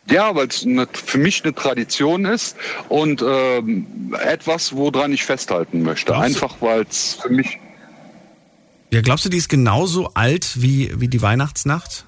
Ja, 0.10 0.34
weil 0.36 0.48
es 0.48 0.66
eine- 0.66 0.88
für 0.92 1.20
mich 1.20 1.44
eine 1.44 1.54
Tradition 1.54 2.26
ist 2.26 2.58
und 2.90 3.22
ähm, 3.26 4.16
etwas, 4.26 4.76
woran 4.76 5.14
ich 5.14 5.24
festhalten 5.24 5.84
möchte. 5.84 6.08
Glaubst 6.08 6.26
Einfach 6.26 6.56
weil 6.62 6.82
es 6.90 7.20
für 7.22 7.30
mich 7.30 7.60
Ja, 8.92 9.02
glaubst 9.02 9.24
du, 9.26 9.30
die 9.30 9.38
ist 9.38 9.50
genauso 9.50 10.10
alt 10.16 10.54
wie, 10.64 11.00
wie 11.00 11.08
die 11.08 11.22
Weihnachtsnacht? 11.22 12.06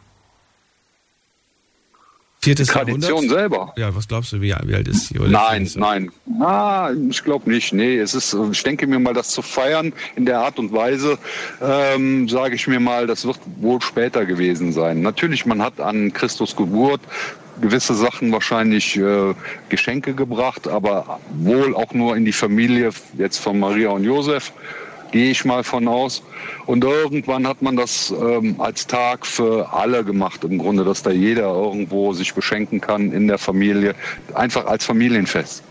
Viertes 2.44 2.70
Tradition 2.70 3.02
Jahrhundert? 3.04 3.38
selber. 3.38 3.74
Ja, 3.78 3.94
was 3.94 4.08
glaubst 4.08 4.34
du, 4.34 4.42
wie, 4.42 4.56
wie 4.66 4.74
alt 4.74 4.88
ist 4.88 5.10
sie? 5.10 5.20
Nein, 5.20 5.62
ist 5.62 5.78
nein. 5.78 6.12
Ah, 6.40 6.90
ich 7.10 7.24
glaube 7.24 7.48
nicht. 7.48 7.72
Nee, 7.72 7.98
es 7.98 8.16
ist, 8.16 8.36
ich 8.52 8.64
denke 8.64 8.88
mir 8.88 8.98
mal, 8.98 9.14
das 9.14 9.30
zu 9.30 9.44
feiern 9.44 9.94
in 10.16 10.26
der 10.26 10.40
Art 10.40 10.58
und 10.58 10.74
Weise, 10.74 11.20
ähm, 11.62 12.28
sage 12.28 12.56
ich 12.56 12.66
mir 12.66 12.80
mal, 12.80 13.06
das 13.06 13.26
wird 13.26 13.40
wohl 13.58 13.80
später 13.82 14.26
gewesen 14.26 14.74
sein. 14.74 15.04
Natürlich, 15.04 15.46
man 15.46 15.62
hat 15.62 15.80
an 15.80 16.12
Christus 16.14 16.56
Geburt 16.56 17.02
gewisse 17.62 17.94
Sachen 17.94 18.32
wahrscheinlich 18.32 18.98
äh, 18.98 19.36
Geschenke 19.70 20.16
gebracht, 20.16 20.68
aber 20.68 21.20
wohl 21.38 21.76
auch 21.76 21.94
nur 21.94 22.18
in 22.18 22.26
die 22.26 22.34
Familie 22.34 22.90
jetzt 23.20 23.38
von 23.38 23.60
Maria 23.60 23.90
und 23.90 24.04
Josef 24.04 24.52
gehe 25.12 25.32
ich 25.32 25.46
mal 25.46 25.64
von 25.64 25.88
aus. 25.88 26.24
Und 26.66 26.84
irgendwann 26.84 27.48
hat 27.48 27.62
man 27.62 27.76
das 27.76 28.12
ähm, 28.12 28.60
als 28.60 28.88
Tag 28.88 29.26
für 29.26 29.72
alle 29.74 30.04
gemacht, 30.04 30.44
im 30.44 30.58
Grunde, 30.58 30.84
dass 30.84 31.04
da 31.04 31.12
jeder 31.12 31.54
irgendwo 31.54 32.14
sich 32.14 32.34
beschenken 32.34 32.82
kann 32.82 33.12
in 33.12 33.28
der 33.28 33.38
Familie, 33.38 33.96
einfach 34.34 34.66
als 34.66 34.86
Familienfest. 34.86 35.64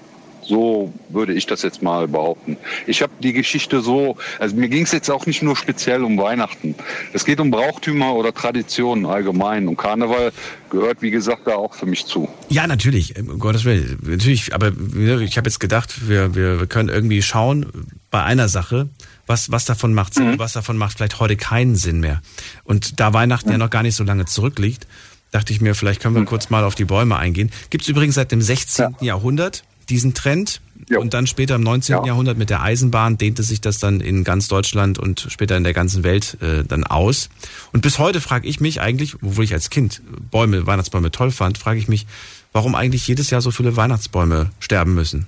So 0.43 0.93
würde 1.11 1.32
ich 1.32 1.47
das 1.47 1.62
jetzt 1.62 1.80
mal 1.80 2.09
behaupten. 2.09 2.57
Ich 2.88 3.03
habe 3.03 3.12
die 3.22 3.32
Geschichte 3.32 3.82
so, 3.82 4.16
also 4.41 4.57
mir 4.57 4.68
ging 4.68 4.82
es 4.82 4.91
jetzt 4.91 5.09
auch 5.09 5.24
nicht 5.26 5.43
nur 5.43 5.55
speziell 5.55 6.03
um 6.03 6.18
Weihnachten. 6.18 6.74
Es 7.12 7.24
geht 7.24 7.38
um 7.38 7.53
Brauchtümer 7.53 8.14
oder 8.14 8.34
Traditionen 8.34 9.07
allgemein. 9.07 9.68
Und 9.68 9.76
Karneval 9.76 10.32
gehört, 10.70 11.03
wie 11.03 11.12
gesagt, 11.12 11.47
da 11.47 11.55
auch 11.55 11.74
für 11.74 11.86
mich 11.86 12.05
zu. 12.07 12.28
Ja, 12.49 12.66
natürlich, 12.66 13.16
um 13.16 13.38
Gottes 13.38 13.64
Willen. 13.64 13.99
Natürlich, 14.05 14.53
aber 14.53 14.72
ich 15.20 15.36
habe 15.36 15.49
jetzt 15.49 15.61
gedacht, 15.61 16.09
wir, 16.09 16.34
wir, 16.34 16.59
wir 16.59 16.66
können 16.66 16.88
irgendwie 16.88 17.22
schauen 17.22 17.66
bei 18.11 18.24
einer 18.24 18.49
Sache, 18.49 18.88
was, 19.31 19.51
was 19.51 19.64
davon 19.64 19.95
macht 19.95 20.12
Sinn 20.12 20.33
und 20.33 20.39
was 20.39 20.53
davon 20.53 20.76
macht 20.76 20.97
vielleicht 20.97 21.20
heute 21.20 21.37
keinen 21.37 21.76
Sinn 21.76 22.01
mehr. 22.01 22.20
Und 22.64 23.01
da 23.01 23.14
Weihnachten 23.14 23.51
ja 23.51 23.59
noch 23.59 23.70
gar 23.70 23.85
nicht 23.85 23.95
so 23.95 24.05
lange 24.05 24.26
zurückliegt, 24.26 24.87
dachte 25.31 25.53
ich 25.53 25.61
mir, 25.61 25.74
vielleicht 25.74 26.03
können 26.03 26.16
wir 26.16 26.24
kurz 26.24 26.51
mal 26.51 26.64
auf 26.64 26.74
die 26.74 26.85
Bäume 26.85 27.16
eingehen. 27.16 27.51
Gibt 27.70 27.85
es 27.85 27.89
übrigens 27.89 28.16
seit 28.16 28.33
dem 28.33 28.43
16. 28.43 28.97
Jahrhundert 29.01 29.62
diesen 29.89 30.14
Trend. 30.14 30.61
Und 30.97 31.14
dann 31.14 31.26
später 31.26 31.55
im 31.57 31.62
19. 31.62 31.97
Ja. 31.97 32.07
Jahrhundert 32.07 32.39
mit 32.39 32.51
der 32.51 32.62
Eisenbahn 32.62 33.18
dehnte 33.18 33.43
sich 33.43 33.61
das 33.61 33.78
dann 33.78 34.01
in 34.01 34.24
ganz 34.24 34.49
Deutschland 34.49 34.99
und 34.99 35.26
später 35.28 35.57
in 35.57 35.62
der 35.62 35.74
ganzen 35.74 36.03
Welt 36.03 36.39
äh, 36.41 36.64
dann 36.64 36.85
aus. 36.85 37.28
Und 37.72 37.83
bis 37.83 37.99
heute 37.99 38.20
frage 38.20 38.49
ich 38.49 38.61
mich 38.61 38.81
eigentlich, 38.81 39.16
obwohl 39.22 39.45
ich 39.45 39.53
als 39.53 39.70
Kind 39.70 40.03
Bäume, 40.31 40.66
Weihnachtsbäume 40.66 41.12
toll 41.12 41.31
fand, 41.31 41.59
frage 41.59 41.78
ich 41.78 41.87
mich, 41.87 42.07
warum 42.53 42.74
eigentlich 42.74 43.07
jedes 43.07 43.31
Jahr 43.31 43.41
so 43.41 43.53
viele 43.53 43.76
Weihnachtsbäume 43.76 44.51
sterben 44.59 44.95
müssen. 44.95 45.26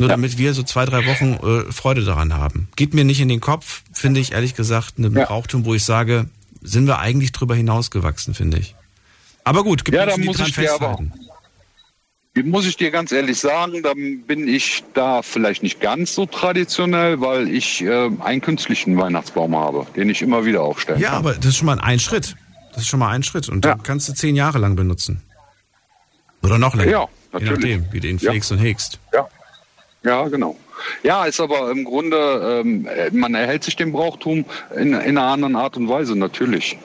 Nur 0.00 0.08
damit 0.08 0.38
wir 0.38 0.54
so 0.54 0.62
zwei, 0.62 0.84
drei 0.86 1.06
Wochen 1.06 1.34
äh, 1.68 1.70
Freude 1.72 2.04
daran 2.04 2.34
haben. 2.34 2.68
Geht 2.76 2.94
mir 2.94 3.04
nicht 3.04 3.20
in 3.20 3.28
den 3.28 3.40
Kopf, 3.40 3.82
finde 3.92 4.18
ich 4.20 4.32
ehrlich 4.32 4.54
gesagt, 4.54 4.98
ein 4.98 5.14
Ja. 5.14 5.26
Brauchtum, 5.26 5.64
wo 5.64 5.74
ich 5.74 5.84
sage, 5.84 6.26
sind 6.62 6.86
wir 6.86 6.98
eigentlich 6.98 7.32
drüber 7.32 7.54
hinausgewachsen, 7.54 8.34
finde 8.34 8.58
ich. 8.58 8.74
Aber 9.44 9.62
gut, 9.64 9.84
gibt 9.84 9.96
Ja, 9.96 10.06
Menschen, 10.06 10.18
da 10.18 10.22
die 10.22 10.28
muss 10.28 10.36
dran 10.38 10.46
ich 10.48 10.54
dir 10.54 10.72
aber- 10.74 10.88
festhalten. 10.88 11.12
Muss 12.44 12.64
ich 12.64 12.76
dir 12.76 12.90
ganz 12.92 13.10
ehrlich 13.12 13.38
sagen, 13.38 13.82
dann 13.82 14.22
bin 14.26 14.46
ich 14.48 14.84
da 14.94 15.20
vielleicht 15.20 15.62
nicht 15.64 15.80
ganz 15.80 16.14
so 16.14 16.26
traditionell, 16.26 17.20
weil 17.20 17.48
ich 17.48 17.82
äh, 17.82 18.08
einen 18.20 18.40
künstlichen 18.40 18.96
Weihnachtsbaum 18.96 19.54
habe, 19.56 19.86
den 19.96 20.08
ich 20.08 20.22
immer 20.22 20.44
wieder 20.44 20.62
aufstellen 20.62 21.00
Ja, 21.00 21.08
kann. 21.10 21.18
aber 21.18 21.34
das 21.34 21.46
ist 21.46 21.56
schon 21.56 21.66
mal 21.66 21.80
ein 21.80 21.98
Schritt. 21.98 22.36
Das 22.72 22.82
ist 22.82 22.88
schon 22.88 23.00
mal 23.00 23.10
ein 23.10 23.24
Schritt. 23.24 23.48
Und 23.48 23.64
Ja. 23.64 23.74
den 23.74 23.82
kannst 23.82 24.08
du 24.08 24.14
zehn 24.14 24.36
Jahre 24.36 24.58
lang 24.58 24.76
benutzen. 24.76 25.22
Oder 26.42 26.56
noch 26.58 26.74
länger. 26.76 26.90
Ja, 26.90 27.00
Je 27.02 27.08
natürlich. 27.32 27.50
nachdem, 27.78 27.92
wie 27.92 28.00
du 28.00 28.08
ihn 28.08 28.18
Ja. 28.18 28.30
pflegst 28.30 28.52
und 28.52 28.58
hegst. 28.58 28.98
Ja. 29.12 29.28
Ja, 30.02 30.28
genau. 30.28 30.56
Ja, 31.02 31.26
ist 31.26 31.40
aber 31.40 31.70
im 31.70 31.84
Grunde, 31.84 32.62
ähm, 32.64 32.86
äh, 32.86 33.10
man 33.10 33.34
erhält 33.34 33.64
sich 33.64 33.76
dem 33.76 33.92
Brauchtum 33.92 34.46
in, 34.74 34.94
in 34.94 35.18
einer 35.18 35.24
anderen 35.24 35.56
Art 35.56 35.76
und 35.76 35.88
Weise, 35.88 36.16
natürlich. 36.16 36.78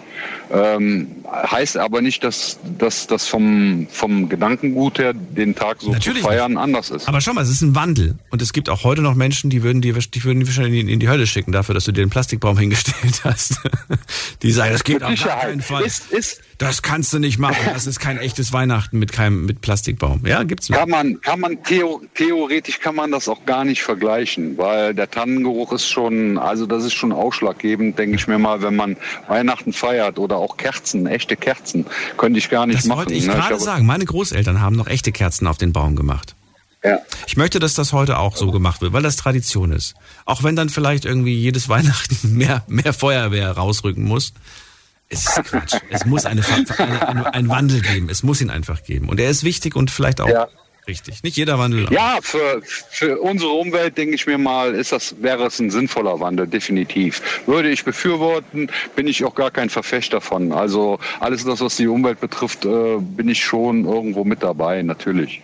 Ähm, 0.52 1.08
heißt 1.32 1.78
aber 1.78 2.02
nicht, 2.02 2.24
dass 2.24 2.60
dass 2.78 3.08
das 3.08 3.28
vom, 3.28 3.88
vom 3.90 4.30
Gedankengut 4.30 5.00
her, 5.00 5.14
den 5.14 5.56
Tag 5.56 5.82
so 5.82 5.92
Natürlich 5.92 6.22
zu 6.22 6.28
feiern, 6.28 6.58
anders 6.58 6.90
ist. 6.90 7.08
Aber 7.08 7.22
schau 7.22 7.34
mal, 7.34 7.42
es 7.42 7.50
ist 7.50 7.62
ein 7.62 7.76
Wandel. 7.76 8.16
Und 8.30 8.42
es 8.42 8.54
gibt 8.54 8.70
auch 8.70 8.84
heute 8.84 9.02
noch 9.02 9.16
Menschen, 9.16 9.50
die 9.50 9.64
würden 9.64 9.82
dir, 9.82 9.94
die 9.94 10.24
würden 10.24 10.40
die 10.40 10.48
wahrscheinlich 10.48 10.88
in, 10.88 11.00
die 11.00 11.10
Hölle 11.10 11.28
schicken 11.28 11.52
dafür, 11.52 11.76
dass 11.76 11.86
du 11.86 11.92
dir 11.92 12.04
den 12.04 12.10
Plastikbaum 12.10 12.58
hingestellt 12.66 13.24
hast. 13.24 13.60
die 14.42 14.52
sagen, 14.52 14.74
das 14.74 14.84
geht 14.84 15.04
auf 15.04 15.24
gar 15.24 15.40
keinen 15.40 15.62
Fall. 15.62 15.84
Ist, 15.84 16.12
ist, 16.12 16.42
Das 16.58 16.82
kannst 16.82 17.14
du 17.14 17.20
nicht 17.20 17.38
machen. 17.38 17.58
Das 17.74 17.88
ist 17.88 18.00
kein 18.00 18.18
echtes 18.18 18.54
Weihnachten 18.54 19.00
mit 19.00 19.12
keinem, 19.12 19.46
mit 19.46 19.62
Plastikbaum. 19.62 20.26
Ja, 20.26 20.44
gibt's 20.44 20.70
noch. 20.70 20.78
Kann 20.78 20.90
man, 20.90 21.22
kann 21.22 21.40
man 21.40 21.64
theo, 21.64 22.02
theoretisch 22.14 22.80
kann 22.80 22.96
man 22.96 23.12
das 23.12 23.28
auch 23.28 23.46
gar 23.46 23.66
nicht 23.66 23.82
vergleichen, 23.82 24.58
weil 24.58 24.94
der 24.94 25.10
Tannengeruch 25.10 25.74
ist 25.74 25.88
schon, 25.88 26.38
also 26.38 26.66
das 26.66 26.86
ist 26.86 26.94
schon 26.94 27.12
ausschlaggebend, 27.12 27.98
denke 28.00 28.16
ich 28.16 28.28
mir 28.28 28.40
mal, 28.40 28.62
wenn 28.62 28.76
man 28.76 28.96
Weihnachten 29.28 29.74
feiert 29.74 30.05
oder 30.14 30.38
auch 30.38 30.58
Kerzen, 30.58 31.06
echte 31.08 31.36
Kerzen, 31.36 31.86
könnte 32.18 32.40
ich 32.40 32.50
gar 32.50 32.66
nicht 32.68 32.80
Das 32.80 32.86
machen. 32.86 33.00
wollte 33.00 33.14
ich 33.14 33.26
ne? 33.26 33.34
gerade 33.34 33.56
habe- 33.56 33.60
sagen. 33.60 33.86
Meine 33.86 34.06
Großeltern 34.06 34.62
haben 34.62 34.76
noch 34.76 34.88
echte 34.88 35.12
Kerzen 35.12 35.48
auf 35.48 35.58
den 35.58 35.74
Baum 35.74 35.96
gemacht. 35.96 36.36
Ja. 36.84 37.00
Ich 37.26 37.36
möchte, 37.36 37.60
dass 37.60 37.74
das 37.74 37.94
heute 37.94 38.20
auch 38.20 38.36
so 38.38 38.52
gemacht 38.52 38.82
wird, 38.82 38.94
weil 38.94 39.02
das 39.02 39.16
Tradition 39.16 39.72
ist. 39.72 39.96
Auch 40.26 40.44
wenn 40.44 40.56
dann 40.56 40.70
vielleicht 40.70 41.06
irgendwie 41.06 41.34
jedes 41.34 41.68
Weihnachten 41.70 42.34
mehr, 42.38 42.64
mehr 42.68 42.94
Feuerwehr 42.94 43.52
rausrücken 43.52 44.04
muss. 44.04 44.34
Es 45.10 45.26
ist 45.26 45.44
Quatsch. 45.46 45.76
es 45.90 46.06
muss 46.06 46.26
eine, 46.26 46.44
eine, 46.78 47.08
eine, 47.08 47.34
einen 47.34 47.50
Wandel 47.50 47.82
geben. 47.82 48.10
Es 48.10 48.24
muss 48.24 48.42
ihn 48.42 48.50
einfach 48.50 48.84
geben. 48.84 49.10
Und 49.10 49.20
er 49.20 49.30
ist 49.30 49.44
wichtig 49.44 49.76
und 49.76 49.92
vielleicht 49.92 50.20
auch 50.22 50.30
Ja. 50.30 50.48
Richtig. 50.88 51.24
Nicht 51.24 51.38
jeder 51.38 51.60
Wandel. 51.60 51.88
Ja, 51.92 52.20
für, 52.22 52.62
für 52.64 53.20
unsere 53.20 53.52
Umwelt, 53.52 53.98
denke 53.98 54.16
ich 54.16 54.26
mir 54.26 54.38
mal, 54.38 54.74
ist 54.76 54.92
das, 54.92 55.16
wäre 55.22 55.46
es 55.46 55.60
ein 55.60 55.70
sinnvoller 55.70 56.20
Wandel, 56.20 56.48
definitiv. 56.48 57.22
Würde 57.46 57.70
ich 57.70 57.84
befürworten, 57.84 58.70
bin 58.96 59.08
ich 59.08 59.24
auch 59.24 59.36
gar 59.36 59.52
kein 59.52 59.70
Verfechter 59.70 60.22
von. 60.22 60.52
Also 60.52 61.00
alles 61.20 61.44
das, 61.44 61.62
was 61.62 61.78
die 61.78 61.88
Umwelt 61.88 62.20
betrifft, 62.20 62.66
äh, 62.66 62.98
bin 63.00 63.30
ich 63.30 63.44
schon 63.44 63.86
irgendwo 63.86 64.24
mit 64.24 64.44
dabei, 64.44 64.82
natürlich. 64.82 65.42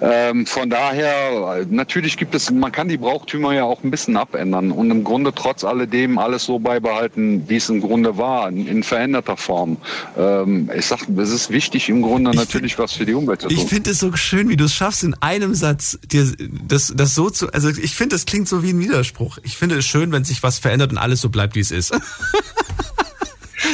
Ähm, 0.00 0.46
von 0.46 0.68
daher, 0.68 1.64
natürlich 1.70 2.16
gibt 2.16 2.34
es, 2.34 2.50
man 2.50 2.72
kann 2.72 2.88
die 2.88 2.96
Brauchtümer 2.96 3.54
ja 3.54 3.62
auch 3.64 3.84
ein 3.84 3.90
bisschen 3.90 4.16
abändern 4.16 4.72
und 4.72 4.90
im 4.90 5.04
Grunde 5.04 5.32
trotz 5.32 5.62
alledem 5.62 6.18
alles 6.18 6.44
so 6.44 6.58
beibehalten, 6.58 7.44
wie 7.48 7.56
es 7.56 7.68
im 7.68 7.80
Grunde 7.80 8.18
war, 8.18 8.48
in, 8.48 8.66
in 8.66 8.82
veränderter 8.82 9.36
Form. 9.36 9.76
Ähm, 10.18 10.68
ich 10.76 10.86
sag, 10.86 11.08
es 11.08 11.30
ist 11.30 11.50
wichtig 11.50 11.88
im 11.88 12.02
Grunde 12.02 12.32
natürlich 12.34 12.78
was 12.78 12.92
für 12.92 13.06
die 13.06 13.14
Umwelt 13.14 13.42
zu 13.42 13.48
tun. 13.48 13.56
Ich 13.56 13.64
finde 13.64 13.90
es 13.90 14.00
so 14.00 14.14
schön, 14.16 14.48
wie 14.48 14.56
du 14.56 14.64
es 14.64 14.74
schaffst, 14.74 15.04
in 15.04 15.14
einem 15.20 15.54
Satz 15.54 15.98
dir 16.04 16.26
das, 16.66 16.92
das 16.96 17.14
so 17.14 17.30
zu. 17.30 17.52
Also 17.52 17.68
ich 17.68 17.94
finde, 17.94 18.16
das 18.16 18.26
klingt 18.26 18.48
so 18.48 18.62
wie 18.64 18.70
ein 18.72 18.80
Widerspruch. 18.80 19.38
Ich 19.44 19.56
finde 19.56 19.76
es 19.78 19.86
schön, 19.86 20.10
wenn 20.10 20.24
sich 20.24 20.42
was 20.42 20.58
verändert 20.58 20.90
und 20.90 20.98
alles 20.98 21.20
so 21.20 21.28
bleibt, 21.28 21.54
wie 21.54 21.60
es 21.60 21.70
ist. 21.70 21.92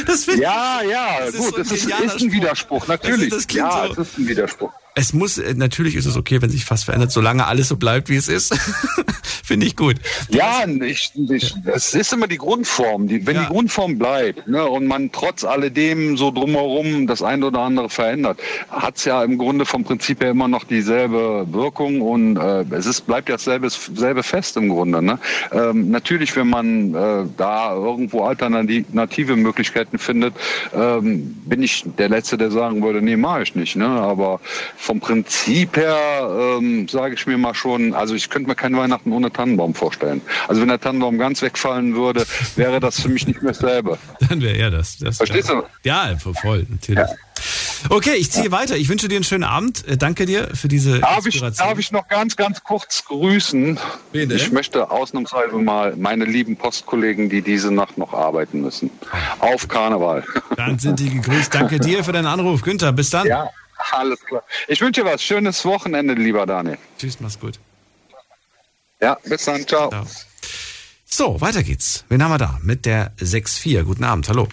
Das 0.05 0.25
Ja, 0.27 0.81
ja, 0.89 1.07
Das 1.25 1.33
ist 1.33 1.39
gut, 1.39 1.49
so 1.49 1.55
ein 1.57 1.63
das 1.63 1.71
ist, 1.71 1.85
ist 1.85 1.91
ein 1.93 2.09
Spruch. 2.19 2.31
Widerspruch, 2.31 2.87
natürlich. 2.87 3.29
Das- 3.29 3.39
das 3.39 3.47
klingt 3.47 3.67
ja, 3.67 3.87
so- 3.87 4.01
es 4.01 4.07
ist 4.09 4.17
ein 4.19 4.27
Widerspruch. 4.27 4.71
Es 4.99 5.13
muss, 5.13 5.37
äh, 5.37 5.53
natürlich 5.55 5.95
ist 5.95 6.05
es 6.05 6.17
okay, 6.17 6.41
wenn 6.41 6.49
sich 6.49 6.69
was 6.69 6.83
verändert, 6.83 7.11
solange 7.11 7.47
alles 7.47 7.69
so 7.69 7.77
bleibt, 7.77 8.09
wie 8.09 8.17
es 8.17 8.27
ist. 8.27 8.53
Finde 9.45 9.65
ich 9.65 9.77
gut. 9.77 9.95
Ja, 10.29 10.65
ich, 10.67 11.13
ich, 11.15 11.55
es 11.73 11.93
ist 11.93 12.11
immer 12.11 12.27
die 12.27 12.37
Grundform. 12.37 13.07
Die, 13.07 13.25
wenn 13.25 13.35
Ja. 13.35 13.43
die 13.43 13.47
Grundform 13.47 13.97
bleibt 13.97 14.45
ne, 14.49 14.65
und 14.67 14.87
man 14.87 15.09
trotz 15.13 15.45
alledem 15.45 16.17
so 16.17 16.31
drumherum 16.31 17.07
das 17.07 17.23
eine 17.23 17.45
oder 17.47 17.61
andere 17.61 17.89
verändert, 17.89 18.41
hat 18.69 18.97
es 18.97 19.05
ja 19.05 19.23
im 19.23 19.37
Grunde 19.37 19.65
vom 19.65 19.85
Prinzip 19.85 20.21
her 20.21 20.31
immer 20.31 20.49
noch 20.49 20.65
dieselbe 20.65 21.47
Wirkung 21.49 22.01
und 22.01 22.35
äh, 22.35 22.65
es 22.71 22.85
ist, 22.85 23.07
bleibt 23.07 23.29
ja 23.29 23.35
dasselbe, 23.35 23.69
selbe 23.69 24.21
fest 24.21 24.57
im 24.57 24.67
Grunde. 24.67 25.01
Ne? 25.01 25.17
Ähm, 25.53 25.89
natürlich, 25.91 26.35
wenn 26.35 26.49
man 26.49 26.93
äh, 26.93 27.25
da 27.37 27.73
irgendwo 27.73 28.23
alternative 28.23 29.37
Möglichkeiten 29.37 29.97
findet, 29.97 30.33
ähm, 30.73 31.37
bin 31.45 31.63
ich 31.63 31.85
der 31.97 32.09
Letzte, 32.09 32.37
der 32.37 32.51
sagen 32.51 32.83
würde, 32.83 33.01
nee, 33.01 33.15
mache 33.15 33.43
ich 33.43 33.55
nicht. 33.55 33.77
Ne? 33.77 33.87
Aber 33.87 34.41
vom 34.89 34.99
Prinzip 34.99 35.77
her 35.77 36.57
ähm, 36.57 36.87
sage 36.87 37.13
ich 37.13 37.27
mir 37.27 37.37
mal 37.37 37.53
schon, 37.53 37.93
also 37.93 38.15
ich 38.15 38.27
könnte 38.27 38.49
mir 38.49 38.55
kein 38.55 38.75
Weihnachten 38.75 39.11
ohne 39.11 39.31
Tannenbaum 39.31 39.75
vorstellen. 39.75 40.19
Also 40.47 40.61
wenn 40.61 40.67
der 40.67 40.79
Tannenbaum 40.79 41.19
ganz 41.19 41.43
wegfallen 41.43 41.93
würde, 41.93 42.25
wäre 42.55 42.79
das 42.79 42.99
für 42.99 43.09
mich 43.09 43.27
nicht 43.27 43.43
mehr 43.43 43.53
dasselbe. 43.53 43.99
Dann 44.29 44.41
wäre 44.41 44.57
er 44.57 44.71
das. 44.71 44.97
das 44.97 45.17
Verstehst 45.17 45.49
du? 45.49 45.61
Ja, 45.83 46.17
voll, 46.17 46.65
natürlich. 46.67 47.07
Okay, 47.89 48.15
ich 48.17 48.31
ziehe 48.31 48.51
weiter. 48.51 48.77
Ich 48.77 48.89
wünsche 48.89 49.07
dir 49.07 49.17
einen 49.17 49.23
schönen 49.23 49.43
Abend. 49.43 49.87
Äh, 49.87 49.95
Danke 49.95 50.25
dir 50.25 50.49
für 50.55 50.67
diese 50.67 50.99
Darf 51.01 51.19
ich, 51.19 51.35
Inspiration. 51.35 51.67
darf 51.69 51.77
ich 51.77 51.91
noch 51.91 52.07
ganz, 52.07 52.35
ganz 52.35 52.63
kurz 52.63 53.05
grüßen? 53.05 53.77
Wen? 54.11 54.31
Ich 54.31 54.51
möchte 54.51 54.89
ausnahmsweise 54.89 55.55
mal 55.55 55.95
meine 55.97 56.25
lieben 56.25 56.57
Postkollegen, 56.57 57.29
die 57.29 57.43
diese 57.43 57.71
Nacht 57.71 57.99
noch 57.99 58.13
arbeiten 58.13 58.61
müssen. 58.61 58.89
Auf 59.37 59.67
Karneval. 59.67 60.23
Dann 60.57 60.79
sind 60.79 60.99
die 60.99 61.11
gegrüßt. 61.11 61.53
Danke 61.53 61.79
dir 61.79 62.03
für 62.03 62.11
deinen 62.11 62.25
Anruf. 62.25 62.63
Günther, 62.63 62.91
bis 62.91 63.11
dann. 63.11 63.27
Ja, 63.27 63.51
alles 63.91 64.23
klar. 64.25 64.43
Ich 64.67 64.81
wünsche 64.81 65.01
dir 65.01 65.09
was. 65.09 65.23
Schönes 65.23 65.63
Wochenende, 65.65 66.13
lieber 66.13 66.45
Daniel. 66.45 66.77
Tschüss, 66.97 67.19
mach's 67.19 67.39
gut. 67.39 67.59
Ja, 69.01 69.17
bis 69.23 69.45
dann. 69.45 69.65
Ciao. 69.67 69.89
Ciao. 69.89 70.05
So, 71.05 71.41
weiter 71.41 71.63
geht's. 71.63 72.05
Wen 72.09 72.23
haben 72.23 72.31
wir 72.31 72.37
da? 72.37 72.59
Mit 72.61 72.85
der 72.85 73.15
6-4. 73.17 73.83
Guten 73.83 74.03
Abend, 74.03 74.29
hallo. 74.29 74.47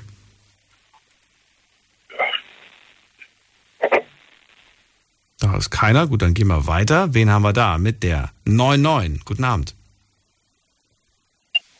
Da 5.38 5.56
ist 5.56 5.70
keiner. 5.70 6.06
Gut, 6.06 6.22
dann 6.22 6.34
gehen 6.34 6.46
wir 6.48 6.66
weiter. 6.66 7.12
Wen 7.12 7.30
haben 7.30 7.42
wir 7.42 7.52
da? 7.52 7.78
Mit 7.78 8.02
der 8.02 8.30
9-9. 8.46 9.20
Guten 9.24 9.44
Abend. 9.44 9.74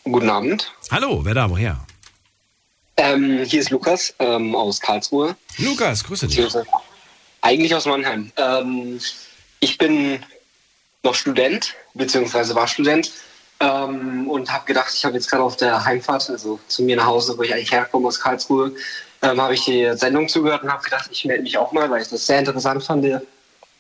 Guten 0.05 0.31
Abend. 0.31 0.73
Hallo, 0.91 1.25
wer 1.25 1.35
da? 1.35 1.51
Woher? 1.51 1.85
Ähm, 2.97 3.45
hier 3.45 3.61
ist 3.61 3.71
Lukas 3.71 4.15
ähm, 4.19 4.55
aus 4.55 4.81
Karlsruhe. 4.81 5.37
Lukas, 5.59 6.05
grüße 6.05 6.29
dich. 6.29 6.55
Eigentlich 7.47 7.77
aus 7.77 7.87
Mannheim. 7.87 8.33
Ähm, 8.39 8.99
ich 9.61 9.79
bin 9.79 10.19
noch 11.05 11.15
Student, 11.15 11.75
beziehungsweise 11.95 12.57
war 12.57 12.67
Student. 12.67 13.13
Ähm, 13.61 14.29
und 14.29 14.53
habe 14.53 14.67
gedacht, 14.67 14.93
ich 14.93 15.05
habe 15.05 15.15
jetzt 15.15 15.31
gerade 15.31 15.45
auf 15.45 15.57
der 15.57 15.85
Heimfahrt, 15.85 16.29
also 16.29 16.59
zu 16.67 16.83
mir 16.83 16.97
nach 16.97 17.07
Hause, 17.07 17.39
wo 17.39 17.43
ich 17.43 17.55
eigentlich 17.55 17.71
herkomme 17.71 18.09
aus 18.09 18.19
Karlsruhe, 18.19 18.73
ähm, 19.23 19.41
habe 19.41 19.55
ich 19.55 19.65
die 19.65 19.89
Sendung 19.95 20.29
zugehört 20.29 20.65
und 20.65 20.73
habe 20.73 20.83
gedacht, 20.83 21.09
ich 21.13 21.25
melde 21.25 21.45
mich 21.45 21.57
auch 21.57 21.71
mal, 21.71 21.89
weil 21.89 22.03
ich 22.03 22.09
das 22.09 22.27
sehr 22.27 22.41
interessant 22.41 22.83
fand, 22.83 23.05
die, 23.05 23.17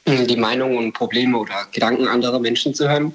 die 0.07 0.37
Meinungen 0.37 0.79
und 0.79 0.93
Probleme 0.93 1.37
oder 1.37 1.67
Gedanken 1.73 2.07
anderer 2.07 2.39
Menschen 2.39 2.73
zu 2.73 2.89
hören. 2.89 3.13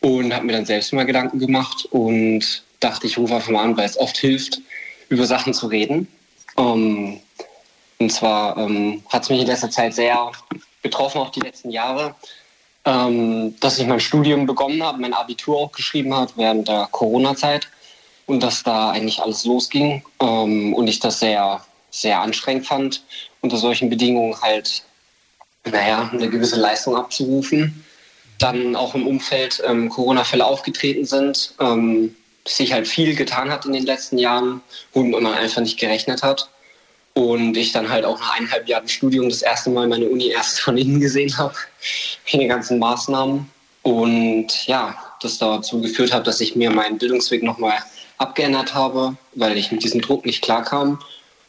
Und 0.00 0.34
habe 0.34 0.46
mir 0.46 0.54
dann 0.54 0.64
selbst 0.64 0.94
mal 0.94 1.04
Gedanken 1.04 1.38
gemacht 1.38 1.86
und 1.90 2.62
dachte, 2.80 3.06
ich 3.06 3.18
rufe 3.18 3.34
einfach 3.34 3.50
mal 3.50 3.62
an, 3.62 3.76
weil 3.76 3.84
es 3.84 3.98
oft 3.98 4.16
hilft, 4.16 4.58
über 5.10 5.26
Sachen 5.26 5.52
zu 5.52 5.66
reden. 5.66 6.08
Ähm, 6.56 7.20
und 8.02 8.10
zwar 8.10 8.56
ähm, 8.56 9.02
hat 9.08 9.22
es 9.22 9.30
mich 9.30 9.40
in 9.40 9.46
letzter 9.46 9.70
Zeit 9.70 9.94
sehr 9.94 10.32
betroffen, 10.82 11.20
auch 11.20 11.30
die 11.30 11.40
letzten 11.40 11.70
Jahre, 11.70 12.14
ähm, 12.84 13.54
dass 13.60 13.78
ich 13.78 13.86
mein 13.86 14.00
Studium 14.00 14.46
begonnen 14.46 14.82
habe, 14.82 15.00
mein 15.00 15.14
Abitur 15.14 15.56
auch 15.56 15.72
geschrieben 15.72 16.12
habe 16.12 16.32
während 16.34 16.66
der 16.66 16.88
Corona-Zeit 16.90 17.68
und 18.26 18.42
dass 18.42 18.64
da 18.64 18.90
eigentlich 18.90 19.20
alles 19.20 19.44
losging 19.44 20.02
ähm, 20.20 20.74
und 20.74 20.88
ich 20.88 20.98
das 20.98 21.20
sehr, 21.20 21.64
sehr 21.90 22.20
anstrengend 22.20 22.66
fand, 22.66 23.04
unter 23.40 23.56
solchen 23.56 23.88
Bedingungen 23.88 24.40
halt, 24.40 24.82
naja, 25.64 26.10
eine 26.12 26.28
gewisse 26.28 26.56
Leistung 26.56 26.96
abzurufen. 26.96 27.84
Dann 28.38 28.74
auch 28.74 28.96
im 28.96 29.06
Umfeld 29.06 29.62
ähm, 29.64 29.88
Corona-Fälle 29.88 30.44
aufgetreten 30.44 31.04
sind, 31.04 31.54
ähm, 31.60 32.16
sich 32.48 32.72
halt 32.72 32.88
viel 32.88 33.14
getan 33.14 33.52
hat 33.52 33.64
in 33.66 33.72
den 33.72 33.86
letzten 33.86 34.18
Jahren, 34.18 34.60
womit 34.92 35.20
man 35.20 35.34
einfach 35.34 35.62
nicht 35.62 35.78
gerechnet 35.78 36.24
hat. 36.24 36.48
Und 37.14 37.56
ich 37.56 37.72
dann 37.72 37.88
halt 37.88 38.04
auch 38.04 38.18
nach 38.18 38.36
eineinhalb 38.36 38.68
Jahren 38.68 38.88
Studium 38.88 39.28
das 39.28 39.42
erste 39.42 39.70
Mal 39.70 39.86
meine 39.86 40.08
Uni 40.08 40.28
erst 40.28 40.60
von 40.60 40.78
innen 40.78 41.00
gesehen 41.00 41.36
habe, 41.36 41.54
in 42.30 42.40
den 42.40 42.48
ganzen 42.48 42.78
Maßnahmen. 42.78 43.50
Und 43.82 44.66
ja, 44.66 44.96
das 45.20 45.38
dazu 45.38 45.80
geführt 45.80 46.12
hat, 46.12 46.26
dass 46.26 46.40
ich 46.40 46.56
mir 46.56 46.70
meinen 46.70 46.98
Bildungsweg 46.98 47.42
nochmal 47.42 47.78
abgeändert 48.18 48.74
habe, 48.74 49.16
weil 49.34 49.58
ich 49.58 49.72
mit 49.72 49.82
diesem 49.82 50.00
Druck 50.00 50.24
nicht 50.24 50.42
klarkam. 50.42 51.00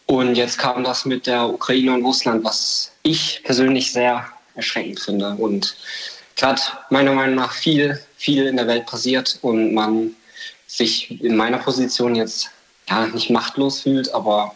Und 0.05 0.35
jetzt 0.35 0.57
kam 0.57 0.83
das 0.83 1.05
mit 1.05 1.27
der 1.27 1.47
Ukraine 1.47 1.93
und 1.93 2.03
Russland, 2.03 2.43
was 2.43 2.91
ich 3.03 3.41
persönlich 3.43 3.91
sehr 3.91 4.25
erschreckend 4.55 4.99
finde. 4.99 5.35
Und 5.35 5.75
gerade 6.35 6.61
meiner 6.89 7.13
Meinung 7.13 7.35
nach 7.35 7.53
viel, 7.53 7.99
viel 8.17 8.47
in 8.47 8.57
der 8.57 8.67
Welt 8.67 8.85
passiert 8.85 9.39
und 9.41 9.73
man 9.73 10.15
sich 10.67 11.21
in 11.23 11.35
meiner 11.35 11.59
Position 11.59 12.15
jetzt 12.15 12.49
ja 12.89 13.05
nicht 13.07 13.29
machtlos 13.29 13.81
fühlt, 13.81 14.13
aber 14.13 14.53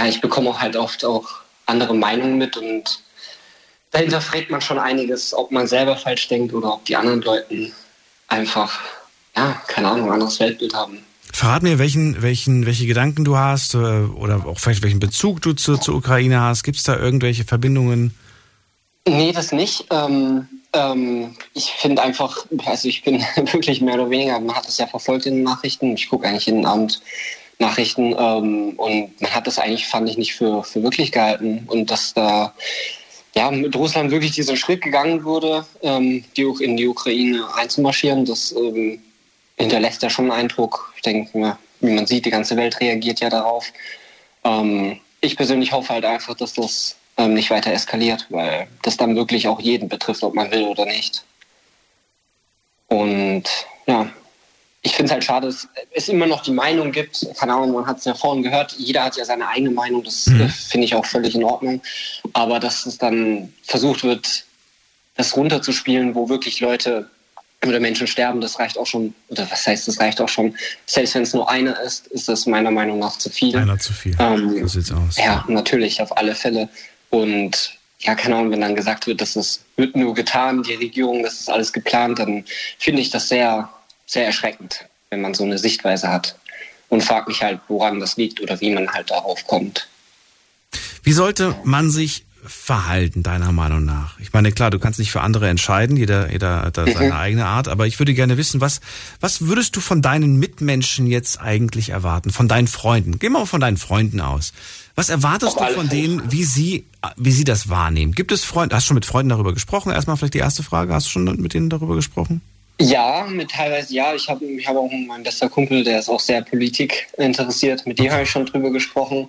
ja, 0.00 0.06
ich 0.06 0.20
bekomme 0.22 0.48
auch 0.50 0.60
halt 0.60 0.76
oft 0.76 1.04
auch 1.04 1.28
andere 1.66 1.94
Meinungen 1.94 2.38
mit 2.38 2.56
und 2.56 3.02
dahinter 3.90 4.22
fragt 4.22 4.50
man 4.50 4.62
schon 4.62 4.78
einiges, 4.78 5.34
ob 5.34 5.50
man 5.50 5.66
selber 5.66 5.96
falsch 5.96 6.26
denkt 6.28 6.54
oder 6.54 6.72
ob 6.72 6.84
die 6.86 6.96
anderen 6.96 7.20
Leuten 7.20 7.72
einfach, 8.26 8.80
ja, 9.36 9.60
keine 9.66 9.88
Ahnung, 9.88 10.06
ein 10.06 10.14
anderes 10.14 10.40
Weltbild 10.40 10.72
haben. 10.72 11.04
Verrat 11.32 11.62
mir, 11.62 11.78
welchen, 11.78 12.22
welchen, 12.22 12.64
welche 12.64 12.86
Gedanken 12.86 13.24
du 13.24 13.36
hast 13.36 13.74
äh, 13.74 13.76
oder 13.76 14.46
auch 14.46 14.58
vielleicht 14.58 14.82
welchen 14.82 15.00
Bezug 15.00 15.42
du 15.42 15.52
zu, 15.52 15.76
zur 15.76 15.96
Ukraine 15.96 16.40
hast. 16.40 16.64
Gibt 16.64 16.78
es 16.78 16.82
da 16.82 16.96
irgendwelche 16.96 17.44
Verbindungen? 17.44 18.14
Nee, 19.06 19.32
das 19.32 19.52
nicht. 19.52 19.84
Ähm, 19.90 20.48
ähm, 20.72 21.36
ich 21.54 21.72
finde 21.72 22.02
einfach, 22.02 22.46
also 22.64 22.88
ich 22.88 23.04
bin 23.04 23.20
wirklich 23.52 23.80
mehr 23.82 23.94
oder 23.94 24.10
weniger, 24.10 24.40
man 24.40 24.56
hat 24.56 24.66
es 24.66 24.78
ja 24.78 24.86
verfolgt 24.86 25.26
in 25.26 25.36
den 25.36 25.42
Nachrichten. 25.44 25.94
Ich 25.94 26.08
gucke 26.08 26.26
eigentlich 26.26 26.46
jeden 26.46 26.66
Abend 26.66 27.00
Nachrichten 27.60 28.14
ähm, 28.18 28.72
und 28.76 29.20
man 29.20 29.34
hat 29.34 29.46
das 29.46 29.58
eigentlich, 29.58 29.86
fand 29.86 30.08
ich, 30.08 30.16
nicht 30.16 30.34
für, 30.34 30.64
für 30.64 30.82
wirklich 30.82 31.12
gehalten. 31.12 31.64
Und 31.68 31.90
dass 31.90 32.14
da 32.14 32.54
ja, 33.34 33.50
mit 33.50 33.76
Russland 33.76 34.10
wirklich 34.10 34.32
diesen 34.32 34.56
Schritt 34.56 34.82
gegangen 34.82 35.24
wurde, 35.24 35.64
ähm, 35.82 36.24
die, 36.36 36.42
in 36.60 36.76
die 36.76 36.88
Ukraine 36.88 37.46
einzumarschieren, 37.54 38.24
das 38.24 38.52
ähm, 38.52 39.00
hinterlässt 39.56 40.02
ja 40.02 40.10
schon 40.10 40.30
einen 40.30 40.40
Eindruck. 40.40 40.92
Ich 40.96 41.02
denke, 41.02 41.38
ja, 41.38 41.58
wie 41.80 41.92
man 41.92 42.06
sieht, 42.06 42.24
die 42.24 42.30
ganze 42.30 42.56
Welt 42.56 42.80
reagiert 42.80 43.20
ja 43.20 43.28
darauf. 43.28 43.72
Ähm, 44.42 44.98
ich 45.20 45.36
persönlich 45.36 45.72
hoffe 45.72 45.90
halt 45.90 46.04
einfach, 46.04 46.34
dass 46.34 46.54
das 46.54 46.96
ähm, 47.18 47.34
nicht 47.34 47.50
weiter 47.50 47.72
eskaliert, 47.72 48.26
weil 48.30 48.66
das 48.82 48.96
dann 48.96 49.16
wirklich 49.16 49.46
auch 49.46 49.60
jeden 49.60 49.88
betrifft, 49.88 50.22
ob 50.22 50.34
man 50.34 50.50
will 50.50 50.64
oder 50.64 50.86
nicht. 50.86 51.24
Und 52.88 53.44
ja, 53.86 54.10
ich 54.82 54.92
finde 54.92 55.06
es 55.06 55.12
halt 55.12 55.24
schade, 55.24 55.46
dass 55.48 55.68
es 55.92 56.08
immer 56.08 56.26
noch 56.26 56.42
die 56.42 56.52
Meinung 56.52 56.90
gibt, 56.90 57.26
keine 57.38 57.54
Ahnung, 57.54 57.72
man 57.72 57.86
hat 57.86 57.98
es 57.98 58.06
ja 58.06 58.14
vorhin 58.14 58.42
gehört, 58.42 58.74
jeder 58.78 59.04
hat 59.04 59.16
ja 59.16 59.24
seine 59.24 59.46
eigene 59.46 59.70
Meinung, 59.70 60.02
das 60.02 60.26
äh, 60.26 60.48
finde 60.48 60.86
ich 60.86 60.94
auch 60.94 61.04
völlig 61.04 61.34
in 61.34 61.44
Ordnung. 61.44 61.82
Aber 62.32 62.58
dass 62.58 62.86
es 62.86 62.96
dann 62.96 63.52
versucht 63.62 64.04
wird, 64.04 64.44
das 65.16 65.36
runterzuspielen, 65.36 66.14
wo 66.14 66.30
wirklich 66.30 66.60
Leute 66.60 67.10
oder 67.66 67.78
Menschen 67.78 68.06
sterben, 68.06 68.40
das 68.40 68.58
reicht 68.58 68.78
auch 68.78 68.86
schon, 68.86 69.14
oder 69.28 69.50
was 69.50 69.66
heißt, 69.66 69.86
das 69.86 70.00
reicht 70.00 70.20
auch 70.22 70.30
schon, 70.30 70.56
selbst 70.86 71.14
wenn 71.14 71.22
es 71.22 71.34
nur 71.34 71.50
einer 71.50 71.78
ist, 71.80 72.06
ist 72.06 72.28
das 72.28 72.46
meiner 72.46 72.70
Meinung 72.70 72.98
nach 72.98 73.18
zu 73.18 73.28
viel. 73.28 73.54
Einer 73.54 73.78
zu 73.78 73.92
viel. 73.92 74.16
Ähm, 74.18 74.60
so 74.60 74.66
sieht's 74.66 74.90
aus. 74.90 75.18
Ja, 75.18 75.44
natürlich, 75.46 76.00
auf 76.00 76.16
alle 76.16 76.34
Fälle. 76.34 76.70
Und 77.10 77.78
ja, 77.98 78.14
keine 78.14 78.36
Ahnung, 78.36 78.50
wenn 78.50 78.62
dann 78.62 78.76
gesagt 78.76 79.06
wird, 79.06 79.20
dass 79.20 79.34
das 79.34 79.60
wird 79.76 79.94
nur 79.94 80.14
getan, 80.14 80.62
die 80.62 80.74
Regierung, 80.74 81.22
das 81.22 81.34
ist 81.34 81.50
alles 81.50 81.70
geplant, 81.70 82.18
dann 82.18 82.44
finde 82.78 83.02
ich 83.02 83.10
das 83.10 83.28
sehr, 83.28 83.68
sehr 84.10 84.26
erschreckend, 84.26 84.86
wenn 85.10 85.20
man 85.20 85.34
so 85.34 85.44
eine 85.44 85.58
Sichtweise 85.58 86.08
hat. 86.08 86.36
Und 86.88 87.04
frage 87.04 87.28
mich 87.28 87.42
halt, 87.42 87.60
woran 87.68 88.00
das 88.00 88.16
liegt 88.16 88.40
oder 88.40 88.60
wie 88.60 88.70
man 88.70 88.90
halt 88.90 89.10
darauf 89.10 89.46
kommt. 89.46 89.88
Wie 91.04 91.12
sollte 91.12 91.54
man 91.62 91.88
sich 91.90 92.24
verhalten, 92.44 93.22
deiner 93.22 93.52
Meinung 93.52 93.84
nach? 93.84 94.18
Ich 94.18 94.32
meine, 94.32 94.50
klar, 94.50 94.70
du 94.70 94.80
kannst 94.80 94.98
nicht 94.98 95.12
für 95.12 95.20
andere 95.20 95.48
entscheiden, 95.48 95.96
jeder, 95.96 96.32
jeder 96.32 96.62
hat 96.62 96.78
da 96.78 96.86
Mhm. 96.86 96.92
seine 96.92 97.14
eigene 97.18 97.46
Art, 97.46 97.68
aber 97.68 97.86
ich 97.86 97.98
würde 98.00 98.12
gerne 98.12 98.36
wissen, 98.38 98.60
was, 98.60 98.80
was 99.20 99.42
würdest 99.46 99.76
du 99.76 99.80
von 99.80 100.02
deinen 100.02 100.38
Mitmenschen 100.40 101.06
jetzt 101.06 101.40
eigentlich 101.40 101.90
erwarten, 101.90 102.30
von 102.30 102.48
deinen 102.48 102.66
Freunden? 102.66 103.20
Geh 103.20 103.28
mal 103.28 103.46
von 103.46 103.60
deinen 103.60 103.76
Freunden 103.76 104.20
aus. 104.20 104.52
Was 104.96 105.10
erwartest 105.10 105.58
Auf 105.58 105.68
du 105.68 105.74
von 105.74 105.88
denen, 105.88 106.32
wie 106.32 106.42
sie, 106.44 106.86
wie 107.16 107.32
sie 107.32 107.44
das 107.44 107.68
wahrnehmen? 107.68 108.12
Gibt 108.12 108.32
es 108.32 108.42
Freunde, 108.44 108.74
hast 108.74 108.86
du 108.86 108.88
schon 108.88 108.94
mit 108.96 109.06
Freunden 109.06 109.30
darüber 109.30 109.54
gesprochen? 109.54 109.92
Erstmal 109.92 110.16
vielleicht 110.16 110.34
die 110.34 110.38
erste 110.38 110.64
Frage, 110.64 110.92
hast 110.92 111.06
du 111.06 111.10
schon 111.10 111.24
mit 111.24 111.54
denen 111.54 111.70
darüber 111.70 111.94
gesprochen? 111.94 112.40
Ja, 112.80 113.26
mit 113.28 113.50
teilweise 113.50 113.94
ja. 113.94 114.14
Ich 114.14 114.26
habe 114.28 114.42
ich 114.46 114.66
hab 114.66 114.74
auch 114.76 114.90
meinen 114.90 115.22
bester 115.22 115.50
Kumpel, 115.50 115.84
der 115.84 115.98
ist 115.98 116.08
auch 116.08 116.18
sehr 116.18 116.40
Politik 116.40 117.08
interessiert. 117.18 117.86
Mit 117.86 117.98
dem 117.98 118.10
habe 118.10 118.22
ich 118.22 118.30
schon 118.30 118.46
drüber 118.46 118.70
gesprochen. 118.70 119.28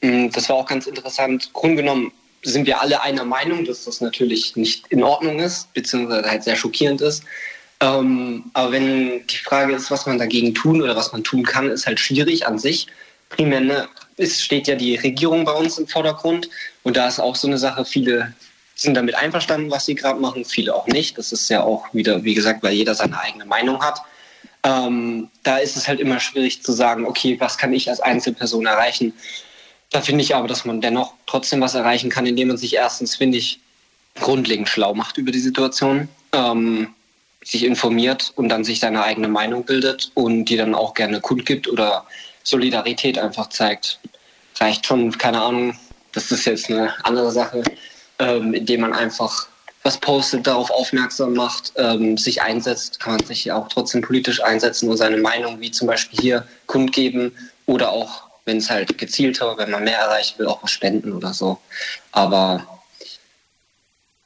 Mm, 0.00 0.30
Das 0.30 0.48
war 0.48 0.56
auch 0.56 0.66
ganz 0.66 0.88
interessant. 0.88 1.52
Grunde 1.52 1.76
genommen 1.76 2.10
sind 2.42 2.66
wir 2.66 2.80
alle 2.80 3.00
einer 3.00 3.24
Meinung, 3.24 3.64
dass 3.64 3.84
das 3.84 4.00
natürlich 4.00 4.56
nicht 4.56 4.88
in 4.88 5.04
Ordnung 5.04 5.38
ist, 5.38 5.72
beziehungsweise 5.74 6.28
halt 6.28 6.42
sehr 6.42 6.56
schockierend 6.56 7.00
ist. 7.00 7.22
Ähm, 7.80 8.44
aber 8.54 8.72
wenn 8.72 9.24
die 9.28 9.36
Frage 9.36 9.74
ist, 9.74 9.92
was 9.92 10.06
man 10.06 10.18
dagegen 10.18 10.52
tun 10.52 10.82
oder 10.82 10.96
was 10.96 11.12
man 11.12 11.22
tun 11.22 11.44
kann, 11.44 11.70
ist 11.70 11.86
halt 11.86 12.00
schwierig 12.00 12.48
an 12.48 12.58
sich. 12.58 12.88
Primär 13.28 13.60
ne, 13.60 13.88
es 14.16 14.42
steht 14.42 14.66
ja 14.66 14.74
die 14.74 14.96
Regierung 14.96 15.44
bei 15.44 15.52
uns 15.52 15.78
im 15.78 15.86
Vordergrund 15.86 16.48
und 16.82 16.96
da 16.96 17.06
ist 17.06 17.20
auch 17.20 17.36
so 17.36 17.46
eine 17.46 17.58
Sache, 17.58 17.84
viele 17.84 18.34
sind 18.78 18.94
damit 18.94 19.16
einverstanden, 19.16 19.70
was 19.72 19.86
sie 19.86 19.96
gerade 19.96 20.20
machen, 20.20 20.44
viele 20.44 20.74
auch 20.74 20.86
nicht. 20.86 21.18
Das 21.18 21.32
ist 21.32 21.50
ja 21.50 21.64
auch 21.64 21.92
wieder, 21.92 22.22
wie 22.22 22.34
gesagt, 22.34 22.62
weil 22.62 22.72
jeder 22.72 22.94
seine 22.94 23.18
eigene 23.20 23.44
Meinung 23.44 23.82
hat. 23.82 24.00
Ähm, 24.62 25.28
da 25.42 25.58
ist 25.58 25.76
es 25.76 25.88
halt 25.88 25.98
immer 25.98 26.20
schwierig 26.20 26.62
zu 26.62 26.72
sagen, 26.72 27.04
okay, 27.04 27.36
was 27.40 27.58
kann 27.58 27.72
ich 27.72 27.90
als 27.90 27.98
Einzelperson 27.98 28.66
erreichen? 28.66 29.14
Da 29.90 30.00
finde 30.00 30.22
ich 30.22 30.36
aber, 30.36 30.46
dass 30.46 30.64
man 30.64 30.80
dennoch 30.80 31.14
trotzdem 31.26 31.60
was 31.60 31.74
erreichen 31.74 32.08
kann, 32.08 32.24
indem 32.24 32.48
man 32.48 32.56
sich 32.56 32.74
erstens, 32.76 33.16
finde 33.16 33.38
ich, 33.38 33.58
grundlegend 34.20 34.68
schlau 34.68 34.94
macht 34.94 35.18
über 35.18 35.32
die 35.32 35.40
Situation, 35.40 36.08
ähm, 36.32 36.94
sich 37.42 37.64
informiert 37.64 38.32
und 38.36 38.48
dann 38.48 38.62
sich 38.62 38.78
seine 38.78 39.02
eigene 39.02 39.28
Meinung 39.28 39.64
bildet 39.64 40.12
und 40.14 40.44
die 40.44 40.56
dann 40.56 40.74
auch 40.74 40.94
gerne 40.94 41.20
kundgibt 41.20 41.66
oder 41.66 42.06
Solidarität 42.44 43.18
einfach 43.18 43.48
zeigt. 43.48 43.98
Reicht 44.60 44.86
schon, 44.86 45.16
keine 45.18 45.42
Ahnung, 45.42 45.76
das 46.12 46.30
ist 46.30 46.44
jetzt 46.44 46.70
eine 46.70 46.94
andere 47.04 47.32
Sache, 47.32 47.62
ähm, 48.18 48.54
indem 48.54 48.82
man 48.82 48.92
einfach 48.92 49.48
was 49.82 49.98
postet, 49.98 50.46
darauf 50.46 50.70
aufmerksam 50.70 51.34
macht, 51.34 51.72
ähm, 51.76 52.18
sich 52.18 52.42
einsetzt, 52.42 53.00
kann 53.00 53.16
man 53.16 53.24
sich 53.24 53.44
ja 53.46 53.56
auch 53.56 53.68
trotzdem 53.68 54.02
politisch 54.02 54.42
einsetzen 54.42 54.88
und 54.90 54.96
seine 54.96 55.16
Meinung, 55.16 55.60
wie 55.60 55.70
zum 55.70 55.86
Beispiel 55.86 56.20
hier, 56.20 56.48
kundgeben 56.66 57.32
oder 57.66 57.90
auch, 57.90 58.24
wenn 58.44 58.58
es 58.58 58.70
halt 58.70 58.98
gezielter, 58.98 59.56
wenn 59.56 59.70
man 59.70 59.84
mehr 59.84 59.98
erreichen 59.98 60.38
will, 60.38 60.46
auch 60.46 60.62
was 60.62 60.70
spenden 60.70 61.12
oder 61.12 61.32
so. 61.32 61.58
Aber 62.12 62.66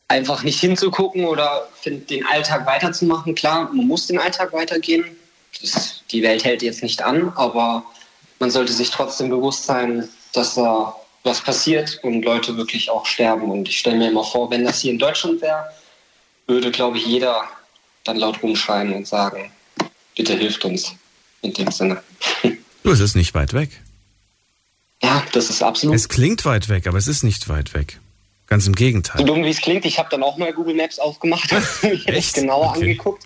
einfach 0.09 0.43
nicht 0.43 0.61
hinzugucken 0.61 1.25
oder 1.25 1.69
find, 1.81 2.11
den 2.11 2.27
Alltag 2.27 2.67
weiterzumachen, 2.67 3.35
klar, 3.35 3.71
man 3.73 3.87
muss 3.87 4.07
den 4.07 4.19
Alltag 4.19 4.53
weitergehen. 4.53 5.05
Das, 5.61 6.03
die 6.11 6.23
Welt 6.23 6.45
hält 6.45 6.63
jetzt 6.63 6.83
nicht 6.83 7.03
an, 7.03 7.33
aber 7.37 7.85
man 8.39 8.51
sollte 8.51 8.73
sich 8.73 8.91
trotzdem 8.91 9.31
bewusst 9.31 9.65
sein, 9.65 10.09
dass 10.33 10.55
da 10.55 10.97
was 11.25 11.41
passiert 11.41 12.01
und 12.03 12.25
Leute 12.25 12.57
wirklich 12.57 12.91
auch 12.91 13.07
sterben. 13.07 13.51
Und 13.51 13.69
ich 13.69 13.79
stelle 13.79 13.97
mir 13.99 14.09
immer 14.09 14.25
vor, 14.25 14.51
wenn 14.51 14.65
das 14.65 14.81
hier 14.81 14.93
in 14.93 14.99
Deutschland 14.99 15.41
wäre, 15.41 15.67
würde, 16.47 16.71
glaube 16.71 16.99
ich, 16.99 17.07
jeder 17.07 17.45
dann 18.05 18.17
laut 18.17 18.43
rumschreien 18.43 18.93
und 18.93 19.07
sagen, 19.07 19.53
bitte 20.17 20.35
hilft 20.37 20.65
uns 20.65 20.95
in 21.43 21.53
dem 21.53 21.71
Sinne. 21.71 22.03
Du, 22.83 22.91
es 22.91 23.01
ist 23.01 23.15
nicht 23.15 23.35
weit 23.35 23.53
weg. 23.53 23.71
Ja, 25.03 25.25
das 25.33 25.51
ist 25.51 25.63
absolut. 25.63 25.95
Es 25.97 26.09
klingt 26.09 26.45
weit 26.45 26.69
weg, 26.69 26.87
aber 26.87 26.99
es 26.99 27.07
ist 27.09 27.23
nicht 27.23 27.49
weit 27.49 27.75
weg. 27.75 27.99
Ganz 28.49 28.67
im 28.67 28.75
So 28.75 28.77
Gegenteil. 28.79 29.25
dumm 29.25 29.45
wie 29.45 29.51
es 29.51 29.61
klingt, 29.61 29.85
ich 29.85 29.99
habe 29.99 30.09
dann 30.11 30.23
auch 30.23 30.37
mal 30.37 30.53
Google 30.53 30.75
Maps 30.75 30.99
aufgemacht 30.99 31.51
und 31.83 31.83
mich 31.93 32.05
das 32.05 32.33
genauer 32.33 32.71
Okay. 32.71 32.81
angeguckt. 32.83 33.25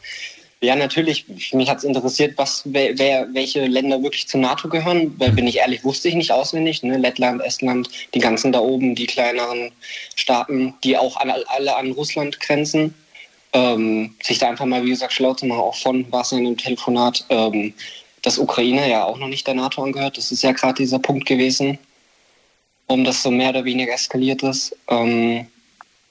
Ja, 0.62 0.74
natürlich. 0.74 1.26
Mich 1.52 1.68
hat 1.68 1.78
es 1.78 1.84
interessiert, 1.84 2.38
was, 2.38 2.62
wer, 2.64 2.98
wer, 2.98 3.28
welche 3.34 3.66
Länder 3.66 4.02
wirklich 4.02 4.26
zur 4.26 4.40
NATO 4.40 4.68
gehören. 4.68 5.14
Weil, 5.18 5.32
bin 5.32 5.46
ich 5.46 5.58
ehrlich, 5.58 5.84
wusste 5.84 6.08
ich 6.08 6.14
nicht 6.14 6.32
auswendig. 6.32 6.82
Ne? 6.82 6.96
Lettland, 6.96 7.42
Estland, 7.42 7.90
die 8.14 8.20
ganzen 8.20 8.52
da 8.52 8.60
oben, 8.60 8.94
die 8.94 9.06
kleineren 9.06 9.70
Staaten, 10.14 10.74
die 10.82 10.96
auch 10.96 11.18
an, 11.18 11.30
alle 11.30 11.76
an 11.76 11.92
Russland 11.92 12.40
grenzen. 12.40 12.94
Ähm, 13.52 14.14
sich 14.22 14.38
da 14.38 14.48
einfach 14.48 14.64
mal, 14.64 14.84
wie 14.84 14.90
gesagt, 14.90 15.12
schlau 15.12 15.34
zu 15.34 15.46
machen, 15.46 15.60
auch 15.60 15.76
von, 15.76 16.10
war 16.10 16.22
es 16.22 16.30
ja 16.30 16.38
in 16.38 16.44
dem 16.44 16.56
Telefonat, 16.56 17.24
ähm, 17.28 17.74
dass 18.22 18.38
Ukraine 18.38 18.90
ja 18.90 19.04
auch 19.04 19.18
noch 19.18 19.28
nicht 19.28 19.46
der 19.46 19.54
NATO 19.54 19.82
angehört. 19.82 20.16
Das 20.16 20.32
ist 20.32 20.42
ja 20.42 20.52
gerade 20.52 20.74
dieser 20.74 20.98
Punkt 20.98 21.26
gewesen, 21.26 21.78
um 22.86 23.04
das 23.04 23.22
so 23.22 23.30
mehr 23.30 23.50
oder 23.50 23.64
weniger 23.64 23.92
eskaliert 23.92 24.42
ist. 24.42 24.74
Ähm, 24.88 25.46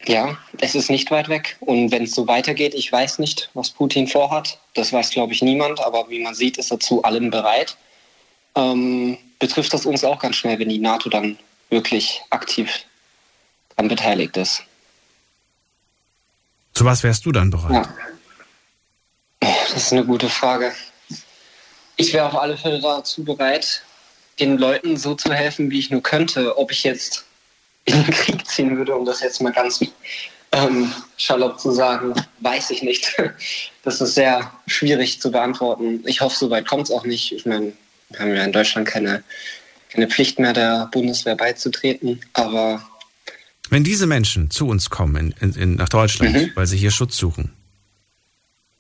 ja, 0.04 0.38
es 0.60 0.76
ist 0.76 0.90
nicht 0.90 1.10
weit 1.12 1.30
weg. 1.30 1.58
Und 1.62 1.92
wenn 1.92 2.04
es 2.04 2.14
so 2.14 2.28
weitergeht, 2.28 2.74
ich 2.74 2.92
weiß 2.92 3.20
nicht, 3.20 3.50
was 3.54 3.72
Putin 3.72 4.08
vorhat. 4.08 4.60
Das 4.74 4.94
weiß, 4.94 5.10
glaube 5.12 5.34
ich, 5.34 5.42
niemand. 5.42 5.80
Aber 5.80 6.10
wie 6.10 6.22
man 6.22 6.36
sieht, 6.36 6.58
ist 6.58 6.72
er 6.72 6.80
zu 6.80 7.04
allem 7.04 7.32
bereit. 7.32 7.78
Ähm, 8.56 9.18
betrifft 9.40 9.74
das 9.74 9.86
uns 9.86 10.04
auch 10.04 10.20
ganz 10.20 10.36
schnell, 10.36 10.60
wenn 10.60 10.70
die 10.70 10.80
NATO 10.80 11.10
dann 11.10 11.38
wirklich 11.70 12.22
aktiv 12.30 12.86
daran 13.70 13.90
beteiligt 13.90 14.38
ist. 14.38 14.64
Zu 16.74 16.86
was 16.86 17.04
wärst 17.04 17.26
du 17.26 17.32
dann 17.32 17.50
bereit? 17.50 17.72
Ja. 17.72 17.96
Das 19.40 19.84
ist 19.84 19.94
eine 19.94 20.06
gute 20.06 20.30
Frage. 20.30 20.74
Ich 21.96 22.14
wäre 22.14 22.28
auf 22.28 22.36
alle 22.36 22.58
Fälle 22.58 22.80
dazu 22.80 23.24
bereit, 23.24 23.84
den 24.40 24.58
Leuten 24.58 24.98
so 24.98 25.16
zu 25.16 25.34
helfen, 25.34 25.72
wie 25.72 25.80
ich 25.80 25.90
nur 25.90 26.04
könnte. 26.04 26.58
Ob 26.58 26.72
ich 26.72 26.84
jetzt 26.84 27.26
in 27.86 28.04
den 28.04 28.12
Krieg 28.14 28.46
ziehen 28.48 28.78
würde, 28.78 28.96
um 28.96 29.06
das 29.06 29.22
jetzt 29.22 29.42
mal 29.42 29.52
ganz 29.54 29.80
ähm, 30.52 30.92
salopp 31.18 31.60
zu 31.60 31.72
sagen, 31.72 32.14
weiß 32.42 32.72
ich 32.72 32.82
nicht. 32.84 33.16
Das 33.84 34.02
ist 34.02 34.16
sehr 34.16 34.52
schwierig 34.66 35.22
zu 35.22 35.32
beantworten. 35.32 36.02
Ich 36.08 36.20
hoffe, 36.22 36.36
soweit 36.36 36.68
kommt 36.68 36.86
es 36.86 36.92
auch 36.92 37.06
nicht. 37.06 37.32
Ich 37.32 37.46
meine, 37.46 37.72
wir 38.10 38.20
haben 38.20 38.36
ja 38.36 38.44
in 38.44 38.52
Deutschland 38.52 38.88
keine, 38.88 39.24
keine 39.90 40.08
Pflicht 40.08 40.40
mehr, 40.40 40.54
der 40.54 40.90
Bundeswehr 40.92 41.36
beizutreten. 41.36 42.20
Aber 42.34 42.84
Wenn 43.70 43.84
diese 43.84 44.08
Menschen 44.08 44.50
zu 44.50 44.68
uns 44.68 44.90
kommen 44.90 45.16
in, 45.40 45.50
in, 45.52 45.62
in, 45.62 45.76
nach 45.76 45.90
Deutschland, 45.90 46.50
weil 46.56 46.66
sie 46.66 46.78
hier 46.78 46.90
Schutz 46.90 47.16
suchen, 47.16 47.52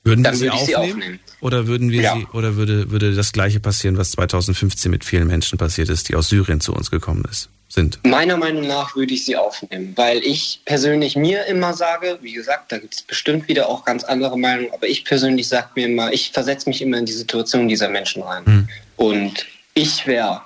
würden 0.03 0.22
Mhm. 0.22 0.23
Dann 0.23 0.34
wir 0.34 0.38
sie 0.40 0.45
würde 0.45 0.56
ich 0.57 0.65
sie 0.65 0.76
aufnehmen? 0.76 0.99
aufnehmen. 1.02 1.19
Oder 1.41 1.68
würden 1.68 1.91
wir 1.91 2.02
Ja. 2.02 2.15
sie, 2.15 2.26
oder 2.34 2.56
würde, 2.56 2.90
würde 2.90 3.14
das 3.14 3.32
Gleiche 3.32 3.60
passieren, 3.60 3.98
was 3.98 4.10
2015 4.11 4.90
mit 4.90 5.06
vielen 5.06 5.27
Menschen 5.27 5.60
passiert 5.60 5.90
ist, 5.90 6.10
die 6.10 6.15
aus 6.15 6.30
Syrien 6.30 6.61
zu 6.61 6.73
uns 6.73 6.90
gekommen 6.90 7.26
ist, 7.30 7.49
sind? 7.76 7.99
Meiner 8.03 8.38
Meinung 8.38 8.65
nach 8.65 8.95
würde 8.95 9.14
ich 9.14 9.26
sie 9.26 9.38
aufnehmen, 9.38 9.93
weil 9.95 10.18
ich 10.23 10.61
persönlich 10.65 11.15
mir 11.15 11.45
immer 11.45 11.73
sage, 11.73 12.18
wie 12.22 12.34
gesagt, 12.34 12.72
da 12.72 12.80
gibt 12.80 12.95
es 12.95 13.02
bestimmt 13.03 13.47
wieder 13.47 13.69
auch 13.69 13.85
ganz 13.85 14.03
andere 14.03 14.39
Meinungen, 14.39 14.73
aber 14.73 14.88
ich 14.88 15.06
persönlich 15.06 15.47
sage 15.47 15.69
mir 15.76 15.85
immer, 15.85 16.11
ich 16.11 16.31
versetze 16.31 16.68
mich 16.68 16.81
immer 16.81 16.97
in 16.97 17.06
die 17.06 17.14
Situation 17.14 17.68
dieser 17.68 17.89
Menschen 17.89 18.23
rein. 18.23 18.68
Und 18.97 19.45
ich 19.76 20.07
wäre 20.07 20.41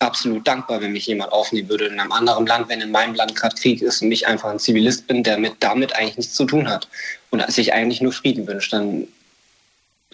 absolut 0.00 0.46
dankbar, 0.46 0.80
wenn 0.80 0.92
mich 0.92 1.06
jemand 1.06 1.32
aufnehmen 1.32 1.68
würde 1.68 1.86
in 1.86 2.00
einem 2.00 2.12
anderen 2.12 2.46
Land, 2.46 2.68
wenn 2.68 2.80
in 2.80 2.90
meinem 2.90 3.14
Land 3.14 3.34
gerade 3.34 3.56
Krieg 3.56 3.82
ist 3.82 4.02
und 4.02 4.12
ich 4.12 4.26
einfach 4.26 4.50
ein 4.50 4.58
Zivilist 4.58 5.06
bin, 5.06 5.22
der 5.22 5.38
mit 5.38 5.54
damit 5.60 5.94
eigentlich 5.94 6.18
nichts 6.18 6.34
zu 6.34 6.44
tun 6.44 6.68
hat 6.68 6.88
und 7.30 7.50
sich 7.52 7.72
eigentlich 7.72 8.00
nur 8.00 8.12
Frieden 8.12 8.46
wünscht, 8.46 8.72
dann, 8.72 9.08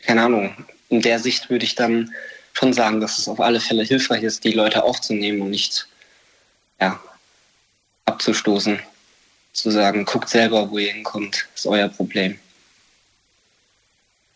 keine 0.02 0.22
Ahnung, 0.22 0.54
in 0.88 1.00
der 1.02 1.18
Sicht 1.18 1.50
würde 1.50 1.64
ich 1.64 1.74
dann 1.74 2.12
schon 2.54 2.72
sagen, 2.72 3.00
dass 3.00 3.18
es 3.18 3.28
auf 3.28 3.40
alle 3.40 3.60
Fälle 3.60 3.82
hilfreich 3.82 4.22
ist, 4.22 4.44
die 4.44 4.52
Leute 4.52 4.84
aufzunehmen 4.84 5.42
und 5.42 5.50
nicht 5.50 5.86
ja, 6.80 7.00
abzustoßen. 8.06 8.78
Zu 9.52 9.70
sagen, 9.70 10.04
guckt 10.04 10.28
selber, 10.28 10.68
wo 10.70 10.78
ihr 10.78 10.92
hinkommt, 10.92 11.46
ist 11.54 11.66
euer 11.66 11.88
Problem. 11.88 12.36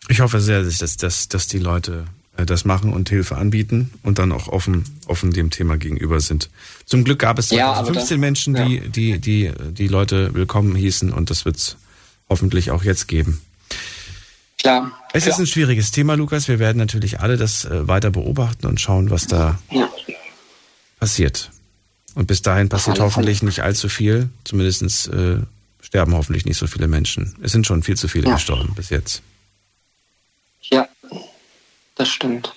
Ich 0.07 0.21
hoffe 0.21 0.39
sehr, 0.39 0.63
dass, 0.63 0.77
dass, 0.97 1.27
dass 1.27 1.47
die 1.47 1.59
Leute 1.59 2.05
äh, 2.37 2.45
das 2.45 2.63
machen 2.65 2.93
und 2.93 3.09
Hilfe 3.09 3.35
anbieten 3.35 3.91
und 4.03 4.17
dann 4.17 4.31
auch 4.31 4.47
offen, 4.47 4.85
offen 5.07 5.31
dem 5.31 5.49
Thema 5.49 5.77
gegenüber 5.77 6.19
sind. 6.21 6.49
Zum 6.85 7.03
Glück 7.03 7.19
gab 7.19 7.37
es 7.37 7.49
Ja, 7.51 7.73
aber 7.73 7.91
2015 7.93 8.17
da- 8.17 8.19
Menschen, 8.21 8.53
die, 8.55 8.89
die, 8.89 9.19
die, 9.19 9.51
die 9.73 9.87
Leute 9.89 10.33
willkommen 10.33 10.73
hießen 10.75 11.11
und 11.11 11.29
das 11.29 11.43
wird 11.45 11.57
es 11.57 11.77
hoffentlich 12.29 12.71
auch 12.71 12.83
jetzt 12.83 13.07
geben. 13.07 13.41
Klar. 14.57 14.97
Es 15.13 15.27
ist 15.27 15.37
ein 15.39 15.47
schwieriges 15.47 15.91
Thema, 15.91 16.15
Lukas. 16.15 16.47
Wir 16.47 16.59
werden 16.59 16.77
natürlich 16.77 17.19
alle 17.19 17.35
das 17.37 17.65
äh, 17.65 17.87
weiter 17.87 18.09
beobachten 18.09 18.67
und 18.67 18.79
schauen, 18.79 19.09
was 19.09 19.27
da 19.27 19.59
Ja. 19.69 19.89
passiert. 20.99 21.51
Und 22.15 22.25
bis 22.27 22.41
dahin 22.41 22.69
passiert 22.69 22.99
hoffentlich 22.99 23.43
nicht 23.43 23.59
allzu 23.61 23.87
viel, 23.89 24.29
zumindest 24.43 25.07
äh, 25.09 25.37
sterben 25.81 26.13
hoffentlich 26.15 26.45
nicht 26.45 26.57
so 26.57 26.65
viele 26.67 26.87
Menschen. 26.87 27.35
Es 27.41 27.51
sind 27.51 27.67
schon 27.67 27.83
viel 27.83 27.97
zu 27.97 28.07
viele 28.07 28.27
Ja. 28.29 28.35
gestorben 28.35 28.73
bis 28.75 28.89
jetzt. 28.89 29.21
Ja, 30.63 30.87
das 31.95 32.09
stimmt. 32.09 32.53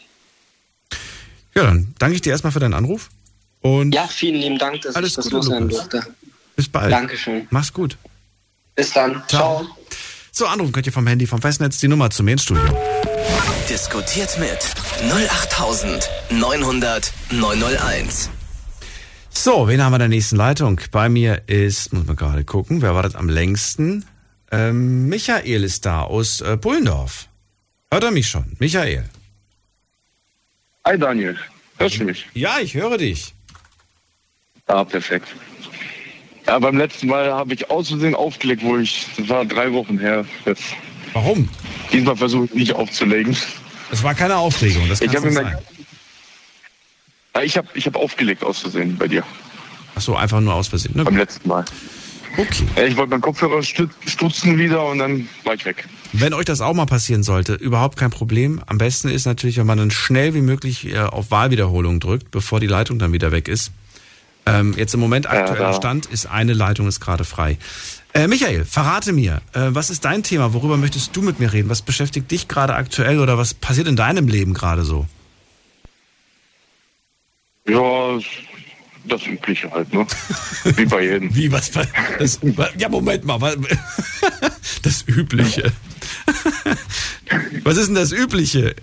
Ja, 1.55 1.65
dann 1.65 1.95
danke 1.99 2.15
ich 2.17 2.23
dir 2.23 2.31
erstmal 2.31 2.53
für 2.53 2.61
deinen 2.61 2.73
Anruf 2.75 3.11
und 3.61 3.95
Ja, 3.95 4.07
vielen 4.09 4.41
lieben 4.41 4.59
Dank, 4.59 4.81
dass 4.83 4.97
Alles 4.97 5.11
ich 5.11 5.17
das 5.17 5.25
Gute, 5.27 5.37
loswerden 5.37 5.69
Lukas. 5.69 5.89
durfte. 5.91 6.15
bis 6.57 6.69
bald. 6.69 6.91
Dankeschön. 6.93 7.47
Mach's 7.51 7.73
gut. 7.73 7.97
Bis 8.75 8.91
dann. 8.93 9.23
Ciao. 9.29 9.67
So, 10.33 10.47
anrufen 10.47 10.73
könnt 10.73 10.87
ihr 10.87 10.93
vom 10.95 11.07
Handy, 11.07 11.27
vom 11.27 11.43
Festnetz 11.43 11.79
die 11.79 11.89
Nummer 11.89 12.09
zu 12.11 12.23
mir 12.23 12.33
ins 12.33 12.43
Studio. 12.45 12.65
Diskutiert 13.69 14.39
mit 14.39 14.59
08900 15.13 17.13
901. 17.31 18.31
So, 19.35 19.67
wen 19.67 19.83
haben 19.83 19.93
wir 19.93 19.97
in 19.97 20.01
der 20.01 20.09
nächsten 20.09 20.37
Leitung? 20.37 20.81
Bei 20.91 21.09
mir 21.09 21.43
ist, 21.49 21.93
muss 21.93 22.07
man 22.07 22.17
gerade 22.17 22.45
gucken, 22.45 22.83
wer 22.83 22.95
war 22.95 23.03
das 23.03 23.15
am 23.15 23.29
längsten? 23.29 24.05
Ähm, 24.51 25.09
Michael 25.09 25.65
ist 25.65 25.87
da 25.87 26.03
aus 26.03 26.41
äh, 26.43 26.57
Pullendorf. 26.57 27.29
Hört 27.91 28.05
er 28.05 28.11
mich 28.11 28.29
schon? 28.29 28.57
Michael. 28.59 29.05
Hi 30.85 30.99
Daniel, 30.99 31.37
hörst 31.79 31.99
du 32.01 32.05
mich? 32.05 32.27
Ja, 32.35 32.59
ich 32.61 32.75
höre 32.75 32.99
dich. 32.99 33.35
Ah, 34.67 34.85
perfekt. 34.85 35.29
Ja, 36.47 36.59
beim 36.59 36.77
letzten 36.77 37.07
Mal 37.07 37.33
habe 37.33 37.55
ich 37.55 37.71
aus 37.71 37.89
Versehen 37.89 38.15
aufgelegt, 38.15 38.63
wo 38.63 38.77
ich, 38.79 39.07
das 39.17 39.29
war 39.29 39.45
drei 39.45 39.73
Wochen 39.73 39.99
her. 39.99 40.25
Jetzt. 40.45 40.65
Warum? 41.13 41.49
Diesmal 41.93 42.17
versuche 42.17 42.47
ich 42.47 42.55
nicht 42.55 42.73
aufzulegen. 42.75 43.37
Es 43.91 44.03
war 44.03 44.15
keine 44.15 44.37
Aufregung, 44.37 44.89
das 44.89 45.01
Ich 45.01 45.13
kann 45.13 45.23
immer, 45.23 45.43
sein. 45.43 45.59
Ja, 47.35 47.43
ich 47.43 47.57
habe 47.57 47.69
ich 47.75 47.87
hab 47.87 47.97
aufgelegt 47.97 48.45
aus 48.45 48.59
Versehen 48.59 48.97
bei 48.99 49.09
dir. 49.09 49.23
Ach 49.95 50.01
so, 50.01 50.17
einfach 50.17 50.41
nur 50.41 50.55
aus 50.55 50.69
Versehen. 50.69 50.97
Ne? 50.97 51.05
Beim 51.05 51.17
letzten 51.17 51.49
Mal. 51.49 51.65
Okay. 52.39 52.65
Ja, 52.77 52.85
ich 52.85 52.97
wollte 52.97 53.11
meinen 53.11 53.21
Kopfhörer 53.21 53.63
stu- 53.63 53.89
stutzen 54.07 54.57
wieder 54.59 54.87
und 54.87 54.99
dann 54.99 55.29
war 55.45 55.55
ich 55.55 55.65
weg. 55.67 55.87
Wenn 56.15 56.33
euch 56.33 56.47
das 56.47 56.61
auch 56.63 56.73
mal 56.75 56.87
passieren 56.87 57.23
sollte, 57.23 57.55
überhaupt 57.55 57.99
kein 57.99 58.11
Problem. 58.11 58.61
Am 58.67 58.79
besten 58.79 59.09
ist 59.09 59.27
natürlich, 59.27 59.59
wenn 59.59 59.67
man 59.67 59.77
dann 59.79 59.91
schnell 59.91 60.33
wie 60.35 60.41
möglich 60.41 60.87
äh, 60.87 60.99
auf 60.99 61.31
Wahlwiederholung 61.31 62.01
drückt, 62.01 62.31
bevor 62.31 62.59
die 62.61 62.67
Leitung 62.67 62.99
dann 62.99 63.13
wieder 63.13 63.33
weg 63.33 63.49
ist. 63.49 63.71
Ähm, 64.47 64.75
jetzt 64.77 64.95
im 64.95 65.01
Moment 65.01 65.27
aktueller 65.29 65.69
da- 65.69 65.73
Stand 65.75 66.07
ist 66.07 66.27
eine 66.27 66.55
Leitung 66.55 66.89
ist 66.89 67.01
gerade 67.01 67.25
frei. 67.25 67.59
Äh, 68.15 68.29
Michael, 68.29 68.65
verrate 68.65 69.13
mir, 69.13 69.41
äh, 69.53 69.69
was 69.69 69.91
ist 69.91 70.05
dein 70.05 70.23
Thema? 70.23 70.53
Worüber 70.55 70.77
möchtest 70.79 71.15
du 71.15 71.23
mit 71.23 71.39
mir 71.39 71.53
reden? 71.53 71.69
Was 71.69 71.83
beschäftigt 71.83 72.31
dich 72.31 72.49
gerade 72.49 72.75
aktuell 72.75 73.21
oder 73.21 73.37
was 73.39 73.53
passiert 73.55 73.89
in 73.89 73.97
deinem 73.97 74.27
Leben 74.29 74.53
gerade 74.55 74.85
so? 74.85 75.07
Ja, 77.69 78.19
das 79.05 79.27
Übliche 79.27 79.71
halt, 79.71 79.93
ne? 79.93 80.07
Wie 80.77 80.85
bei 80.87 81.03
jedem. 81.05 81.35
Wie, 81.35 81.51
was? 81.53 81.71
Das, 82.19 82.41
ja, 82.79 82.89
Moment 82.89 83.25
mal. 83.25 83.41
was- 83.41 83.57
Das 84.83 85.05
Übliche. 85.07 85.73
Was 87.63 87.77
ist 87.77 87.87
denn 87.87 87.95
das 87.95 88.11
Übliche? 88.13 88.75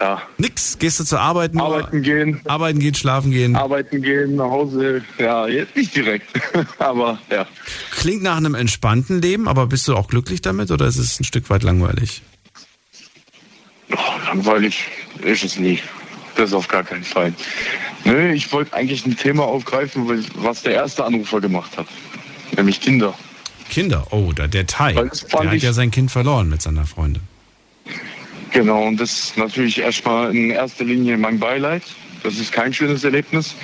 Ja. 0.00 0.22
Nix. 0.38 0.78
Gehst 0.78 0.98
du 0.98 1.04
zur 1.04 1.20
Arbeit 1.20 1.54
nur? 1.54 1.66
Arbeiten 1.66 2.02
gehen. 2.02 2.40
Arbeiten 2.46 2.78
gehen, 2.80 2.94
schlafen 2.94 3.30
gehen. 3.32 3.54
Arbeiten 3.54 4.00
gehen, 4.00 4.36
nach 4.36 4.48
Hause. 4.50 5.04
Ja, 5.18 5.46
jetzt 5.46 5.76
nicht 5.76 5.94
direkt. 5.94 6.26
Aber 6.78 7.18
ja. 7.30 7.46
Klingt 7.90 8.22
nach 8.22 8.38
einem 8.38 8.54
entspannten 8.54 9.20
Leben, 9.20 9.46
aber 9.46 9.66
bist 9.66 9.86
du 9.88 9.94
auch 9.94 10.08
glücklich 10.08 10.40
damit 10.40 10.70
oder 10.70 10.86
ist 10.86 10.96
es 10.96 11.20
ein 11.20 11.24
Stück 11.24 11.50
weit 11.50 11.62
langweilig? 11.64 12.22
Oh, 13.92 13.96
langweilig 14.24 14.84
ist 15.22 15.44
es 15.44 15.58
nie. 15.58 15.80
Das 16.40 16.54
auf 16.54 16.68
gar 16.68 16.84
keinen 16.84 17.04
Fall. 17.04 17.34
Nö, 18.04 18.32
ich 18.32 18.50
wollte 18.50 18.72
eigentlich 18.72 19.04
ein 19.04 19.14
Thema 19.14 19.44
aufgreifen, 19.44 20.24
was 20.36 20.62
der 20.62 20.72
erste 20.72 21.04
Anrufer 21.04 21.38
gemacht 21.38 21.76
hat. 21.76 21.86
Nämlich 22.56 22.80
Kinder. 22.80 23.12
Kinder, 23.68 24.06
oh, 24.10 24.32
der 24.32 24.48
das 24.48 25.20
fand 25.20 25.44
Der 25.44 25.50
hat 25.50 25.62
ja 25.62 25.74
sein 25.74 25.90
Kind 25.90 26.10
verloren 26.10 26.48
mit 26.48 26.62
seiner 26.62 26.86
Freundin. 26.86 27.22
Genau, 28.52 28.86
und 28.86 28.98
das 28.98 29.10
ist 29.10 29.36
natürlich 29.36 29.80
erstmal 29.80 30.34
in 30.34 30.50
erster 30.50 30.84
Linie 30.84 31.18
mein 31.18 31.38
Beileid. 31.38 31.82
Das 32.22 32.38
ist 32.38 32.52
kein 32.52 32.72
schönes 32.72 33.04
Erlebnis. 33.04 33.54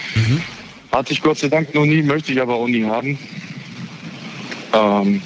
Hatte 0.93 1.15
ich 1.15 1.23
Gott 1.23 1.39
sei 1.39 1.49
Dank 1.49 1.75
noch 1.75 1.87
nie, 1.87 2.03
möchte 2.03 2.31
ich 2.31 2.43
aber 2.43 2.57
auch 2.57 2.69
nie 2.69 2.85
haben. 2.85 3.19
Ähm, 4.75 5.23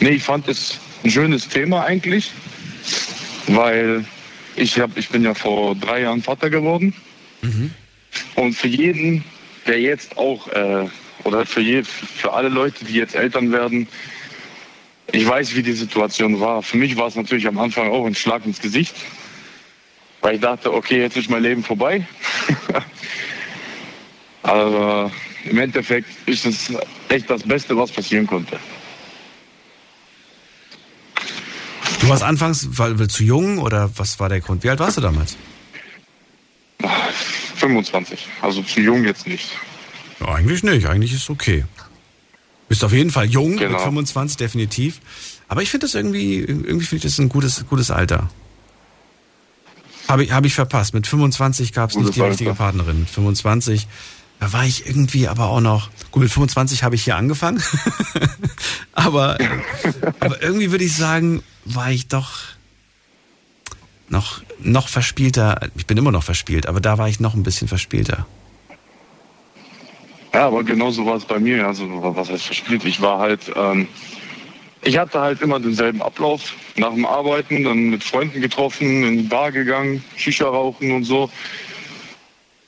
nee, 0.00 0.08
ich 0.08 0.22
fand 0.22 0.48
es 0.48 0.78
ein 1.04 1.10
schönes 1.10 1.46
Thema 1.46 1.84
eigentlich, 1.84 2.32
weil 3.48 4.06
ich, 4.56 4.80
hab, 4.80 4.96
ich 4.96 5.08
bin 5.08 5.22
ja 5.22 5.34
vor 5.34 5.74
drei 5.74 6.02
Jahren 6.02 6.22
Vater 6.22 6.50
geworden. 6.50 6.94
Und 8.34 8.54
für 8.54 8.68
jeden, 8.68 9.24
der 9.66 9.80
jetzt 9.80 10.16
auch, 10.16 10.48
äh, 10.48 10.88
oder 11.24 11.44
für, 11.46 11.60
je, 11.60 11.82
für 11.82 12.32
alle 12.32 12.48
Leute, 12.48 12.84
die 12.84 12.94
jetzt 12.94 13.14
Eltern 13.14 13.52
werden, 13.52 13.88
ich 15.12 15.26
weiß, 15.26 15.54
wie 15.54 15.62
die 15.62 15.72
Situation 15.72 16.40
war. 16.40 16.62
Für 16.62 16.76
mich 16.76 16.96
war 16.96 17.06
es 17.06 17.16
natürlich 17.16 17.46
am 17.46 17.58
Anfang 17.58 17.90
auch 17.90 18.06
ein 18.06 18.14
Schlag 18.14 18.44
ins 18.44 18.60
Gesicht, 18.60 18.94
weil 20.20 20.36
ich 20.36 20.40
dachte, 20.40 20.72
okay, 20.72 21.00
jetzt 21.00 21.16
ist 21.16 21.30
mein 21.30 21.42
Leben 21.42 21.62
vorbei. 21.62 22.06
Aber 24.42 25.10
im 25.44 25.58
Endeffekt 25.58 26.08
ist 26.26 26.46
es 26.46 26.72
echt 27.08 27.30
das 27.30 27.42
Beste, 27.42 27.76
was 27.76 27.90
passieren 27.90 28.26
konnte. 28.26 28.58
Du 32.00 32.08
warst 32.08 32.22
anfangs 32.22 32.68
weil, 32.72 32.98
weil 32.98 33.08
zu 33.08 33.24
jung 33.24 33.58
oder 33.58 33.90
was 33.96 34.20
war 34.20 34.28
der 34.28 34.40
Grund? 34.40 34.62
Wie 34.64 34.70
alt 34.70 34.78
warst 34.80 34.96
du 34.96 35.00
damals? 35.00 35.36
25, 37.56 38.26
also 38.42 38.62
zu 38.62 38.80
jung 38.80 39.04
jetzt 39.04 39.26
nicht. 39.26 39.50
Ja, 40.20 40.28
eigentlich 40.34 40.62
nicht, 40.62 40.86
eigentlich 40.86 41.12
ist 41.12 41.22
es 41.22 41.30
okay. 41.30 41.64
Bist 42.68 42.84
auf 42.84 42.92
jeden 42.92 43.10
Fall 43.10 43.26
jung, 43.26 43.50
mit 43.52 43.60
Genau. 43.60 43.78
25 43.78 44.36
definitiv. 44.36 45.00
Aber 45.48 45.62
ich 45.62 45.70
finde 45.70 45.86
das 45.86 45.94
irgendwie, 45.94 46.38
irgendwie 46.40 46.84
finde 46.84 46.96
ich 47.06 47.12
das 47.14 47.18
ein 47.18 47.28
gutes, 47.28 47.64
gutes 47.68 47.90
Alter. 47.90 48.28
Habe 50.08 50.24
ich, 50.24 50.32
hab 50.32 50.44
ich 50.44 50.54
verpasst. 50.54 50.94
Mit 50.94 51.06
25 51.06 51.72
gab 51.72 51.90
es 51.90 51.96
nicht 51.96 52.14
die 52.14 52.20
richtige. 52.20 52.54
Partnerin. 52.54 53.00
Mit 53.00 53.10
25, 53.10 53.86
da 54.40 54.52
war 54.52 54.64
ich 54.64 54.86
irgendwie 54.86 55.28
aber 55.28 55.46
auch 55.46 55.60
noch. 55.60 55.90
Gut, 56.10 56.22
mit 56.22 56.32
25 56.32 56.82
habe 56.82 56.94
ich 56.94 57.04
hier 57.04 57.16
angefangen. 57.16 57.62
aber, 58.92 59.38
aber 60.20 60.42
irgendwie 60.42 60.70
würde 60.70 60.84
ich 60.84 60.94
sagen, 60.94 61.42
war 61.64 61.90
ich 61.90 62.08
doch 62.08 62.56
noch, 64.08 64.42
noch 64.60 64.88
verspielter. 64.88 65.60
Ich 65.76 65.86
bin 65.86 65.96
immer 65.96 66.12
noch 66.12 66.22
verspielt, 66.22 66.66
aber 66.66 66.80
da 66.80 66.98
war 66.98 67.08
ich 67.08 67.20
noch 67.20 67.34
ein 67.34 67.42
bisschen 67.42 67.68
verspielter. 67.68 68.26
Ja, 70.32 70.46
aber 70.46 70.64
genauso 70.64 71.06
war 71.06 71.16
es 71.16 71.24
bei 71.24 71.38
mir. 71.38 71.66
Also 71.66 71.86
was 71.88 72.28
heißt 72.28 72.44
verspielt? 72.44 72.84
Ich 72.84 73.00
war 73.00 73.18
halt, 73.18 73.40
ähm, 73.56 73.88
ich 74.82 74.98
hatte 74.98 75.18
halt 75.18 75.40
immer 75.40 75.58
denselben 75.58 76.02
Ablauf. 76.02 76.54
Nach 76.76 76.92
dem 76.92 77.06
Arbeiten, 77.06 77.64
dann 77.64 77.88
mit 77.88 78.04
Freunden 78.04 78.42
getroffen, 78.42 79.02
in 79.02 79.16
die 79.16 79.22
Bar 79.22 79.50
gegangen, 79.50 80.04
Shisha 80.16 80.46
rauchen 80.46 80.92
und 80.92 81.04
so. 81.04 81.30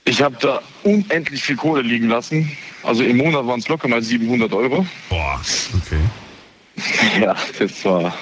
Ich 0.09 0.23
habe 0.23 0.37
da 0.41 0.63
unendlich 0.85 1.43
viel 1.43 1.57
Kohle 1.57 1.83
liegen 1.83 2.09
lassen. 2.09 2.51
Also 2.83 3.03
im 3.03 3.19
Monat 3.19 3.47
waren 3.47 3.61
es 3.61 3.69
locker 3.69 3.89
mal 3.89 4.01
700 4.03 4.51
Euro. 4.55 4.87
Boah, 5.11 5.39
okay. 5.77 6.01
Ja, 7.21 7.37
das 7.59 7.85
war 7.85 8.17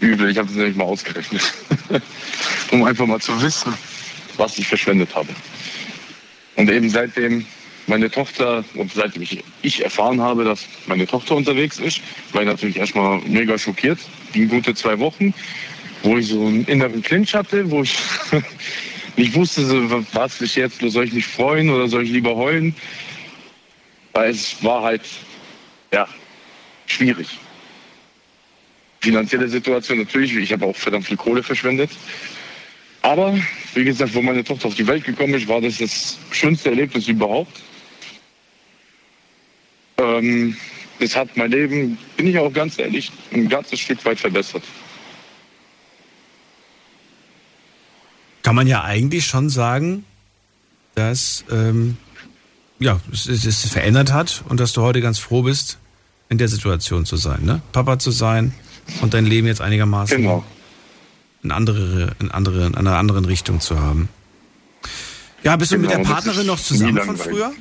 übel. 0.00 0.30
Ich 0.30 0.36
habe 0.36 0.48
das 0.48 0.56
nämlich 0.56 0.76
mal 0.76 0.84
ausgerechnet. 0.84 1.54
um 2.72 2.84
einfach 2.84 3.06
mal 3.06 3.20
zu 3.20 3.40
wissen, 3.40 3.72
was 4.36 4.58
ich 4.58 4.68
verschwendet 4.68 5.14
habe. 5.14 5.28
Und 6.56 6.70
eben 6.70 6.90
seitdem 6.90 7.46
meine 7.86 8.10
Tochter, 8.10 8.62
und 8.74 8.92
seitdem 8.92 9.22
ich, 9.22 9.42
ich 9.62 9.82
erfahren 9.82 10.20
habe, 10.20 10.44
dass 10.44 10.66
meine 10.88 11.06
Tochter 11.06 11.36
unterwegs 11.36 11.78
ist, 11.78 12.02
war 12.32 12.42
ich 12.42 12.48
natürlich 12.48 12.76
erstmal 12.76 13.18
mega 13.20 13.56
schockiert. 13.56 13.98
Ging 14.34 14.48
gute 14.48 14.74
zwei 14.74 14.98
Wochen, 14.98 15.32
wo 16.02 16.18
ich 16.18 16.26
so 16.26 16.44
einen 16.44 16.66
inneren 16.66 17.00
Clinch 17.00 17.34
hatte, 17.34 17.70
wo 17.70 17.82
ich 17.82 17.96
nicht 19.18 19.34
wusste, 19.34 19.62
was 20.12 20.40
ich 20.40 20.56
jetzt, 20.56 20.80
soll 20.80 21.04
ich 21.04 21.12
mich 21.12 21.26
freuen 21.26 21.68
oder 21.70 21.88
soll 21.88 22.04
ich 22.04 22.10
lieber 22.10 22.34
heulen? 22.36 22.74
Weil 24.14 24.30
es 24.30 24.62
war 24.64 24.82
halt, 24.82 25.02
ja, 25.92 26.08
schwierig 26.86 27.28
finanzielle 29.00 29.48
Situation 29.48 29.98
natürlich. 29.98 30.36
Ich 30.36 30.52
habe 30.52 30.66
auch 30.66 30.76
verdammt 30.76 31.06
viel 31.06 31.16
Kohle 31.16 31.42
verschwendet. 31.42 31.90
Aber 33.02 33.38
wie 33.74 33.84
gesagt, 33.84 34.14
wo 34.14 34.22
meine 34.22 34.44
Tochter 34.44 34.68
auf 34.68 34.74
die 34.74 34.86
Welt 34.86 35.04
gekommen 35.04 35.34
ist, 35.34 35.48
war 35.48 35.60
das 35.60 35.78
das 35.78 36.18
schönste 36.32 36.70
Erlebnis 36.70 37.08
überhaupt. 37.08 37.60
Ähm, 39.98 40.56
das 40.98 41.14
hat 41.14 41.36
mein 41.36 41.50
Leben, 41.50 41.96
bin 42.16 42.26
ich 42.26 42.38
auch 42.38 42.52
ganz 42.52 42.78
ehrlich, 42.78 43.12
ein 43.32 43.48
ganzes 43.48 43.78
Stück 43.80 44.04
weit 44.04 44.18
verbessert. 44.18 44.64
Kann 48.48 48.56
man 48.56 48.66
ja 48.66 48.82
eigentlich 48.82 49.26
schon 49.26 49.50
sagen, 49.50 50.06
dass 50.94 51.44
ähm, 51.50 51.98
ja, 52.78 52.98
es, 53.12 53.26
es 53.26 53.68
verändert 53.68 54.10
hat 54.10 54.42
und 54.48 54.58
dass 54.58 54.72
du 54.72 54.80
heute 54.80 55.02
ganz 55.02 55.18
froh 55.18 55.42
bist, 55.42 55.76
in 56.30 56.38
der 56.38 56.48
Situation 56.48 57.04
zu 57.04 57.16
sein, 57.18 57.44
ne? 57.44 57.60
Papa 57.72 57.98
zu 57.98 58.10
sein 58.10 58.54
und 59.02 59.12
dein 59.12 59.26
Leben 59.26 59.46
jetzt 59.46 59.60
einigermaßen 59.60 60.16
Genau. 60.16 60.44
in, 61.42 61.52
andere, 61.52 62.16
in, 62.20 62.30
andere, 62.30 62.64
in 62.64 62.74
einer 62.74 62.96
anderen 62.96 63.26
Richtung 63.26 63.60
zu 63.60 63.78
haben. 63.82 64.08
Ja, 65.42 65.54
bist 65.56 65.72
du 65.72 65.76
mit 65.76 65.90
Genau, 65.90 66.04
der 66.04 66.04
das 66.04 66.12
Partnerin 66.14 66.46
noch 66.46 66.58
zusammen 66.58 67.02
von 67.02 67.18
früher? 67.18 67.52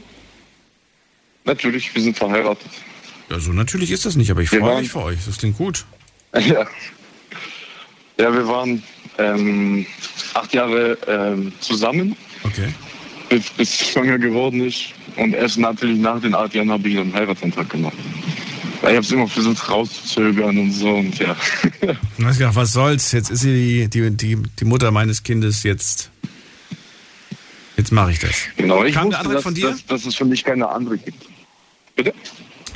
Natürlich, 1.43 1.93
wir 1.93 2.01
sind 2.01 2.15
verheiratet. 2.15 2.71
Ja, 3.29 3.41
so 3.41 3.51
natürlich 3.51 3.91
ist 3.91 4.05
das 4.05 4.15
nicht, 4.15 4.31
aber 4.31 4.39
ich 4.39 4.49
freue 4.51 4.79
mich 4.79 4.89
für 4.89 5.03
euch. 5.03 5.19
Das 5.25 5.37
klingt 5.37 5.57
gut. 5.57 5.85
Ja. 6.39 6.65
Ja, 8.19 8.33
wir 8.33 8.47
waren 8.47 8.81
ähm, 9.17 9.85
acht 10.33 10.53
Jahre 10.53 10.97
ähm, 11.07 11.51
zusammen, 11.59 12.15
Okay. 12.43 12.67
bis, 13.29 13.49
bis 13.51 13.81
ich 13.81 13.91
schwanger 13.91 14.17
geworden 14.19 14.61
ist. 14.65 14.85
Und 15.15 15.33
erst 15.33 15.57
natürlich 15.57 15.99
nach 15.99 16.21
den 16.21 16.35
acht 16.35 16.53
Jahren 16.53 16.69
habe 16.71 16.87
ich 16.87 16.97
einen 16.97 17.13
Heiratsantrag 17.13 17.69
gemacht. 17.69 17.95
Weil 18.81 18.91
ich 18.91 18.97
habe 18.97 19.05
es 19.05 19.11
immer 19.11 19.27
versucht 19.27 19.69
rauszuzögern 19.69 20.55
und 20.57 20.71
so 20.71 20.93
und 20.95 21.17
ja. 21.17 21.35
Hast 22.23 22.37
gedacht, 22.37 22.55
was 22.55 22.73
soll's? 22.73 23.11
Jetzt 23.11 23.31
ist 23.31 23.39
sie 23.41 23.87
die, 23.87 23.89
die, 23.89 24.11
die, 24.15 24.35
die 24.59 24.65
Mutter 24.65 24.91
meines 24.91 25.23
Kindes, 25.23 25.63
jetzt, 25.63 26.11
jetzt 27.75 27.91
mache 27.91 28.11
ich 28.11 28.19
das. 28.19 28.35
Genau, 28.55 28.83
ich 28.83 28.93
Kam 28.93 29.09
der 29.09 29.19
wusste, 29.19 29.19
Antrag 29.19 29.33
dass, 29.33 29.43
von 29.43 29.53
dir? 29.55 29.69
Dass, 29.71 29.85
dass 29.87 30.05
es 30.05 30.15
für 30.15 30.25
mich 30.25 30.43
keine 30.43 30.69
andere 30.69 30.97
gibt. 30.99 31.25
Bitte? 31.95 32.13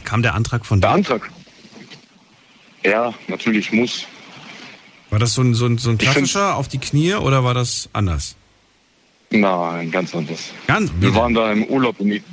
Kam 0.03 0.23
der 0.23 0.33
Antrag 0.33 0.65
von 0.65 0.81
Der 0.81 0.89
dir? 0.89 0.95
Antrag? 0.95 1.29
Ja, 2.83 3.13
natürlich 3.27 3.71
muss. 3.71 4.05
War 5.11 5.19
das 5.19 5.33
so 5.33 5.41
ein, 5.41 5.53
so 5.53 5.65
ein, 5.65 5.77
so 5.77 5.89
ein 5.89 5.97
klassischer 5.97 6.55
auf 6.55 6.69
die 6.69 6.79
Knie 6.79 7.13
oder 7.15 7.43
war 7.43 7.53
das 7.53 7.89
anders? 7.91 8.37
Nein, 9.29 9.91
ganz 9.91 10.15
anders. 10.15 10.51
Ganz? 10.67 10.89
Wir 10.99 11.13
waren 11.13 11.33
da 11.33 11.51
im 11.51 11.65
Urlaub 11.65 11.99
in, 11.99 12.23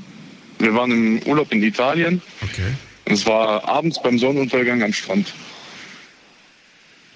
wir 0.59 0.74
waren 0.74 0.92
im 0.92 1.22
Urlaub 1.26 1.52
in 1.52 1.62
Italien. 1.62 2.22
Okay. 2.40 2.72
Und 3.05 3.14
es 3.14 3.26
war 3.26 3.66
abends 3.68 4.00
beim 4.00 4.16
Sonnenuntergang 4.16 4.80
am 4.84 4.92
Strand. 4.92 5.34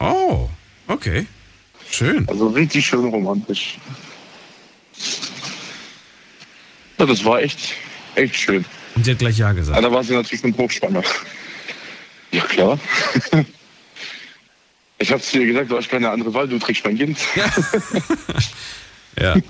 Oh, 0.01 0.49
okay. 0.89 1.27
Schön. 1.91 2.29
Also 2.29 2.49
richtig 2.49 2.85
schön 2.85 3.05
romantisch. 3.05 3.79
Ja, 6.99 7.07
das 7.07 7.25
war 7.25 7.41
echt, 7.41 7.75
echt 8.17 8.35
schön. 8.35 8.65
Und 8.97 9.05
sie 9.05 9.13
hat 9.13 9.19
gleich 9.21 9.39
Ja 9.39 9.53
gesagt. 9.53 9.79
Aber 9.79 9.89
da 9.89 9.95
war 9.95 10.03
sie 10.03 10.15
natürlich 10.15 10.43
mit 10.43 10.59
Hochspanner. 10.59 11.05
Ja, 12.33 12.43
klar. 12.47 12.81
Ich 15.03 15.11
hab's 15.13 15.31
dir 15.33 15.45
gesagt, 15.45 15.71
du 15.71 15.77
hast 15.77 15.89
keine 15.89 16.11
andere 16.11 16.33
Wahl, 16.33 16.47
du 16.47 16.59
trägst 16.59 16.85
mein 16.85 16.97
Kind. 16.97 17.19
Ja. 19.21 19.37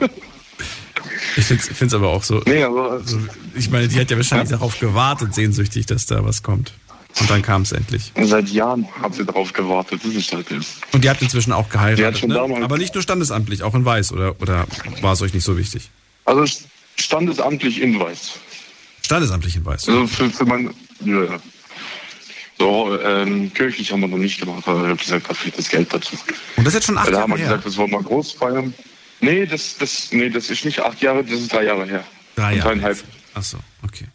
Ich 1.36 1.44
find's, 1.46 1.68
find's 1.68 1.94
aber 1.94 2.10
auch 2.10 2.22
so, 2.22 2.42
Nee, 2.44 2.62
aber 2.62 3.00
so. 3.04 3.18
Ich 3.54 3.70
meine, 3.70 3.88
die 3.88 3.98
hat 3.98 4.10
ja 4.10 4.16
wahrscheinlich 4.16 4.50
darauf 4.50 4.78
gewartet, 4.78 5.34
sehnsüchtig, 5.34 5.86
dass 5.86 6.04
da 6.04 6.22
was 6.24 6.42
kommt. 6.42 6.72
Und 7.20 7.30
dann 7.30 7.42
kam 7.42 7.62
es 7.62 7.72
endlich. 7.72 8.12
seit 8.22 8.48
Jahren 8.48 8.86
hat 9.00 9.14
sie 9.14 9.24
darauf 9.24 9.52
gewartet. 9.52 10.00
Das 10.04 10.14
ist 10.14 10.32
halt 10.32 10.50
das. 10.50 10.76
Und 10.92 11.04
ihr 11.04 11.10
habt 11.10 11.22
inzwischen 11.22 11.52
auch 11.52 11.68
geheiratet, 11.68 12.18
schon 12.18 12.28
ne? 12.30 12.40
aber 12.40 12.76
nicht 12.76 12.94
nur 12.94 13.02
standesamtlich, 13.02 13.62
auch 13.62 13.74
in 13.74 13.84
Weiß, 13.84 14.12
oder, 14.12 14.40
oder 14.40 14.66
war 15.00 15.12
es 15.14 15.22
euch 15.22 15.32
nicht 15.32 15.44
so 15.44 15.56
wichtig? 15.56 15.90
Also 16.24 16.44
standesamtlich 16.96 17.80
in 17.80 17.98
Weiß. 17.98 18.32
Standesamtlich 19.04 19.56
in 19.56 19.64
Weiß. 19.64 19.88
Also 19.88 20.06
für, 20.06 20.28
für 20.28 20.44
mein, 20.44 20.70
ja. 21.04 21.24
ja. 21.24 21.40
So, 22.62 22.96
ähm, 23.00 23.52
kirchlich 23.52 23.90
haben 23.90 24.02
wir 24.02 24.06
noch 24.06 24.18
nicht 24.18 24.38
gemacht, 24.38 24.62
aber 24.68 24.82
ich 24.82 24.90
habe 24.90 24.96
gesagt, 24.96 25.28
da 25.28 25.34
fehlt 25.34 25.58
das 25.58 25.68
Geld 25.68 25.92
dazu. 25.92 26.14
Und 26.56 26.64
das 26.64 26.68
ist 26.68 26.74
jetzt 26.74 26.86
schon 26.86 26.96
acht 26.96 27.08
da 27.08 27.22
haben 27.22 27.30
Jahre 27.30 27.30
wir 27.30 27.36
her. 27.38 27.46
gesagt, 27.46 27.66
das 27.66 27.76
wollen 27.76 27.90
wir 27.90 28.00
groß 28.00 28.32
feiern. 28.34 28.72
Nee, 29.20 29.46
das, 29.46 29.78
das, 29.78 30.12
nee, 30.12 30.30
das 30.30 30.48
ist 30.48 30.64
nicht 30.64 30.78
acht 30.78 31.02
Jahre, 31.02 31.24
das 31.24 31.40
ist 31.40 31.52
drei 31.52 31.64
Jahre 31.64 31.86
her. 31.86 32.04
Drei 32.36 32.54
Jahre. 32.54 32.68
Dreieinhalb. 32.68 32.98
jetzt. 32.98 33.06
Ach 33.34 33.42
so, 33.42 33.58
okay. 33.82 34.06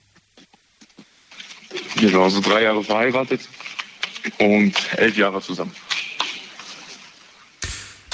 Genau, 1.98 2.24
also 2.24 2.40
drei 2.40 2.64
Jahre 2.64 2.82
verheiratet 2.82 3.42
und 4.38 4.74
elf 4.96 5.18
Jahre 5.18 5.42
zusammen. 5.42 5.74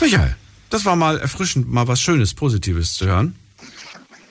Michael, 0.02 0.36
das 0.72 0.84
war 0.84 0.96
mal 0.96 1.20
erfrischend, 1.20 1.70
mal 1.72 1.88
was 1.88 2.02
Schönes, 2.02 2.34
Positives 2.34 2.96
zu 2.96 3.06
hören. 3.06 3.36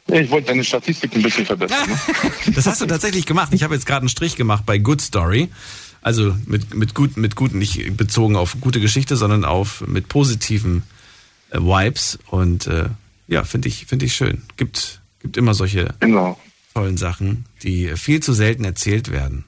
Ich 0.09 0.29
wollte 0.31 0.49
deine 0.49 0.65
Statistik 0.65 1.15
ein 1.15 1.23
bisschen 1.23 1.47
verbessern. 1.47 1.89
Ne? 1.89 1.99
Das 2.57 2.67
hast 2.67 2.81
du 2.81 2.87
tatsächlich 2.87 3.25
gemacht. 3.25 3.55
Ich 3.55 3.63
habe 3.63 3.75
jetzt 3.75 3.87
gerade 3.87 4.01
einen 4.01 4.09
Strich 4.09 4.35
gemacht 4.35 4.67
bei 4.67 4.79
Good 4.79 5.01
Story. 5.01 5.49
Also 6.03 6.37
mit, 6.47 6.75
mit, 6.75 6.95
gut, 6.95 7.17
mit 7.17 7.37
guten, 7.37 7.59
nicht 7.59 7.97
bezogen 7.97 8.35
auf 8.37 8.57
gute 8.61 8.81
Geschichte, 8.81 9.17
sondern 9.17 9.45
auf 9.45 9.87
mit 9.87 10.09
positiven 10.09 10.83
äh, 11.51 11.59
Vibes. 11.59 12.19
Und 12.27 12.67
äh, 12.67 12.87
ja, 13.29 13.45
finde 13.45 13.69
ich, 13.69 13.87
finde 13.87 14.07
ich 14.07 14.15
schön. 14.15 14.43
Gibt, 14.57 15.01
gibt 15.21 15.37
immer 15.37 15.55
solche 15.55 15.95
Genau. 16.01 16.39
tollen 16.75 16.97
Sachen, 16.97 17.45
die 17.63 17.97
viel 17.97 18.21
zu 18.21 18.33
selten 18.33 18.65
erzählt 18.65 19.13
werden. 19.13 19.45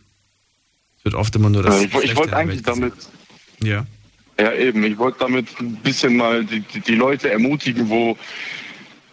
Es 0.98 1.04
wird 1.04 1.16
oft 1.16 1.34
immer 1.34 1.50
nur 1.50 1.64
das. 1.64 1.82
Äh, 1.82 1.86
ich, 1.86 1.94
ich 2.10 2.16
wollte 2.16 2.36
eigentlich 2.36 2.62
damit, 2.62 2.92
Ja. 3.60 3.84
ja 4.38 4.52
eben, 4.54 4.84
ich 4.84 4.96
wollte 4.96 5.18
damit 5.18 5.48
ein 5.58 5.74
bisschen 5.82 6.16
mal 6.16 6.44
die, 6.44 6.60
die, 6.60 6.80
die 6.80 6.94
Leute 6.94 7.30
ermutigen, 7.30 7.88
wo 7.88 8.16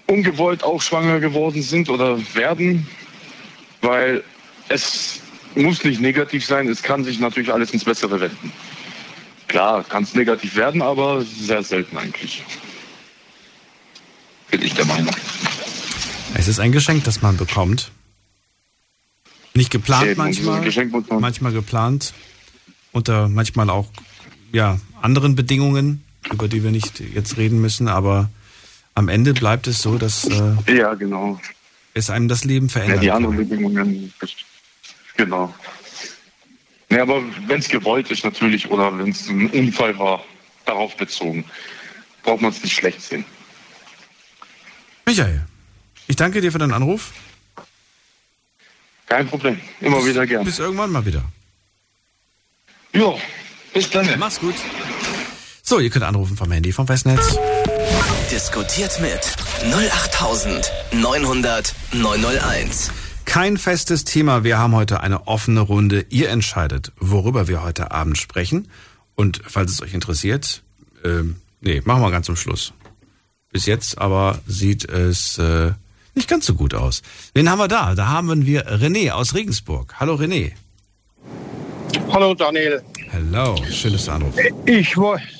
ungewollt 0.05 0.63
auch 0.63 0.81
schwanger 0.81 1.19
geworden 1.19 1.63
sind 1.63 1.89
oder 1.89 2.19
werden, 2.35 2.85
weil 3.81 4.23
es 4.69 5.21
muss 5.55 5.83
nicht 5.83 5.99
negativ 6.01 6.45
sein, 6.45 6.67
es 6.67 6.81
kann 6.83 7.03
sich 7.03 7.19
natürlich 7.19 7.53
alles 7.53 7.71
ins 7.71 7.83
Bessere 7.83 8.19
wenden. 8.19 8.51
Klar, 9.47 9.83
kann 9.83 10.03
es 10.03 10.13
negativ 10.15 10.55
werden, 10.55 10.81
aber 10.81 11.23
sehr 11.23 11.61
selten 11.63 11.97
eigentlich. 11.97 12.43
Bin 14.49 14.61
ich 14.61 14.73
der 14.73 14.85
Meinung. 14.85 15.13
Es 16.33 16.47
ist 16.47 16.59
ein 16.59 16.71
Geschenk, 16.71 17.03
das 17.03 17.21
man 17.21 17.37
bekommt. 17.37 17.91
Nicht 19.53 19.69
geplant 19.69 20.07
Eben, 20.07 20.17
manchmal, 20.17 20.61
man- 20.61 21.19
manchmal 21.21 21.51
geplant, 21.51 22.13
unter 22.93 23.27
manchmal 23.27 23.69
auch 23.69 23.89
ja, 24.53 24.79
anderen 25.01 25.35
Bedingungen, 25.35 26.03
über 26.31 26.47
die 26.47 26.63
wir 26.63 26.71
nicht 26.71 26.99
jetzt 27.01 27.35
reden 27.37 27.59
müssen, 27.59 27.87
aber 27.89 28.29
am 28.95 29.09
Ende 29.09 29.33
bleibt 29.33 29.67
es 29.67 29.81
so, 29.81 29.97
dass 29.97 30.25
äh, 30.25 30.77
Ja, 30.77 30.93
genau. 30.93 31.39
es 31.93 32.09
einem 32.09 32.27
das 32.29 32.45
Leben 32.45 32.67
Ja, 32.67 32.71
verändert. 32.71 33.03
die 33.03 33.11
anderen 33.11 33.35
Bedingungen, 33.37 34.13
genau. 35.15 35.53
Ja, 36.89 37.03
aber 37.03 37.23
wenn 37.47 37.59
es 37.59 37.69
gewollt 37.69 38.11
ist 38.11 38.25
natürlich 38.25 38.69
oder 38.69 38.97
wenn 38.97 39.09
es 39.09 39.29
ein 39.29 39.49
Unfall 39.49 39.97
war, 39.97 40.25
darauf 40.65 40.97
bezogen, 40.97 41.45
braucht 42.23 42.41
man 42.41 42.51
es 42.51 42.61
nicht 42.61 42.75
schlecht 42.75 43.01
sehen. 43.01 43.23
Michael, 45.05 45.45
ich 46.07 46.15
danke 46.15 46.41
dir 46.41 46.51
für 46.51 46.59
deinen 46.59 46.73
Anruf. 46.73 47.11
Kein 49.07 49.27
Problem, 49.27 49.59
immer 49.79 50.05
wieder 50.05 50.27
gern. 50.27 50.45
Bis 50.45 50.59
irgendwann 50.59 50.91
mal 50.91 51.05
wieder. 51.05 51.23
Jo, 52.93 53.19
bis 53.73 53.89
dann. 53.89 54.07
Mach's 54.19 54.39
gut. 54.39 54.55
So, 55.63 55.79
ihr 55.79 55.89
könnt 55.89 56.05
anrufen 56.05 56.35
vom 56.35 56.51
Handy 56.51 56.73
vom 56.73 56.87
Festnetz. 56.87 57.37
Diskutiert 58.29 58.99
mit 58.99 59.21
08900 59.73 61.73
901. 61.93 62.91
Kein 63.31 63.55
festes 63.55 64.03
Thema. 64.03 64.43
Wir 64.43 64.59
haben 64.59 64.75
heute 64.75 64.99
eine 64.99 65.25
offene 65.25 65.61
Runde. 65.61 66.05
Ihr 66.09 66.27
entscheidet, 66.27 66.91
worüber 66.99 67.47
wir 67.47 67.63
heute 67.63 67.89
Abend 67.91 68.17
sprechen. 68.17 68.67
Und 69.15 69.39
falls 69.47 69.71
es 69.71 69.81
euch 69.81 69.93
interessiert, 69.93 70.63
ähm, 71.05 71.37
nee, 71.61 71.81
machen 71.85 72.01
wir 72.01 72.11
ganz 72.11 72.25
zum 72.25 72.35
Schluss. 72.35 72.73
Bis 73.53 73.67
jetzt 73.67 73.97
aber 73.99 74.41
sieht 74.47 74.83
es 74.83 75.37
äh, 75.37 75.71
nicht 76.13 76.27
ganz 76.27 76.45
so 76.45 76.55
gut 76.55 76.73
aus. 76.73 77.03
Wen 77.33 77.49
haben 77.49 77.59
wir 77.59 77.69
da? 77.69 77.95
Da 77.95 78.07
haben 78.07 78.45
wir 78.45 78.67
René 78.67 79.11
aus 79.11 79.33
Regensburg. 79.33 79.95
Hallo 79.97 80.15
René. 80.15 80.51
Hallo 82.11 82.33
Daniel. 82.33 82.81
Hello, 83.11 83.55
schön, 83.71 83.93
dass 83.93 84.07
du 84.07 84.11
anrufst. 84.11 84.41
Ich 84.65 84.93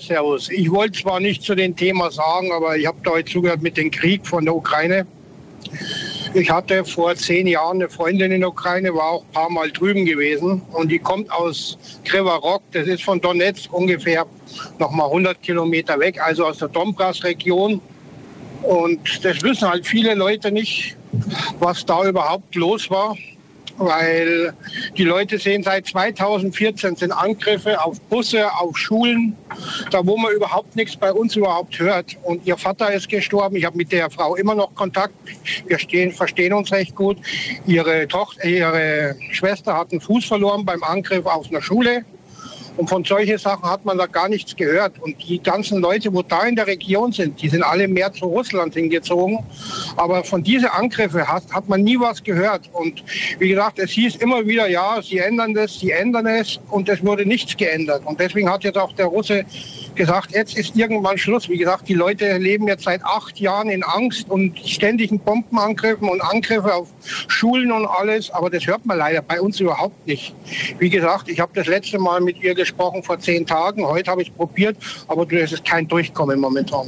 Servus. 0.07 0.47
Ich 0.49 0.71
wollte 0.71 0.97
zwar 0.97 1.19
nicht 1.19 1.43
zu 1.43 1.55
dem 1.55 1.75
Thema 1.75 2.09
sagen, 2.09 2.53
aber 2.53 2.77
ich 2.77 2.87
habe 2.87 2.99
da 3.03 3.11
heute 3.11 3.29
zugehört 3.29 3.61
mit 3.61 3.75
dem 3.75 3.91
Krieg 3.91 4.25
von 4.25 4.45
der 4.45 4.55
Ukraine. 4.55 5.05
Ich 6.33 6.49
hatte 6.49 6.85
vor 6.85 7.13
zehn 7.15 7.45
Jahren 7.45 7.81
eine 7.81 7.89
Freundin 7.89 8.31
in 8.31 8.39
der 8.39 8.49
Ukraine, 8.49 8.93
war 8.93 9.11
auch 9.11 9.23
ein 9.23 9.31
paar 9.33 9.49
Mal 9.49 9.69
drüben 9.69 10.05
gewesen 10.05 10.61
und 10.71 10.89
die 10.89 10.97
kommt 10.97 11.29
aus 11.29 11.77
Krivarok, 12.05 12.61
das 12.71 12.87
ist 12.87 13.03
von 13.03 13.19
Donetsk 13.19 13.71
ungefähr 13.73 14.25
noch 14.79 14.91
mal 14.91 15.07
100 15.07 15.41
Kilometer 15.41 15.99
weg, 15.99 16.21
also 16.21 16.45
aus 16.45 16.59
der 16.59 16.69
Donbass-Region. 16.69 17.81
Und 18.63 19.25
das 19.25 19.41
wissen 19.41 19.69
halt 19.69 19.85
viele 19.85 20.13
Leute 20.15 20.53
nicht, 20.53 20.95
was 21.59 21.85
da 21.85 22.07
überhaupt 22.07 22.55
los 22.55 22.89
war, 22.89 23.17
weil 23.81 24.53
die 24.97 25.03
Leute 25.03 25.37
sehen 25.37 25.63
seit 25.63 25.87
2014 25.87 26.95
sind 26.95 27.11
Angriffe 27.11 27.83
auf 27.83 27.99
Busse, 28.01 28.47
auf 28.53 28.77
Schulen, 28.77 29.35
da 29.89 30.05
wo 30.05 30.17
man 30.17 30.33
überhaupt 30.33 30.75
nichts 30.75 30.95
bei 30.95 31.11
uns 31.11 31.35
überhaupt 31.35 31.77
hört. 31.79 32.17
Und 32.23 32.45
ihr 32.45 32.57
Vater 32.57 32.93
ist 32.93 33.09
gestorben, 33.09 33.55
ich 33.55 33.65
habe 33.65 33.77
mit 33.77 33.91
der 33.91 34.09
Frau 34.09 34.35
immer 34.35 34.55
noch 34.55 34.73
Kontakt, 34.75 35.13
wir 35.67 35.79
stehen, 35.79 36.11
verstehen 36.11 36.53
uns 36.53 36.71
recht 36.71 36.95
gut. 36.95 37.17
Ihre, 37.65 38.07
Tochter, 38.07 38.45
ihre 38.45 39.15
Schwester 39.31 39.77
hat 39.77 39.91
einen 39.91 40.01
Fuß 40.01 40.25
verloren 40.25 40.65
beim 40.65 40.83
Angriff 40.83 41.25
auf 41.25 41.49
einer 41.49 41.61
Schule. 41.61 42.05
Und 42.77 42.89
von 42.89 43.03
solchen 43.03 43.37
Sachen 43.37 43.69
hat 43.69 43.85
man 43.85 43.97
da 43.97 44.05
gar 44.05 44.29
nichts 44.29 44.55
gehört. 44.55 44.99
Und 45.01 45.15
die 45.27 45.41
ganzen 45.41 45.79
Leute, 45.79 46.13
wo 46.13 46.21
da 46.21 46.43
in 46.43 46.55
der 46.55 46.67
Region 46.67 47.11
sind, 47.11 47.41
die 47.41 47.49
sind 47.49 47.63
alle 47.63 47.87
mehr 47.87 48.11
zu 48.13 48.25
Russland 48.25 48.73
hingezogen. 48.73 49.39
Aber 49.97 50.23
von 50.23 50.43
diesen 50.43 50.69
Angriffen 50.69 51.27
hat, 51.27 51.43
hat 51.51 51.67
man 51.67 51.83
nie 51.83 51.99
was 51.99 52.23
gehört. 52.23 52.69
Und 52.73 53.03
wie 53.39 53.49
gesagt, 53.49 53.79
es 53.79 53.91
hieß 53.91 54.17
immer 54.17 54.45
wieder, 54.45 54.67
ja, 54.67 55.01
sie 55.01 55.19
ändern 55.19 55.53
das, 55.53 55.79
sie 55.79 55.91
ändern 55.91 56.27
es. 56.27 56.59
Und 56.69 56.87
es 56.89 57.03
wurde 57.05 57.25
nichts 57.25 57.55
geändert. 57.57 58.03
Und 58.05 58.19
deswegen 58.19 58.49
hat 58.49 58.63
jetzt 58.63 58.77
auch 58.77 58.93
der 58.93 59.07
Russe 59.07 59.45
gesagt, 59.95 60.31
jetzt 60.31 60.57
ist 60.57 60.75
irgendwann 60.75 61.17
Schluss. 61.17 61.49
Wie 61.49 61.57
gesagt, 61.57 61.87
die 61.87 61.93
Leute 61.93 62.37
leben 62.37 62.67
jetzt 62.67 62.85
seit 62.85 63.03
acht 63.03 63.39
Jahren 63.39 63.69
in 63.69 63.83
Angst 63.83 64.29
und 64.29 64.57
ständigen 64.59 65.19
Bombenangriffen 65.19 66.07
und 66.07 66.21
Angriffe 66.21 66.73
auf 66.73 66.87
Schulen 67.27 67.71
und 67.71 67.85
alles. 67.85 68.31
Aber 68.31 68.49
das 68.49 68.65
hört 68.65 68.85
man 68.85 68.97
leider 68.97 69.21
bei 69.21 69.41
uns 69.41 69.59
überhaupt 69.59 70.07
nicht. 70.07 70.33
Wie 70.79 70.89
gesagt, 70.89 71.29
ich 71.29 71.39
habe 71.39 71.51
das 71.53 71.67
letzte 71.67 71.99
Mal 71.99 72.21
mit 72.21 72.41
ihr 72.41 72.55
gesprochen 72.61 73.03
vor 73.03 73.19
zehn 73.19 73.45
Tagen. 73.45 73.85
Heute 73.85 74.11
habe 74.11 74.21
ich 74.21 74.29
es 74.29 74.33
probiert, 74.33 74.77
aber 75.07 75.25
das 75.25 75.51
ist 75.51 75.65
kein 75.65 75.87
Durchkommen 75.87 76.39
momentan. 76.39 76.87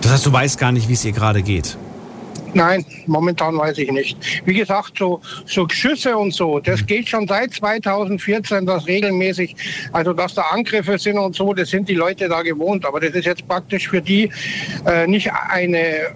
Das 0.00 0.12
heißt, 0.12 0.26
du 0.26 0.32
weißt 0.32 0.58
gar 0.58 0.72
nicht, 0.72 0.88
wie 0.88 0.92
es 0.92 1.04
ihr 1.04 1.12
gerade 1.12 1.42
geht. 1.42 1.76
Nein, 2.54 2.86
momentan 3.06 3.58
weiß 3.58 3.78
ich 3.78 3.90
nicht. 3.90 4.16
Wie 4.44 4.54
gesagt, 4.54 4.92
so, 4.96 5.20
so 5.44 5.68
Schüsse 5.68 6.16
und 6.16 6.32
so, 6.32 6.60
das 6.60 6.86
geht 6.86 7.08
schon 7.08 7.26
seit 7.26 7.52
2014, 7.52 8.64
das 8.64 8.86
regelmäßig, 8.86 9.56
also 9.92 10.12
dass 10.12 10.34
da 10.34 10.42
Angriffe 10.42 10.96
sind 10.98 11.18
und 11.18 11.34
so, 11.34 11.52
das 11.52 11.70
sind 11.70 11.88
die 11.88 11.94
Leute 11.94 12.28
da 12.28 12.42
gewohnt. 12.42 12.86
Aber 12.86 13.00
das 13.00 13.10
ist 13.10 13.24
jetzt 13.24 13.46
praktisch 13.48 13.88
für 13.88 14.00
die 14.00 14.30
äh, 14.86 15.06
nicht 15.08 15.32
eine, 15.32 16.14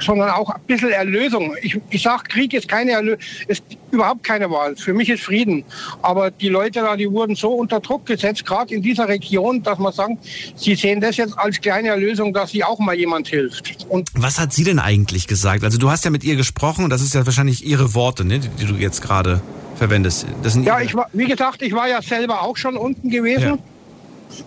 sondern 0.00 0.30
auch 0.30 0.50
ein 0.50 0.60
bisschen 0.66 0.90
Erlösung. 0.90 1.54
Ich, 1.62 1.78
ich 1.90 2.02
sage, 2.02 2.24
Krieg 2.28 2.52
ist 2.54 2.68
keine 2.68 2.92
Erlösung, 2.92 3.20
ist 3.48 3.62
überhaupt 3.90 4.22
keine 4.24 4.50
Wahl. 4.50 4.76
Für 4.76 4.94
mich 4.94 5.08
ist 5.08 5.22
Frieden. 5.22 5.64
Aber 6.02 6.30
die 6.30 6.48
Leute 6.48 6.80
da, 6.80 6.96
die 6.96 7.10
wurden 7.10 7.34
so 7.34 7.50
unter 7.50 7.80
Druck 7.80 8.06
gesetzt, 8.06 8.46
gerade 8.46 8.74
in 8.74 8.82
dieser 8.82 9.08
Region, 9.08 9.62
dass 9.62 9.78
man 9.78 9.92
sagt, 9.92 10.14
sie 10.54 10.74
sehen 10.74 11.00
das 11.00 11.16
jetzt 11.16 11.38
als 11.38 11.60
kleine 11.60 11.88
Erlösung, 11.88 12.32
dass 12.32 12.50
sie 12.50 12.64
auch 12.64 12.78
mal 12.78 12.94
jemand 12.94 13.28
hilft. 13.28 13.86
Und 13.88 14.10
Was 14.14 14.38
hat 14.38 14.52
sie 14.52 14.64
denn 14.64 14.78
eigentlich 14.78 15.26
gesagt? 15.26 15.64
Also 15.64 15.78
du 15.78 15.90
hast 15.90 16.04
ja 16.04 16.10
mit 16.10 16.24
ihr 16.24 16.36
gesprochen 16.36 16.84
und 16.84 16.90
das 16.90 17.02
ist 17.02 17.14
ja 17.14 17.24
wahrscheinlich 17.26 17.64
ihre 17.64 17.94
Worte, 17.94 18.24
ne, 18.24 18.38
die, 18.38 18.48
die 18.48 18.66
du 18.66 18.74
jetzt 18.74 19.02
gerade 19.02 19.40
verwendest. 19.76 20.26
Ja, 20.62 20.80
ich 20.80 20.94
war, 20.94 21.08
wie 21.12 21.26
gesagt, 21.26 21.62
ich 21.62 21.72
war 21.72 21.88
ja 21.88 22.02
selber 22.02 22.42
auch 22.42 22.56
schon 22.56 22.76
unten 22.76 23.08
gewesen, 23.08 23.58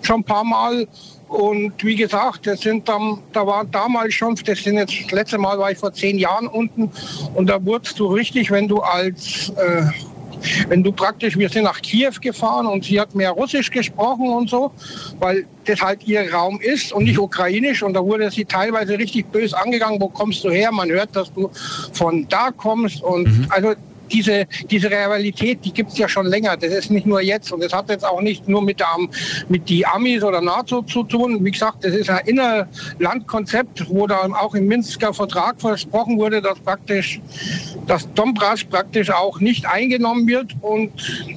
schon 0.04 0.18
ein 0.18 0.24
paar 0.24 0.44
Mal. 0.44 0.88
Und 1.34 1.84
wie 1.84 1.96
gesagt, 1.96 2.46
das 2.46 2.62
sind 2.62 2.88
dann, 2.88 3.18
da 3.34 3.48
war 3.48 3.66
damals 3.66 4.14
schon, 4.14 4.36
das 4.46 4.60
sind 4.60 4.78
jetzt, 4.78 4.94
das 5.06 5.12
letzte 5.12 5.40
Mal 5.40 5.58
war 5.58 5.72
ich 5.72 5.80
vor 5.80 5.92
zehn 5.92 6.20
Jahren 6.20 6.46
unten. 6.46 6.92
Und 7.34 7.48
da 7.48 7.64
wurdest 7.66 7.98
du 7.98 8.06
richtig, 8.06 8.52
wenn 8.52 8.68
du 8.68 8.78
als, 8.82 9.50
äh, 9.58 9.82
wenn 10.68 10.84
du 10.84 10.92
praktisch, 10.92 11.36
wir 11.36 11.50
sind 11.50 11.64
nach 11.64 11.82
Kiew 11.82 12.12
gefahren 12.22 12.68
und 12.68 12.84
sie 12.84 13.00
hat 13.00 13.16
mehr 13.16 13.32
Russisch 13.32 13.72
gesprochen 13.72 14.30
und 14.30 14.48
so, 14.48 14.72
weil 15.20 15.48
das 15.66 15.82
halt 15.82 16.06
ihr 16.06 16.32
Raum 16.32 16.60
ist 16.62 16.94
und 16.94 17.06
nicht 17.06 17.18
ukrainisch. 17.18 17.82
Und 17.82 17.94
da 17.96 18.06
wurde 18.06 18.30
sie 18.30 18.46
teilweise 18.46 19.00
richtig 19.00 19.26
bös 19.32 19.56
angegangen, 19.56 20.00
wo 20.00 20.10
kommst 20.10 20.44
du 20.44 20.52
her? 20.52 20.72
Man 20.72 20.92
hört, 20.92 21.16
dass 21.16 21.34
du 21.34 21.50
von 21.94 22.28
da 22.30 22.52
kommst. 22.52 23.02
Und 23.02 23.48
also 23.50 23.74
diese, 24.14 24.46
diese 24.70 24.90
Realität, 24.90 25.60
die 25.66 25.74
gibt 25.74 25.92
es 25.92 25.98
ja 25.98 26.08
schon 26.08 26.28
länger. 26.28 26.56
Das 26.56 26.72
ist 26.72 26.92
nicht 26.92 27.06
nur 27.06 27.22
jetzt. 27.22 27.52
Und 27.52 27.64
das 27.64 27.74
hat 27.74 27.90
jetzt 27.90 28.06
auch 28.06 28.22
nicht 28.22 28.48
nur 28.48 28.62
mit, 28.62 28.80
der, 28.80 28.88
mit 29.50 29.68
die 29.68 29.86
Amis 29.86 30.24
oder 30.24 30.42
NATO 30.42 30.82
zu 30.84 31.04
tun. 31.04 31.44
Wie 31.44 31.52
gesagt, 31.52 31.84
das 31.84 31.94
ist 31.94 32.10
ein 32.10 32.26
Innerlandkonzept, 32.26 33.90
wo 33.90 34.08
dann 34.08 34.34
auch 34.34 34.54
im 34.56 34.68
Minsker 34.68 35.14
Vertrag 35.14 35.60
versprochen 35.60 36.18
wurde, 36.18 36.42
dass 36.42 36.60
praktisch 36.60 37.20
dass 37.88 38.12
Donbass 38.14 38.64
praktisch 38.64 39.10
auch 39.10 39.40
nicht 39.40 39.66
eingenommen 39.66 40.28
wird. 40.28 40.54
Und 40.62 40.92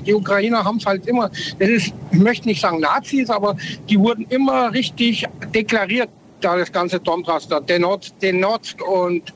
die 0.07 0.15
Ukrainer 0.15 0.65
haben 0.65 0.79
es 0.79 0.87
halt 0.87 1.07
immer, 1.07 1.31
das 1.59 1.69
ist, 1.69 1.93
ich 2.13 2.19
möchte 2.19 2.49
nicht 2.49 2.61
sagen 2.61 2.81
Nazis, 2.81 3.31
aber 3.31 3.57
die 3.89 3.99
wurden 3.99 4.27
immer 4.29 4.73
richtig 4.73 5.27
deklariert, 5.55 6.09
da 6.41 6.57
das 6.57 6.71
ganze 6.71 7.01
Donbass, 7.01 7.49
da 7.49 7.61
Denot, 7.61 8.13
Denotsk 8.23 8.87
und 8.87 9.33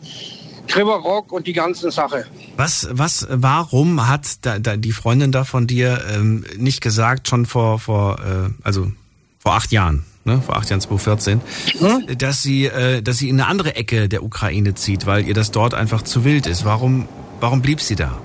Krivorok 0.70 1.32
und 1.32 1.46
die 1.46 1.52
ganze 1.52 1.90
Sache. 1.90 2.26
Was, 2.56 2.88
was, 2.90 3.26
warum 3.30 4.08
hat 4.08 4.44
da, 4.44 4.58
da 4.58 4.76
die 4.76 4.92
Freundin 4.92 5.32
da 5.32 5.44
von 5.44 5.66
dir 5.66 6.02
ähm, 6.14 6.44
nicht 6.56 6.80
gesagt, 6.80 7.28
schon 7.28 7.46
vor, 7.46 7.78
vor, 7.78 8.18
äh, 8.20 8.50
also 8.62 8.90
vor 9.38 9.54
acht 9.54 9.72
Jahren, 9.72 10.04
ne, 10.24 10.40
vor 10.40 10.56
acht 10.56 10.70
Jahren 10.70 10.80
2014, 10.80 11.40
dass 12.18 12.42
sie, 12.42 12.66
äh, 12.66 13.02
dass 13.02 13.18
sie 13.18 13.28
in 13.28 13.40
eine 13.40 13.48
andere 13.48 13.74
Ecke 13.74 14.08
der 14.08 14.22
Ukraine 14.22 14.74
zieht, 14.74 15.06
weil 15.06 15.26
ihr 15.26 15.34
das 15.34 15.50
dort 15.50 15.74
einfach 15.74 16.02
zu 16.02 16.24
wild 16.24 16.46
ist. 16.46 16.64
Warum, 16.64 17.08
warum 17.40 17.62
blieb 17.62 17.80
sie 17.80 17.96
da? 17.96 18.18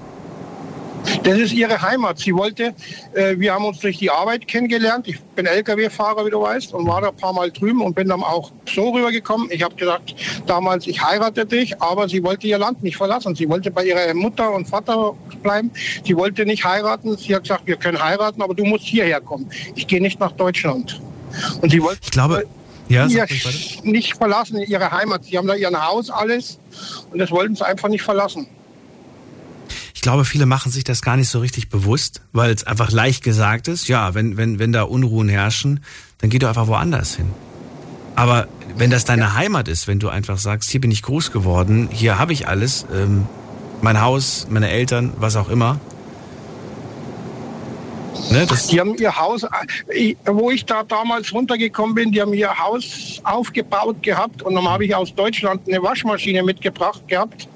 Das 1.23 1.37
ist 1.37 1.53
ihre 1.53 1.81
Heimat. 1.81 2.19
Sie 2.19 2.33
wollte, 2.33 2.73
äh, 3.13 3.37
wir 3.37 3.53
haben 3.53 3.65
uns 3.65 3.79
durch 3.79 3.97
die 3.97 4.09
Arbeit 4.09 4.47
kennengelernt. 4.47 5.07
Ich 5.07 5.19
bin 5.35 5.45
Lkw-Fahrer, 5.45 6.25
wie 6.25 6.29
du 6.29 6.41
weißt, 6.41 6.73
und 6.73 6.87
war 6.87 7.01
da 7.01 7.09
ein 7.09 7.15
paar 7.15 7.33
Mal 7.33 7.51
drüben 7.51 7.81
und 7.81 7.95
bin 7.95 8.07
dann 8.07 8.23
auch 8.23 8.51
so 8.65 8.89
rübergekommen. 8.89 9.49
Ich 9.51 9.63
habe 9.63 9.75
gesagt, 9.75 10.15
damals, 10.45 10.87
ich 10.87 11.03
heirate 11.03 11.45
dich, 11.45 11.81
aber 11.81 12.07
sie 12.07 12.23
wollte 12.23 12.47
ihr 12.47 12.57
Land 12.57 12.83
nicht 12.83 12.97
verlassen. 12.97 13.35
Sie 13.35 13.49
wollte 13.49 13.71
bei 13.71 13.85
ihrer 13.85 14.13
Mutter 14.13 14.51
und 14.53 14.67
Vater 14.67 15.15
bleiben. 15.41 15.71
Sie 16.05 16.15
wollte 16.15 16.45
nicht 16.45 16.63
heiraten. 16.63 17.17
Sie 17.17 17.35
hat 17.35 17.43
gesagt, 17.43 17.65
wir 17.65 17.77
können 17.77 18.01
heiraten, 18.01 18.41
aber 18.41 18.53
du 18.53 18.63
musst 18.65 18.85
hierher 18.85 19.21
kommen. 19.21 19.49
Ich 19.75 19.87
gehe 19.87 20.01
nicht 20.01 20.19
nach 20.19 20.31
Deutschland. 20.33 21.01
Und 21.61 21.71
sie 21.71 21.81
wollte 21.81 21.99
Ich 22.03 22.11
glaube, 22.11 22.45
ja, 22.87 23.07
ihr 23.07 23.25
nicht 23.83 24.15
verlassen, 24.15 24.57
ihre 24.57 24.91
Heimat. 24.91 25.25
Sie 25.25 25.37
haben 25.37 25.47
da 25.47 25.55
ihren 25.55 25.83
Haus, 25.83 26.09
alles. 26.09 26.59
Und 27.11 27.19
das 27.19 27.31
wollten 27.31 27.55
sie 27.55 27.65
einfach 27.65 27.89
nicht 27.89 28.03
verlassen. 28.03 28.47
Ich 30.05 30.07
glaube, 30.07 30.23
viele 30.23 30.45
machen 30.45 30.71
sich 30.71 30.83
das 30.83 31.01
gar 31.01 31.17
nicht 31.17 31.29
so 31.29 31.39
richtig 31.39 31.69
bewusst, 31.69 32.21
weil 32.31 32.53
es 32.53 32.63
einfach 32.63 32.91
leicht 32.91 33.23
gesagt 33.23 33.67
ist, 33.67 33.87
ja, 33.87 34.13
wenn, 34.13 34.37
wenn, 34.37 34.59
wenn 34.59 34.71
da 34.71 34.83
Unruhen 34.83 35.29
herrschen, 35.29 35.79
dann 36.19 36.29
geh 36.29 36.37
doch 36.37 36.47
einfach 36.49 36.67
woanders 36.67 37.15
hin. 37.15 37.31
Aber 38.15 38.47
wenn 38.77 38.91
das 38.91 39.05
deine 39.05 39.33
Heimat 39.33 39.67
ist, 39.67 39.87
wenn 39.87 39.97
du 39.97 40.09
einfach 40.09 40.37
sagst, 40.37 40.69
hier 40.69 40.79
bin 40.79 40.91
ich 40.91 41.01
groß 41.01 41.31
geworden, 41.31 41.89
hier 41.91 42.19
habe 42.19 42.33
ich 42.33 42.47
alles, 42.47 42.85
ähm, 42.93 43.25
mein 43.81 43.99
Haus, 43.99 44.45
meine 44.47 44.69
Eltern, 44.69 45.11
was 45.17 45.35
auch 45.35 45.49
immer. 45.49 45.79
Ne, 48.29 48.45
Die 48.69 48.79
haben 48.79 48.93
ihr 48.97 49.17
Haus, 49.17 49.41
äh, 49.87 50.13
wo 50.27 50.51
ich 50.51 50.67
da 50.67 50.83
damals 50.83 51.33
runtergekommen 51.33 51.95
bin, 51.95 52.11
die 52.11 52.21
haben 52.21 52.35
ihr 52.35 52.55
Haus 52.55 53.21
aufgebaut 53.23 54.03
gehabt 54.03 54.43
und 54.43 54.53
dann 54.53 54.69
habe 54.69 54.85
ich 54.85 54.93
aus 54.93 55.15
Deutschland 55.15 55.67
eine 55.67 55.81
Waschmaschine 55.81 56.43
mitgebracht 56.43 57.07
gehabt. 57.07 57.47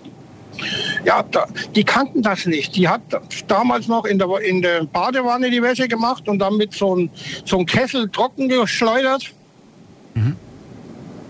Ja, 1.06 1.24
da, 1.24 1.48
die 1.76 1.84
kannten 1.84 2.22
das 2.22 2.46
nicht. 2.46 2.76
Die 2.76 2.88
hat 2.88 3.02
damals 3.48 3.88
noch 3.88 4.06
in 4.06 4.20
der, 4.20 4.28
in 4.42 4.62
der 4.62 4.84
Badewanne 4.84 5.50
die 5.50 5.62
Wäsche 5.62 5.88
gemacht 5.88 6.28
und 6.28 6.40
dann 6.40 6.58
mit 6.58 6.74
so 6.74 6.94
einem 6.94 7.10
so 7.46 7.58
einem 7.58 7.66
Kessel 7.66 8.10
trocken 8.10 8.50
geschleudert. 8.50 9.34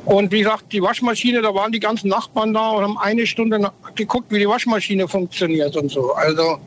Und 0.05 0.31
wie 0.31 0.39
gesagt, 0.39 0.73
die 0.73 0.81
Waschmaschine, 0.81 1.41
da 1.41 1.53
waren 1.53 1.71
die 1.71 1.79
ganzen 1.79 2.07
Nachbarn 2.07 2.51
da 2.51 2.71
und 2.71 2.83
haben 2.83 2.97
eine 2.97 3.27
Stunde 3.27 3.71
geguckt, 3.93 4.31
wie 4.31 4.39
die 4.39 4.47
Waschmaschine 4.47 5.07
funktioniert 5.07 5.75
und 5.77 5.91
so. 5.91 6.13
Also, 6.13 6.57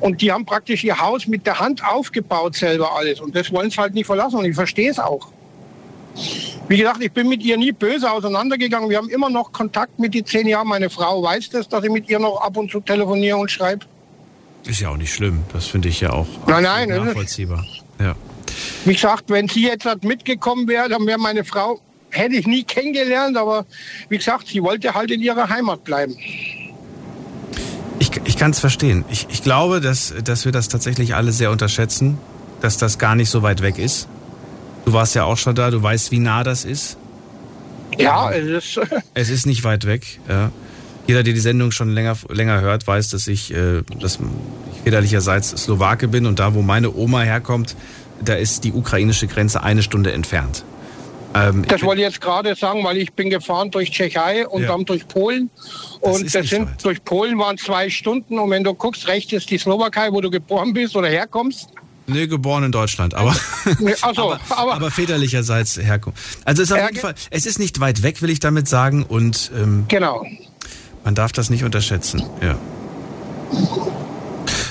und 0.00 0.20
die 0.20 0.30
haben 0.30 0.44
praktisch 0.44 0.84
ihr 0.84 0.98
Haus 1.00 1.26
mit 1.26 1.46
der 1.46 1.58
Hand 1.58 1.82
aufgebaut 1.82 2.54
selber 2.54 2.94
alles. 2.94 3.20
Und 3.20 3.34
das 3.34 3.50
wollen 3.50 3.70
sie 3.70 3.78
halt 3.78 3.94
nicht 3.94 4.04
verlassen. 4.04 4.40
Und 4.40 4.44
ich 4.44 4.54
verstehe 4.54 4.90
es 4.90 4.98
auch. 4.98 5.28
Wie 6.68 6.78
gesagt, 6.78 7.02
ich 7.02 7.12
bin 7.12 7.28
mit 7.28 7.42
ihr 7.42 7.56
nie 7.56 7.72
böse 7.72 8.10
auseinandergegangen. 8.10 8.90
Wir 8.90 8.98
haben 8.98 9.08
immer 9.08 9.30
noch 9.30 9.52
Kontakt 9.52 9.98
mit 9.98 10.14
die 10.14 10.24
zehn 10.24 10.48
Jahren. 10.48 10.66
Meine 10.66 10.90
Frau 10.90 11.22
weiß 11.22 11.50
das, 11.50 11.68
dass 11.68 11.84
ich 11.84 11.90
mit 11.90 12.08
ihr 12.08 12.18
noch 12.18 12.40
ab 12.40 12.56
und 12.56 12.70
zu 12.70 12.80
telefoniere 12.80 13.36
und 13.36 13.50
schreibe. 13.50 13.86
ist 14.66 14.80
ja 14.80 14.90
auch 14.90 14.96
nicht 14.96 15.12
schlimm. 15.12 15.42
Das 15.52 15.66
finde 15.66 15.88
ich 15.88 16.00
ja 16.00 16.12
auch 16.12 16.26
Nein, 16.46 16.64
nein, 16.64 16.88
nachvollziehbar. 16.88 17.64
Ja. 18.00 18.16
Wie 18.84 18.94
gesagt, 18.94 19.24
wenn 19.28 19.48
sie 19.48 19.62
jetzt 19.62 19.86
mitgekommen 20.02 20.66
wäre, 20.66 20.88
dann 20.88 21.06
wäre 21.06 21.18
meine 21.18 21.44
Frau, 21.44 21.80
hätte 22.10 22.36
ich 22.36 22.46
nie 22.46 22.64
kennengelernt. 22.64 23.36
Aber 23.36 23.66
wie 24.08 24.16
gesagt, 24.16 24.48
sie 24.48 24.62
wollte 24.62 24.94
halt 24.94 25.10
in 25.10 25.20
ihrer 25.20 25.48
Heimat 25.48 25.84
bleiben. 25.84 26.16
Ich, 27.98 28.10
ich 28.24 28.36
kann 28.36 28.50
es 28.50 28.60
verstehen. 28.60 29.04
Ich, 29.10 29.26
ich 29.30 29.42
glaube, 29.42 29.80
dass, 29.80 30.14
dass 30.24 30.44
wir 30.44 30.52
das 30.52 30.68
tatsächlich 30.68 31.14
alle 31.14 31.32
sehr 31.32 31.50
unterschätzen, 31.50 32.18
dass 32.60 32.76
das 32.76 32.98
gar 32.98 33.14
nicht 33.14 33.30
so 33.30 33.42
weit 33.42 33.62
weg 33.62 33.78
ist. 33.78 34.08
Du 34.86 34.92
warst 34.92 35.16
ja 35.16 35.24
auch 35.24 35.36
schon 35.36 35.54
da, 35.56 35.70
du 35.70 35.82
weißt, 35.82 36.12
wie 36.12 36.20
nah 36.20 36.44
das 36.44 36.64
ist. 36.64 36.96
Ja, 37.98 38.30
es 38.30 38.46
ist. 38.76 38.80
Es 39.14 39.30
ist 39.30 39.44
nicht 39.46 39.64
weit 39.64 39.84
weg. 39.84 40.20
Ja. 40.28 40.50
Jeder, 41.08 41.22
der 41.24 41.34
die 41.34 41.40
Sendung 41.40 41.72
schon 41.72 41.90
länger, 41.92 42.16
länger 42.28 42.60
hört, 42.60 42.86
weiß, 42.86 43.10
dass 43.10 43.26
ich, 43.26 43.52
äh, 43.52 43.82
dass 44.00 44.14
ich 44.74 44.82
väterlicherseits 44.84 45.50
Slowake 45.50 46.06
bin 46.08 46.24
und 46.24 46.38
da, 46.38 46.54
wo 46.54 46.62
meine 46.62 46.94
Oma 46.94 47.22
herkommt, 47.22 47.74
da 48.24 48.34
ist 48.34 48.62
die 48.64 48.72
ukrainische 48.72 49.26
Grenze 49.26 49.62
eine 49.62 49.82
Stunde 49.82 50.12
entfernt. 50.12 50.64
Ähm, 51.34 51.64
Das 51.66 51.82
wollte 51.82 52.00
ich 52.02 52.06
jetzt 52.06 52.20
gerade 52.20 52.54
sagen, 52.54 52.84
weil 52.84 52.96
ich 52.96 53.12
bin 53.12 53.28
gefahren 53.28 53.70
durch 53.72 53.90
Tschechei 53.90 54.46
und 54.46 54.62
Ja. 54.62 54.68
dann 54.68 54.84
durch 54.84 55.06
Polen. 55.08 55.50
Und 56.00 56.24
das, 56.26 56.34
nicht 56.42 56.50
sind 56.50 56.68
durch 56.84 57.02
Polen 57.04 57.38
waren 57.38 57.58
zwei 57.58 57.90
Stunden. 57.90 58.38
Und 58.38 58.50
wenn 58.50 58.62
du 58.62 58.72
guckst, 58.72 59.08
rechts 59.08 59.32
ist 59.32 59.50
die 59.50 59.58
Slowakei, 59.58 60.12
wo 60.12 60.20
du 60.20 60.30
geboren 60.30 60.72
bist 60.72 60.94
oder 60.96 61.08
herkommst. 61.08 61.70
Nee, 62.08 62.26
geboren 62.28 62.64
in 62.64 62.72
Deutschland, 62.72 63.14
aber, 63.14 63.34
Nee, 63.80 63.94
Also, 64.02 64.32
aber, 64.32 64.40
aber, 64.50 64.74
aber 64.74 64.90
väterlicherseits 64.90 65.76
Herkunft. 65.78 66.22
Also 66.44 66.62
es 66.62 66.70
ist 66.70 66.76
auf 66.76 66.82
jeden 66.82 67.00
Fall, 67.00 67.14
es 67.30 67.46
ist 67.46 67.58
nicht 67.58 67.80
weit 67.80 68.02
weg, 68.02 68.22
will 68.22 68.30
ich 68.30 68.40
damit 68.40 68.68
sagen, 68.68 69.02
und 69.02 69.50
ähm, 69.56 69.84
genau. 69.88 70.24
man 71.04 71.14
darf 71.14 71.32
das 71.32 71.50
nicht 71.50 71.64
unterschätzen. 71.64 72.22
Ja. 72.40 72.56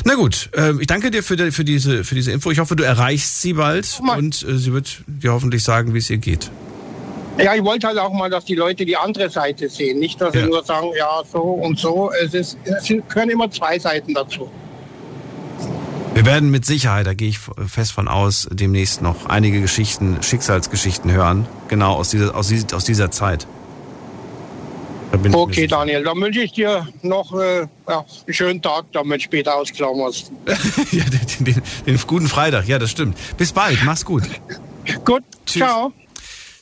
Na 0.08 0.14
gut, 0.16 0.50
ähm, 0.56 0.80
ich 0.80 0.88
danke 0.88 1.10
dir 1.12 1.24
für, 1.24 1.36
die, 1.36 1.52
für, 1.52 1.64
diese, 1.66 2.04
für 2.04 2.14
diese 2.16 2.32
Info. 2.32 2.52
Ich 2.52 2.60
hoffe, 2.60 2.76
du 2.76 2.84
erreichst 2.84 3.42
sie 3.42 3.54
bald 3.54 4.00
und 4.18 4.44
äh, 4.48 4.58
sie 4.58 4.72
wird 4.72 5.04
dir 5.08 5.32
hoffentlich 5.34 5.64
sagen, 5.64 5.94
wie 5.94 5.98
es 5.98 6.10
ihr 6.10 6.18
geht. 6.20 6.52
Ja, 7.38 7.54
ich 7.56 7.64
wollte 7.64 7.88
halt 7.88 7.98
auch 7.98 8.14
mal, 8.14 8.30
dass 8.30 8.46
die 8.46 8.56
Leute 8.56 8.86
die 8.86 8.96
andere 8.96 9.30
Seite 9.30 9.68
sehen. 9.68 10.00
Nicht, 10.00 10.22
dass 10.22 10.34
Ja. 10.36 10.42
sie 10.44 10.48
nur 10.48 10.64
sagen, 10.64 10.88
ja, 10.98 11.22
so 11.30 11.40
und 11.40 11.78
so. 11.80 12.12
Es, 12.24 12.34
ist, 12.34 12.58
es 12.64 12.88
gehören 12.88 13.30
immer 13.30 13.50
zwei 13.52 13.78
Seiten 13.80 14.14
dazu. 14.14 14.50
Wir 16.16 16.26
werden 16.26 16.50
mit 16.50 16.66
Sicherheit, 16.66 17.06
da 17.06 17.14
gehe 17.14 17.28
ich 17.28 17.40
fest 17.40 17.92
von 17.92 18.08
aus, 18.08 18.48
demnächst 18.50 19.02
noch 19.02 19.26
einige 19.26 19.60
Geschichten, 19.60 20.24
Schicksalsgeschichten 20.24 21.12
hören, 21.12 21.46
genau 21.68 21.96
aus 21.96 22.10
dieser, 22.10 22.34
aus 22.34 22.48
dieser, 22.48 22.74
aus 22.74 22.86
dieser 22.86 23.12
Zeit. 23.12 23.46
Okay, 25.34 25.68
Daniel, 25.68 26.06
dann 26.06 26.20
wünsche 26.22 26.40
ich 26.40 26.54
dir 26.54 26.88
noch 27.02 27.38
äh, 27.38 27.68
ja, 27.90 28.06
einen 28.26 28.34
schönen 28.34 28.62
Tag, 28.62 28.86
damit 28.94 29.24
später 29.24 29.56
ausklauen 29.56 29.98
musst. 29.98 30.32
ja, 30.92 31.04
den, 31.04 31.46
den, 31.46 31.62
den, 31.86 32.00
guten 32.08 32.30
Freitag, 32.30 32.66
ja, 32.66 32.80
das 32.80 32.92
stimmt. 32.92 33.18
Bis 33.36 33.52
bald, 33.52 33.84
mach's 33.84 34.06
gut. 34.06 34.24
Gut, 35.04 35.24
Tschüss. 35.46 35.64
ciao. 35.64 35.92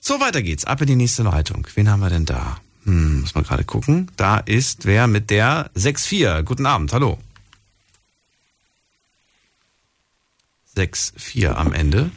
So, 0.02 0.20
weiter 0.20 0.42
geht's. 0.42 0.66
Ab 0.66 0.82
in 0.82 0.88
die 0.88 0.96
nächste 0.96 1.22
Leitung. 1.22 1.68
Wen 1.76 1.92
haben 1.92 2.00
wir 2.00 2.10
denn 2.10 2.26
da? 2.26 2.58
Hm, 2.86 3.22
muss 3.22 3.36
man 3.36 3.44
gerade 3.44 3.66
gucken. 3.66 4.10
Da 4.18 4.38
ist 4.38 4.86
wer 4.86 5.06
mit 5.08 5.30
der 5.30 5.70
6-4. 5.78 6.42
Guten 6.42 6.66
Abend, 6.66 6.92
hallo. 6.92 7.20
6-4 10.76 11.50
am 11.50 11.74
Ende. 11.74 12.12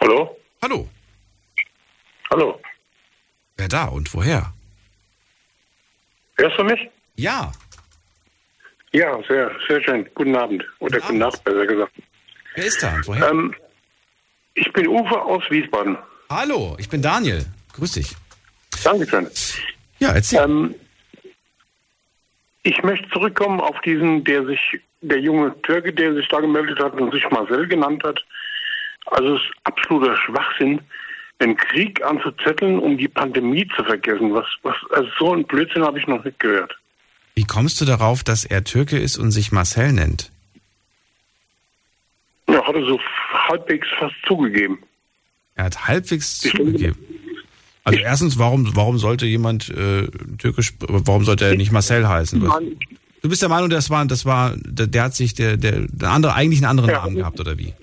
Hallo? 0.00 0.36
Hallo. 0.62 0.88
Hallo. 2.30 2.60
Wer 3.56 3.68
da 3.68 3.84
und 3.86 4.12
woher? 4.14 4.52
Hörst 6.38 6.58
du 6.58 6.64
mich? 6.64 6.80
Ja. 7.16 7.52
Ja, 8.92 9.18
sehr, 9.26 9.50
sehr 9.66 9.82
schön. 9.82 10.08
Guten 10.14 10.36
Abend. 10.36 10.64
Oder 10.78 10.98
guten, 10.98 11.06
guten 11.06 11.18
Nacht, 11.18 11.42
besser 11.44 11.66
gesagt. 11.66 11.92
Wer 12.54 12.64
ist 12.64 12.82
da 12.82 12.94
und 12.94 13.06
woher? 13.08 13.30
Ähm, 13.30 13.54
ich 14.54 14.72
bin 14.72 14.86
Uwe 14.86 15.20
aus 15.22 15.42
Wiesbaden. 15.50 15.98
Hallo, 16.30 16.76
ich 16.78 16.88
bin 16.88 17.02
Daniel. 17.02 17.44
Grüß 17.74 17.92
dich. 17.92 18.14
Dankeschön. 18.84 19.28
Ja, 19.98 20.12
erzähl. 20.12 20.40
Ähm, 20.40 20.74
ich 22.66 22.82
möchte 22.82 23.08
zurückkommen 23.10 23.60
auf 23.60 23.80
diesen, 23.82 24.24
der 24.24 24.44
sich, 24.44 24.80
der 25.00 25.20
junge 25.20 25.54
Türke, 25.62 25.92
der 25.92 26.14
sich 26.14 26.26
da 26.28 26.40
gemeldet 26.40 26.80
hat 26.80 26.94
und 26.94 27.12
sich 27.12 27.22
Marcel 27.30 27.68
genannt 27.68 28.02
hat. 28.02 28.18
Also 29.06 29.36
es 29.36 29.42
ist 29.42 29.50
absoluter 29.62 30.16
Schwachsinn, 30.16 30.80
den 31.40 31.56
Krieg 31.56 32.02
anzuzetteln, 32.04 32.80
um 32.80 32.98
die 32.98 33.06
Pandemie 33.06 33.68
zu 33.76 33.84
vergessen. 33.84 34.34
Was, 34.34 34.46
was, 34.64 34.74
also 34.90 35.08
so 35.16 35.32
ein 35.32 35.44
Blödsinn 35.44 35.84
habe 35.84 36.00
ich 36.00 36.08
noch 36.08 36.24
nicht 36.24 36.40
gehört. 36.40 36.76
Wie 37.36 37.44
kommst 37.44 37.80
du 37.80 37.84
darauf, 37.84 38.24
dass 38.24 38.44
er 38.44 38.64
Türke 38.64 38.98
ist 38.98 39.16
und 39.16 39.30
sich 39.30 39.52
Marcel 39.52 39.92
nennt? 39.92 40.32
Ja, 42.48 42.66
hat 42.66 42.74
er 42.74 42.84
so 42.84 42.98
halbwegs 43.48 43.86
fast 43.98 44.14
zugegeben. 44.26 44.78
Er 45.54 45.66
hat 45.66 45.86
halbwegs 45.86 46.44
ich 46.44 46.50
zugegeben. 46.50 46.96
Also 47.86 48.00
erstens, 48.00 48.36
warum, 48.36 48.74
warum 48.74 48.98
sollte 48.98 49.26
jemand 49.26 49.68
äh, 49.68 50.08
türkisch, 50.38 50.72
warum 50.80 51.24
sollte 51.24 51.44
er 51.44 51.54
nicht 51.54 51.70
Marcel 51.70 52.08
heißen? 52.08 52.40
Du 53.22 53.28
bist 53.28 53.42
der 53.42 53.48
Meinung, 53.48 53.70
das 53.70 53.90
war, 53.90 54.04
das 54.06 54.26
war, 54.26 54.54
der, 54.56 54.88
der 54.88 55.04
hat 55.04 55.14
sich 55.14 55.34
der, 55.34 55.56
der, 55.56 55.86
der 55.88 56.10
andere 56.10 56.34
eigentlich 56.34 56.58
einen 56.58 56.70
anderen 56.70 56.90
ja, 56.90 56.96
Namen 56.96 57.14
gehabt 57.14 57.38
oder 57.38 57.56
wie? 57.56 57.74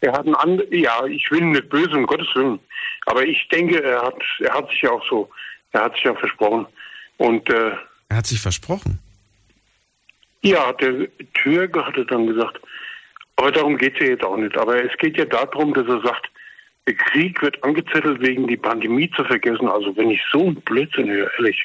Er 0.00 0.12
hat 0.14 0.24
einen 0.24 0.34
anderen, 0.34 0.72
ja, 0.72 1.04
ich 1.04 1.30
will 1.30 1.42
nicht 1.42 1.68
böse, 1.68 1.90
um 1.90 2.06
Gottes 2.06 2.28
Willen. 2.34 2.58
Aber 3.04 3.22
ich 3.22 3.46
denke, 3.52 3.82
er 3.82 4.00
hat, 4.00 4.14
er 4.38 4.54
hat 4.54 4.70
sich 4.70 4.80
ja 4.80 4.92
auch 4.92 5.04
so, 5.10 5.28
er 5.72 5.84
hat 5.84 5.92
sich 5.92 6.04
ja 6.04 6.14
versprochen. 6.14 6.64
Und 7.18 7.50
äh, 7.50 7.72
er 8.08 8.16
hat 8.16 8.26
sich 8.26 8.40
versprochen. 8.40 8.98
Ja, 10.40 10.72
der 10.72 11.06
Türke 11.34 11.84
hatte 11.84 12.06
dann 12.06 12.26
gesagt. 12.26 12.58
Aber 13.36 13.52
darum 13.52 13.76
geht 13.76 13.92
es 13.96 14.00
ja 14.00 14.06
jetzt 14.12 14.24
auch 14.24 14.38
nicht. 14.38 14.56
Aber 14.56 14.82
es 14.82 14.96
geht 14.96 15.18
ja 15.18 15.26
darum, 15.26 15.74
dass 15.74 15.86
er 15.86 16.00
sagt, 16.00 16.30
der 16.86 16.94
Krieg 16.94 17.40
wird 17.42 17.62
angezettelt, 17.62 18.20
wegen 18.20 18.46
die 18.46 18.56
Pandemie 18.56 19.10
zu 19.16 19.24
vergessen. 19.24 19.68
Also 19.68 19.96
wenn 19.96 20.10
ich 20.10 20.20
so 20.32 20.40
einen 20.40 20.60
Blödsinn 20.62 21.08
höre, 21.08 21.30
ehrlich, 21.38 21.58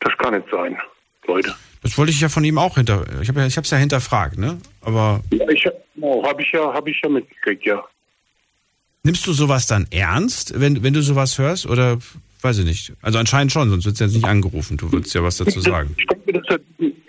das 0.00 0.16
kann 0.18 0.34
nicht 0.34 0.48
sein, 0.50 0.76
Leute. 1.26 1.54
Das 1.82 1.96
wollte 1.98 2.12
ich 2.12 2.20
ja 2.20 2.28
von 2.28 2.44
ihm 2.44 2.58
auch 2.58 2.76
hinter. 2.76 3.04
Ich 3.20 3.28
habe 3.28 3.40
ja, 3.40 3.46
ich 3.46 3.56
habe 3.56 3.64
es 3.64 3.70
ja 3.70 3.78
hinterfragt, 3.78 4.38
ne? 4.38 4.58
Aber. 4.80 5.20
Ja, 5.30 5.48
ich 5.50 5.68
oh, 6.00 6.26
habe 6.26 6.42
ich 6.42 6.50
ja, 6.52 6.72
habe 6.72 6.90
ich 6.90 7.00
ja 7.02 7.10
mitgekriegt, 7.10 7.66
ja. 7.66 7.84
Nimmst 9.02 9.26
du 9.26 9.32
sowas 9.34 9.66
dann 9.66 9.86
ernst, 9.90 10.58
wenn 10.58 10.82
wenn 10.82 10.94
du 10.94 11.02
sowas 11.02 11.38
hörst, 11.38 11.66
oder 11.66 11.98
weiß 12.40 12.58
ich 12.58 12.64
nicht? 12.64 12.92
Also 13.02 13.18
anscheinend 13.18 13.52
schon, 13.52 13.68
sonst 13.68 13.84
würdest 13.84 14.00
du 14.00 14.04
jetzt 14.04 14.14
nicht 14.14 14.24
angerufen. 14.24 14.78
Du 14.78 14.90
würdest 14.92 15.14
ja 15.14 15.22
was 15.22 15.36
dazu 15.36 15.60
sagen. 15.60 15.94
Ich 15.98 16.06
denke, 16.06 16.32
dass 16.32 16.48
er, 16.48 16.58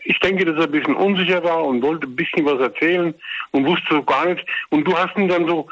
ich 0.03 0.19
denke, 0.19 0.45
dass 0.45 0.56
er 0.57 0.64
ein 0.64 0.72
bisschen 0.72 0.95
unsicher 0.95 1.43
war 1.43 1.64
und 1.64 1.81
wollte 1.81 2.07
ein 2.07 2.15
bisschen 2.15 2.45
was 2.45 2.60
erzählen 2.60 3.14
und 3.52 3.65
wusste 3.65 3.85
so 3.91 4.03
gar 4.03 4.26
nicht. 4.26 4.45
Und 4.69 4.85
du 4.85 4.97
hast 4.97 5.15
ihn 5.18 5.30
dann 5.30 5.47
so 5.47 5.68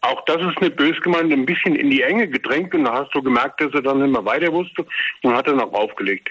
auch 0.00 0.24
das 0.24 0.40
ist 0.42 0.60
nicht 0.60 0.76
bös 0.76 1.00
gemeint, 1.00 1.32
ein 1.32 1.46
bisschen 1.46 1.76
in 1.76 1.90
die 1.90 2.02
Enge 2.02 2.28
gedrängt 2.28 2.74
und 2.74 2.84
da 2.84 2.94
hast 2.94 3.14
du 3.14 3.22
gemerkt, 3.22 3.60
dass 3.60 3.72
er 3.74 3.82
dann 3.82 4.00
nicht 4.00 4.12
mehr 4.12 4.24
weiter 4.24 4.52
wusste 4.52 4.86
und 5.22 5.34
hat 5.34 5.48
dann 5.48 5.60
auch 5.60 5.72
aufgelegt. 5.72 6.30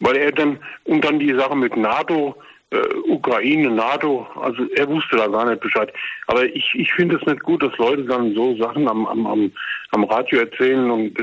Weil 0.00 0.16
er 0.16 0.32
dann, 0.32 0.58
und 0.84 1.04
dann 1.04 1.18
die 1.18 1.34
Sache 1.34 1.56
mit 1.56 1.76
NATO, 1.76 2.34
äh, 2.70 2.78
Ukraine, 3.06 3.70
NATO, 3.70 4.26
also 4.40 4.64
er 4.74 4.88
wusste 4.88 5.16
da 5.16 5.26
gar 5.28 5.48
nicht 5.48 5.60
Bescheid. 5.60 5.92
Aber 6.26 6.44
ich, 6.44 6.74
ich 6.74 6.92
finde 6.92 7.16
es 7.16 7.26
nicht 7.26 7.42
gut, 7.42 7.62
dass 7.62 7.76
Leute 7.78 8.04
dann 8.04 8.34
so 8.34 8.56
Sachen 8.56 8.88
am, 8.88 9.06
am, 9.06 9.26
am, 9.26 9.52
am 9.90 10.04
Radio 10.04 10.40
erzählen 10.40 10.90
und 10.90 11.16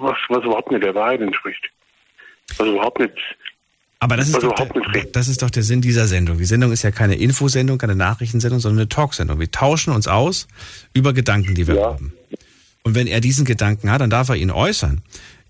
was, 0.00 0.18
was 0.28 0.44
überhaupt 0.44 0.70
nicht 0.70 0.84
der 0.84 0.94
Wahrheit 0.94 1.20
entspricht. 1.20 1.70
Was 2.58 2.68
überhaupt 2.68 2.98
nicht 3.00 3.16
aber 3.98 4.16
das 4.16 4.28
ist, 4.28 4.34
also 4.36 4.50
doch 4.50 4.68
der, 4.92 5.04
das 5.04 5.28
ist 5.28 5.42
doch 5.42 5.50
der 5.50 5.62
Sinn 5.62 5.80
dieser 5.80 6.06
Sendung. 6.06 6.38
Die 6.38 6.44
Sendung 6.44 6.70
ist 6.72 6.82
ja 6.82 6.90
keine 6.90 7.14
Infosendung, 7.14 7.78
keine 7.78 7.96
Nachrichtensendung, 7.96 8.60
sondern 8.60 8.80
eine 8.80 8.88
Talksendung. 8.88 9.40
Wir 9.40 9.50
tauschen 9.50 9.94
uns 9.94 10.06
aus 10.06 10.48
über 10.92 11.12
Gedanken, 11.12 11.54
die 11.54 11.66
wir 11.66 11.76
ja. 11.76 11.84
haben. 11.92 12.12
Und 12.82 12.94
wenn 12.94 13.06
er 13.06 13.20
diesen 13.20 13.44
Gedanken 13.44 13.90
hat, 13.90 14.00
dann 14.00 14.10
darf 14.10 14.28
er 14.28 14.36
ihn 14.36 14.50
äußern. 14.50 15.00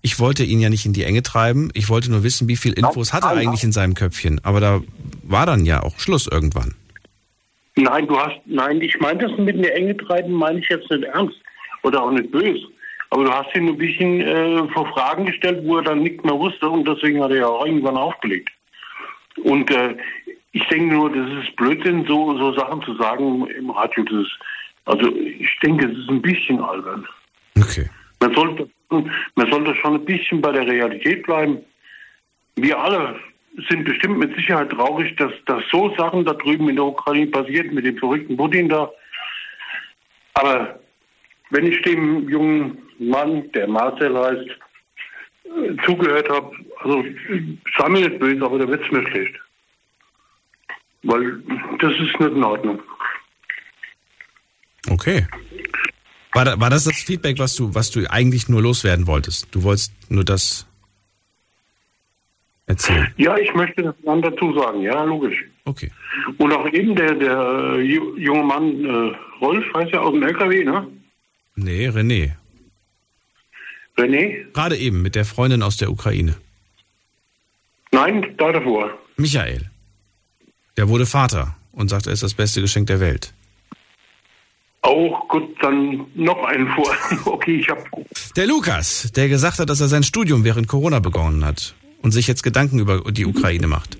Ich 0.01 0.19
wollte 0.19 0.43
ihn 0.43 0.59
ja 0.59 0.69
nicht 0.69 0.85
in 0.85 0.93
die 0.93 1.03
Enge 1.03 1.23
treiben. 1.23 1.69
Ich 1.73 1.89
wollte 1.89 2.09
nur 2.09 2.23
wissen, 2.23 2.47
wie 2.47 2.55
viel 2.55 2.73
Infos 2.73 3.11
hat 3.13 3.23
er 3.23 3.31
eigentlich 3.31 3.63
in 3.63 3.71
seinem 3.73 3.93
Köpfchen. 3.93 4.39
Aber 4.43 4.59
da 4.61 4.81
war 5.23 5.45
dann 5.45 5.65
ja 5.65 5.83
auch 5.83 5.99
Schluss 5.99 6.27
irgendwann. 6.27 6.75
Nein, 7.75 8.07
du 8.07 8.17
hast, 8.17 8.39
nein, 8.45 8.81
ich 8.81 8.97
meine 8.99 9.27
das 9.27 9.37
mit 9.37 9.55
in 9.55 9.63
die 9.63 9.69
Enge 9.69 9.95
treiben, 9.97 10.31
meine 10.31 10.59
ich 10.59 10.69
jetzt 10.69 10.89
nicht 10.89 11.03
ernst. 11.03 11.35
Oder 11.83 12.01
auch 12.01 12.11
nicht 12.11 12.31
böse. 12.31 12.65
Aber 13.09 13.23
du 13.23 13.31
hast 13.31 13.55
ihn 13.55 13.69
ein 13.69 13.77
bisschen 13.77 14.21
äh, 14.21 14.67
vor 14.73 14.87
Fragen 14.93 15.25
gestellt, 15.25 15.61
wo 15.63 15.77
er 15.77 15.83
dann 15.83 16.03
nicht 16.03 16.23
mehr 16.25 16.37
wusste 16.37 16.69
und 16.69 16.87
deswegen 16.87 17.23
hat 17.23 17.31
er 17.31 17.37
ja 17.37 17.47
auch 17.47 17.65
irgendwann 17.65 17.97
aufgelegt. 17.97 18.49
Und 19.43 19.71
äh, 19.71 19.95
ich 20.51 20.67
denke 20.67 20.95
nur, 20.95 21.09
das 21.11 21.43
ist 21.43 21.55
Blödsinn, 21.55 22.05
so, 22.05 22.37
so 22.37 22.53
Sachen 22.53 22.81
zu 22.81 22.95
sagen 22.95 23.47
im 23.47 23.69
Radio. 23.69 24.03
Das 24.03 24.25
ist, 24.25 24.39
also 24.85 25.15
ich 25.15 25.59
denke, 25.61 25.85
es 25.85 25.97
ist 25.97 26.09
ein 26.09 26.21
bisschen 26.21 26.59
albern. 26.61 27.07
Okay. 27.57 27.89
Man 28.19 28.33
sollte, 28.33 28.69
man 28.89 29.51
sollte 29.51 29.75
schon 29.75 29.95
ein 29.95 30.05
bisschen 30.05 30.41
bei 30.41 30.51
der 30.51 30.67
Realität 30.67 31.23
bleiben. 31.23 31.59
Wir 32.55 32.77
alle 32.79 33.19
sind 33.69 33.85
bestimmt 33.85 34.17
mit 34.17 34.35
Sicherheit 34.35 34.69
traurig, 34.71 35.15
dass, 35.17 35.31
dass 35.45 35.63
so 35.71 35.93
Sachen 35.95 36.25
da 36.25 36.33
drüben 36.33 36.69
in 36.69 36.75
der 36.75 36.85
Ukraine 36.85 37.27
passiert 37.27 37.71
mit 37.71 37.85
dem 37.85 37.97
verrückten 37.97 38.37
Putin 38.37 38.69
da. 38.69 38.89
Aber 40.33 40.79
wenn 41.49 41.65
ich 41.65 41.81
dem 41.81 42.27
jungen 42.29 42.77
Mann, 42.99 43.51
der 43.53 43.67
Marcel 43.67 44.17
heißt, 44.17 44.49
zugehört 45.85 46.29
habe, 46.29 46.51
also 46.79 47.03
sei 47.77 47.89
mir 47.89 48.09
nicht 48.09 48.19
böse, 48.19 48.43
aber 48.43 48.59
da 48.59 48.67
wird 48.67 48.83
es 48.83 48.91
mir 48.91 49.07
schlecht. 49.09 49.35
Weil 51.03 51.41
das 51.79 51.93
ist 51.93 52.19
nicht 52.19 52.35
in 52.35 52.43
Ordnung. 52.43 52.81
Okay. 54.89 55.27
War, 56.33 56.45
da, 56.45 56.59
war 56.59 56.69
das 56.69 56.83
das 56.83 57.01
Feedback, 57.01 57.39
was 57.39 57.55
du, 57.55 57.73
was 57.73 57.91
du 57.91 58.09
eigentlich 58.09 58.49
nur 58.49 58.61
loswerden 58.61 59.07
wolltest? 59.07 59.47
Du 59.51 59.63
wolltest 59.63 59.93
nur 60.11 60.23
das 60.23 60.67
erzählen? 62.65 63.13
Ja, 63.17 63.37
ich 63.37 63.53
möchte 63.53 63.83
das 63.83 63.95
dann 64.03 64.21
dazu 64.21 64.53
sagen, 64.57 64.81
ja, 64.81 65.03
logisch. 65.03 65.43
Okay. 65.65 65.91
Und 66.37 66.51
auch 66.53 66.67
eben 66.71 66.95
der, 66.95 67.15
der 67.15 67.75
äh, 67.77 67.81
junge 67.81 68.43
Mann 68.43 68.85
äh, 68.85 69.15
Rolf, 69.43 69.65
heißt 69.73 69.91
ja 69.93 70.01
aus 70.01 70.13
dem 70.13 70.23
LKW, 70.23 70.63
ne? 70.63 70.87
Nee, 71.57 71.89
René. 71.89 72.35
René? 73.97 74.45
Gerade 74.53 74.77
eben 74.77 75.01
mit 75.01 75.15
der 75.15 75.25
Freundin 75.25 75.63
aus 75.63 75.77
der 75.77 75.89
Ukraine. 75.89 76.35
Nein, 77.91 78.35
da 78.37 78.51
davor. 78.51 78.91
Michael. 79.17 79.69
Der 80.77 80.87
wurde 80.87 81.07
Vater 81.07 81.55
und 81.71 81.89
sagt, 81.89 82.05
er 82.05 82.13
ist 82.13 82.21
das 82.21 82.35
beste 82.35 82.61
Geschenk 82.61 82.87
der 82.87 82.99
Welt. 82.99 83.33
Auch 84.81 85.27
gut, 85.27 85.55
dann 85.61 86.05
noch 86.13 86.43
einen 86.45 86.67
vor. 86.69 86.95
okay, 87.33 87.59
ich 87.59 87.69
hab. 87.69 87.83
Der 88.35 88.45
Lukas, 88.45 89.11
der 89.15 89.27
gesagt 89.27 89.57
hat, 89.57 89.69
dass 89.69 89.81
er 89.81 89.87
sein 89.87 90.03
Studium 90.03 90.43
während 90.43 90.67
Corona 90.67 90.99
begonnen 90.99 91.43
hat 91.43 91.73
und 92.03 92.11
sich 92.11 92.27
jetzt 92.27 92.43
Gedanken 92.43 92.77
über 92.77 93.01
die 93.11 93.25
Ukraine 93.25 93.65
macht. 93.65 93.97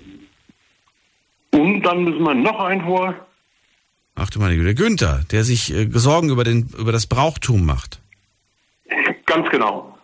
Und 1.51 1.81
dann 1.81 2.03
müssen 2.03 2.21
wir 2.21 2.35
noch 2.35 2.59
einen 2.59 2.81
vor. 2.81 3.26
Ach 4.19 4.31
du 4.31 4.39
meine 4.39 4.57
Güte, 4.57 4.73
Günther, 4.73 5.21
der 5.31 5.43
sich 5.43 5.71
äh, 5.73 5.87
Sorgen 5.91 6.29
über, 6.29 6.43
den, 6.43 6.69
über 6.77 6.91
das 6.91 7.05
Brauchtum 7.05 7.65
macht. 7.65 8.01
Ganz 9.27 9.47
genau. 9.49 9.95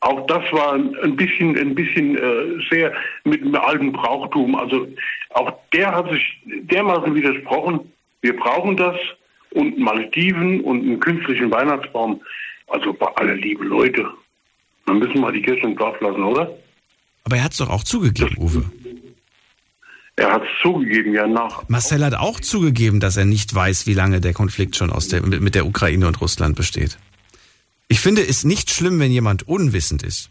Auch 0.00 0.26
das 0.26 0.42
war 0.50 0.72
ein 0.74 1.16
bisschen, 1.16 1.56
ein 1.56 1.74
bisschen 1.74 2.16
äh, 2.16 2.64
sehr 2.70 2.92
mit 3.24 3.42
dem 3.42 3.54
alten 3.54 3.92
Brauchtum. 3.92 4.56
Also 4.56 4.88
auch 5.30 5.52
der 5.72 5.94
hat 5.94 6.10
sich 6.10 6.40
dermaßen 6.46 7.14
widersprochen. 7.14 7.92
Wir 8.22 8.34
brauchen 8.34 8.76
das 8.76 8.96
und 9.50 9.78
Malediven 9.78 10.62
und 10.62 10.80
einen 10.80 10.98
künstlichen 10.98 11.50
Weihnachtsbaum. 11.50 12.20
Also 12.68 12.94
bei 12.94 13.06
aller 13.16 13.34
liebe 13.34 13.64
Leute, 13.64 14.08
dann 14.86 14.98
müssen 14.98 15.20
wir 15.20 15.30
die 15.30 15.42
Kirche 15.42 15.66
im 15.66 15.76
Dorf 15.76 16.00
lassen, 16.00 16.22
oder? 16.22 16.50
Aber 17.24 17.36
er 17.36 17.44
hat 17.44 17.52
es 17.52 17.58
doch 17.58 17.70
auch 17.70 17.84
zugegeben, 17.84 18.36
Uwe. 18.38 18.64
Er 20.16 20.30
hat 20.30 20.42
es 20.42 20.48
zugegeben, 20.62 21.14
ja, 21.14 21.26
nach. 21.26 21.68
Marcel 21.68 22.04
hat 22.04 22.14
auch 22.14 22.38
zugegeben, 22.38 23.00
dass 23.00 23.16
er 23.16 23.24
nicht 23.24 23.54
weiß, 23.54 23.86
wie 23.86 23.94
lange 23.94 24.20
der 24.20 24.34
Konflikt 24.34 24.76
schon 24.76 24.90
aus 24.90 25.08
der, 25.08 25.22
mit, 25.22 25.54
der 25.54 25.66
Ukraine 25.66 26.06
und 26.06 26.20
Russland 26.20 26.54
besteht. 26.54 26.98
Ich 27.88 28.00
finde 28.00 28.22
es 28.22 28.44
nicht 28.44 28.70
schlimm, 28.70 29.00
wenn 29.00 29.10
jemand 29.10 29.48
unwissend 29.48 30.02
ist. 30.02 30.30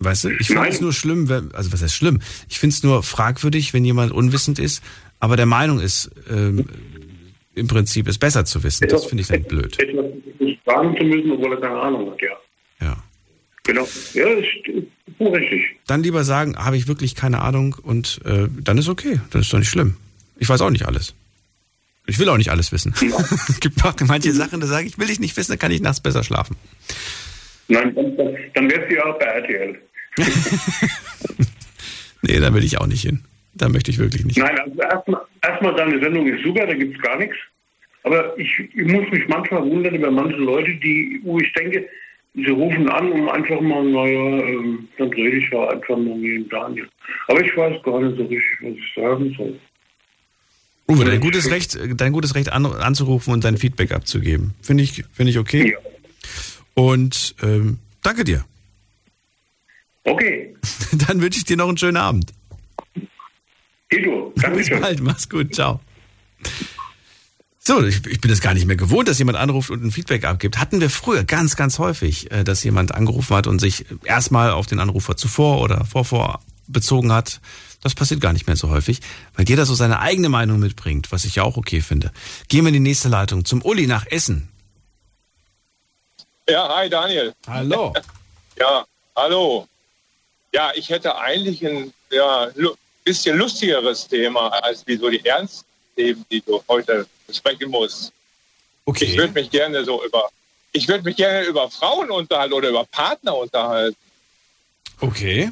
Weißt 0.00 0.24
du? 0.24 0.30
Ich 0.30 0.48
finde 0.48 0.68
es 0.68 0.80
nur 0.80 0.92
schlimm, 0.92 1.28
wenn, 1.28 1.54
also 1.54 1.72
was 1.72 1.80
heißt 1.80 1.94
schlimm? 1.94 2.20
Ich 2.48 2.58
finde 2.58 2.74
es 2.74 2.82
nur 2.82 3.04
fragwürdig, 3.04 3.72
wenn 3.72 3.84
jemand 3.84 4.12
unwissend 4.12 4.58
ist, 4.58 4.82
aber 5.20 5.36
der 5.36 5.46
Meinung 5.46 5.78
ist, 5.78 6.10
ähm, 6.28 6.64
im 7.54 7.68
Prinzip 7.68 8.08
es 8.08 8.18
besser 8.18 8.44
zu 8.44 8.64
wissen. 8.64 8.88
Das 8.88 9.06
finde 9.06 9.22
ich 9.22 9.28
dann 9.28 9.44
blöd. 9.44 9.78
Etwas 9.78 10.06
nicht 10.40 10.60
fragen 10.64 10.96
zu 10.98 11.04
müssen, 11.04 11.30
obwohl 11.32 11.52
er 11.52 11.60
keine 11.60 11.80
Ahnung 11.80 12.10
hat, 12.10 12.20
ja. 12.20 12.86
Ja. 12.86 12.96
Genau. 13.62 13.86
Ja, 14.14 14.24
voll 15.22 15.36
richtig. 15.36 15.62
Dann 15.86 16.02
lieber 16.02 16.24
sagen, 16.24 16.56
habe 16.56 16.76
ich 16.76 16.88
wirklich 16.88 17.14
keine 17.14 17.40
Ahnung 17.40 17.76
und 17.82 18.20
äh, 18.24 18.48
dann 18.60 18.78
ist 18.78 18.88
okay, 18.88 19.20
dann 19.30 19.40
ist 19.42 19.52
doch 19.52 19.58
nicht 19.58 19.70
schlimm. 19.70 19.96
Ich 20.38 20.48
weiß 20.48 20.60
auch 20.60 20.70
nicht 20.70 20.86
alles. 20.86 21.14
Ich 22.06 22.18
will 22.18 22.28
auch 22.28 22.36
nicht 22.36 22.50
alles 22.50 22.72
wissen. 22.72 22.94
Es 23.48 23.60
gibt 23.60 23.84
auch 23.84 23.94
manche 24.06 24.32
Sachen, 24.32 24.60
da 24.60 24.66
sage 24.66 24.86
ich, 24.86 24.98
will 24.98 25.10
ich 25.10 25.20
nicht 25.20 25.36
wissen, 25.36 25.52
dann 25.52 25.58
kann 25.58 25.70
ich 25.70 25.80
nachts 25.80 26.00
besser 26.00 26.24
schlafen. 26.24 26.56
Nein, 27.68 27.94
dann, 27.94 28.16
dann, 28.54 28.70
wärst 28.70 28.90
du 28.90 28.96
ja 28.96 29.04
auch 29.06 29.18
bei 29.18 29.26
RTL. 29.26 29.78
Nee, 32.22 32.38
da 32.38 32.54
will 32.54 32.64
ich 32.64 32.78
auch 32.78 32.86
nicht 32.86 33.02
hin. 33.02 33.24
Da 33.54 33.68
möchte 33.68 33.90
ich 33.90 33.98
wirklich 33.98 34.24
nicht. 34.24 34.38
Nein, 34.38 34.58
also 34.58 34.80
erstmal, 34.80 35.20
erstmal 35.42 35.74
deine 35.74 36.02
Sendung 36.02 36.26
ist 36.26 36.42
super, 36.42 36.66
da 36.66 36.72
gibt 36.72 36.96
es 36.96 37.02
gar 37.02 37.18
nichts. 37.18 37.36
Aber 38.04 38.36
ich, 38.38 38.48
ich 38.58 38.86
muss 38.86 39.10
mich 39.10 39.28
manchmal 39.28 39.62
wundern 39.62 39.94
über 39.94 40.10
manche 40.10 40.36
Leute, 40.36 40.72
die, 40.76 41.20
wo 41.24 41.38
ich 41.38 41.52
denke, 41.52 41.86
sie 42.34 42.50
rufen 42.50 42.88
an, 42.88 43.12
um 43.12 43.28
einfach 43.28 43.60
mal, 43.60 43.84
naja, 43.84 44.46
ähm, 44.46 44.88
dann 44.98 45.08
rede 45.08 45.36
ich 45.36 45.50
ja 45.50 45.68
einfach 45.68 45.96
mal 45.96 46.16
mit 46.16 46.30
dem 46.30 46.48
Daniel. 46.48 46.88
Aber 47.28 47.44
ich 47.44 47.56
weiß 47.56 47.82
gar 47.82 48.00
nicht 48.00 48.16
so 48.16 48.24
richtig, 48.24 48.58
was 48.60 48.72
ich 48.72 48.94
sagen 48.94 49.34
soll. 49.36 49.60
Uwe, 50.88 51.04
dein 51.04 51.20
gutes 51.20 51.50
Recht, 51.50 51.78
dein 51.96 52.12
gutes 52.12 52.34
Recht 52.34 52.52
an, 52.52 52.66
anzurufen 52.66 53.32
und 53.32 53.44
dein 53.44 53.56
Feedback 53.56 53.92
abzugeben. 53.92 54.54
Finde 54.62 54.82
ich, 54.82 55.04
finde 55.12 55.30
ich 55.30 55.38
okay. 55.38 55.76
Und 56.74 57.34
ähm, 57.42 57.78
danke 58.02 58.24
dir. 58.24 58.44
Okay. 60.04 60.54
Dann 61.06 61.20
wünsche 61.20 61.38
ich 61.38 61.44
dir 61.44 61.56
noch 61.56 61.68
einen 61.68 61.78
schönen 61.78 61.96
Abend. 61.96 62.32
Edo, 63.88 64.32
Bis 64.54 64.70
bald, 64.70 65.00
mach's 65.00 65.28
gut, 65.28 65.54
ciao. 65.54 65.80
So, 67.64 67.80
ich, 67.84 68.04
ich 68.06 68.20
bin 68.20 68.32
es 68.32 68.40
gar 68.40 68.54
nicht 68.54 68.66
mehr 68.66 68.74
gewohnt, 68.74 69.06
dass 69.06 69.20
jemand 69.20 69.38
anruft 69.38 69.70
und 69.70 69.84
ein 69.84 69.92
Feedback 69.92 70.24
abgibt. 70.24 70.58
Hatten 70.58 70.80
wir 70.80 70.90
früher 70.90 71.22
ganz, 71.22 71.54
ganz 71.54 71.78
häufig, 71.78 72.28
äh, 72.32 72.42
dass 72.42 72.64
jemand 72.64 72.92
angerufen 72.92 73.36
hat 73.36 73.46
und 73.46 73.60
sich 73.60 73.86
erstmal 74.02 74.50
auf 74.50 74.66
den 74.66 74.80
Anrufer 74.80 75.16
zuvor 75.16 75.60
oder 75.60 75.84
vorvor 75.84 76.40
bezogen 76.66 77.12
hat. 77.12 77.40
Das 77.80 77.94
passiert 77.94 78.20
gar 78.20 78.32
nicht 78.32 78.48
mehr 78.48 78.56
so 78.56 78.70
häufig, 78.70 78.98
weil 79.36 79.48
jeder 79.48 79.64
so 79.64 79.74
seine 79.74 80.00
eigene 80.00 80.28
Meinung 80.28 80.58
mitbringt, 80.58 81.12
was 81.12 81.24
ich 81.24 81.36
ja 81.36 81.44
auch 81.44 81.56
okay 81.56 81.80
finde. 81.80 82.10
Gehen 82.48 82.64
wir 82.64 82.68
in 82.68 82.74
die 82.74 82.80
nächste 82.80 83.08
Leitung 83.08 83.44
zum 83.44 83.62
Uli 83.62 83.86
nach 83.86 84.06
Essen. 84.06 84.48
Ja, 86.48 86.68
hi 86.76 86.90
Daniel. 86.90 87.32
Hallo. 87.46 87.94
Ja, 88.58 88.84
hallo. 89.16 89.66
Ja, 90.52 90.72
ich 90.74 90.90
hätte 90.90 91.16
eigentlich 91.16 91.66
ein 91.66 91.92
ja, 92.10 92.48
bisschen 93.02 93.38
lustigeres 93.38 94.06
Thema 94.06 94.48
als 94.62 94.86
wie 94.86 94.96
so 94.98 95.08
die 95.08 95.24
ernsten 95.24 95.64
Themen, 95.96 96.24
die 96.30 96.42
du 96.42 96.62
heute 96.68 97.06
besprechen 97.32 97.70
musst. 97.70 98.12
Okay. 98.84 99.04
Ich 99.04 99.16
würde 99.16 99.32
mich 99.32 99.50
gerne 99.50 99.84
so 99.84 100.04
über, 100.04 100.28
ich 100.72 100.86
würde 100.88 101.04
mich 101.04 101.16
gerne 101.16 101.44
über 101.46 101.70
Frauen 101.70 102.10
unterhalten 102.10 102.52
oder 102.54 102.68
über 102.68 102.84
Partner 102.84 103.36
unterhalten. 103.36 103.96
Okay. 105.00 105.50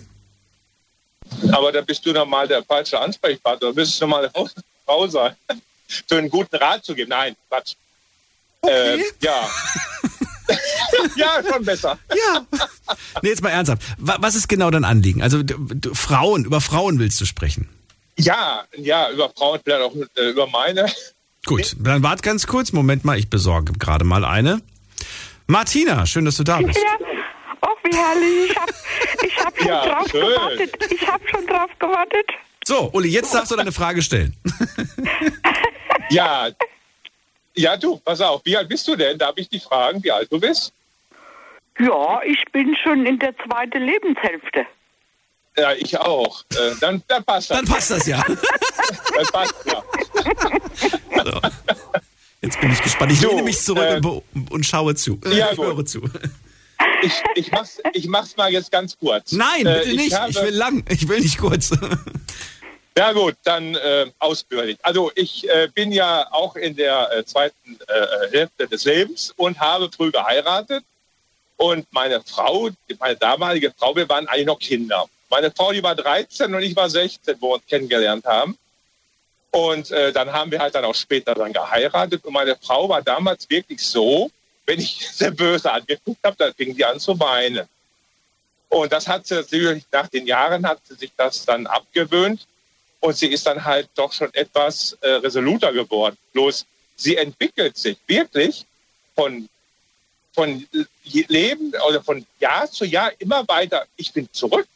Aber 1.53 1.71
da 1.73 1.81
bist 1.81 2.05
du 2.05 2.13
dann 2.13 2.29
mal 2.29 2.47
der 2.49 2.63
falsche 2.65 2.99
Ansprechpartner. 3.01 3.69
Du 3.69 3.75
müsstest 3.75 4.01
noch 4.01 4.09
mal 4.09 4.25
eine 4.25 4.31
Frau- 4.87 5.07
sein, 5.09 5.37
für 6.09 6.19
einen 6.19 6.29
guten 6.29 6.57
Rat 6.57 6.85
zu 6.85 6.95
geben. 6.95 7.11
Nein, 7.11 7.37
Quatsch. 7.49 7.75
Ähm, 8.69 9.03
ja. 9.21 9.49
ja, 11.17 11.43
schon 11.49 11.65
besser. 11.65 11.99
Ja. 12.11 12.45
Nee, 13.23 13.29
jetzt 13.31 13.43
mal 13.43 13.51
ernsthaft. 13.51 13.83
Wa- 13.99 14.17
Was 14.21 14.35
ist 14.35 14.49
genau 14.49 14.71
dein 14.71 14.85
Anliegen? 14.85 15.23
Also 15.23 15.43
du, 15.45 15.55
du, 15.75 15.95
Frauen, 15.95 16.45
über 16.45 16.61
Frauen 16.61 16.99
willst 16.99 17.21
du 17.21 17.25
sprechen. 17.27 17.69
Ja, 18.19 18.65
ja, 18.77 19.11
über 19.11 19.31
Frauen, 19.31 19.61
vielleicht 19.65 19.83
auch 19.83 19.95
äh, 20.17 20.31
über 20.31 20.47
meine. 20.49 20.87
Gut, 21.47 21.75
dann 21.79 22.03
wart 22.03 22.23
ganz 22.23 22.47
kurz. 22.47 22.73
Moment 22.73 23.05
mal, 23.05 23.19
ich 23.19 23.31
besorge 23.31 23.73
gerade 23.73 24.05
mal 24.05 24.25
eine. 24.25 24.61
Martina, 25.47 26.07
schön, 26.07 26.25
dass 26.25 26.37
du 26.37 26.45
da 26.45 26.59
bist. 26.61 26.79
Ja, 26.79 27.07
oh, 27.63 27.69
wie 27.83 27.97
herrlich. 27.97 28.51
Ich 28.51 28.57
hab, 28.57 28.71
ich 29.25 29.39
hab 29.45 29.57
schon 29.59 29.67
Ja, 29.69 29.87
drauf 29.87 30.09
schön. 30.11 30.21
gewartet. 30.21 30.75
Ich 30.93 31.09
hab 31.09 31.29
schon 31.29 31.47
drauf 31.47 31.71
gewartet. 31.79 32.27
So, 32.65 32.91
Uli, 32.93 33.09
jetzt 33.09 33.35
darfst 33.35 33.51
du 33.51 33.57
deine 33.57 33.73
Frage 33.73 34.03
stellen. 34.03 34.35
Ja, 36.13 36.49
ja, 37.55 37.77
du, 37.77 37.99
pass 37.99 38.21
auf, 38.21 38.41
wie 38.45 38.57
alt 38.57 38.69
bist 38.69 38.89
du 38.89 38.97
denn? 38.97 39.17
Darf 39.17 39.35
ich 39.37 39.49
dich 39.49 39.63
fragen, 39.63 40.03
wie 40.03 40.11
alt 40.11 40.31
du 40.33 40.41
bist? 40.41 40.73
Ja, 41.79 42.21
ich 42.25 42.43
bin 42.51 42.75
schon 42.83 43.07
in 43.07 43.17
der 43.21 43.33
zweiten 43.39 43.85
Lebenshälfte. 43.85 44.67
Ja, 45.57 45.73
ich 45.73 45.99
auch. 45.99 46.43
Äh, 46.55 46.73
dann, 46.81 47.03
dann 47.09 47.25
passt 47.25 47.51
das. 47.51 47.57
Dann 47.59 47.67
passt 47.67 47.91
das 47.91 48.07
ja. 48.07 48.25
dann 49.15 49.27
passt 49.33 49.55
ja. 49.67 49.83
So. 51.25 51.41
Jetzt 52.43 52.61
bin 52.61 52.73
ich 52.73 52.83
gespannt. 52.83 53.13
Ich 53.13 53.21
lehne 53.21 53.43
mich 53.43 53.61
zurück 53.61 53.85
äh, 53.85 53.97
und, 54.07 54.51
und 54.51 54.65
schaue 54.67 54.95
zu. 54.95 55.21
Äh, 55.25 55.37
ja, 55.37 55.51
ich 55.51 55.57
gut. 55.57 55.67
höre 55.67 55.85
zu. 55.85 56.09
Ich, 57.03 57.13
ich, 57.35 57.51
mach's, 57.53 57.79
ich 57.93 58.07
mach's 58.07 58.37
mal 58.37 58.51
jetzt 58.53 58.71
ganz 58.71 58.97
kurz. 58.99 59.33
Nein, 59.33 59.67
Äh, 59.67 59.81
bitte 59.85 59.97
nicht. 59.97 60.15
habe- 60.19 60.31
ich 60.31 60.41
will 60.41 60.55
lang. 60.55 60.85
Ich 60.89 61.09
will 61.09 61.21
nicht 61.21 61.39
kurz. 61.39 61.71
Ja 62.97 63.13
gut, 63.13 63.37
dann 63.45 63.75
äh, 63.77 64.11
ausführlich. 64.19 64.77
Also 64.83 65.11
ich 65.15 65.49
äh, 65.49 65.69
bin 65.75 65.93
ja 65.93 66.27
auch 66.33 66.57
in 66.57 66.75
der 66.77 67.11
äh, 67.13 67.25
zweiten 67.25 67.79
äh, 67.89 68.31
Hälfte 68.37 68.67
des 68.69 68.85
Lebens 68.85 69.33
und 69.37 69.59
habe 69.61 69.91
früh 69.95 70.11
geheiratet. 70.11 70.85
Und 71.57 71.87
meine 71.93 72.21
Frau, 72.23 72.71
meine 72.99 73.17
damalige 73.17 73.73
Frau, 73.77 73.95
wir 73.95 74.09
waren 74.09 74.27
eigentlich 74.29 74.47
noch 74.47 74.59
Kinder. 74.59 75.07
Meine 75.31 75.53
Frau, 75.53 75.73
die 75.73 75.83
war 75.83 75.95
13 75.95 76.53
und 76.53 76.63
ich 76.63 76.75
war 76.75 76.91
16, 76.91 77.37
wo 77.41 77.51
wir 77.51 77.55
uns 77.55 77.67
kennengelernt 77.67 78.27
haben. 78.27 78.59
Und 79.53 79.91
äh, 79.91 80.13
dann 80.13 80.33
haben 80.33 80.51
wir 80.51 80.61
halt 80.61 80.75
dann 80.75 80.85
auch 80.85 80.95
später 80.95 81.35
dann 81.35 81.53
geheiratet. 81.53 82.25
Und 82.25 82.33
meine 82.33 82.57
Frau 82.57 82.89
war 82.89 83.03
damals 83.03 83.49
wirklich 83.49 83.81
so, 83.81 84.31
wenn 84.67 84.81
ich 84.81 85.09
sehr 85.13 85.31
böse 85.31 85.71
angeguckt 85.71 86.23
habe, 86.25 86.37
dann 86.37 86.55
fing 86.55 86.75
die 86.75 86.85
an 86.85 86.99
zu 86.99 87.19
weinen. 87.19 87.67
Und 88.69 88.93
das 88.93 89.09
hat 89.09 89.27
sie 89.27 89.35
natürlich 89.35 89.85
nach 89.91 90.09
den 90.09 90.27
Jahren 90.27 90.67
hat 90.67 90.81
sie 90.87 90.95
sich 90.95 91.13
das 91.17 91.45
dann 91.45 91.67
abgewöhnt. 91.67 92.47
Und 93.01 93.17
sie 93.17 93.29
ist 93.29 93.47
dann 93.47 93.65
halt 93.65 93.89
doch 93.95 94.13
schon 94.13 94.33
etwas 94.35 94.97
äh, 95.01 95.11
resoluter 95.11 95.73
geworden. 95.73 96.17
Bloß 96.33 96.67
sie 96.97 97.17
entwickelt 97.17 97.77
sich 97.77 97.97
wirklich 98.07 98.67
von, 99.15 99.49
von 100.35 100.67
Leben 101.05 101.73
oder 101.89 102.03
von 102.03 102.27
Jahr 102.39 102.71
zu 102.71 102.85
Jahr 102.85 103.13
immer 103.19 103.47
weiter. 103.49 103.87
Ich 103.97 104.13
bin 104.13 104.29
zurück. 104.33 104.67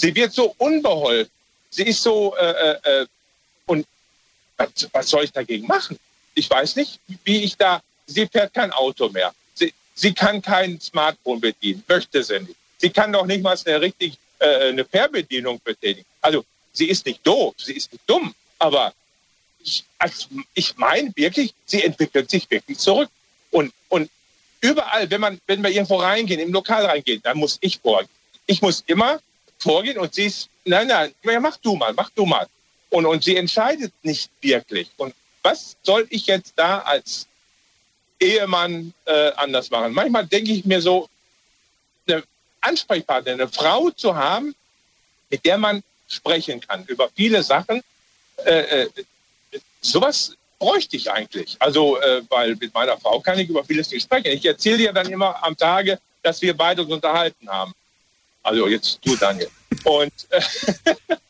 Sie 0.00 0.14
wird 0.14 0.32
so 0.32 0.54
unbeholfen. 0.58 1.32
Sie 1.70 1.82
ist 1.82 2.02
so, 2.02 2.36
äh, 2.36 2.50
äh, 2.50 3.00
äh, 3.02 3.06
und 3.66 3.84
was, 4.56 4.88
was 4.92 5.10
soll 5.10 5.24
ich 5.24 5.32
dagegen 5.32 5.66
machen? 5.66 5.98
Ich 6.34 6.48
weiß 6.48 6.76
nicht, 6.76 7.00
wie 7.24 7.42
ich 7.42 7.56
da, 7.56 7.82
sie 8.06 8.26
fährt 8.26 8.54
kein 8.54 8.72
Auto 8.72 9.08
mehr. 9.08 9.34
Sie, 9.54 9.74
sie 9.94 10.14
kann 10.14 10.40
kein 10.40 10.80
Smartphone 10.80 11.40
bedienen, 11.40 11.82
möchte 11.88 12.22
sie 12.22 12.38
nicht. 12.38 12.54
Sie 12.78 12.90
kann 12.90 13.12
doch 13.12 13.26
nicht 13.26 13.42
mal 13.42 13.58
eine 13.64 13.80
richtig, 13.80 14.16
äh, 14.38 14.68
eine 14.68 14.84
Fernbedienung 14.84 15.60
betätigen. 15.64 16.06
Also, 16.20 16.44
sie 16.72 16.88
ist 16.88 17.04
nicht 17.04 17.26
doof, 17.26 17.56
sie 17.58 17.72
ist 17.72 17.92
nicht 17.92 18.04
dumm, 18.06 18.32
aber 18.60 18.94
ich, 19.64 19.84
also 19.98 20.28
ich 20.54 20.76
meine 20.76 21.10
wirklich, 21.16 21.52
sie 21.66 21.82
entwickelt 21.82 22.30
sich 22.30 22.48
wirklich 22.48 22.78
zurück. 22.78 23.10
Und, 23.50 23.72
und 23.88 24.08
überall, 24.60 25.10
wenn 25.10 25.20
man, 25.20 25.40
wenn 25.48 25.60
wir 25.60 25.70
irgendwo 25.70 25.96
reingehen, 25.96 26.38
im 26.38 26.52
Lokal 26.52 26.86
reingehen, 26.86 27.20
dann 27.24 27.36
muss 27.36 27.58
ich 27.60 27.78
vorgehen. 27.78 28.10
Ich 28.46 28.62
muss 28.62 28.84
immer 28.86 29.20
vorgehen 29.58 29.98
und 29.98 30.14
sie 30.14 30.26
ist, 30.26 30.48
nein, 30.64 30.86
nein, 30.86 31.14
mach 31.40 31.56
du 31.58 31.76
mal, 31.76 31.92
mach 31.92 32.10
du 32.10 32.24
mal. 32.26 32.46
Und, 32.90 33.06
und 33.06 33.22
sie 33.22 33.36
entscheidet 33.36 33.92
nicht 34.02 34.30
wirklich. 34.40 34.90
Und 34.96 35.14
was 35.42 35.76
soll 35.82 36.06
ich 36.10 36.26
jetzt 36.26 36.54
da 36.56 36.78
als 36.80 37.26
Ehemann 38.20 38.94
äh, 39.04 39.32
anders 39.36 39.70
machen? 39.70 39.92
Manchmal 39.92 40.26
denke 40.26 40.52
ich 40.52 40.64
mir 40.64 40.80
so, 40.80 41.08
eine 42.06 42.22
Ansprechpartnerin, 42.60 43.40
eine 43.40 43.50
Frau 43.50 43.90
zu 43.90 44.16
haben, 44.16 44.54
mit 45.30 45.44
der 45.44 45.58
man 45.58 45.82
sprechen 46.08 46.60
kann 46.60 46.84
über 46.86 47.10
viele 47.14 47.42
Sachen, 47.42 47.82
äh, 48.44 48.82
äh, 48.82 48.88
sowas 49.80 50.32
bräuchte 50.58 50.96
ich 50.96 51.10
eigentlich. 51.10 51.56
Also, 51.58 52.00
äh, 52.00 52.22
weil 52.28 52.56
mit 52.56 52.72
meiner 52.74 52.96
Frau 52.96 53.20
kann 53.20 53.38
ich 53.38 53.48
über 53.48 53.64
vieles 53.64 53.90
nicht 53.90 54.04
sprechen. 54.04 54.28
Ich 54.28 54.44
erzähle 54.44 54.84
ihr 54.84 54.92
dann 54.92 55.08
immer 55.08 55.42
am 55.42 55.56
Tage, 55.56 55.98
dass 56.22 56.42
wir 56.42 56.56
beide 56.56 56.82
uns 56.82 56.92
unterhalten 56.92 57.48
haben. 57.48 57.74
Also 58.48 58.68
jetzt 58.68 58.98
du, 59.04 59.16
Daniel. 59.16 59.48
Und, 59.84 60.12
äh, 60.30 60.40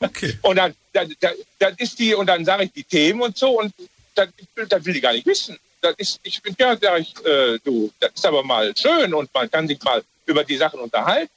und 0.43 0.57
dann, 0.57 0.74
dann, 0.93 1.15
dann, 1.59 1.74
ist 1.77 1.99
die, 1.99 2.15
und 2.15 2.27
dann 2.27 2.45
sage 2.45 2.65
ich 2.65 2.73
die 2.73 2.85
Themen 2.85 3.20
und 3.20 3.36
so, 3.36 3.61
und 3.61 3.73
dann, 4.15 4.32
dann 4.69 4.85
will 4.85 4.95
die 4.95 5.01
gar 5.01 5.12
nicht 5.12 5.27
wissen. 5.27 5.59
Das 5.81 5.95
ist, 5.97 6.20
ich 6.23 6.43
bin 6.43 6.57
ja, 6.59 6.77
sag 6.77 7.01
ich, 7.01 7.15
äh, 7.24 7.59
du, 7.65 7.90
das 8.01 8.12
ist 8.15 8.27
aber 8.27 8.43
mal 8.43 8.73
schön 8.77 9.15
und 9.15 9.32
man 9.32 9.51
kann 9.51 9.69
sich 9.69 9.81
mal 9.82 10.03
über 10.27 10.45
die 10.45 10.57
Sachen 10.57 10.81
unterhalten. 10.81 11.31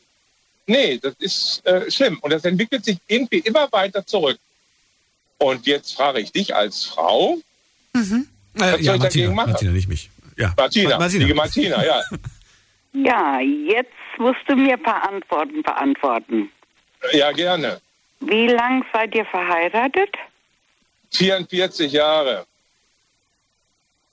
Nee, 0.67 0.97
das 0.97 1.13
ist 1.19 1.65
äh, 1.65 1.89
schlimm. 1.91 2.17
Und 2.21 2.31
das 2.31 2.43
entwickelt 2.45 2.85
sich 2.85 2.97
irgendwie 3.07 3.39
immer 3.39 3.71
weiter 3.71 4.05
zurück. 4.05 4.37
Und 5.37 5.65
jetzt 5.65 5.95
frage 5.95 6.19
ich 6.21 6.31
dich 6.31 6.55
als 6.55 6.85
Frau, 6.85 7.37
Mhm. 7.93 8.27
was 8.53 8.69
soll 8.71 8.79
ich 8.79 8.85
ja, 8.85 8.97
dagegen 8.97 9.03
Martina, 9.03 9.35
machen? 9.35 9.51
Martina, 9.51 9.71
nicht 9.71 9.87
mich. 9.89 10.09
Ja. 10.37 10.53
Martina, 10.55 10.97
Martina. 10.97 11.25
die 11.25 11.33
Martina, 11.33 11.85
ja. 11.85 12.01
Ja, 12.93 13.39
jetzt 13.39 13.93
musst 14.17 14.41
du 14.47 14.55
mir 14.55 14.77
verantworten, 14.77 15.63
verantworten. 15.63 16.51
Ja, 17.13 17.31
gerne. 17.31 17.81
Wie 18.19 18.47
lang 18.47 18.85
seid 18.93 19.15
ihr 19.15 19.25
verheiratet 19.25 20.15
44 21.11 21.91
Jahre. 21.91 22.45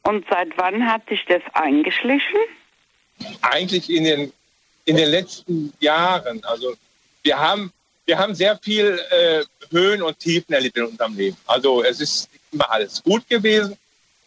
und 0.03 0.25
seit 0.31 0.57
wann 0.57 0.87
hat 0.91 1.07
sich 1.09 1.25
das 1.27 1.43
eingeschlichen? 1.53 2.41
Eigentlich 3.43 3.91
in 3.91 4.05
den, 4.05 4.33
in 4.85 4.97
den 4.97 5.11
letzten 5.11 5.73
Jahren. 5.81 6.43
Also 6.45 6.75
wir 7.23 7.39
haben, 7.39 7.73
wir 8.07 8.19
haben 8.19 8.35
sehr 8.35 8.59
viel 8.59 8.99
äh, 9.11 9.45
Höhen 9.71 10.03
und 10.03 10.19
Tiefen 10.19 10.55
erlebt 10.55 10.77
in 10.79 10.85
unserem 10.85 11.15
Leben. 11.17 11.37
Also 11.47 11.83
es 11.83 12.01
ist 12.01 12.31
immer 12.53 12.71
alles 12.71 13.03
gut 13.03 13.29
gewesen 13.29 13.77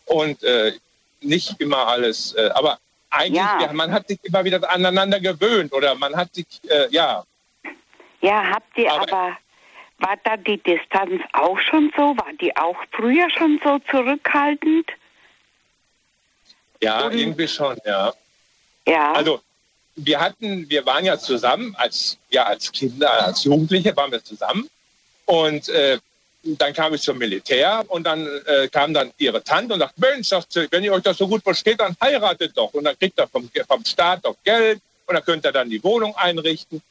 und 0.06 0.44
äh, 0.44 0.74
nicht 1.22 1.60
immer 1.60 1.88
alles, 1.88 2.34
äh, 2.34 2.50
aber 2.54 2.80
eigentlich, 3.12 3.36
ja. 3.36 3.74
man 3.74 3.92
hat 3.92 4.08
sich 4.08 4.20
immer 4.24 4.44
wieder 4.44 4.70
aneinander 4.70 5.20
gewöhnt 5.20 5.74
oder 5.74 5.96
man 5.96 6.16
hat 6.16 6.34
sich, 6.34 6.46
äh, 6.70 6.88
ja, 6.90 7.24
Ja, 8.22 8.44
habt 8.50 8.78
ihr 8.78 8.92
aber, 8.92 9.38
war 10.00 10.18
da 10.24 10.38
die 10.38 10.58
Distanz 10.58 11.22
auch 11.34 11.60
schon 11.60 11.92
so? 11.96 12.18
War 12.18 12.34
die 12.40 12.56
auch 12.58 12.78
früher 12.92 13.30
schon 13.30 13.60
so 13.64 13.80
zurückhaltend? 13.90 14.90
Ja, 16.82 17.10
irgendwie 17.10 17.48
schon, 17.48 17.78
ja. 17.86 18.12
Ja. 18.88 19.12
Also 19.14 19.42
wir 19.96 20.20
hatten, 20.20 20.70
wir 20.70 20.86
waren 20.86 21.06
ja 21.06 21.18
zusammen 21.18 21.76
als 21.78 22.18
ja 22.30 22.46
als 22.46 22.72
Kinder, 22.72 23.26
als 23.26 23.44
Jugendliche 23.44 23.96
waren 23.96 24.12
wir 24.12 24.24
zusammen 24.24 24.68
und 25.26 25.70
äh, 25.70 26.00
dann 26.44 26.74
kam 26.74 26.94
ich 26.94 27.02
zum 27.02 27.18
Militär 27.18 27.84
und 27.88 28.04
dann 28.04 28.28
äh, 28.46 28.68
kam 28.68 28.94
dann 28.94 29.12
ihre 29.18 29.44
Tante 29.44 29.74
und 29.76 29.80
sagte, 29.80 30.02
Mensch, 30.02 30.28
sagt 30.28 30.52
sie, 30.54 30.68
wenn 30.72 30.84
ihr 30.84 30.94
euch 30.94 31.04
das 31.04 31.18
so 31.18 31.28
gut 31.28 31.44
versteht, 31.44 31.80
dann 31.80 31.96
heiratet 32.02 32.54
doch 32.56 32.74
und 32.74 32.84
dann 32.84 32.98
kriegt 32.98 33.20
er 33.20 33.28
vom, 33.28 33.50
vom 33.68 33.86
Staat 33.86 34.26
doch 34.26 34.36
Geld 34.44 34.82
und 35.06 35.16
dann 35.16 35.24
könnt 35.24 35.46
ihr 35.46 35.52
dann 35.52 35.70
die 35.70 35.84
Wohnung 35.84 36.16
einrichten. 36.16 36.82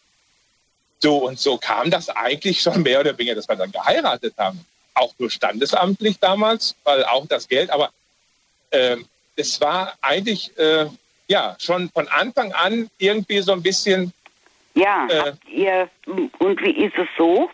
So 1.00 1.26
und 1.26 1.38
so 1.38 1.56
kam 1.56 1.90
das 1.90 2.08
eigentlich 2.10 2.60
schon 2.60 2.82
mehr 2.82 3.00
oder 3.00 3.16
weniger, 3.18 3.34
dass 3.36 3.48
wir 3.48 3.56
dann 3.56 3.72
geheiratet 3.72 4.34
haben. 4.38 4.64
Auch 4.94 5.14
nur 5.18 5.30
standesamtlich 5.30 6.18
damals, 6.18 6.76
weil 6.84 7.04
auch 7.04 7.26
das 7.26 7.48
Geld, 7.48 7.70
aber 7.70 7.90
ähm, 8.70 9.06
es 9.36 9.60
war 9.60 9.94
eigentlich 10.02 10.56
äh, 10.58 10.86
ja 11.28 11.56
schon 11.58 11.88
von 11.90 12.06
Anfang 12.08 12.52
an 12.52 12.90
irgendwie 12.98 13.40
so 13.40 13.52
ein 13.52 13.62
bisschen. 13.62 14.12
Ja, 14.74 15.06
Äh. 15.08 15.18
habt 15.20 15.48
ihr, 15.48 15.88
und 16.38 16.60
wie 16.62 16.84
ist 16.84 16.96
es 16.96 17.08
so? 17.18 17.50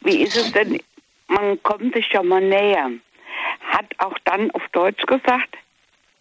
Wie 0.00 0.22
ist 0.22 0.36
es 0.36 0.52
denn, 0.52 0.80
man 1.28 1.62
kommt 1.62 1.94
sich 1.94 2.10
ja 2.12 2.22
mal 2.22 2.40
näher. 2.40 2.90
Hat 3.68 3.86
auch 3.98 4.18
dann 4.24 4.50
auf 4.52 4.62
Deutsch 4.72 5.04
gesagt, 5.06 5.56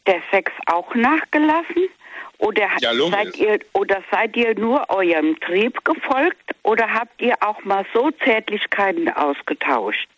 der 0.07 0.22
Sex 0.32 0.52
auch 0.68 0.94
nachgelassen? 0.95 1.90
Oder, 2.38 2.68
Ja, 2.80 2.94
seid 2.94 3.38
ihr, 3.38 3.60
oder 3.73 4.03
seid 4.11 4.36
ihr 4.36 4.60
nur 4.60 4.90
eurem 4.90 5.40
Trieb 5.40 5.84
gefolgt? 5.86 6.53
Oder 6.64 6.94
habt 6.94 7.22
ihr 7.22 7.36
auch 7.41 7.64
mal 7.64 7.86
so 7.94 8.11
Zärtlichkeiten 8.11 9.10
ausgetauscht? 9.10 10.10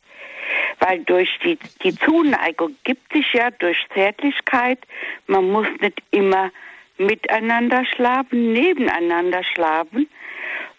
Weil 0.80 1.03
durch 1.03 1.30
die, 1.43 1.59
die 1.84 1.95
Zuneigung 1.95 2.76
gibt 2.84 3.14
sich 3.14 3.34
ja 3.34 3.51
durch 3.51 3.77
Zärtlichkeit, 3.93 4.80
man 5.27 5.51
muss 5.51 5.68
nicht 5.80 6.01
immer 6.11 6.51
miteinander 6.97 7.85
schlafen, 7.85 8.53
nebeneinander 8.53 9.43
schlafen, 9.43 10.09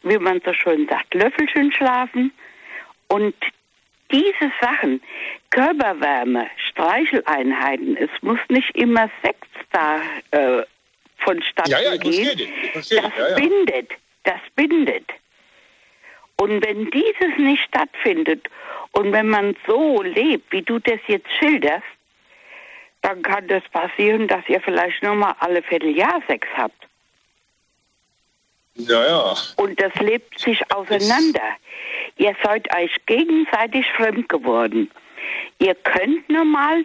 wie 0.03 0.19
man 0.19 0.41
so 0.45 0.53
schön 0.53 0.89
sagt, 0.89 1.15
Löffelchen 1.15 1.71
schlafen. 1.71 2.33
Und 3.09 3.35
diese 4.11 4.53
Sachen, 4.61 5.01
Körperwärme, 5.51 6.49
Streicheleinheiten, 6.71 7.97
es 7.97 8.11
muss 8.23 8.39
nicht 8.49 8.71
immer 8.77 9.11
Sex 9.23 9.39
da 9.73 10.01
äh, 10.31 10.63
vonstatten 11.19 11.71
Ja, 11.71 11.81
ja, 11.81 11.97
gehen. 11.97 12.49
das 12.75 12.91
ja, 12.91 13.11
bindet, 13.37 13.91
das 14.25 14.41
bindet. 14.57 15.07
Und 16.37 16.65
wenn 16.65 16.91
dieses 16.91 17.37
nicht 17.39 17.65
stattfindet 17.65 18.49
und 18.93 19.13
wenn 19.13 19.29
man 19.29 19.57
so 19.67 20.03
lebt, 20.03 20.53
wie 20.53 20.63
du 20.63 20.79
das 20.79 21.01
jetzt 21.09 21.31
schilderst, 21.39 21.83
dann 23.03 23.23
kann 23.23 23.47
das 23.49 23.63
passieren, 23.71 24.29
dass 24.29 24.49
ihr 24.49 24.61
vielleicht 24.61 25.03
nur 25.03 25.15
mal 25.15 25.35
alle 25.41 25.63
Vierteljahr 25.63 26.23
Sex 26.27 26.47
habt. 26.57 26.87
Ja, 28.75 29.05
ja. 29.07 29.35
Und 29.57 29.81
das 29.81 29.93
lebt 29.97 30.39
sich 30.39 30.61
auseinander. 30.73 31.43
Ihr 32.19 32.37
seid 32.43 32.75
euch 32.77 32.95
gegenseitig 33.07 33.87
fremd 33.97 34.29
geworden. 34.29 34.91
Ihr 35.59 35.75
könnt 35.75 36.29
normal 36.29 36.85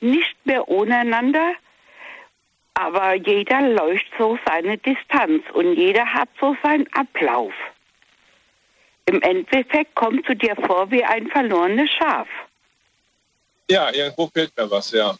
nicht 0.00 0.34
mehr 0.44 0.66
ohneinander, 0.68 1.54
aber 2.74 3.14
jeder 3.14 3.60
läuft 3.68 4.06
so 4.18 4.38
seine 4.46 4.78
Distanz 4.78 5.44
und 5.52 5.74
jeder 5.74 6.06
hat 6.06 6.28
so 6.40 6.56
seinen 6.62 6.90
Ablauf. 6.94 7.52
Im 9.06 9.20
Endeffekt 9.20 9.94
kommst 9.94 10.28
du 10.28 10.34
dir 10.34 10.56
vor 10.56 10.90
wie 10.90 11.04
ein 11.04 11.28
verlorenes 11.28 11.90
Schaf. 11.90 12.28
Ja, 13.68 13.92
irgendwo 13.92 14.28
fehlt 14.28 14.56
mir 14.56 14.70
was, 14.70 14.90
ja. 14.90 15.14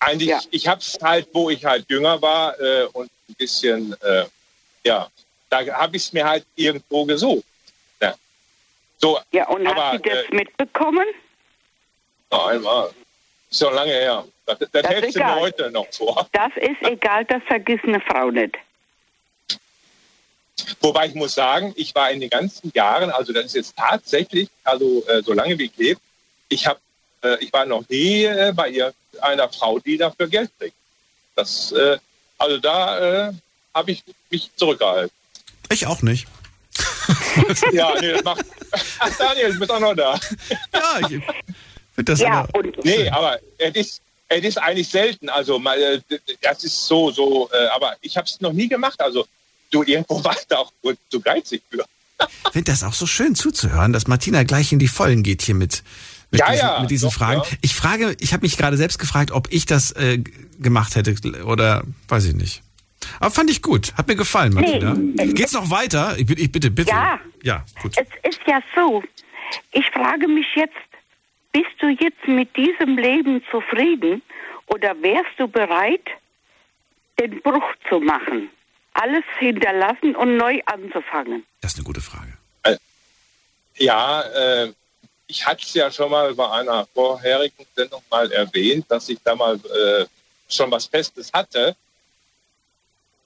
Eigentlich, 0.00 0.48
ich 0.50 0.66
hab's 0.68 0.98
halt, 1.02 1.28
wo 1.32 1.50
ich 1.50 1.64
halt 1.64 1.86
jünger 1.88 2.20
war 2.20 2.58
äh, 2.60 2.84
und 2.92 3.10
ein 3.28 3.34
bisschen, 3.34 3.94
äh, 4.02 4.24
ja, 4.84 5.08
da 5.50 5.66
habe 5.66 5.96
ich 5.96 6.04
es 6.04 6.12
mir 6.12 6.24
halt 6.24 6.46
irgendwo 6.54 7.04
gesucht. 7.04 7.44
Ja, 9.02 9.08
so, 9.08 9.18
Ja, 9.32 9.48
und 9.48 9.66
aber, 9.66 9.92
hast 9.92 10.04
du 10.04 10.10
das 10.10 10.24
äh, 10.30 10.34
mitbekommen? 10.34 11.06
noch 12.30 12.46
einmal. 12.48 12.90
Ist 13.50 13.60
schon 13.60 13.74
lange 13.74 13.92
her. 13.92 14.24
Das, 14.46 14.58
das, 14.58 14.70
Das 14.70 14.86
hältst 14.86 15.16
du 15.16 15.20
mir 15.20 15.36
heute 15.36 15.70
noch 15.70 15.86
vor. 15.92 16.28
Das 16.32 16.52
ist 16.56 16.82
egal, 16.82 17.24
das 17.24 17.42
vergisst 17.46 17.84
eine 17.84 18.00
Frau 18.00 18.30
nicht. 18.30 18.56
Wobei 20.80 21.06
ich 21.06 21.14
muss 21.14 21.34
sagen, 21.34 21.72
ich 21.76 21.94
war 21.94 22.10
in 22.10 22.20
den 22.20 22.30
ganzen 22.30 22.72
Jahren, 22.74 23.10
also 23.10 23.32
das 23.32 23.46
ist 23.46 23.54
jetzt 23.54 23.76
tatsächlich, 23.76 24.48
also 24.64 25.04
äh, 25.06 25.22
so 25.22 25.32
lange 25.32 25.58
wie 25.58 25.66
ich 25.66 25.76
lebe, 25.76 26.00
ich 26.48 26.66
habe, 26.66 26.80
äh, 27.22 27.36
ich 27.40 27.52
war 27.52 27.66
noch 27.66 27.86
nie 27.88 28.24
äh, 28.24 28.52
bei 28.54 28.70
ihr 28.70 28.94
einer 29.20 29.48
Frau, 29.48 29.78
die 29.78 29.96
dafür 29.96 30.28
Geld 30.28 30.50
kriegt. 30.58 30.74
Das, 31.34 31.72
äh, 31.72 31.98
also 32.38 32.58
da 32.58 33.28
äh, 33.28 33.32
habe 33.74 33.90
ich 33.90 34.02
mich 34.30 34.50
zurückgehalten. 34.56 35.14
Ich 35.70 35.86
auch 35.86 36.02
nicht. 36.02 36.26
Ja, 37.72 37.92
nee, 38.00 38.12
das 38.12 38.24
macht. 38.24 38.44
Ach, 38.98 39.10
Daniel, 39.18 39.52
du 39.52 39.58
bist 39.58 39.70
auch 39.70 39.80
noch 39.80 39.94
da. 39.94 40.18
Ja, 40.72 41.00
ich 41.00 41.06
finde 41.08 41.22
das 42.12 42.20
ja, 42.20 42.32
aber. 42.42 42.58
und 42.58 42.84
nee, 42.84 43.08
aber 43.08 43.38
es 43.58 43.74
ist, 43.74 44.00
es 44.28 44.44
ist 44.44 44.58
eigentlich 44.58 44.88
selten. 44.88 45.28
Also 45.28 45.58
mal, 45.58 45.78
äh, 45.80 46.00
das 46.40 46.64
ist 46.64 46.86
so, 46.86 47.10
so, 47.10 47.48
äh, 47.52 47.66
aber 47.74 47.96
ich 48.00 48.16
habe 48.16 48.26
es 48.26 48.40
noch 48.40 48.52
nie 48.52 48.68
gemacht. 48.68 49.00
Also 49.00 49.26
du 49.70 49.82
irgendwo 49.82 50.22
warst 50.24 50.46
da 50.48 50.58
auch 50.58 50.72
wohl 50.82 50.96
zu 51.10 51.20
geizig 51.20 51.62
für. 51.70 51.84
Ich 52.46 52.52
finde 52.52 52.72
das 52.72 52.82
auch 52.82 52.94
so 52.94 53.06
schön 53.06 53.34
zuzuhören, 53.34 53.92
dass 53.92 54.06
Martina 54.06 54.42
gleich 54.42 54.72
in 54.72 54.78
die 54.78 54.88
Vollen 54.88 55.22
geht 55.22 55.42
hier 55.42 55.54
mit, 55.54 55.82
mit 56.30 56.40
Ja, 56.40 56.50
diesen, 56.50 56.66
ja, 56.66 56.80
mit 56.80 56.90
diesen 56.90 57.08
doch, 57.10 57.14
Fragen. 57.14 57.42
ja. 57.42 57.56
Ich 57.60 57.74
frage, 57.74 58.16
ich 58.20 58.32
habe 58.32 58.42
mich 58.42 58.56
gerade 58.56 58.78
selbst 58.78 58.98
gefragt, 58.98 59.32
ob 59.32 59.52
ich 59.52 59.66
das 59.66 59.92
äh, 59.92 60.18
gemacht 60.58 60.96
hätte 60.96 61.14
oder 61.44 61.82
weiß 62.08 62.24
ich 62.24 62.34
nicht. 62.34 62.62
Aber 63.20 63.30
fand 63.30 63.50
ich 63.50 63.62
gut. 63.62 63.92
Hat 63.96 64.08
mir 64.08 64.16
gefallen, 64.16 64.54
Martina. 64.54 64.94
Nee. 64.94 65.32
Geht's 65.32 65.52
noch 65.52 65.70
weiter? 65.70 66.14
Ich, 66.18 66.26
bitte- 66.26 66.42
ich 66.42 66.52
bitte, 66.52 66.70
bitte. 66.70 66.90
Ja. 66.90 67.20
Ja, 67.42 67.64
gut. 67.82 67.96
Es 67.96 68.08
ist 68.34 68.40
ja 68.46 68.60
so, 68.74 69.02
ich 69.72 69.86
frage 69.90 70.28
mich 70.28 70.46
jetzt, 70.54 70.74
bist 71.52 71.70
du 71.80 71.88
jetzt 71.88 72.26
mit 72.26 72.54
diesem 72.56 72.98
Leben 72.98 73.42
zufrieden 73.50 74.22
oder 74.66 74.94
wärst 75.02 75.30
du 75.38 75.48
bereit, 75.48 76.06
den 77.20 77.40
Bruch 77.42 77.64
zu 77.88 78.00
machen? 78.00 78.50
Alles 78.94 79.24
hinterlassen 79.38 80.16
und 80.16 80.36
neu 80.36 80.60
anzufangen? 80.66 81.44
Das 81.60 81.72
ist 81.72 81.78
eine 81.78 81.84
gute 81.84 82.00
Frage. 82.00 82.32
Ja, 83.78 84.22
äh, 84.22 84.72
ich 85.26 85.44
hatte 85.44 85.62
es 85.62 85.74
ja 85.74 85.90
schon 85.90 86.10
mal 86.10 86.34
bei 86.34 86.48
einer 86.50 86.86
vorherigen 86.94 87.66
Sendung 87.74 88.00
mal 88.10 88.30
erwähnt, 88.32 88.86
dass 88.88 89.08
ich 89.08 89.18
da 89.22 89.34
mal 89.34 89.56
äh, 89.56 90.06
schon 90.48 90.70
was 90.70 90.86
Festes 90.86 91.30
hatte. 91.32 91.76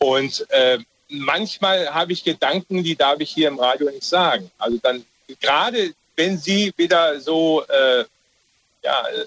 Und 0.00 0.46
äh, 0.50 0.78
manchmal 1.08 1.92
habe 1.92 2.12
ich 2.12 2.24
Gedanken, 2.24 2.82
die 2.82 2.96
darf 2.96 3.20
ich 3.20 3.30
hier 3.30 3.48
im 3.48 3.58
Radio 3.58 3.90
nicht 3.90 4.04
sagen. 4.04 4.50
Also 4.58 4.78
dann, 4.78 5.04
gerade 5.40 5.92
wenn 6.16 6.38
Sie 6.38 6.72
wieder 6.76 7.20
so, 7.20 7.64
äh, 7.68 8.04
ja, 8.82 9.08
äh, 9.08 9.26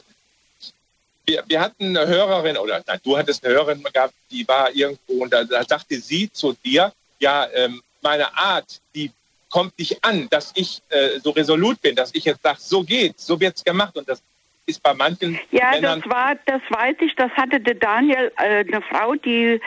wir, 1.26 1.44
wir 1.48 1.62
hatten 1.62 1.95
eine 1.95 2.08
Hörerin, 2.08 2.58
oder 2.58 2.84
nein, 2.86 3.00
du 3.04 3.18
hattest 3.18 3.45
eine 3.45 3.54
Hörerin 3.54 3.84
gehabt, 3.84 4.14
die 4.30 4.48
war 4.48 4.72
irgendwo 4.74 5.24
und 5.24 5.32
da, 5.32 5.44
da 5.44 5.64
sagte 5.64 6.00
sie 6.00 6.32
zu 6.32 6.54
dir, 6.66 6.91
ja, 7.20 7.48
ähm, 7.54 7.82
meine 8.02 8.36
Art, 8.36 8.82
die 8.94 9.12
kommt 9.50 9.78
nicht 9.80 10.04
an, 10.04 10.28
dass 10.30 10.52
ich 10.56 10.82
äh, 10.90 11.20
so 11.24 11.30
resolut 11.30 11.82
bin, 11.82 11.95
dass 11.95 12.10
ich 12.14 12.26
jetzt 12.26 12.41
sage, 12.44 12.60
so 12.60 12.84
geht's, 12.84 13.26
so 13.26 13.40
wird's 13.40 13.64
gemacht 13.64 13.95
und 13.95 14.10
das 14.10 14.22
ist 14.65 14.81
bei 14.81 14.94
manchen 14.94 15.40
Ja, 15.52 15.72
Männern 15.72 16.02
das 16.02 16.10
war, 16.10 16.35
das 16.45 16.61
weiß 16.69 16.95
ich, 17.02 17.15
das 17.15 17.31
hatte 17.31 17.60
der 17.60 17.76
Daniel, 17.76 18.31
äh, 18.38 18.64
eine 18.65 18.81
Frau, 18.81 19.15
die 19.15 19.60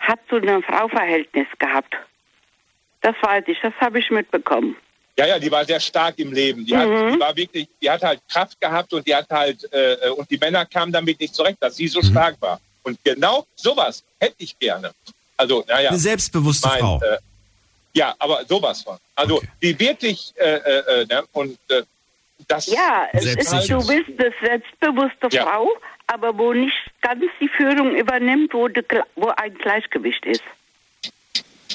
hat 0.00 0.18
so 0.28 0.36
ein 0.36 0.62
Frauverhältnis 0.62 1.46
gehabt. 1.58 1.94
Das 3.02 3.14
weiß 3.22 3.44
ich, 3.46 3.58
das 3.62 3.72
habe 3.80 3.98
ich 3.98 4.10
mitbekommen. 4.10 4.76
Ja, 5.16 5.26
ja, 5.26 5.38
die 5.38 5.50
war 5.50 5.64
sehr 5.64 5.80
stark 5.80 6.18
im 6.18 6.32
Leben. 6.32 6.64
Die, 6.64 6.76
hat, 6.76 6.88
Mhm. 6.88 7.12
die 7.14 7.20
war 7.20 7.36
wirklich, 7.36 7.68
die 7.80 7.90
hat 7.90 8.02
halt 8.02 8.20
Kraft 8.28 8.60
gehabt 8.60 8.92
und 8.92 9.06
die 9.06 9.14
hat 9.14 9.28
halt, 9.30 9.68
äh, 9.72 10.08
und 10.16 10.30
die 10.30 10.38
Männer 10.38 10.64
kamen 10.66 10.92
damit 10.92 11.20
nicht 11.20 11.34
zurecht, 11.34 11.58
dass 11.60 11.76
sie 11.76 11.88
so 11.88 12.00
Mhm. 12.00 12.04
stark 12.04 12.36
war. 12.40 12.60
Und 12.82 12.98
genau 13.04 13.46
sowas 13.54 14.02
hätte 14.18 14.36
ich 14.38 14.58
gerne. 14.58 14.92
Also, 15.36 15.64
naja. 15.68 15.90
Eine 15.90 15.98
selbstbewusste 15.98 16.68
mein, 16.68 16.80
Frau. 16.80 17.00
Äh, 17.02 17.18
ja, 17.92 18.14
aber 18.18 18.44
sowas 18.46 18.82
von. 18.82 18.98
Also, 19.14 19.42
die 19.62 19.78
wirklich, 19.78 20.32
äh, 20.36 20.54
äh, 20.54 21.02
äh, 21.02 21.06
ne, 21.06 21.22
und 21.32 21.58
äh, 21.70 21.82
das. 22.48 22.66
Ja, 22.66 23.08
es 23.12 23.24
ist, 23.26 23.70
du 23.70 23.78
bist 23.86 24.08
eine 24.18 24.32
selbstbewusste 24.42 25.28
Ja. 25.30 25.44
Frau, 25.46 25.68
aber 26.06 26.36
wo 26.36 26.52
nicht 26.52 26.76
ganz 27.02 27.24
die 27.40 27.48
Führung 27.48 27.94
übernimmt, 27.94 28.52
wo, 28.54 28.68
de, 28.68 28.84
wo 29.16 29.28
ein 29.36 29.54
Gleichgewicht 29.54 30.24
ist. 30.26 30.42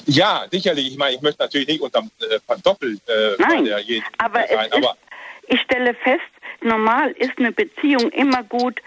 Ja, 0.06 0.46
sicherlich. 0.52 0.92
Ich 0.92 0.98
meine, 0.98 1.16
ich 1.16 1.22
möchte 1.22 1.42
natürlich 1.42 1.68
nicht 1.68 1.82
unterm 1.82 2.12
äh, 2.20 2.40
Pantoffel 2.46 2.98
äh, 3.08 3.36
Nein, 3.42 3.66
der 3.66 3.80
jeden 3.80 4.04
aber 4.18 4.46
sein, 4.48 4.66
ist, 4.68 4.74
aber 4.74 4.98
ich 5.48 5.62
stelle 5.62 5.94
fest, 5.94 6.22
normal 6.62 7.12
ist 7.12 7.38
eine 7.38 7.52
Beziehung 7.52 8.10
immer 8.12 8.44
gut, 8.44 8.82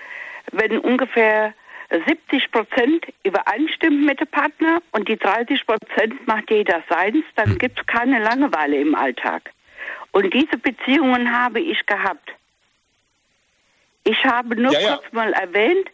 wenn 0.53 0.79
ungefähr 0.79 1.55
70 2.07 2.51
Prozent 2.53 3.07
übereinstimmen 3.25 4.05
mit 4.05 4.21
dem 4.21 4.27
Partner 4.29 4.83
und 4.93 5.09
die 5.09 5.17
30 5.17 5.67
Prozent 5.67 6.27
macht 6.27 6.51
jeder 6.51 6.83
seins, 6.91 7.25
dann 7.37 7.51
Hm. 7.53 7.59
gibt 7.59 7.81
es 7.81 7.87
keine 7.87 8.19
Langeweile 8.23 8.77
im 8.77 8.95
Alltag. 8.95 9.51
Und 10.13 10.33
diese 10.35 10.57
Beziehungen 10.57 11.33
habe 11.33 11.61
ich 11.61 11.85
gehabt. 11.87 12.31
Ich 14.05 14.25
habe 14.25 14.57
nur 14.57 14.73
Ja, 14.73 14.81
ja. 14.81 14.97
kurz 14.97 15.13
mal 15.13 15.33
erwähnt, 15.33 15.91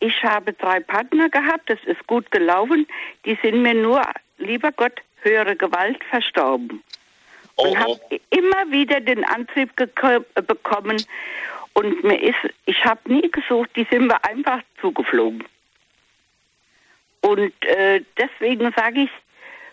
ich 0.00 0.22
habe 0.22 0.52
drei 0.52 0.80
Partner 0.80 1.30
gehabt, 1.30 1.70
das 1.70 1.78
ist 1.84 2.06
gut 2.06 2.30
gelaufen, 2.30 2.86
die 3.24 3.38
sind 3.42 3.62
mir 3.62 3.74
nur, 3.74 4.02
lieber 4.38 4.70
Gott, 4.72 5.00
höhere 5.22 5.56
Gewalt 5.56 6.02
verstorben. 6.04 6.82
Oh, 7.56 7.68
und 7.68 7.78
habe 7.78 8.20
immer 8.30 8.70
wieder 8.70 9.00
den 9.00 9.24
Antrieb 9.24 9.70
äh, 9.80 10.20
bekommen 10.42 11.02
und 11.72 12.04
mir 12.04 12.20
ist, 12.22 12.54
ich 12.66 12.84
habe 12.84 13.12
nie 13.12 13.30
gesucht, 13.30 13.70
die 13.76 13.86
sind 13.90 14.08
mir 14.08 14.22
einfach 14.24 14.60
zugeflogen. 14.80 15.44
Und 17.20 17.52
äh, 17.64 18.02
deswegen 18.18 18.72
sage 18.76 19.02
ich, 19.02 19.10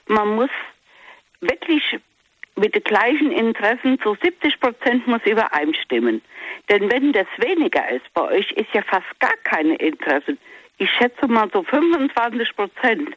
man 0.07 0.35
muss 0.35 0.49
wirklich 1.41 1.99
mit 2.55 2.75
den 2.75 2.83
gleichen 2.83 3.31
Interessen 3.31 3.99
zu 4.01 4.15
70 4.21 4.59
Prozent 4.59 5.07
muss 5.07 5.21
übereinstimmen. 5.25 6.21
Denn 6.69 6.91
wenn 6.91 7.13
das 7.13 7.27
weniger 7.37 7.89
ist, 7.89 8.05
bei 8.13 8.21
euch 8.21 8.51
ist 8.51 8.69
ja 8.73 8.81
fast 8.83 9.19
gar 9.19 9.35
keine 9.43 9.75
Interessen. 9.75 10.37
Ich 10.77 10.89
schätze 10.97 11.27
mal 11.27 11.49
so 11.53 11.63
25 11.63 12.55
Prozent. 12.55 13.09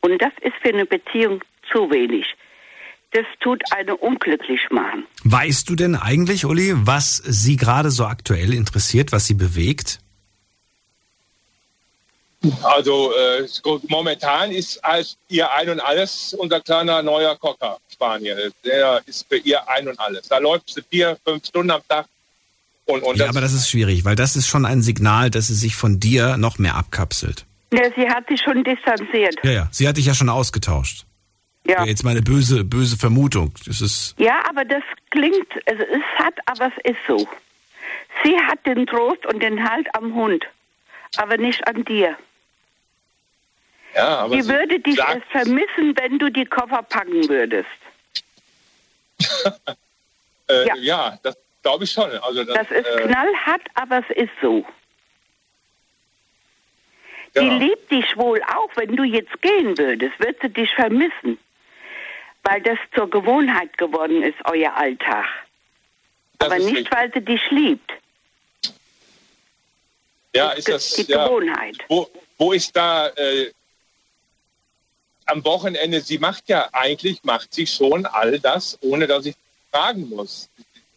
Und 0.00 0.20
das 0.22 0.32
ist 0.40 0.54
für 0.62 0.70
eine 0.70 0.86
Beziehung 0.86 1.42
zu 1.70 1.90
wenig. 1.90 2.26
Das 3.12 3.24
tut 3.40 3.62
eine 3.76 3.96
unglücklich 3.96 4.60
machen. 4.70 5.04
Weißt 5.24 5.68
du 5.68 5.74
denn 5.74 5.96
eigentlich, 5.96 6.44
Uli, 6.44 6.72
was 6.74 7.16
Sie 7.16 7.56
gerade 7.56 7.90
so 7.90 8.04
aktuell 8.04 8.54
interessiert, 8.54 9.12
was 9.12 9.26
Sie 9.26 9.34
bewegt? 9.34 9.98
Also 12.62 13.12
äh, 13.14 13.46
momentan 13.88 14.50
ist 14.50 14.82
als 14.82 15.18
ihr 15.28 15.52
ein 15.52 15.68
und 15.68 15.80
alles 15.80 16.34
unser 16.34 16.60
kleiner 16.60 17.02
neuer 17.02 17.36
Cocker 17.36 17.78
Spanier. 17.92 18.50
Der 18.64 19.02
ist 19.04 19.26
für 19.28 19.36
ihr 19.36 19.68
ein 19.68 19.88
und 19.88 20.00
alles. 20.00 20.28
Da 20.28 20.38
läuft 20.38 20.70
sie 20.70 20.82
vier, 20.82 21.18
fünf 21.22 21.44
Stunden 21.44 21.70
am 21.70 21.82
Tag. 21.86 22.06
Und, 22.86 23.02
und 23.02 23.18
ja, 23.18 23.26
das, 23.26 23.36
aber 23.36 23.42
das 23.42 23.52
ist 23.52 23.68
schwierig, 23.68 24.04
weil 24.04 24.16
das 24.16 24.36
ist 24.36 24.46
schon 24.48 24.64
ein 24.64 24.80
Signal, 24.80 25.30
dass 25.30 25.48
sie 25.48 25.54
sich 25.54 25.76
von 25.76 26.00
dir 26.00 26.38
noch 26.38 26.58
mehr 26.58 26.76
abkapselt. 26.76 27.44
Ja, 27.72 27.84
sie 27.94 28.08
hat 28.08 28.26
sich 28.28 28.40
schon 28.40 28.64
distanziert. 28.64 29.36
Ja, 29.42 29.50
ja, 29.50 29.68
sie 29.70 29.86
hat 29.86 29.96
dich 29.96 30.06
ja 30.06 30.14
schon 30.14 30.28
ausgetauscht. 30.28 31.04
Ja. 31.66 31.84
Jetzt 31.84 32.04
meine 32.04 32.22
böse, 32.22 32.64
böse 32.64 32.96
Vermutung. 32.96 33.52
Das 33.66 33.80
ist, 33.80 34.14
Ja, 34.18 34.40
aber 34.48 34.64
das 34.64 34.82
klingt, 35.10 35.46
also 35.66 35.82
es 35.82 36.24
hat, 36.24 36.34
aber 36.46 36.72
es 36.74 36.92
ist 36.92 36.98
so. 37.06 37.28
Sie 38.24 38.36
hat 38.36 38.64
den 38.66 38.86
Trost 38.86 39.24
und 39.26 39.42
den 39.42 39.68
Halt 39.68 39.86
am 39.94 40.14
Hund, 40.14 40.44
aber 41.16 41.36
nicht 41.36 41.68
an 41.68 41.84
dir. 41.84 42.16
Ja, 43.94 44.18
aber 44.18 44.36
Die 44.36 44.42
sie 44.42 44.48
würde 44.48 44.78
dich 44.80 44.96
sagt, 44.96 45.24
vermissen, 45.30 45.94
wenn 45.98 46.18
du 46.18 46.30
die 46.30 46.44
Koffer 46.44 46.82
packen 46.82 47.28
würdest. 47.28 47.68
äh, 50.48 50.66
ja. 50.66 50.74
ja. 50.76 51.18
das 51.22 51.36
glaube 51.62 51.84
ich 51.84 51.90
schon. 51.92 52.10
Also 52.10 52.44
das, 52.44 52.54
Das 52.56 52.70
ist 52.70 52.86
äh, 52.86 53.02
knallhart, 53.02 53.62
aber 53.74 53.98
es 54.08 54.16
ist 54.16 54.32
so. 54.40 54.64
Die 57.38 57.44
Ja. 57.46 57.56
liebt 57.58 57.90
dich 57.90 58.16
wohl 58.16 58.42
auch, 58.42 58.70
wenn 58.76 58.96
du 58.96 59.04
jetzt 59.04 59.40
gehen 59.42 59.76
würdest, 59.78 60.18
wird 60.18 60.40
sie 60.42 60.48
dich 60.48 60.70
vermissen. 60.74 61.38
Weil 62.42 62.60
das 62.62 62.78
zur 62.94 63.08
Gewohnheit 63.10 63.76
geworden 63.78 64.22
ist, 64.22 64.36
euer 64.44 64.74
Alltag. 64.74 65.26
aber 66.38 66.56
ist 66.56 66.64
nicht, 66.64 66.76
richtig. 66.78 66.92
weil 66.96 67.12
sie 67.12 67.20
dich 67.20 67.50
liebt. 67.50 67.92
Ja, 70.34 70.52
ist 70.52 70.68
das 70.68 70.90
die 70.94 71.10
ja, 71.10 71.26
Gewohnheit. 71.26 71.76
Wo, 71.88 72.08
wo 72.38 72.52
ist 72.52 72.74
da 72.74 73.08
äh, 73.08 73.50
am 75.30 75.44
Wochenende? 75.44 76.00
Sie 76.00 76.18
macht 76.18 76.48
ja 76.48 76.68
eigentlich 76.72 77.22
macht 77.24 77.52
sie 77.54 77.66
schon 77.66 78.06
all 78.06 78.38
das, 78.38 78.78
ohne 78.82 79.06
dass 79.06 79.26
ich 79.26 79.34
fragen 79.72 80.08
muss. 80.08 80.48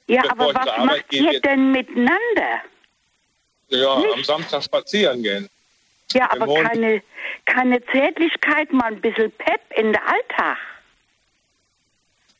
Ja, 0.07 0.21
Bevor 0.23 0.49
aber 0.49 0.53
was 0.55 0.65
macht 0.85 1.09
gehe, 1.09 1.33
ihr 1.33 1.39
denn 1.41 1.71
miteinander? 1.71 2.61
Ja, 3.69 3.97
Nicht? 3.99 4.13
am 4.13 4.23
Samstag 4.23 4.63
spazieren 4.63 5.23
gehen. 5.23 5.49
Ja, 6.13 6.25
Im 6.33 6.41
aber 6.41 6.45
Mond- 6.53 6.67
keine, 6.69 7.01
keine 7.45 7.83
Zärtlichkeit, 7.87 8.71
mal 8.73 8.87
ein 8.93 9.01
bisschen 9.01 9.31
Pep 9.31 9.61
in 9.77 9.91
der 9.93 10.01
Alltag. 10.07 10.57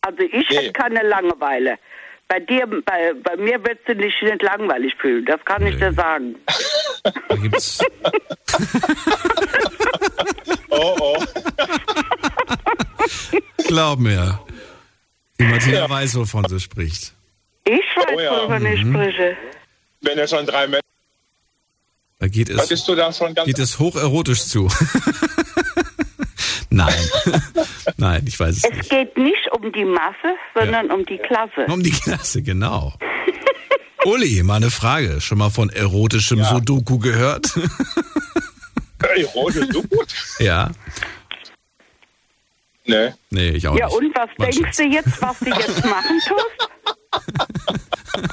Also 0.02 0.20
ich 0.24 0.50
Nee. 0.50 0.58
hätte 0.58 0.74
keine 0.74 1.02
Langeweile. 1.04 1.80
Bei 2.28 2.40
dir, 2.40 2.68
bei, 2.68 3.14
bei 3.14 3.36
mir 3.38 3.64
wird 3.66 3.80
sie 3.88 3.96
nicht, 3.96 4.22
nicht 4.22 4.42
langweilig 4.42 4.94
fühlen, 4.96 5.26
das 5.26 5.44
kann 5.46 5.66
ich 5.66 5.78
dir 5.78 5.94
sagen. 5.94 6.36
da 7.30 7.36
gibt's, 7.36 7.80
Oh, 10.70 10.96
oh. 11.00 11.18
Glaub 13.74 14.00
mir. 14.00 14.40
Die 15.40 15.46
Martina 15.46 15.90
weiß, 15.90 16.14
wovon 16.16 16.46
sie 16.48 16.60
spricht. 16.60 17.14
Ich 17.66 17.74
weiß, 17.96 18.06
Oh 18.16 18.20
ja. 18.20 18.32
wovon 18.44 18.66
ich 18.68 18.84
Mhm. 18.84 18.94
spreche. 18.94 19.38
Wenn 20.02 20.18
er 20.20 20.28
schon 20.28 20.46
drei 20.46 20.68
Menschen. 20.68 20.82
Da 22.20 22.28
geht 22.28 22.50
es, 22.50 22.58
Hattest 22.62 22.88
du 22.88 22.94
da 22.96 23.12
schon 23.12 23.34
ganz. 23.34 23.48
geht 23.48 23.58
es 23.58 23.80
hocherotisch 23.80 24.44
zu. 24.46 24.70
Nein. 26.70 26.94
Nein, 27.98 28.24
ich 28.28 28.40
weiß 28.40 28.58
es 28.58 28.64
nicht. 28.64 28.82
Es 28.84 28.90
geht 28.90 29.18
nicht 29.18 29.52
um 29.52 29.72
die 29.74 29.86
Masse, 29.86 30.36
sondern 30.56 30.92
um 30.92 31.04
die 31.06 31.18
Klasse. 31.18 31.66
Um 31.68 31.82
die 31.84 31.92
Klasse, 31.92 32.42
genau. 32.44 32.94
Uli, 34.06 34.44
mal 34.44 34.58
eine 34.58 34.70
Frage. 34.72 35.20
Schon 35.22 35.40
mal 35.40 35.50
von 35.50 35.70
erotischem 35.70 36.44
Sudoku 36.44 37.00
gehört? 37.00 37.48
Erotisch, 39.18 39.68
so 39.72 39.82
gut? 39.84 40.08
ja. 40.40 40.70
Ne. 42.86 43.16
Nee, 43.30 43.50
ich 43.52 43.68
auch 43.68 43.76
Ja, 43.78 43.86
nicht. 43.88 43.96
und 43.98 44.16
was 44.16 44.30
Mein 44.38 44.52
denkst 44.52 44.78
du 44.78 44.84
jetzt, 44.84 45.22
was 45.22 45.40
du 45.40 45.46
jetzt 45.50 45.86
machen 45.86 46.20
tust? 46.28 46.70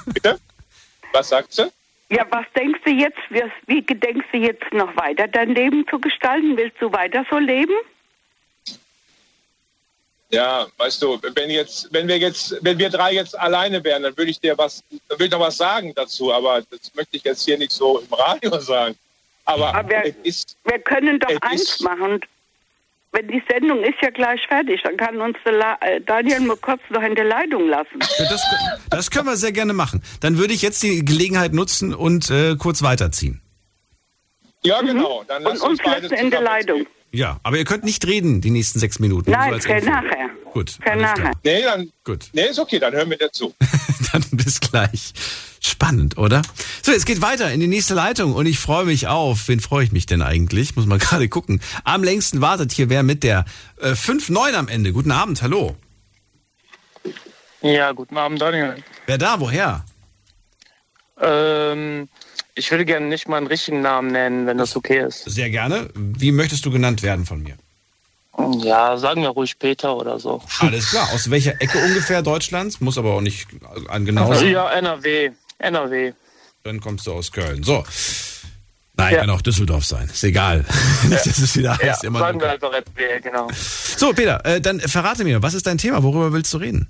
Bitte? 0.15 0.39
Was 1.13 1.29
sagt 1.29 1.53
sie? 1.53 1.71
Ja, 2.11 2.27
was 2.31 2.45
denkst 2.57 2.81
du 2.85 2.91
jetzt, 2.91 3.19
wie, 3.29 3.43
wie 3.67 3.83
gedenkst 3.87 4.27
du 4.33 4.39
jetzt 4.39 4.73
noch 4.73 4.95
weiter 4.97 5.29
dein 5.29 5.55
Leben 5.55 5.87
zu 5.89 6.01
gestalten? 6.01 6.57
Willst 6.57 6.77
du 6.81 6.93
weiter 6.93 7.25
so 7.31 7.39
leben? 7.39 7.75
Ja, 10.33 10.67
weißt 10.77 11.03
du, 11.03 11.19
wenn 11.35 11.51
jetzt, 11.51 11.93
wenn 11.93 12.07
wir 12.07 12.19
jetzt, 12.19 12.57
wenn 12.63 12.79
wir 12.79 12.89
drei 12.89 13.13
jetzt 13.15 13.37
alleine 13.39 13.83
wären, 13.83 14.05
dann 14.05 14.17
würde 14.17 14.31
ich 14.31 14.39
dir 14.41 14.57
was, 14.57 14.83
dann 15.09 15.19
würde 15.19 15.25
ich 15.25 15.31
noch 15.33 15.41
was 15.41 15.57
sagen 15.57 15.93
dazu, 15.95 16.33
aber 16.33 16.63
das 16.71 16.93
möchte 16.95 17.17
ich 17.17 17.25
jetzt 17.25 17.45
hier 17.45 17.59
nicht 17.59 17.73
so 17.73 17.99
im 17.99 18.13
Radio 18.13 18.59
sagen. 18.61 18.97
Aber, 19.45 19.75
Aber 19.75 20.05
es 20.07 20.15
ist, 20.23 20.57
Wir 20.65 20.79
können 20.79 21.19
doch 21.19 21.29
eins 21.41 21.63
ist- 21.63 21.81
machen. 21.83 22.21
Wenn 23.13 23.27
die 23.27 23.43
Sendung 23.51 23.83
ist 23.83 24.01
ja 24.03 24.11
gleich 24.11 24.41
fertig, 24.47 24.83
dann 24.85 24.97
kann 24.97 25.21
uns 25.21 25.37
äh, 25.45 26.01
Daniel 26.03 26.41
mal 26.41 26.57
kurz 26.57 26.81
noch 26.91 27.03
in 27.03 27.17
der 27.17 27.25
Leitung 27.25 27.69
lassen. 27.69 27.99
Das, 27.99 28.43
das 28.89 29.11
können 29.11 29.27
wir 29.27 29.37
sehr 29.37 29.51
gerne 29.51 29.73
machen. 29.73 30.01
Dann 30.21 30.39
würde 30.39 30.55
ich 30.55 30.63
jetzt 30.63 30.83
die 30.83 31.05
Gelegenheit 31.05 31.53
nutzen 31.53 31.93
und 31.93 32.31
äh, 32.31 32.55
kurz 32.57 32.83
weiterziehen. 32.83 33.41
ja 34.63 34.81
genau, 34.81 35.25
dann 35.27 35.43
lass. 35.43 35.61
Und 35.61 35.71
uns 35.71 35.81
beide 35.83 36.03
lassen 36.03 36.15
in 36.15 36.31
der 36.31 36.43
Leitung. 36.43 36.87
Ja, 37.13 37.41
aber 37.43 37.59
ihr 37.59 37.65
könnt 37.65 37.85
nicht 37.85 38.07
reden 38.07 38.41
die 38.41 38.51
nächsten 38.51 38.79
sechs 38.79 38.99
Minuten. 38.99 39.31
Nein, 39.31 39.49
So 39.51 39.55
als 39.57 39.67
für 39.67 39.91
nachher. 39.91 40.31
Gut, 40.53 40.79
Für 40.83 40.97
nachher. 40.97 41.33
Nee, 41.45 41.63
dann, 41.63 41.91
Gut. 42.05 42.29
nee, 42.33 42.47
ist 42.47 42.59
okay, 42.59 42.79
dann 42.79 42.93
hören 42.93 43.09
wir 43.11 43.19
dazu. 43.19 43.55
Dann 44.13 44.25
bis 44.33 44.59
gleich. 44.59 45.13
Spannend, 45.61 46.19
oder? 46.19 46.43
So, 46.83 46.91
es 46.91 47.05
geht 47.05 47.23
weiter 47.23 47.53
in 47.53 47.61
die 47.61 47.69
nächste 47.69 47.95
Leitung 47.95 48.33
und 48.33 48.47
ich 48.47 48.59
freue 48.59 48.85
mich 48.85 49.07
auf. 49.07 49.47
Wen 49.47 49.61
freue 49.61 49.85
ich 49.85 49.93
mich 49.93 50.07
denn 50.07 50.21
eigentlich? 50.23 50.75
Muss 50.75 50.87
mal 50.87 50.99
gerade 51.01 51.29
gucken. 51.29 51.61
Am 51.85 52.03
längsten 52.03 52.41
wartet 52.41 52.73
hier 52.73 52.89
wer 52.91 53.05
mit 53.05 53.23
der 53.23 53.45
äh, 53.81 53.93
5-9 53.93 54.55
am 54.55 54.67
Ende. 54.67 54.93
Guten 54.93 55.13
Abend, 55.13 55.43
hallo. 55.43 55.77
Ja, 57.63 57.93
guten 57.93 58.17
Abend, 58.17 58.41
Daniel. 58.41 58.83
Wer 59.07 59.19
da? 59.19 59.39
Woher? 59.39 59.85
Ähm, 61.21 62.09
ich 62.61 62.71
würde 62.71 62.85
gerne 62.85 63.07
nicht 63.07 63.27
mal 63.29 63.39
einen 63.39 63.47
richtigen 63.49 63.81
Namen 63.81 64.13
nennen, 64.13 64.47
wenn 64.47 64.59
das 64.59 64.77
okay 64.77 65.01
ist. 65.07 65.25
Sehr 65.25 65.51
gerne. 65.51 65.89
Wie 65.95 66.31
möchtest 66.31 66.65
du 66.67 66.71
genannt 66.71 67.03
werden 67.03 67.27
von 67.27 67.43
mir? 67.43 67.57
Ja, 68.63 68.97
sagen 68.97 69.23
wir 69.23 69.31
ruhig 69.31 69.59
Peter 69.59 69.97
oder 69.97 70.19
so. 70.21 70.41
Alles 70.61 70.91
klar. 70.91 71.09
Aus 71.13 71.31
welcher 71.31 71.61
Ecke 71.61 71.79
ungefähr 71.79 72.23
Deutschlands? 72.23 72.81
Muss 72.81 72.97
aber 72.97 73.13
auch 73.15 73.21
nicht 73.21 73.49
an 73.89 74.05
genau 74.05 74.33
sein. 74.33 74.49
Ja, 74.53 74.71
NRW. 74.71 75.31
NRW. 75.59 76.13
Dann 76.63 76.81
kommst 76.81 77.07
du 77.07 77.13
aus 77.13 77.33
Köln. 77.33 77.63
So. 77.63 77.85
Nein, 78.95 79.15
Ja. 79.15 79.21
kann 79.21 79.31
auch 79.31 79.43
Düsseldorf 79.43 79.85
sein. 79.85 80.09
Ist 80.13 80.25
egal. 80.25 80.65
Nicht, 81.09 81.27
dass 81.27 81.39
es 81.39 81.57
wieder 81.57 81.77
Ja, 81.83 81.89
heißt, 81.93 82.05
immer 82.05 82.19
sagen 82.19 82.41
wir 82.41 82.51
einfach 82.51 82.73
NRW, 82.73 83.21
genau. 83.23 83.49
So, 83.53 84.13
Peter, 84.13 84.45
äh, 84.45 84.61
dann 84.61 84.81
verrate 84.81 85.25
mir, 85.25 85.43
was 85.43 85.55
ist 85.55 85.67
dein 85.67 85.79
Thema? 85.79 86.03
Worüber 86.03 86.33
willst 86.33 86.53
du 86.55 86.59
reden? 86.59 86.89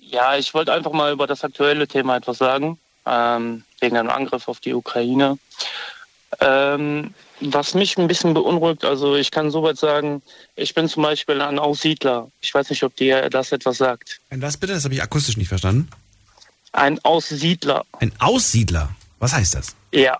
Ja, 0.00 0.36
ich 0.36 0.52
wollte 0.54 0.72
einfach 0.72 0.92
mal 0.92 1.12
über 1.12 1.26
das 1.26 1.42
aktuelle 1.44 1.86
Thema 1.88 2.16
etwas 2.16 2.38
sagen, 2.38 2.78
ähm, 3.06 3.64
wegen 3.80 3.96
einem 3.96 4.10
Angriff 4.10 4.48
auf 4.48 4.60
die 4.60 4.74
Ukraine. 4.74 5.38
Ähm, 6.40 7.14
was 7.40 7.74
mich 7.74 7.96
ein 7.98 8.08
bisschen 8.08 8.34
beunruhigt, 8.34 8.84
also 8.84 9.14
ich 9.14 9.30
kann 9.30 9.50
soweit 9.50 9.76
sagen, 9.76 10.22
ich 10.54 10.74
bin 10.74 10.88
zum 10.88 11.02
Beispiel 11.02 11.40
ein 11.40 11.58
Aussiedler. 11.58 12.30
Ich 12.40 12.52
weiß 12.52 12.70
nicht, 12.70 12.82
ob 12.82 12.96
dir 12.96 13.28
das 13.30 13.52
etwas 13.52 13.78
sagt. 13.78 14.20
Ein 14.30 14.42
was 14.42 14.56
bitte? 14.56 14.72
Das 14.74 14.84
habe 14.84 14.94
ich 14.94 15.02
akustisch 15.02 15.36
nicht 15.36 15.48
verstanden. 15.48 15.88
Ein 16.72 17.02
Aussiedler. 17.04 17.84
Ein 18.00 18.12
Aussiedler. 18.18 18.90
Was 19.18 19.32
heißt 19.32 19.54
das? 19.54 19.76
Ja. 19.92 20.18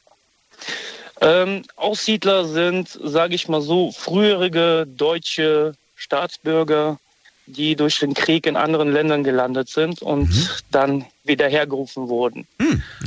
Ähm, 1.21 1.65
Aussiedler 1.77 2.47
sind, 2.47 2.99
sage 3.03 3.35
ich 3.35 3.49
mal 3.49 3.63
so, 3.63 3.93
frühere 3.93 4.87
deutsche 4.87 5.75
Staatsbürger, 5.97 6.99
die 7.47 7.77
durch 7.77 7.99
den 7.99 8.15
Krieg 8.15 8.47
in 8.47 8.57
anderen 8.57 8.93
Ländern 8.93 9.25
gelandet 9.25 9.69
sind 9.69 10.03
und 10.03 10.63
dann 10.71 11.07
wieder 11.27 11.49
hergerufen 11.49 12.09
wurden. 12.09 12.47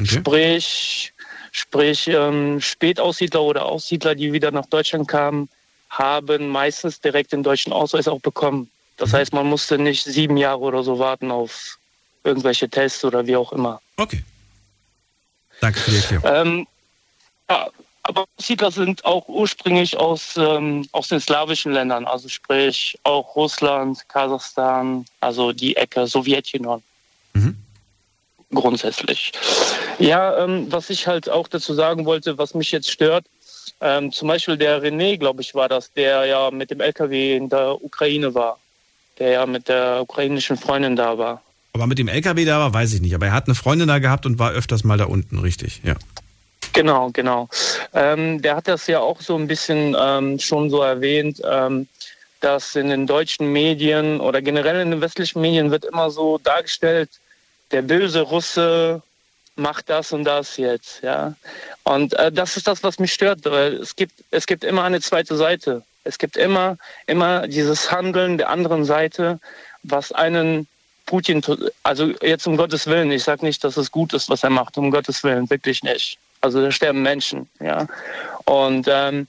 Sprich, 0.04 1.14
sprich 1.52 2.08
ähm, 2.08 2.62
Spätaussiedler 2.62 3.42
oder 3.42 3.66
Aussiedler, 3.66 4.16
die 4.16 4.34
wieder 4.34 4.52
nach 4.52 4.66
Deutschland 4.66 5.08
kamen, 5.08 5.50
haben 5.90 6.50
meistens 6.50 7.02
direkt 7.02 7.32
den 7.32 7.44
deutschen 7.44 7.74
Ausweis 7.74 8.08
auch 8.08 8.22
bekommen. 8.22 8.70
Das 8.98 9.14
heißt, 9.14 9.34
man 9.34 9.48
musste 9.48 9.78
nicht 9.78 10.04
sieben 10.04 10.38
Jahre 10.38 10.60
oder 10.60 10.84
so 10.84 11.00
warten 11.00 11.32
auf 11.32 11.78
irgendwelche 12.24 12.70
Tests 12.70 13.04
oder 13.06 13.26
wie 13.26 13.36
auch 13.36 13.54
immer. 13.54 13.82
Okay. 13.98 14.24
Danke 15.62 15.80
für 15.80 15.92
die 15.92 15.98
Erklärung. 15.98 16.30
Ähm, 16.32 16.68
ja, 17.50 17.68
aber 18.04 18.26
Siedler 18.38 18.72
sind 18.72 19.06
auch 19.06 19.28
ursprünglich 19.28 19.98
aus, 19.98 20.36
ähm, 20.38 20.88
aus 20.92 21.10
den 21.10 21.20
slawischen 21.20 21.74
Ländern, 21.74 22.06
also 22.06 22.28
sprich 22.28 22.98
auch 23.04 23.36
Russland, 23.36 24.08
Kasachstan, 24.10 25.06
also 25.20 25.52
die 25.54 25.76
Ecke 25.76 26.08
Sowjetunion. 26.08 26.82
Grundsätzlich. 28.54 29.32
Ja, 30.00 30.44
ähm, 30.44 30.72
was 30.72 30.90
ich 30.90 31.08
halt 31.08 31.30
auch 31.30 31.48
dazu 31.48 31.74
sagen 31.74 32.06
wollte, 32.06 32.38
was 32.38 32.56
mich 32.56 32.72
jetzt 32.72 32.90
stört, 32.90 33.26
ähm, 33.82 34.12
zum 34.12 34.28
Beispiel 34.28 34.58
der 34.58 34.82
René, 34.82 35.18
glaube 35.18 35.42
ich, 35.42 35.56
war 35.56 35.70
das, 35.70 35.94
der 35.94 36.26
ja 36.26 36.52
mit 36.52 36.72
dem 36.72 36.82
LKW 36.82 37.38
in 37.38 37.50
der 37.50 37.82
Ukraine 37.84 38.34
war, 38.34 38.60
der 39.20 39.30
ja 39.32 39.46
mit 39.46 39.68
der 39.68 40.02
ukrainischen 40.02 40.58
Freundin 40.58 40.96
da 40.96 41.18
war. 41.18 41.42
Aber 41.74 41.88
mit 41.88 42.00
dem 42.00 42.08
LKW 42.08 42.44
da 42.46 42.60
war, 42.60 42.74
weiß 42.74 42.94
ich 42.94 43.02
nicht. 43.02 43.14
Aber 43.14 43.28
er 43.28 43.32
hat 43.34 43.46
eine 43.46 43.56
Freundin 43.56 43.88
da 43.88 44.00
gehabt 44.00 44.26
und 44.26 44.40
war 44.40 44.52
öfters 44.52 44.84
mal 44.84 44.98
da 44.98 45.06
unten, 45.06 45.40
richtig, 45.40 45.82
ja. 45.84 45.96
Genau, 46.74 47.10
genau. 47.12 47.50
Ähm, 47.94 48.42
der 48.42 48.56
hat 48.56 48.68
das 48.68 48.88
ja 48.88 49.00
auch 49.00 49.22
so 49.22 49.36
ein 49.36 49.48
bisschen 49.48 49.96
ähm, 50.00 50.40
schon 50.40 50.70
so 50.70 50.82
erwähnt, 50.82 51.42
ähm, 51.50 51.88
dass 52.42 52.76
in 52.76 52.90
den 52.90 53.08
deutschen 53.08 53.52
Medien 53.52 54.20
oder 54.20 54.42
generell 54.42 54.82
in 54.82 54.92
den 54.92 55.02
westlichen 55.02 55.42
Medien 55.42 55.72
wird 55.72 55.86
immer 55.86 56.10
so 56.10 56.38
dargestellt, 56.38 57.10
der 57.72 57.82
böse 57.82 58.22
Russe 58.22 59.02
macht 59.56 59.90
das 59.90 60.12
und 60.12 60.24
das 60.24 60.58
jetzt, 60.58 61.04
ja. 61.04 61.36
Und 61.84 62.14
äh, 62.14 62.32
das 62.32 62.58
ist 62.58 62.68
das, 62.68 62.84
was 62.84 63.00
mich 63.00 63.14
stört, 63.14 63.40
weil 63.46 63.74
es 63.76 63.96
gibt, 63.96 64.24
es 64.32 64.48
gibt 64.48 64.64
immer 64.64 64.84
eine 64.84 65.02
zweite 65.02 65.36
Seite. 65.36 65.84
Es 66.04 66.18
gibt 66.18 66.38
immer, 66.38 66.78
immer 67.08 67.48
dieses 67.48 67.92
Handeln 67.92 68.38
der 68.38 68.50
anderen 68.50 68.86
Seite, 68.86 69.40
was 69.84 70.12
einen 70.12 70.68
Putin, 71.06 71.42
also 71.84 72.14
jetzt 72.22 72.48
um 72.48 72.56
Gottes 72.56 72.88
Willen, 72.88 73.12
ich 73.12 73.24
sage 73.24 73.46
nicht, 73.46 73.64
dass 73.64 73.78
es 73.78 73.92
gut 73.92 74.14
ist, 74.14 74.30
was 74.30 74.44
er 74.44 74.50
macht, 74.50 74.78
um 74.78 74.92
Gottes 74.92 75.24
Willen, 75.24 75.50
wirklich 75.50 75.84
nicht. 75.84 76.18
Also 76.42 76.62
da 76.62 76.72
sterben 76.72 77.02
Menschen, 77.02 77.50
ja. 77.60 77.88
Und 78.46 78.88
ähm, 78.90 79.28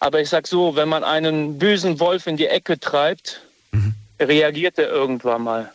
aber 0.00 0.20
ich 0.20 0.30
sag 0.30 0.46
so, 0.46 0.74
wenn 0.76 0.88
man 0.88 1.04
einen 1.04 1.58
bösen 1.58 2.00
Wolf 2.00 2.26
in 2.26 2.38
die 2.38 2.46
Ecke 2.46 2.80
treibt, 2.80 3.42
reagiert 4.18 4.78
er 4.78 4.88
irgendwann 4.88 5.42
mal. 5.42 5.72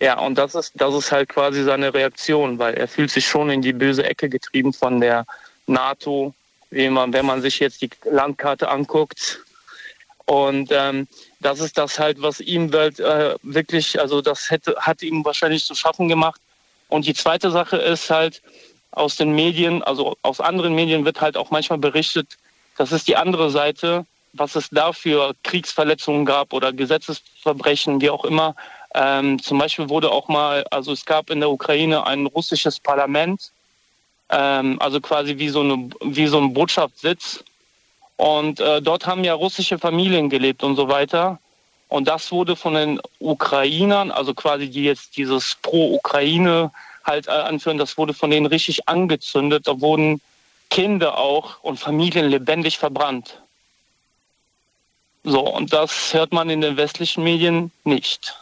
Ja, 0.00 0.18
und 0.18 0.36
das 0.36 0.54
ist, 0.54 0.72
das 0.74 0.94
ist 0.94 1.10
halt 1.10 1.28
quasi 1.30 1.64
seine 1.64 1.92
Reaktion, 1.94 2.58
weil 2.58 2.74
er 2.74 2.86
fühlt 2.86 3.10
sich 3.10 3.26
schon 3.26 3.48
in 3.50 3.62
die 3.62 3.72
böse 3.72 4.04
Ecke 4.04 4.28
getrieben 4.28 4.72
von 4.72 5.00
der 5.00 5.24
NATO, 5.66 6.34
wie 6.70 6.90
man, 6.90 7.12
wenn 7.12 7.24
man 7.24 7.40
sich 7.40 7.58
jetzt 7.60 7.80
die 7.80 7.90
Landkarte 8.04 8.68
anguckt. 8.68 9.40
Und 10.26 10.70
ähm, 10.72 11.08
das 11.40 11.60
ist 11.60 11.78
das 11.78 11.98
halt, 11.98 12.20
was 12.20 12.40
ihm 12.40 12.70
halt, 12.72 13.00
äh, 13.00 13.36
wirklich, 13.42 13.98
also 13.98 14.20
das 14.20 14.50
hätte, 14.50 14.76
hat 14.78 15.02
ihm 15.02 15.24
wahrscheinlich 15.24 15.64
zu 15.64 15.74
schaffen 15.74 16.08
gemacht. 16.08 16.40
Und 16.88 17.06
die 17.06 17.14
zweite 17.14 17.50
Sache 17.50 17.76
ist 17.78 18.10
halt, 18.10 18.42
aus 18.96 19.16
den 19.16 19.34
Medien, 19.34 19.82
also 19.82 20.16
aus 20.22 20.40
anderen 20.40 20.74
Medien 20.74 21.04
wird 21.04 21.20
halt 21.20 21.36
auch 21.36 21.50
manchmal 21.50 21.78
berichtet, 21.78 22.38
das 22.76 22.92
ist 22.92 23.06
die 23.08 23.16
andere 23.16 23.50
Seite, 23.50 24.06
was 24.32 24.56
es 24.56 24.68
da 24.70 24.92
für 24.92 25.34
Kriegsverletzungen 25.44 26.24
gab 26.24 26.52
oder 26.52 26.72
Gesetzesverbrechen, 26.72 28.00
wie 28.00 28.10
auch 28.10 28.24
immer. 28.24 28.54
Ähm, 28.98 29.42
zum 29.42 29.58
Beispiel 29.58 29.90
wurde 29.90 30.10
auch 30.10 30.26
mal, 30.28 30.64
also 30.70 30.90
es 30.90 31.04
gab 31.04 31.28
in 31.28 31.40
der 31.40 31.50
Ukraine 31.50 32.06
ein 32.06 32.24
russisches 32.24 32.80
Parlament, 32.80 33.52
ähm, 34.30 34.78
also 34.80 35.02
quasi 35.02 35.36
wie 35.36 35.50
so, 35.50 35.60
eine, 35.60 35.90
wie 36.00 36.26
so 36.26 36.38
ein 36.38 36.54
Botschaftssitz. 36.54 37.44
Und 38.16 38.58
äh, 38.58 38.80
dort 38.80 39.06
haben 39.06 39.22
ja 39.22 39.34
russische 39.34 39.78
Familien 39.78 40.30
gelebt 40.30 40.64
und 40.64 40.76
so 40.76 40.88
weiter. 40.88 41.38
Und 41.88 42.08
das 42.08 42.32
wurde 42.32 42.56
von 42.56 42.72
den 42.72 42.98
Ukrainern, 43.18 44.10
also 44.10 44.32
quasi 44.32 44.70
die 44.70 44.84
jetzt 44.84 45.18
dieses 45.18 45.58
Pro-Ukraine 45.60 46.72
halt 47.04 47.28
äh, 47.28 47.32
anführen, 47.32 47.76
das 47.76 47.98
wurde 47.98 48.14
von 48.14 48.30
denen 48.30 48.46
richtig 48.46 48.88
angezündet. 48.88 49.68
Da 49.68 49.78
wurden 49.78 50.22
Kinder 50.70 51.18
auch 51.18 51.62
und 51.62 51.78
Familien 51.78 52.30
lebendig 52.30 52.78
verbrannt. 52.78 53.42
So, 55.22 55.40
und 55.40 55.74
das 55.74 56.14
hört 56.14 56.32
man 56.32 56.48
in 56.48 56.62
den 56.62 56.78
westlichen 56.78 57.22
Medien 57.22 57.70
nicht. 57.84 58.34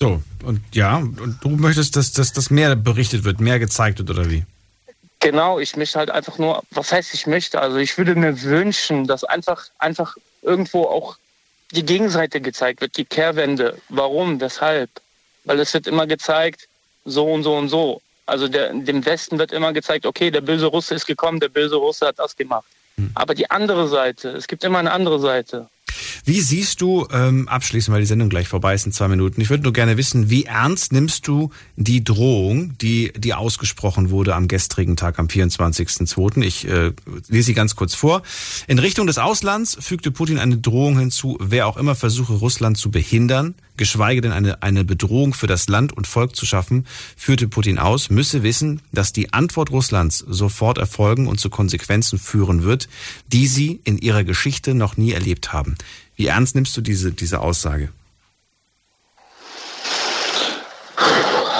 So, 0.00 0.22
und 0.44 0.62
ja, 0.72 0.96
und 0.96 1.38
du 1.42 1.50
möchtest, 1.50 1.94
dass, 1.94 2.12
dass 2.12 2.32
das 2.32 2.50
mehr 2.50 2.74
berichtet 2.74 3.24
wird, 3.24 3.40
mehr 3.40 3.58
gezeigt 3.58 3.98
wird, 3.98 4.08
oder 4.08 4.30
wie? 4.30 4.44
Genau, 5.18 5.58
ich 5.58 5.76
möchte 5.76 5.98
halt 5.98 6.10
einfach 6.10 6.38
nur, 6.38 6.62
was 6.70 6.90
heißt 6.90 7.12
ich 7.12 7.26
möchte? 7.26 7.60
Also 7.60 7.76
ich 7.76 7.98
würde 7.98 8.14
mir 8.14 8.40
wünschen, 8.42 9.06
dass 9.06 9.24
einfach, 9.24 9.66
einfach 9.78 10.16
irgendwo 10.40 10.84
auch 10.84 11.18
die 11.72 11.84
Gegenseite 11.84 12.40
gezeigt 12.40 12.80
wird, 12.80 12.96
die 12.96 13.04
Kehrwende. 13.04 13.76
Warum? 13.90 14.40
Weshalb? 14.40 14.88
Weil 15.44 15.60
es 15.60 15.74
wird 15.74 15.86
immer 15.86 16.06
gezeigt, 16.06 16.68
so 17.04 17.30
und 17.30 17.42
so 17.42 17.54
und 17.56 17.68
so. 17.68 18.00
Also 18.24 18.48
der, 18.48 18.72
dem 18.72 19.04
Westen 19.04 19.38
wird 19.38 19.52
immer 19.52 19.74
gezeigt, 19.74 20.06
okay, 20.06 20.30
der 20.30 20.40
böse 20.40 20.66
Russe 20.66 20.94
ist 20.94 21.06
gekommen, 21.06 21.40
der 21.40 21.48
böse 21.50 21.76
Russe 21.76 22.06
hat 22.06 22.18
das 22.18 22.34
gemacht. 22.34 22.66
Aber 23.14 23.34
die 23.34 23.50
andere 23.50 23.88
Seite, 23.88 24.30
es 24.30 24.46
gibt 24.46 24.64
immer 24.64 24.78
eine 24.78 24.92
andere 24.92 25.18
Seite. 25.20 25.68
Wie 26.24 26.40
siehst 26.40 26.80
du, 26.80 27.06
ähm, 27.12 27.48
abschließend, 27.48 27.92
weil 27.94 28.02
die 28.02 28.06
Sendung 28.06 28.28
gleich 28.28 28.48
vorbei 28.48 28.74
ist 28.74 28.86
in 28.86 28.92
zwei 28.92 29.08
Minuten, 29.08 29.40
ich 29.40 29.50
würde 29.50 29.62
nur 29.62 29.72
gerne 29.72 29.96
wissen, 29.96 30.30
wie 30.30 30.44
ernst 30.44 30.92
nimmst 30.92 31.26
du 31.26 31.50
die 31.76 32.04
Drohung, 32.04 32.76
die, 32.78 33.12
die 33.16 33.34
ausgesprochen 33.34 34.10
wurde 34.10 34.34
am 34.34 34.48
gestrigen 34.48 34.96
Tag, 34.96 35.18
am 35.18 35.26
24.02.? 35.26 36.42
Ich 36.42 36.66
äh, 36.66 36.92
lese 37.28 37.46
sie 37.46 37.54
ganz 37.54 37.76
kurz 37.76 37.94
vor. 37.94 38.22
In 38.66 38.78
Richtung 38.78 39.06
des 39.06 39.18
Auslands 39.18 39.76
fügte 39.80 40.10
Putin 40.10 40.38
eine 40.38 40.58
Drohung 40.58 40.98
hinzu, 40.98 41.36
wer 41.40 41.66
auch 41.66 41.76
immer 41.76 41.94
versuche, 41.94 42.34
Russland 42.34 42.78
zu 42.78 42.90
behindern, 42.90 43.54
geschweige 43.80 44.20
denn 44.20 44.30
eine, 44.30 44.62
eine 44.62 44.84
Bedrohung 44.84 45.32
für 45.32 45.46
das 45.46 45.66
Land 45.66 45.96
und 45.96 46.06
Volk 46.06 46.36
zu 46.36 46.44
schaffen, 46.44 46.86
führte 47.16 47.48
Putin 47.48 47.78
aus, 47.78 48.10
müsse 48.10 48.42
wissen, 48.42 48.82
dass 48.92 49.14
die 49.14 49.32
Antwort 49.32 49.70
Russlands 49.70 50.18
sofort 50.18 50.76
erfolgen 50.76 51.26
und 51.26 51.40
zu 51.40 51.48
Konsequenzen 51.48 52.18
führen 52.18 52.62
wird, 52.62 52.90
die 53.26 53.46
sie 53.46 53.80
in 53.84 53.96
ihrer 53.96 54.22
Geschichte 54.22 54.74
noch 54.74 54.98
nie 54.98 55.12
erlebt 55.12 55.54
haben. 55.54 55.76
Wie 56.14 56.26
ernst 56.26 56.54
nimmst 56.54 56.76
du 56.76 56.82
diese, 56.82 57.10
diese 57.10 57.40
Aussage? 57.40 57.88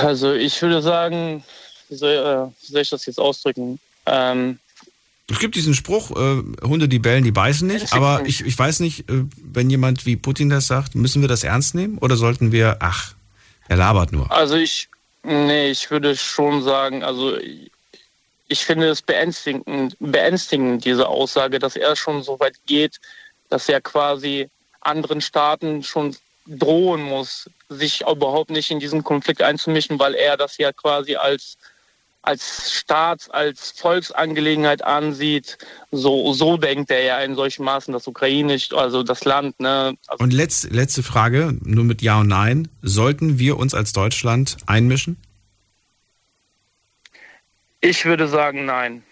Also 0.03 0.35
ich 0.35 0.61
würde 0.61 0.83
sagen, 0.83 1.43
wie 1.89 1.97
soll, 1.97 2.53
äh, 2.71 2.81
ich 2.81 2.91
das 2.91 3.07
jetzt 3.07 3.19
ausdrücken? 3.19 3.81
Ähm, 4.05 4.59
Es 5.31 5.39
gibt 5.39 5.55
diesen 5.55 5.75
Spruch, 5.75 6.11
äh, 6.11 6.43
Hunde, 6.67 6.89
die 6.89 6.99
bellen, 6.99 7.25
die 7.25 7.31
beißen 7.31 7.67
nicht. 7.67 7.93
Aber 7.93 8.23
ich, 8.27 8.45
ich 8.45 8.59
weiß 8.59 8.81
nicht, 8.81 9.09
äh, 9.09 9.25
wenn 9.37 9.71
jemand 9.71 10.05
wie 10.05 10.17
Putin 10.17 10.51
das 10.51 10.67
sagt, 10.67 10.95
müssen 10.95 11.23
wir 11.23 11.29
das 11.29 11.45
ernst 11.45 11.75
nehmen? 11.75 11.99
Oder 11.99 12.17
sollten 12.17 12.53
wir, 12.53 12.79
ach, 12.81 13.15
er 13.69 13.77
labert 13.77 14.13
nur. 14.13 14.31
Also 14.33 14.57
ich, 14.57 14.89
nee, 15.23 15.71
ich 15.71 15.91
würde 15.91 16.17
schon 16.17 16.63
sagen, 16.63 17.05
also 17.05 17.39
ich 18.49 18.65
finde 18.65 18.89
es 18.89 19.01
beängstigend, 19.01 19.97
beängstigend, 20.01 20.85
diese 20.85 21.07
Aussage, 21.07 21.61
dass 21.61 21.77
er 21.77 21.95
schon 21.95 22.25
so 22.25 22.41
weit 22.41 22.57
geht, 22.67 23.01
dass 23.49 23.69
er 23.69 23.81
quasi 23.81 24.49
anderen 24.81 25.21
Staaten 25.21 25.85
schon 25.85 26.17
drohen 26.47 27.03
muss, 27.03 27.49
sich 27.69 28.01
überhaupt 28.01 28.51
nicht 28.51 28.73
in 28.73 28.81
diesen 28.81 29.05
Konflikt 29.05 29.43
einzumischen, 29.43 30.01
weil 30.01 30.15
er 30.15 30.37
das 30.37 30.59
ja 30.59 30.73
quasi 30.73 31.15
als 31.15 31.57
als 32.23 32.73
Staats-, 32.73 33.31
als 33.31 33.73
Volksangelegenheit 33.73 34.85
ansieht. 34.85 35.59
So, 35.91 36.33
so 36.33 36.57
denkt 36.57 36.91
er 36.91 37.03
ja 37.03 37.21
in 37.21 37.35
solchen 37.35 37.65
Maßen 37.65 37.93
das 37.93 38.07
Ukrainisch, 38.07 38.73
also 38.73 39.03
das 39.03 39.25
Land. 39.25 39.59
Ne? 39.61 39.95
Also 40.07 40.23
Und 40.23 40.33
letz, 40.33 40.69
letzte 40.71 41.03
Frage, 41.03 41.57
nur 41.63 41.85
mit 41.85 42.03
Ja 42.03 42.21
und 42.21 42.29
Nein. 42.29 42.69
Sollten 42.83 43.39
wir 43.39 43.59
uns 43.59 43.75
als 43.75 43.93
Deutschland 43.93 44.57
einmischen? 44.67 45.17
ich 47.81 48.05
würde 48.05 48.29
sagen, 48.29 48.67
nein. 48.67 49.03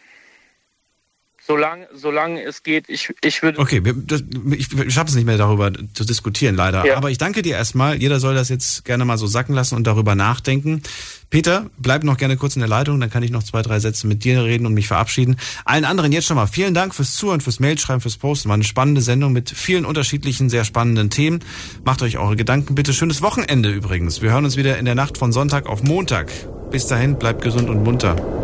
Solange, 1.50 1.88
solange 1.94 2.42
es 2.42 2.62
geht, 2.62 2.90
ich, 2.90 3.08
ich 3.24 3.42
würde. 3.42 3.58
Okay, 3.58 3.80
das, 4.06 4.22
ich, 4.50 4.70
ich 4.70 4.92
schaffe 4.92 5.08
es 5.08 5.14
nicht 5.14 5.24
mehr 5.24 5.38
darüber 5.38 5.72
zu 5.94 6.04
diskutieren, 6.04 6.54
leider. 6.54 6.84
Ja. 6.84 6.98
Aber 6.98 7.10
ich 7.10 7.16
danke 7.16 7.40
dir 7.40 7.56
erstmal. 7.56 7.96
Jeder 7.96 8.20
soll 8.20 8.34
das 8.34 8.50
jetzt 8.50 8.84
gerne 8.84 9.06
mal 9.06 9.16
so 9.16 9.26
sacken 9.26 9.54
lassen 9.54 9.74
und 9.74 9.86
darüber 9.86 10.14
nachdenken. 10.14 10.82
Peter, 11.30 11.70
bleib 11.78 12.04
noch 12.04 12.18
gerne 12.18 12.36
kurz 12.36 12.56
in 12.56 12.60
der 12.60 12.68
Leitung, 12.68 13.00
dann 13.00 13.08
kann 13.08 13.22
ich 13.22 13.30
noch 13.30 13.42
zwei, 13.42 13.62
drei 13.62 13.80
Sätze 13.80 14.06
mit 14.06 14.24
dir 14.24 14.44
reden 14.44 14.66
und 14.66 14.74
mich 14.74 14.88
verabschieden. 14.88 15.38
Allen 15.64 15.86
anderen 15.86 16.12
jetzt 16.12 16.26
schon 16.26 16.36
mal 16.36 16.46
vielen 16.46 16.74
Dank 16.74 16.94
fürs 16.94 17.14
Zuhören, 17.14 17.40
fürs 17.40 17.60
Mailschreiben, 17.60 18.02
fürs 18.02 18.18
Posten. 18.18 18.50
War 18.50 18.54
eine 18.54 18.64
spannende 18.64 19.00
Sendung 19.00 19.32
mit 19.32 19.48
vielen 19.48 19.86
unterschiedlichen, 19.86 20.50
sehr 20.50 20.66
spannenden 20.66 21.08
Themen. 21.08 21.40
Macht 21.82 22.02
euch 22.02 22.18
eure 22.18 22.36
Gedanken 22.36 22.74
bitte. 22.74 22.92
Schönes 22.92 23.22
Wochenende 23.22 23.70
übrigens. 23.70 24.20
Wir 24.20 24.32
hören 24.32 24.44
uns 24.44 24.58
wieder 24.58 24.76
in 24.76 24.84
der 24.84 24.94
Nacht 24.94 25.16
von 25.16 25.32
Sonntag 25.32 25.66
auf 25.66 25.82
Montag. 25.82 26.30
Bis 26.70 26.86
dahin, 26.86 27.18
bleibt 27.18 27.40
gesund 27.40 27.70
und 27.70 27.84
munter. 27.84 28.38